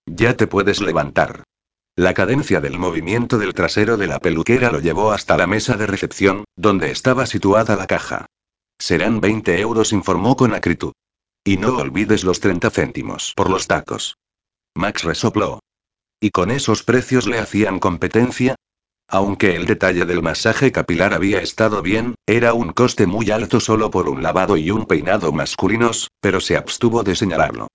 Ya 0.07 0.37
te 0.37 0.47
puedes 0.47 0.81
levantar. 0.83 1.45
La 1.97 2.13
cadencia 2.13 2.61
del 2.61 2.79
movimiento 2.79 3.39
del 3.39 3.55
trasero 3.55 3.97
de 3.97 4.07
la 4.07 4.19
peluquera 4.19 4.71
lo 4.71 4.81
llevó 4.81 5.13
hasta 5.13 5.37
la 5.37 5.47
mesa 5.47 5.77
de 5.77 5.87
recepción, 5.87 6.45
donde 6.57 6.91
estaba 6.91 7.25
situada 7.27 7.77
la 7.77 7.87
caja. 7.87 8.27
Serán 8.79 9.21
20 9.21 9.61
euros, 9.61 9.93
informó 9.93 10.37
con 10.37 10.55
acritud. 10.55 10.93
Y 11.45 11.57
no 11.57 11.77
olvides 11.77 12.25
los 12.25 12.41
30 12.41 12.71
céntimos 12.71 13.33
por 13.37 13.49
los 13.49 13.67
tacos. 13.67 14.17
Max 14.75 15.03
resopló. 15.03 15.61
¿Y 16.23 16.31
con 16.31 16.53
esos 16.53 16.85
precios 16.85 17.27
le 17.27 17.41
hacían 17.41 17.81
competencia? 17.81 18.55
Aunque 19.09 19.57
el 19.57 19.67
detalle 19.67 20.05
del 20.05 20.23
masaje 20.23 20.71
capilar 20.71 21.15
había 21.15 21.41
estado 21.41 21.83
bien, 21.83 22.15
era 22.29 22.55
un 22.55 22.73
coste 22.73 23.09
muy 23.09 23.33
alto 23.33 23.59
solo 23.59 23.91
por 23.91 24.09
un 24.09 24.23
lavado 24.23 24.57
y 24.57 24.71
un 24.71 24.87
peinado 24.87 25.33
masculinos, 25.33 26.13
pero 26.21 26.41
se 26.41 26.57
abstuvo 26.57 27.03
de 27.03 27.17
señalarlo. 27.17 27.67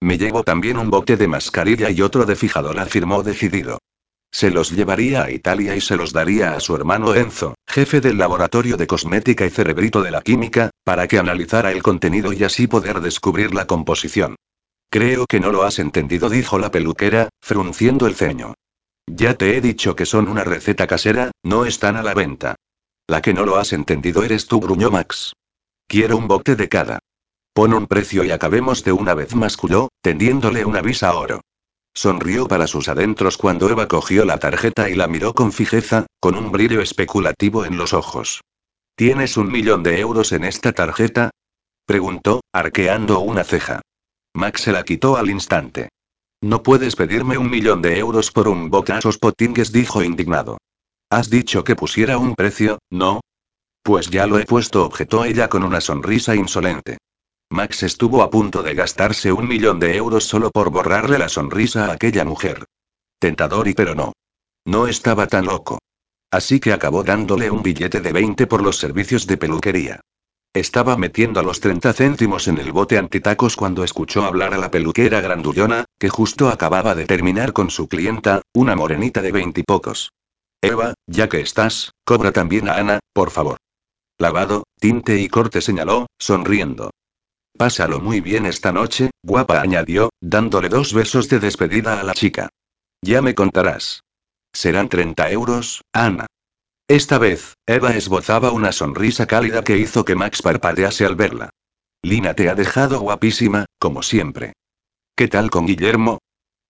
Me 0.00 0.18
llevo 0.18 0.42
también 0.42 0.78
un 0.78 0.90
bote 0.90 1.16
de 1.16 1.28
mascarilla 1.28 1.90
y 1.90 2.02
otro 2.02 2.26
de 2.26 2.34
fijador, 2.34 2.80
afirmó 2.80 3.22
decidido. 3.22 3.78
Se 4.32 4.50
los 4.50 4.72
llevaría 4.72 5.22
a 5.22 5.30
Italia 5.30 5.76
y 5.76 5.80
se 5.80 5.96
los 5.96 6.12
daría 6.12 6.54
a 6.54 6.60
su 6.60 6.74
hermano 6.74 7.14
Enzo, 7.14 7.54
jefe 7.68 8.00
del 8.00 8.18
laboratorio 8.18 8.76
de 8.76 8.88
cosmética 8.88 9.46
y 9.46 9.50
cerebrito 9.50 10.02
de 10.02 10.10
la 10.10 10.22
química, 10.22 10.70
para 10.82 11.06
que 11.06 11.20
analizara 11.20 11.70
el 11.70 11.84
contenido 11.84 12.32
y 12.32 12.42
así 12.42 12.66
poder 12.66 13.00
descubrir 13.00 13.54
la 13.54 13.68
composición. 13.68 14.34
Creo 14.92 15.24
que 15.26 15.40
no 15.40 15.52
lo 15.52 15.62
has 15.62 15.78
entendido, 15.78 16.28
dijo 16.28 16.58
la 16.58 16.70
peluquera, 16.70 17.30
frunciendo 17.40 18.06
el 18.06 18.14
ceño. 18.14 18.52
Ya 19.06 19.32
te 19.32 19.56
he 19.56 19.62
dicho 19.62 19.96
que 19.96 20.04
son 20.04 20.28
una 20.28 20.44
receta 20.44 20.86
casera, 20.86 21.30
no 21.42 21.64
están 21.64 21.96
a 21.96 22.02
la 22.02 22.12
venta. 22.12 22.56
La 23.06 23.22
que 23.22 23.32
no 23.32 23.46
lo 23.46 23.56
has 23.56 23.72
entendido 23.72 24.22
eres 24.22 24.46
tú, 24.48 24.60
gruñó 24.60 24.90
Max. 24.90 25.32
Quiero 25.88 26.18
un 26.18 26.28
bote 26.28 26.56
de 26.56 26.68
cada. 26.68 26.98
Pon 27.54 27.72
un 27.72 27.86
precio 27.86 28.22
y 28.22 28.32
acabemos 28.32 28.84
de 28.84 28.92
una 28.92 29.14
vez, 29.14 29.34
masculló, 29.34 29.88
tendiéndole 30.02 30.66
una 30.66 30.82
visa 30.82 31.16
oro. 31.16 31.40
Sonrió 31.94 32.46
para 32.46 32.66
sus 32.66 32.90
adentros 32.90 33.38
cuando 33.38 33.70
Eva 33.70 33.88
cogió 33.88 34.26
la 34.26 34.36
tarjeta 34.36 34.90
y 34.90 34.94
la 34.94 35.06
miró 35.06 35.32
con 35.32 35.52
fijeza, 35.52 36.04
con 36.20 36.34
un 36.34 36.52
brillo 36.52 36.82
especulativo 36.82 37.64
en 37.64 37.78
los 37.78 37.94
ojos. 37.94 38.42
¿Tienes 38.94 39.38
un 39.38 39.50
millón 39.50 39.82
de 39.84 40.00
euros 40.00 40.32
en 40.32 40.44
esta 40.44 40.72
tarjeta? 40.72 41.30
preguntó, 41.86 42.42
arqueando 42.52 43.20
una 43.20 43.42
ceja. 43.42 43.80
Max 44.34 44.62
se 44.62 44.72
la 44.72 44.82
quitó 44.82 45.16
al 45.16 45.30
instante. 45.30 45.90
No 46.40 46.62
puedes 46.62 46.96
pedirme 46.96 47.38
un 47.38 47.50
millón 47.50 47.82
de 47.82 47.98
euros 47.98 48.30
por 48.32 48.48
un 48.48 48.70
bocasos 48.70 49.18
potingues, 49.18 49.72
dijo 49.72 50.02
indignado. 50.02 50.58
Has 51.10 51.30
dicho 51.30 51.62
que 51.62 51.76
pusiera 51.76 52.18
un 52.18 52.34
precio, 52.34 52.78
¿no? 52.90 53.20
Pues 53.82 54.10
ya 54.10 54.26
lo 54.26 54.38
he 54.38 54.44
puesto, 54.44 54.84
objetó 54.84 55.24
ella 55.24 55.48
con 55.48 55.62
una 55.62 55.80
sonrisa 55.80 56.34
insolente. 56.34 56.98
Max 57.50 57.82
estuvo 57.82 58.22
a 58.22 58.30
punto 58.30 58.62
de 58.62 58.74
gastarse 58.74 59.30
un 59.30 59.46
millón 59.46 59.78
de 59.78 59.96
euros 59.96 60.24
solo 60.24 60.50
por 60.50 60.70
borrarle 60.70 61.18
la 61.18 61.28
sonrisa 61.28 61.86
a 61.86 61.92
aquella 61.92 62.24
mujer. 62.24 62.64
Tentador 63.18 63.68
y 63.68 63.74
pero 63.74 63.94
no. 63.94 64.12
No 64.64 64.86
estaba 64.86 65.26
tan 65.26 65.44
loco. 65.44 65.78
Así 66.30 66.60
que 66.60 66.72
acabó 66.72 67.04
dándole 67.04 67.50
un 67.50 67.62
billete 67.62 68.00
de 68.00 68.12
20 68.12 68.46
por 68.46 68.62
los 68.62 68.78
servicios 68.78 69.26
de 69.26 69.36
peluquería. 69.36 70.00
Estaba 70.54 70.98
metiendo 70.98 71.42
los 71.42 71.60
30 71.60 71.94
céntimos 71.94 72.46
en 72.46 72.58
el 72.58 72.72
bote 72.72 72.98
antitacos 72.98 73.56
cuando 73.56 73.84
escuchó 73.84 74.24
hablar 74.24 74.52
a 74.52 74.58
la 74.58 74.70
peluquera 74.70 75.22
grandullona, 75.22 75.86
que 75.98 76.10
justo 76.10 76.50
acababa 76.50 76.94
de 76.94 77.06
terminar 77.06 77.54
con 77.54 77.70
su 77.70 77.88
clienta, 77.88 78.42
una 78.52 78.76
morenita 78.76 79.22
de 79.22 79.32
veintipocos. 79.32 80.12
Eva, 80.60 80.92
ya 81.06 81.30
que 81.30 81.40
estás, 81.40 81.92
cobra 82.04 82.32
también 82.32 82.68
a 82.68 82.74
Ana, 82.74 83.00
por 83.14 83.30
favor. 83.30 83.56
Lavado, 84.18 84.64
tinte 84.78 85.18
y 85.18 85.28
corte 85.28 85.62
señaló, 85.62 86.06
sonriendo. 86.18 86.90
Pásalo 87.56 88.00
muy 88.00 88.20
bien 88.20 88.44
esta 88.44 88.72
noche, 88.72 89.10
guapa 89.22 89.62
añadió, 89.62 90.10
dándole 90.20 90.68
dos 90.68 90.92
besos 90.92 91.30
de 91.30 91.40
despedida 91.40 91.98
a 91.98 92.02
la 92.02 92.12
chica. 92.12 92.50
Ya 93.00 93.22
me 93.22 93.34
contarás. 93.34 94.02
Serán 94.52 94.90
30 94.90 95.30
euros, 95.30 95.80
Ana. 95.94 96.26
Esta 96.92 97.16
vez, 97.16 97.54
Eva 97.64 97.96
esbozaba 97.96 98.50
una 98.50 98.70
sonrisa 98.70 99.26
cálida 99.26 99.64
que 99.64 99.78
hizo 99.78 100.04
que 100.04 100.14
Max 100.14 100.42
parpadease 100.42 101.06
al 101.06 101.16
verla. 101.16 101.48
Lina 102.02 102.34
te 102.34 102.50
ha 102.50 102.54
dejado 102.54 103.00
guapísima, 103.00 103.64
como 103.78 104.02
siempre. 104.02 104.52
¿Qué 105.16 105.26
tal 105.26 105.48
con 105.48 105.64
Guillermo? 105.64 106.18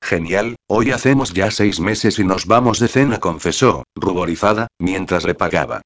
Genial, 0.01 0.55
hoy 0.69 0.93
hacemos 0.93 1.33
ya 1.33 1.51
seis 1.51 1.81
meses 1.81 2.21
y 2.21 2.25
nos 2.25 2.47
vamos 2.47 2.79
de 2.79 2.87
cena, 2.87 3.19
confesó, 3.19 3.83
ruborizada, 3.97 4.69
mientras 4.79 5.25
le 5.25 5.35
pagaba. 5.35 5.83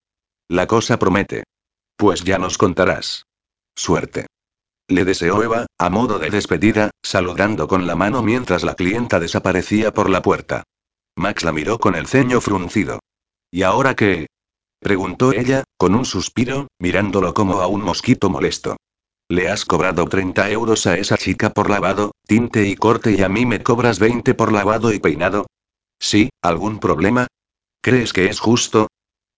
La 0.48 0.66
cosa 0.66 0.98
promete. 0.98 1.44
Pues 1.96 2.22
ya 2.22 2.36
nos 2.36 2.58
contarás. 2.58 3.24
Suerte. 3.74 4.26
Le 4.86 5.06
deseó 5.06 5.42
Eva, 5.42 5.64
a 5.78 5.88
modo 5.88 6.18
de 6.18 6.28
despedida, 6.28 6.90
saludando 7.02 7.68
con 7.68 7.86
la 7.86 7.96
mano 7.96 8.22
mientras 8.22 8.64
la 8.64 8.74
clienta 8.74 9.18
desaparecía 9.18 9.94
por 9.94 10.10
la 10.10 10.20
puerta. 10.20 10.62
Max 11.16 11.42
la 11.42 11.52
miró 11.52 11.78
con 11.78 11.94
el 11.94 12.06
ceño 12.06 12.42
fruncido. 12.42 13.00
¿Y 13.50 13.62
ahora 13.62 13.94
qué? 13.94 14.26
Preguntó 14.80 15.32
ella, 15.32 15.64
con 15.78 15.94
un 15.94 16.04
suspiro, 16.04 16.68
mirándolo 16.78 17.34
como 17.34 17.60
a 17.60 17.66
un 17.66 17.82
mosquito 17.82 18.28
molesto. 18.28 18.76
Le 19.28 19.48
has 19.48 19.64
cobrado 19.64 20.06
30 20.06 20.50
euros 20.50 20.86
a 20.86 20.96
esa 20.96 21.16
chica 21.16 21.50
por 21.50 21.68
lavado, 21.68 22.12
tinte 22.26 22.66
y 22.66 22.76
corte 22.76 23.12
y 23.12 23.22
a 23.22 23.28
mí 23.28 23.44
me 23.44 23.62
cobras 23.62 23.98
20 23.98 24.34
por 24.34 24.52
lavado 24.52 24.92
y 24.92 25.00
peinado. 25.00 25.46
¿Sí? 25.98 26.28
¿Algún 26.42 26.78
problema? 26.78 27.26
¿Crees 27.82 28.12
que 28.12 28.26
es 28.26 28.38
justo? 28.38 28.88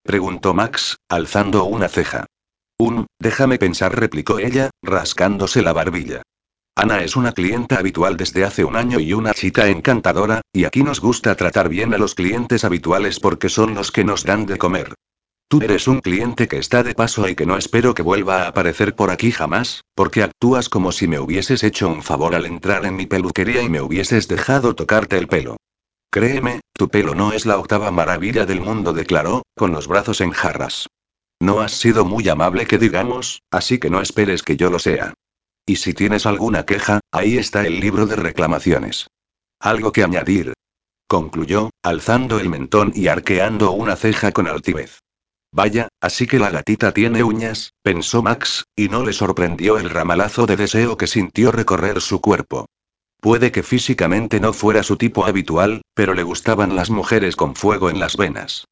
Preguntó 0.03 0.53
Max, 0.53 0.97
alzando 1.09 1.65
una 1.65 1.87
ceja. 1.87 2.25
Un, 2.77 3.07
déjame 3.19 3.57
pensar, 3.57 3.97
replicó 3.99 4.39
ella, 4.39 4.69
rascándose 4.83 5.61
la 5.61 5.73
barbilla. 5.73 6.21
Ana 6.81 7.03
es 7.03 7.17
una 7.17 7.33
clienta 7.33 7.77
habitual 7.77 8.15
desde 8.15 8.45
hace 8.45 8.63
un 8.63 8.77
año 8.77 9.01
y 9.01 9.11
una 9.11 9.33
chica 9.33 9.67
encantadora, 9.67 10.39
y 10.53 10.63
aquí 10.63 10.81
nos 10.81 11.01
gusta 11.01 11.35
tratar 11.35 11.67
bien 11.67 11.93
a 11.93 11.97
los 11.97 12.15
clientes 12.15 12.63
habituales 12.63 13.19
porque 13.19 13.49
son 13.49 13.75
los 13.75 13.91
que 13.91 14.05
nos 14.05 14.23
dan 14.23 14.45
de 14.45 14.57
comer. 14.57 14.93
Tú 15.49 15.59
eres 15.61 15.89
un 15.89 15.99
cliente 15.99 16.47
que 16.47 16.57
está 16.57 16.81
de 16.81 16.95
paso 16.95 17.27
y 17.27 17.35
que 17.35 17.45
no 17.45 17.57
espero 17.57 17.93
que 17.93 18.01
vuelva 18.01 18.43
a 18.43 18.47
aparecer 18.47 18.95
por 18.95 19.11
aquí 19.11 19.29
jamás, 19.29 19.83
porque 19.93 20.23
actúas 20.23 20.69
como 20.69 20.93
si 20.93 21.09
me 21.09 21.19
hubieses 21.19 21.65
hecho 21.65 21.89
un 21.89 22.01
favor 22.01 22.33
al 22.33 22.45
entrar 22.45 22.85
en 22.85 22.95
mi 22.95 23.07
peluquería 23.07 23.61
y 23.61 23.67
me 23.67 23.81
hubieses 23.81 24.29
dejado 24.29 24.73
tocarte 24.73 25.17
el 25.17 25.27
pelo. 25.27 25.57
Créeme, 26.09 26.61
tu 26.71 26.87
pelo 26.87 27.13
no 27.13 27.33
es 27.33 27.45
la 27.45 27.57
octava 27.57 27.91
maravilla 27.91 28.45
del 28.45 28.61
mundo, 28.61 28.93
declaró, 28.93 29.41
con 29.53 29.73
los 29.73 29.89
brazos 29.89 30.21
en 30.21 30.31
jarras. 30.31 30.87
No 31.41 31.59
has 31.59 31.73
sido 31.73 32.05
muy 32.05 32.29
amable 32.29 32.67
que 32.67 32.77
digamos, 32.77 33.41
así 33.51 33.79
que 33.79 33.89
no 33.89 33.99
esperes 33.99 34.43
que 34.43 34.55
yo 34.55 34.69
lo 34.69 34.79
sea. 34.79 35.13
Y 35.69 35.75
si 35.75 35.93
tienes 35.93 36.25
alguna 36.25 36.65
queja, 36.65 36.99
ahí 37.11 37.37
está 37.37 37.63
el 37.63 37.79
libro 37.79 38.07
de 38.07 38.15
reclamaciones. 38.15 39.05
Algo 39.59 39.91
que 39.91 40.03
añadir. 40.03 40.53
Concluyó, 41.07 41.69
alzando 41.83 42.39
el 42.39 42.49
mentón 42.49 42.91
y 42.95 43.05
arqueando 43.05 43.69
una 43.73 43.95
ceja 43.95 44.31
con 44.31 44.47
altivez. 44.47 44.97
Vaya, 45.51 45.87
así 46.01 46.25
que 46.25 46.39
la 46.39 46.49
gatita 46.49 46.91
tiene 46.91 47.23
uñas, 47.23 47.73
pensó 47.83 48.23
Max, 48.23 48.63
y 48.75 48.89
no 48.89 49.05
le 49.05 49.13
sorprendió 49.13 49.77
el 49.77 49.91
ramalazo 49.91 50.47
de 50.47 50.55
deseo 50.55 50.97
que 50.97 51.05
sintió 51.05 51.51
recorrer 51.51 52.01
su 52.01 52.19
cuerpo. 52.19 52.65
Puede 53.21 53.51
que 53.51 53.61
físicamente 53.61 54.39
no 54.39 54.53
fuera 54.53 54.81
su 54.81 54.97
tipo 54.97 55.27
habitual, 55.27 55.83
pero 55.93 56.15
le 56.15 56.23
gustaban 56.23 56.75
las 56.75 56.89
mujeres 56.89 57.35
con 57.35 57.53
fuego 57.53 57.91
en 57.91 57.99
las 57.99 58.17
venas. 58.17 58.65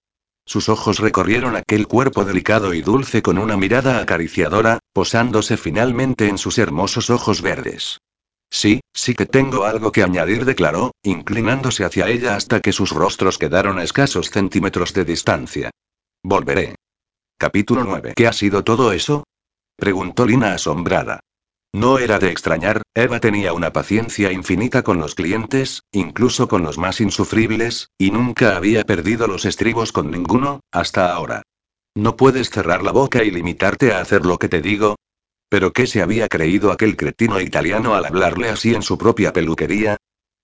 Sus 0.48 0.70
ojos 0.70 1.00
recorrieron 1.00 1.58
aquel 1.58 1.88
cuerpo 1.88 2.24
delicado 2.24 2.74
y 2.74 2.82
dulce 2.82 3.22
con 3.22 3.38
una 3.38 3.58
mirada 3.58 4.00
acariciadora, 4.00 4.80
posándose 4.98 5.58
finalmente 5.58 6.28
en 6.28 6.40
sus 6.40 6.58
hermosos 6.58 7.12
ojos 7.12 7.44
verdes. 7.44 8.00
Sí, 8.50 8.80
sí 8.96 9.14
que 9.14 9.28
tengo 9.28 9.66
algo 9.66 9.92
que 9.92 10.02
añadir, 10.02 10.44
declaró, 10.44 10.90
inclinándose 11.04 11.86
hacia 11.86 12.08
ella 12.08 12.36
hasta 12.36 12.62
que 12.62 12.72
sus 12.72 12.90
rostros 12.90 13.38
quedaron 13.38 13.78
a 13.78 13.84
escasos 13.84 14.32
centímetros 14.32 14.96
de 14.96 15.06
distancia. 15.06 15.70
Volveré. 16.24 16.74
Capítulo 17.38 17.84
9. 17.84 18.14
¿Qué 18.16 18.26
ha 18.26 18.34
sido 18.34 18.64
todo 18.64 18.92
eso? 18.92 19.24
preguntó 19.76 20.26
Lina 20.26 20.54
asombrada. 20.54 21.20
No 21.76 22.00
era 22.00 22.18
de 22.18 22.32
extrañar, 22.32 22.82
Eva 22.96 23.20
tenía 23.20 23.54
una 23.54 23.72
paciencia 23.72 24.32
infinita 24.32 24.82
con 24.82 24.98
los 24.98 25.14
clientes, 25.14 25.84
incluso 25.92 26.48
con 26.48 26.64
los 26.64 26.80
más 26.80 27.02
insufribles, 27.02 27.92
y 28.00 28.10
nunca 28.10 28.58
había 28.58 28.84
perdido 28.84 29.28
los 29.28 29.46
estribos 29.46 29.92
con 29.92 30.10
ninguno, 30.10 30.62
hasta 30.72 31.14
ahora. 31.14 31.44
¿No 31.98 32.16
puedes 32.16 32.52
cerrar 32.52 32.84
la 32.84 32.92
boca 32.92 33.24
y 33.24 33.32
limitarte 33.32 33.92
a 33.92 34.02
hacer 34.02 34.24
lo 34.24 34.38
que 34.38 34.48
te 34.48 34.62
digo? 34.62 34.98
¿Pero 35.50 35.74
qué 35.74 35.88
se 35.88 36.04
había 36.04 36.28
creído 36.28 36.72
aquel 36.72 36.96
cretino 36.96 37.42
italiano 37.42 37.96
al 37.96 38.06
hablarle 38.06 38.50
así 38.50 38.76
en 38.76 38.84
su 38.84 39.00
propia 39.00 39.34
peluquería? 39.34 39.98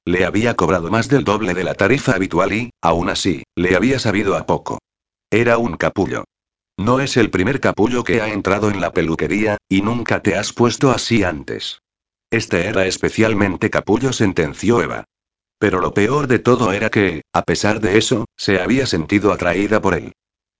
Le 0.03 0.25
había 0.25 0.55
cobrado 0.55 0.89
más 0.89 1.09
del 1.09 1.23
doble 1.23 1.53
de 1.53 1.63
la 1.63 1.75
tarifa 1.75 2.15
habitual 2.15 2.53
y, 2.53 2.71
aún 2.81 3.07
así, 3.07 3.43
le 3.55 3.75
había 3.75 3.99
sabido 3.99 4.35
a 4.35 4.47
poco. 4.47 4.79
Era 5.29 5.59
un 5.59 5.77
capullo. 5.77 6.23
No 6.75 6.99
es 6.99 7.17
el 7.17 7.29
primer 7.29 7.59
capullo 7.59 8.03
que 8.03 8.19
ha 8.19 8.33
entrado 8.33 8.71
en 8.71 8.81
la 8.81 8.91
peluquería, 8.91 9.57
y 9.69 9.83
nunca 9.83 10.23
te 10.23 10.35
has 10.35 10.53
puesto 10.53 10.89
así 10.89 11.23
antes. 11.23 11.83
Este 12.31 12.65
era 12.65 12.87
especialmente 12.87 13.69
capullo, 13.69 14.11
sentenció 14.11 14.81
Eva. 14.81 15.05
Pero 15.59 15.81
lo 15.81 15.93
peor 15.93 16.25
de 16.25 16.39
todo 16.39 16.71
era 16.73 16.89
que, 16.89 17.21
a 17.31 17.43
pesar 17.43 17.79
de 17.79 17.99
eso, 17.99 18.25
se 18.35 18.59
había 18.59 18.87
sentido 18.87 19.31
atraída 19.31 19.79
por 19.79 19.93
él. 19.93 20.13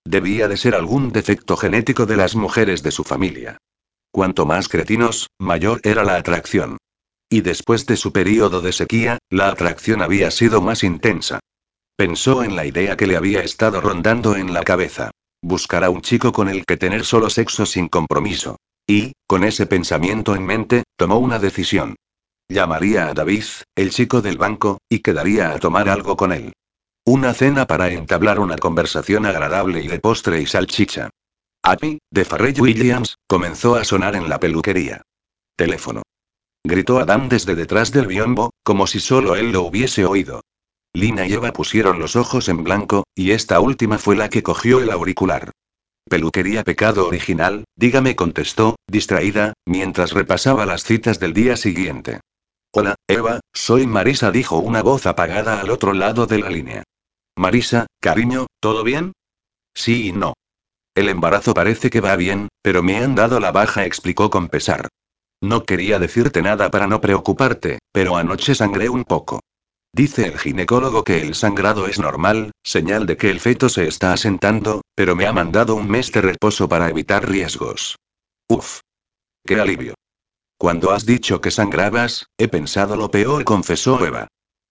Debía 0.05 0.47
de 0.47 0.57
ser 0.57 0.75
algún 0.75 1.11
defecto 1.11 1.55
genético 1.55 2.05
de 2.05 2.17
las 2.17 2.35
mujeres 2.35 2.83
de 2.83 2.91
su 2.91 3.03
familia. 3.03 3.57
Cuanto 4.11 4.45
más 4.45 4.67
cretinos, 4.67 5.29
mayor 5.39 5.79
era 5.83 6.03
la 6.03 6.17
atracción. 6.17 6.77
Y 7.29 7.41
después 7.41 7.85
de 7.85 7.97
su 7.97 8.11
período 8.11 8.61
de 8.61 8.73
sequía, 8.73 9.17
la 9.29 9.49
atracción 9.49 10.01
había 10.01 10.29
sido 10.29 10.61
más 10.61 10.83
intensa. 10.83 11.39
Pensó 11.95 12.43
en 12.43 12.55
la 12.55 12.65
idea 12.65 12.97
que 12.97 13.07
le 13.07 13.15
había 13.15 13.41
estado 13.41 13.81
rondando 13.81 14.35
en 14.35 14.53
la 14.53 14.63
cabeza. 14.63 15.11
Buscar 15.41 15.83
a 15.83 15.89
un 15.89 16.01
chico 16.01 16.31
con 16.31 16.49
el 16.49 16.65
que 16.65 16.77
tener 16.77 17.05
solo 17.05 17.29
sexo 17.29 17.65
sin 17.65 17.87
compromiso. 17.87 18.57
Y, 18.85 19.13
con 19.25 19.43
ese 19.43 19.65
pensamiento 19.65 20.35
en 20.35 20.45
mente, 20.45 20.83
tomó 20.97 21.17
una 21.17 21.39
decisión. 21.39 21.95
Llamaría 22.49 23.07
a 23.07 23.13
David, 23.13 23.45
el 23.75 23.91
chico 23.91 24.21
del 24.21 24.37
banco, 24.37 24.79
y 24.89 24.99
quedaría 24.99 25.51
a 25.51 25.59
tomar 25.59 25.89
algo 25.89 26.17
con 26.17 26.33
él. 26.33 26.53
Una 27.05 27.33
cena 27.33 27.67
para 27.67 27.89
entablar 27.89 28.39
una 28.39 28.55
conversación 28.57 29.25
agradable 29.25 29.83
y 29.83 29.89
de 29.89 29.99
postre 29.99 30.41
y 30.41 30.45
salchicha. 30.45 31.09
Happy, 31.61 31.99
de 32.09 32.23
Farrell 32.23 32.61
Williams, 32.61 33.17
comenzó 33.27 33.75
a 33.75 33.83
sonar 33.83 34.15
en 34.15 34.29
la 34.29 34.39
peluquería. 34.39 35.01
Teléfono. 35.57 36.03
Gritó 36.63 36.99
Adam 36.99 37.27
desde 37.27 37.55
detrás 37.55 37.91
del 37.91 38.07
biombo, 38.07 38.51
como 38.63 38.87
si 38.87 39.01
solo 39.01 39.35
él 39.35 39.51
lo 39.51 39.63
hubiese 39.63 40.05
oído. 40.05 40.43
Lina 40.93 41.27
y 41.27 41.33
Eva 41.33 41.51
pusieron 41.51 41.99
los 41.99 42.15
ojos 42.15 42.47
en 42.47 42.63
blanco, 42.63 43.03
y 43.15 43.31
esta 43.31 43.59
última 43.59 43.97
fue 43.97 44.15
la 44.15 44.29
que 44.29 44.41
cogió 44.41 44.79
el 44.79 44.89
auricular. 44.89 45.51
Peluquería 46.09 46.63
Pecado 46.63 47.05
Original, 47.05 47.65
dígame 47.75 48.15
contestó, 48.15 48.77
distraída, 48.87 49.51
mientras 49.65 50.13
repasaba 50.13 50.65
las 50.65 50.85
citas 50.85 51.19
del 51.19 51.33
día 51.33 51.57
siguiente. 51.57 52.21
Hola, 52.71 52.95
Eva, 53.09 53.41
soy 53.53 53.87
Marisa, 53.87 54.31
dijo 54.31 54.57
una 54.59 54.81
voz 54.81 55.05
apagada 55.05 55.59
al 55.59 55.69
otro 55.69 55.91
lado 55.91 56.27
de 56.27 56.39
la 56.39 56.49
línea. 56.49 56.83
Marisa, 57.35 57.87
cariño, 57.99 58.47
¿todo 58.59 58.83
bien? 58.83 59.13
Sí 59.73 60.09
y 60.09 60.11
no. 60.11 60.33
El 60.95 61.09
embarazo 61.09 61.53
parece 61.53 61.89
que 61.89 62.01
va 62.01 62.15
bien, 62.15 62.49
pero 62.61 62.83
me 62.83 62.97
han 62.97 63.15
dado 63.15 63.39
la 63.39 63.51
baja, 63.51 63.85
explicó 63.85 64.29
con 64.29 64.49
pesar. 64.49 64.89
No 65.41 65.65
quería 65.65 65.99
decirte 65.99 66.41
nada 66.41 66.69
para 66.69 66.87
no 66.87 67.01
preocuparte, 67.01 67.79
pero 67.91 68.15
anoche 68.15 68.53
sangré 68.53 68.89
un 68.89 69.03
poco. 69.03 69.41
Dice 69.91 70.25
el 70.27 70.39
ginecólogo 70.39 71.03
que 71.03 71.21
el 71.21 71.35
sangrado 71.35 71.87
es 71.87 71.99
normal, 71.99 72.51
señal 72.63 73.05
de 73.05 73.17
que 73.17 73.29
el 73.29 73.39
feto 73.39 73.69
se 73.69 73.87
está 73.87 74.13
asentando, 74.13 74.81
pero 74.95 75.15
me 75.15 75.27
ha 75.27 75.33
mandado 75.33 75.75
un 75.75 75.89
mes 75.89 76.11
de 76.11 76.21
reposo 76.21 76.69
para 76.69 76.89
evitar 76.89 77.27
riesgos. 77.27 77.97
Uf. 78.47 78.79
Qué 79.45 79.59
alivio. 79.59 79.95
Cuando 80.57 80.91
has 80.91 81.05
dicho 81.05 81.41
que 81.41 81.51
sangrabas, 81.51 82.27
he 82.37 82.47
pensado 82.47 82.95
lo 82.95 83.11
peor, 83.11 83.43
confesó 83.43 84.03
Eva. 84.05 84.27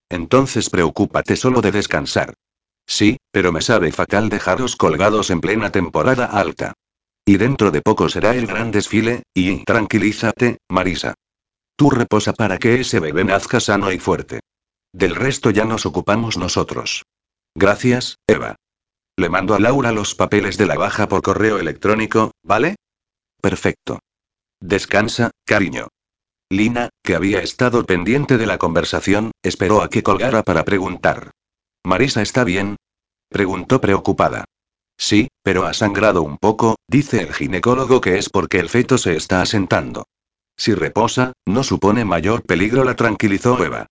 Entonces 0.09 0.71
preocúpate 0.71 1.37
solo 1.37 1.61
de 1.61 1.73
descansar. 1.73 2.35
Sí, 2.87 3.19
pero 3.31 3.53
me 3.53 3.61
sabe 3.61 3.93
fatal 3.93 4.29
dejaros 4.29 4.77
colgados 4.77 5.31
en 5.31 5.41
plena 5.41 5.71
temporada 5.71 6.27
alta. 6.27 6.75
Y 7.25 7.37
dentro 7.37 7.71
de 7.71 7.83
poco 7.83 8.09
será 8.09 8.35
el 8.35 8.47
gran 8.47 8.71
desfile, 8.71 9.23
y 9.35 9.65
tranquilízate, 9.65 10.59
Marisa. 10.69 11.15
Tú 11.77 11.91
reposa 11.91 12.33
para 12.33 12.59
que 12.59 12.81
ese 12.81 13.01
bebé 13.01 13.25
nazca 13.25 13.61
sano 13.61 13.93
y 13.93 13.99
fuerte. 13.99 14.41
Del 14.93 15.15
resto 15.15 15.51
ya 15.51 15.65
nos 15.65 15.87
ocupamos 15.87 16.37
nosotros. 16.37 17.05
Gracias, 17.55 18.17
Eva. 18.27 18.57
Le 19.17 19.29
mando 19.29 19.55
a 19.55 19.61
Laura 19.61 19.93
los 19.93 20.15
papeles 20.15 20.59
de 20.59 20.67
la 20.67 20.77
baja 20.77 21.09
por 21.09 21.23
correo 21.23 21.59
electrónico, 21.59 22.33
¿vale? 22.43 22.77
Perfecto. 23.41 24.01
Descansa, 24.61 25.31
cariño. 25.45 25.89
Lina, 26.51 26.91
que 27.03 27.15
había 27.15 27.41
estado 27.41 27.85
pendiente 27.85 28.37
de 28.37 28.47
la 28.47 28.59
conversación, 28.59 29.33
esperó 29.43 29.83
a 29.83 29.89
que 29.89 30.03
colgara 30.03 30.43
para 30.43 30.65
preguntar. 30.65 31.31
¿Marisa 31.85 32.23
está 32.23 32.45
bien? 32.45 32.77
Preguntó 33.29 33.81
preocupada. 33.81 34.45
Sí, 34.97 35.29
pero 35.43 35.67
ha 35.67 35.75
sangrado 35.75 36.23
un 36.23 36.39
poco, 36.39 36.77
dice 36.87 37.23
el 37.23 37.35
ginecólogo 37.35 38.01
que 38.01 38.19
es 38.19 38.29
porque 38.31 38.61
el 38.61 38.69
feto 38.69 38.99
se 38.99 39.17
está 39.17 39.43
asentando. 39.43 40.05
Si 40.57 40.75
reposa, 40.75 41.33
no 41.47 41.65
supone 41.65 42.05
mayor 42.05 42.43
peligro, 42.43 42.85
la 42.85 42.95
tranquilizó 42.95 43.63
Eva. 43.65 43.87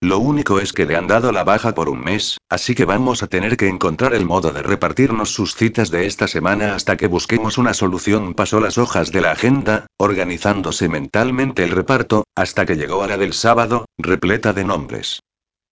Lo 0.00 0.18
único 0.18 0.58
es 0.58 0.72
que 0.72 0.86
le 0.86 0.96
han 0.96 1.06
dado 1.06 1.32
la 1.32 1.44
baja 1.44 1.74
por 1.74 1.88
un 1.88 2.00
mes, 2.00 2.38
así 2.48 2.74
que 2.74 2.84
vamos 2.84 3.22
a 3.22 3.26
tener 3.26 3.56
que 3.56 3.68
encontrar 3.68 4.14
el 4.14 4.24
modo 4.24 4.52
de 4.52 4.62
repartirnos 4.62 5.30
sus 5.30 5.54
citas 5.54 5.90
de 5.90 6.06
esta 6.06 6.28
semana 6.28 6.74
hasta 6.74 6.96
que 6.96 7.08
busquemos 7.08 7.58
una 7.58 7.74
solución. 7.74 8.34
Pasó 8.34 8.60
las 8.60 8.78
hojas 8.78 9.12
de 9.12 9.20
la 9.20 9.32
agenda, 9.32 9.86
organizándose 9.98 10.88
mentalmente 10.88 11.64
el 11.64 11.70
reparto, 11.70 12.24
hasta 12.34 12.64
que 12.64 12.76
llegó 12.76 13.02
a 13.02 13.08
la 13.08 13.16
del 13.16 13.32
sábado, 13.32 13.86
repleta 13.98 14.52
de 14.52 14.64
nombres. 14.64 15.20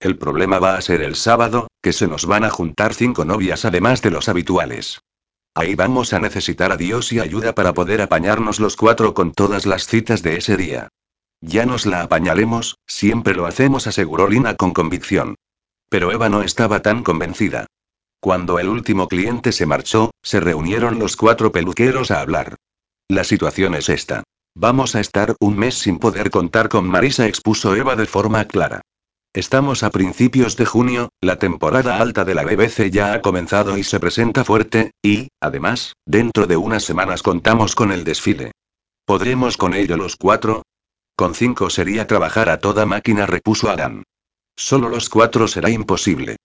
El 0.02 0.18
problema 0.18 0.58
va 0.58 0.74
a 0.74 0.80
ser 0.80 1.00
el 1.00 1.14
sábado, 1.14 1.68
que 1.80 1.92
se 1.92 2.08
nos 2.08 2.26
van 2.26 2.42
a 2.42 2.50
juntar 2.50 2.92
cinco 2.92 3.24
novias 3.24 3.64
además 3.64 4.02
de 4.02 4.10
los 4.10 4.28
habituales. 4.28 5.00
Ahí 5.54 5.76
vamos 5.76 6.12
a 6.12 6.18
necesitar 6.18 6.72
a 6.72 6.76
Dios 6.76 7.12
y 7.12 7.20
ayuda 7.20 7.54
para 7.54 7.72
poder 7.72 8.02
apañarnos 8.02 8.58
los 8.58 8.74
cuatro 8.74 9.14
con 9.14 9.30
todas 9.30 9.64
las 9.64 9.86
citas 9.86 10.24
de 10.24 10.38
ese 10.38 10.56
día. 10.56 10.88
Ya 11.40 11.66
nos 11.66 11.86
la 11.86 12.02
apañaremos, 12.02 12.78
siempre 12.84 13.36
lo 13.36 13.46
hacemos, 13.46 13.86
aseguró 13.86 14.28
Lina 14.28 14.56
con 14.56 14.72
convicción. 14.72 15.36
Pero 15.88 16.10
Eva 16.10 16.28
no 16.28 16.42
estaba 16.42 16.82
tan 16.82 17.04
convencida. 17.04 17.66
Cuando 18.18 18.58
el 18.58 18.68
último 18.68 19.06
cliente 19.06 19.52
se 19.52 19.66
marchó, 19.66 20.10
se 20.20 20.40
reunieron 20.40 20.98
los 20.98 21.16
cuatro 21.16 21.52
peluqueros 21.52 22.10
a 22.10 22.20
hablar. 22.20 22.56
La 23.06 23.22
situación 23.22 23.76
es 23.76 23.88
esta. 23.88 24.24
Vamos 24.56 24.96
a 24.96 25.00
estar 25.00 25.36
un 25.38 25.56
mes 25.56 25.76
sin 25.76 26.00
poder 26.00 26.32
contar 26.32 26.68
con 26.68 26.88
Marisa, 26.88 27.28
expuso 27.28 27.76
Eva 27.76 27.94
de 27.94 28.06
forma 28.06 28.44
clara. 28.46 28.82
Estamos 29.34 29.82
a 29.82 29.88
principios 29.88 30.58
de 30.58 30.66
junio, 30.66 31.08
la 31.22 31.38
temporada 31.38 31.96
alta 31.96 32.26
de 32.26 32.34
la 32.34 32.44
BBC 32.44 32.90
ya 32.90 33.14
ha 33.14 33.22
comenzado 33.22 33.78
y 33.78 33.82
se 33.82 33.98
presenta 33.98 34.44
fuerte, 34.44 34.90
y, 35.02 35.28
además, 35.40 35.94
dentro 36.04 36.46
de 36.46 36.58
unas 36.58 36.84
semanas 36.84 37.22
contamos 37.22 37.74
con 37.74 37.92
el 37.92 38.04
desfile. 38.04 38.52
¿Podremos 39.06 39.56
con 39.56 39.72
ello 39.72 39.96
los 39.96 40.16
cuatro? 40.16 40.64
Con 41.16 41.34
cinco 41.34 41.70
sería 41.70 42.06
trabajar 42.06 42.50
a 42.50 42.58
toda 42.58 42.84
máquina, 42.84 43.24
repuso 43.24 43.70
Adán. 43.70 44.02
Solo 44.54 44.90
los 44.90 45.08
cuatro 45.08 45.48
será 45.48 45.70
imposible. 45.70 46.36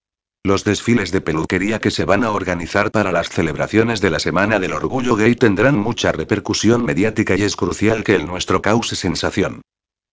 Los 0.45 0.63
desfiles 0.63 1.11
de 1.11 1.19
peluquería 1.19 1.79
que 1.79 1.91
se 1.91 2.05
van 2.05 2.23
a 2.23 2.31
organizar 2.31 2.91
para 2.91 3.11
las 3.11 3.27
celebraciones 3.27 3.99
de 3.99 4.11
la 4.11 4.19
Semana 4.19 4.59
del 4.59 4.71
Orgullo 4.71 5.17
Gay 5.17 5.35
tendrán 5.35 5.77
mucha 5.77 6.13
repercusión 6.13 6.85
mediática 6.85 7.35
y 7.35 7.41
es 7.41 7.57
crucial 7.57 8.05
que 8.05 8.15
el 8.15 8.25
nuestro 8.25 8.61
cause 8.61 8.95
sensación. 8.95 9.61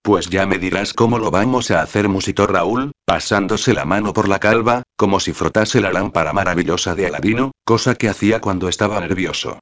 Pues 0.05 0.29
ya 0.29 0.45
me 0.45 0.59
dirás 0.59 0.93
cómo 0.93 1.19
lo 1.19 1.31
vamos 1.31 1.71
a 1.71 1.81
hacer, 1.81 2.11
musitó 2.11 2.47
Raúl, 2.47 2.93
pasándose 3.07 3.73
la 3.73 3.87
mano 3.87 4.13
por 4.13 4.29
la 4.29 4.39
calva, 4.39 4.83
como 4.97 5.19
si 5.19 5.33
frotase 5.33 5.81
la 5.81 5.95
lámpara 5.95 6.35
maravillosa 6.35 6.95
de 6.95 7.07
Aladino, 7.07 7.53
cosa 7.65 7.95
que 7.95 8.11
hacía 8.11 8.39
cuando 8.39 8.69
estaba 8.69 9.01
nervioso. 9.01 9.61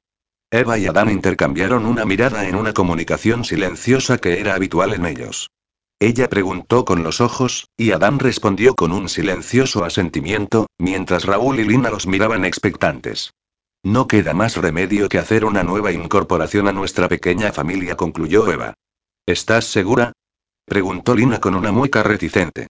Eva 0.51 0.77
y 0.77 0.85
Adán 0.85 1.09
intercambiaron 1.09 1.85
una 1.85 2.03
mirada 2.03 2.45
en 2.45 2.55
una 2.55 2.73
comunicación 2.73 3.45
silenciosa 3.45 4.17
que 4.17 4.41
era 4.41 4.55
habitual 4.55 4.93
en 4.93 5.05
ellos. 5.05 5.49
Ella 5.97 6.27
preguntó 6.27 6.83
con 6.83 7.03
los 7.03 7.21
ojos, 7.21 7.69
y 7.77 7.91
Adán 7.91 8.19
respondió 8.19 8.75
con 8.75 8.91
un 8.91 9.07
silencioso 9.07 9.85
asentimiento, 9.85 10.67
mientras 10.77 11.23
Raúl 11.23 11.61
y 11.61 11.63
Lina 11.63 11.89
los 11.89 12.05
miraban 12.05 12.43
expectantes. 12.43 13.31
No 13.81 14.07
queda 14.09 14.33
más 14.33 14.57
remedio 14.57 15.07
que 15.07 15.19
hacer 15.19 15.45
una 15.45 15.63
nueva 15.63 15.93
incorporación 15.93 16.67
a 16.67 16.73
nuestra 16.73 17.07
pequeña 17.07 17.53
familia, 17.53 17.95
concluyó 17.95 18.51
Eva. 18.51 18.73
¿Estás 19.25 19.63
segura? 19.63 20.11
Preguntó 20.65 21.15
Lina 21.15 21.39
con 21.39 21.55
una 21.55 21.71
mueca 21.71 22.03
reticente. 22.03 22.67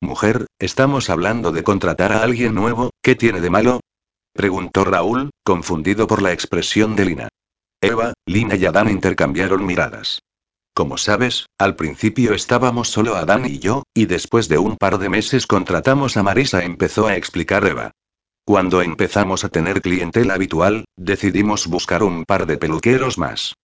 Mujer, 0.00 0.46
estamos 0.58 1.10
hablando 1.10 1.52
de 1.52 1.62
contratar 1.62 2.12
a 2.12 2.22
alguien 2.22 2.54
nuevo, 2.54 2.90
¿qué 3.02 3.14
tiene 3.14 3.40
de 3.40 3.50
malo? 3.50 3.80
preguntó 4.32 4.84
Raúl, 4.84 5.30
confundido 5.44 6.06
por 6.06 6.20
la 6.20 6.32
expresión 6.32 6.96
de 6.96 7.04
Lina. 7.04 7.28
Eva, 7.80 8.14
Lina 8.26 8.56
y 8.56 8.64
Adán 8.64 8.90
intercambiaron 8.90 9.64
miradas. 9.64 10.20
Como 10.74 10.98
sabes, 10.98 11.46
al 11.56 11.76
principio 11.76 12.34
estábamos 12.34 12.88
solo 12.88 13.14
Adán 13.14 13.46
y 13.46 13.60
yo, 13.60 13.84
y 13.94 14.06
después 14.06 14.48
de 14.48 14.58
un 14.58 14.76
par 14.76 14.98
de 14.98 15.08
meses 15.08 15.46
contratamos 15.46 16.16
a 16.16 16.24
Marisa, 16.24 16.64
empezó 16.64 17.06
a 17.06 17.16
explicar 17.16 17.64
Eva. 17.64 17.92
Cuando 18.44 18.82
empezamos 18.82 19.44
a 19.44 19.48
tener 19.48 19.80
clientela 19.80 20.34
habitual, 20.34 20.84
decidimos 20.96 21.66
buscar 21.68 22.02
un 22.02 22.24
par 22.24 22.46
de 22.46 22.58
peluqueros 22.58 23.18
más. 23.18 23.54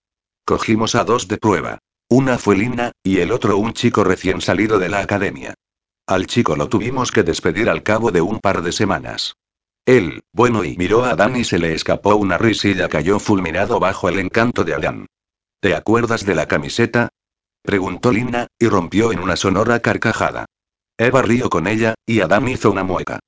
Cogimos 0.47 0.95
a 0.95 1.05
dos 1.05 1.29
de 1.29 1.37
prueba. 1.37 1.79
Una 2.13 2.39
fue 2.39 2.57
Lina, 2.57 2.91
y 3.05 3.19
el 3.19 3.31
otro 3.31 3.57
un 3.57 3.73
chico 3.73 4.03
recién 4.03 4.41
salido 4.41 4.81
de 4.81 4.89
la 4.89 4.99
academia. 4.99 5.55
Al 6.09 6.27
chico 6.27 6.57
lo 6.57 6.69
tuvimos 6.69 7.13
que 7.13 7.23
despedir 7.23 7.71
al 7.71 7.85
cabo 7.85 8.11
de 8.11 8.21
un 8.21 8.41
par 8.41 8.63
de 8.63 8.73
semanas. 8.73 9.35
Él, 9.87 10.25
bueno, 10.33 10.65
y 10.65 10.77
miró 10.77 11.05
a 11.05 11.11
Adán 11.11 11.37
y 11.37 11.45
se 11.45 11.61
le 11.61 11.73
escapó 11.73 12.17
una 12.17 12.37
risilla, 12.37 12.89
cayó 12.89 13.21
fulminado 13.21 13.79
bajo 13.79 14.09
el 14.09 14.19
encanto 14.19 14.65
de 14.65 14.75
Adán. 14.75 15.07
¿Te 15.61 15.77
acuerdas 15.77 16.27
de 16.27 16.35
la 16.35 16.49
camiseta? 16.49 17.11
Preguntó 17.63 18.11
Lina, 18.11 18.49
y 18.59 18.67
rompió 18.67 19.13
en 19.13 19.21
una 19.21 19.37
sonora 19.37 19.79
carcajada. 19.79 20.47
Eva 20.99 21.23
rió 21.23 21.49
con 21.49 21.69
ella, 21.69 21.95
y 22.07 22.23
Adam 22.23 22.49
hizo 22.49 22.73
una 22.73 22.83
mueca. 22.83 23.21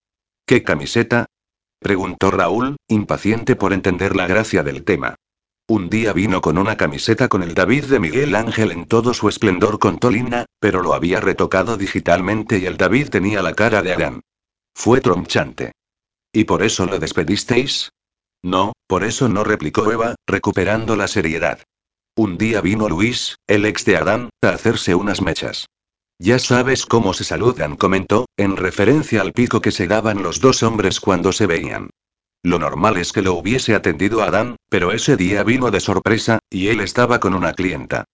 ¿Qué 0.44 0.64
camiseta? 0.64 1.26
Preguntó 1.78 2.32
Raúl, 2.32 2.74
impaciente 2.88 3.54
por 3.54 3.72
entender 3.72 4.16
la 4.16 4.26
gracia 4.26 4.64
del 4.64 4.82
tema. 4.82 5.14
Un 5.68 5.88
día 5.88 6.12
vino 6.12 6.40
con 6.40 6.58
una 6.58 6.76
camiseta 6.76 7.28
con 7.28 7.42
el 7.42 7.54
David 7.54 7.84
de 7.84 8.00
Miguel 8.00 8.34
Ángel 8.34 8.72
en 8.72 8.86
todo 8.86 9.14
su 9.14 9.28
esplendor, 9.28 9.78
contó 9.78 10.10
Lina, 10.10 10.46
pero 10.58 10.82
lo 10.82 10.92
había 10.92 11.20
retocado 11.20 11.76
digitalmente 11.76 12.58
y 12.58 12.66
el 12.66 12.76
David 12.76 13.10
tenía 13.10 13.42
la 13.42 13.54
cara 13.54 13.80
de 13.80 13.92
Adán. 13.92 14.22
Fue 14.74 15.00
tronchante. 15.00 15.72
¿Y 16.32 16.44
por 16.44 16.62
eso 16.62 16.86
lo 16.86 16.98
despedisteis? 16.98 17.90
No, 18.42 18.72
por 18.88 19.04
eso 19.04 19.28
no 19.28 19.44
replicó 19.44 19.90
Eva, 19.92 20.16
recuperando 20.26 20.96
la 20.96 21.06
seriedad. 21.06 21.62
Un 22.16 22.38
día 22.38 22.60
vino 22.60 22.88
Luis, 22.88 23.36
el 23.46 23.64
ex 23.64 23.84
de 23.84 23.96
Adán, 23.96 24.30
a 24.42 24.48
hacerse 24.48 24.94
unas 24.94 25.22
mechas. 25.22 25.66
Ya 26.18 26.38
sabes 26.38 26.86
cómo 26.86 27.14
se 27.14 27.24
saludan, 27.24 27.76
comentó, 27.76 28.26
en 28.36 28.56
referencia 28.56 29.20
al 29.20 29.32
pico 29.32 29.60
que 29.60 29.70
se 29.70 29.86
daban 29.86 30.22
los 30.22 30.40
dos 30.40 30.62
hombres 30.62 31.00
cuando 31.00 31.32
se 31.32 31.46
veían. 31.46 31.90
Lo 32.44 32.58
normal 32.58 32.96
es 32.96 33.12
que 33.12 33.22
lo 33.22 33.34
hubiese 33.34 33.74
atendido 33.74 34.22
Adán, 34.22 34.56
pero 34.68 34.92
ese 34.92 35.16
día 35.16 35.44
vino 35.44 35.70
de 35.70 35.80
sorpresa, 35.80 36.40
y 36.50 36.68
él 36.68 36.80
estaba 36.80 37.20
con 37.20 37.34
una 37.34 37.52
clienta. 37.52 38.04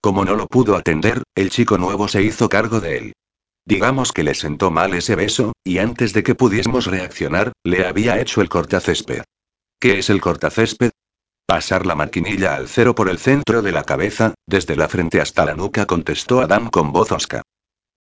Como 0.00 0.24
no 0.24 0.34
lo 0.34 0.46
pudo 0.46 0.76
atender, 0.76 1.22
el 1.34 1.50
chico 1.50 1.76
nuevo 1.76 2.08
se 2.08 2.22
hizo 2.22 2.48
cargo 2.48 2.80
de 2.80 2.96
él. 2.96 3.12
Digamos 3.66 4.12
que 4.12 4.22
le 4.22 4.34
sentó 4.34 4.70
mal 4.70 4.94
ese 4.94 5.16
beso, 5.16 5.52
y 5.64 5.78
antes 5.78 6.12
de 6.12 6.22
que 6.22 6.34
pudiésemos 6.34 6.86
reaccionar, 6.86 7.52
le 7.62 7.86
había 7.86 8.20
hecho 8.20 8.40
el 8.40 8.48
cortacésped. 8.48 9.22
¿Qué 9.80 9.98
es 9.98 10.10
el 10.10 10.20
cortacésped? 10.20 10.90
Pasar 11.46 11.84
la 11.84 11.94
maquinilla 11.94 12.54
al 12.54 12.68
cero 12.68 12.94
por 12.94 13.10
el 13.10 13.18
centro 13.18 13.60
de 13.60 13.72
la 13.72 13.84
cabeza, 13.84 14.34
desde 14.46 14.76
la 14.76 14.88
frente 14.88 15.20
hasta 15.20 15.44
la 15.44 15.54
nuca, 15.54 15.84
contestó 15.84 16.40
Adam 16.40 16.70
con 16.70 16.90
voz 16.92 17.12
osca. 17.12 17.42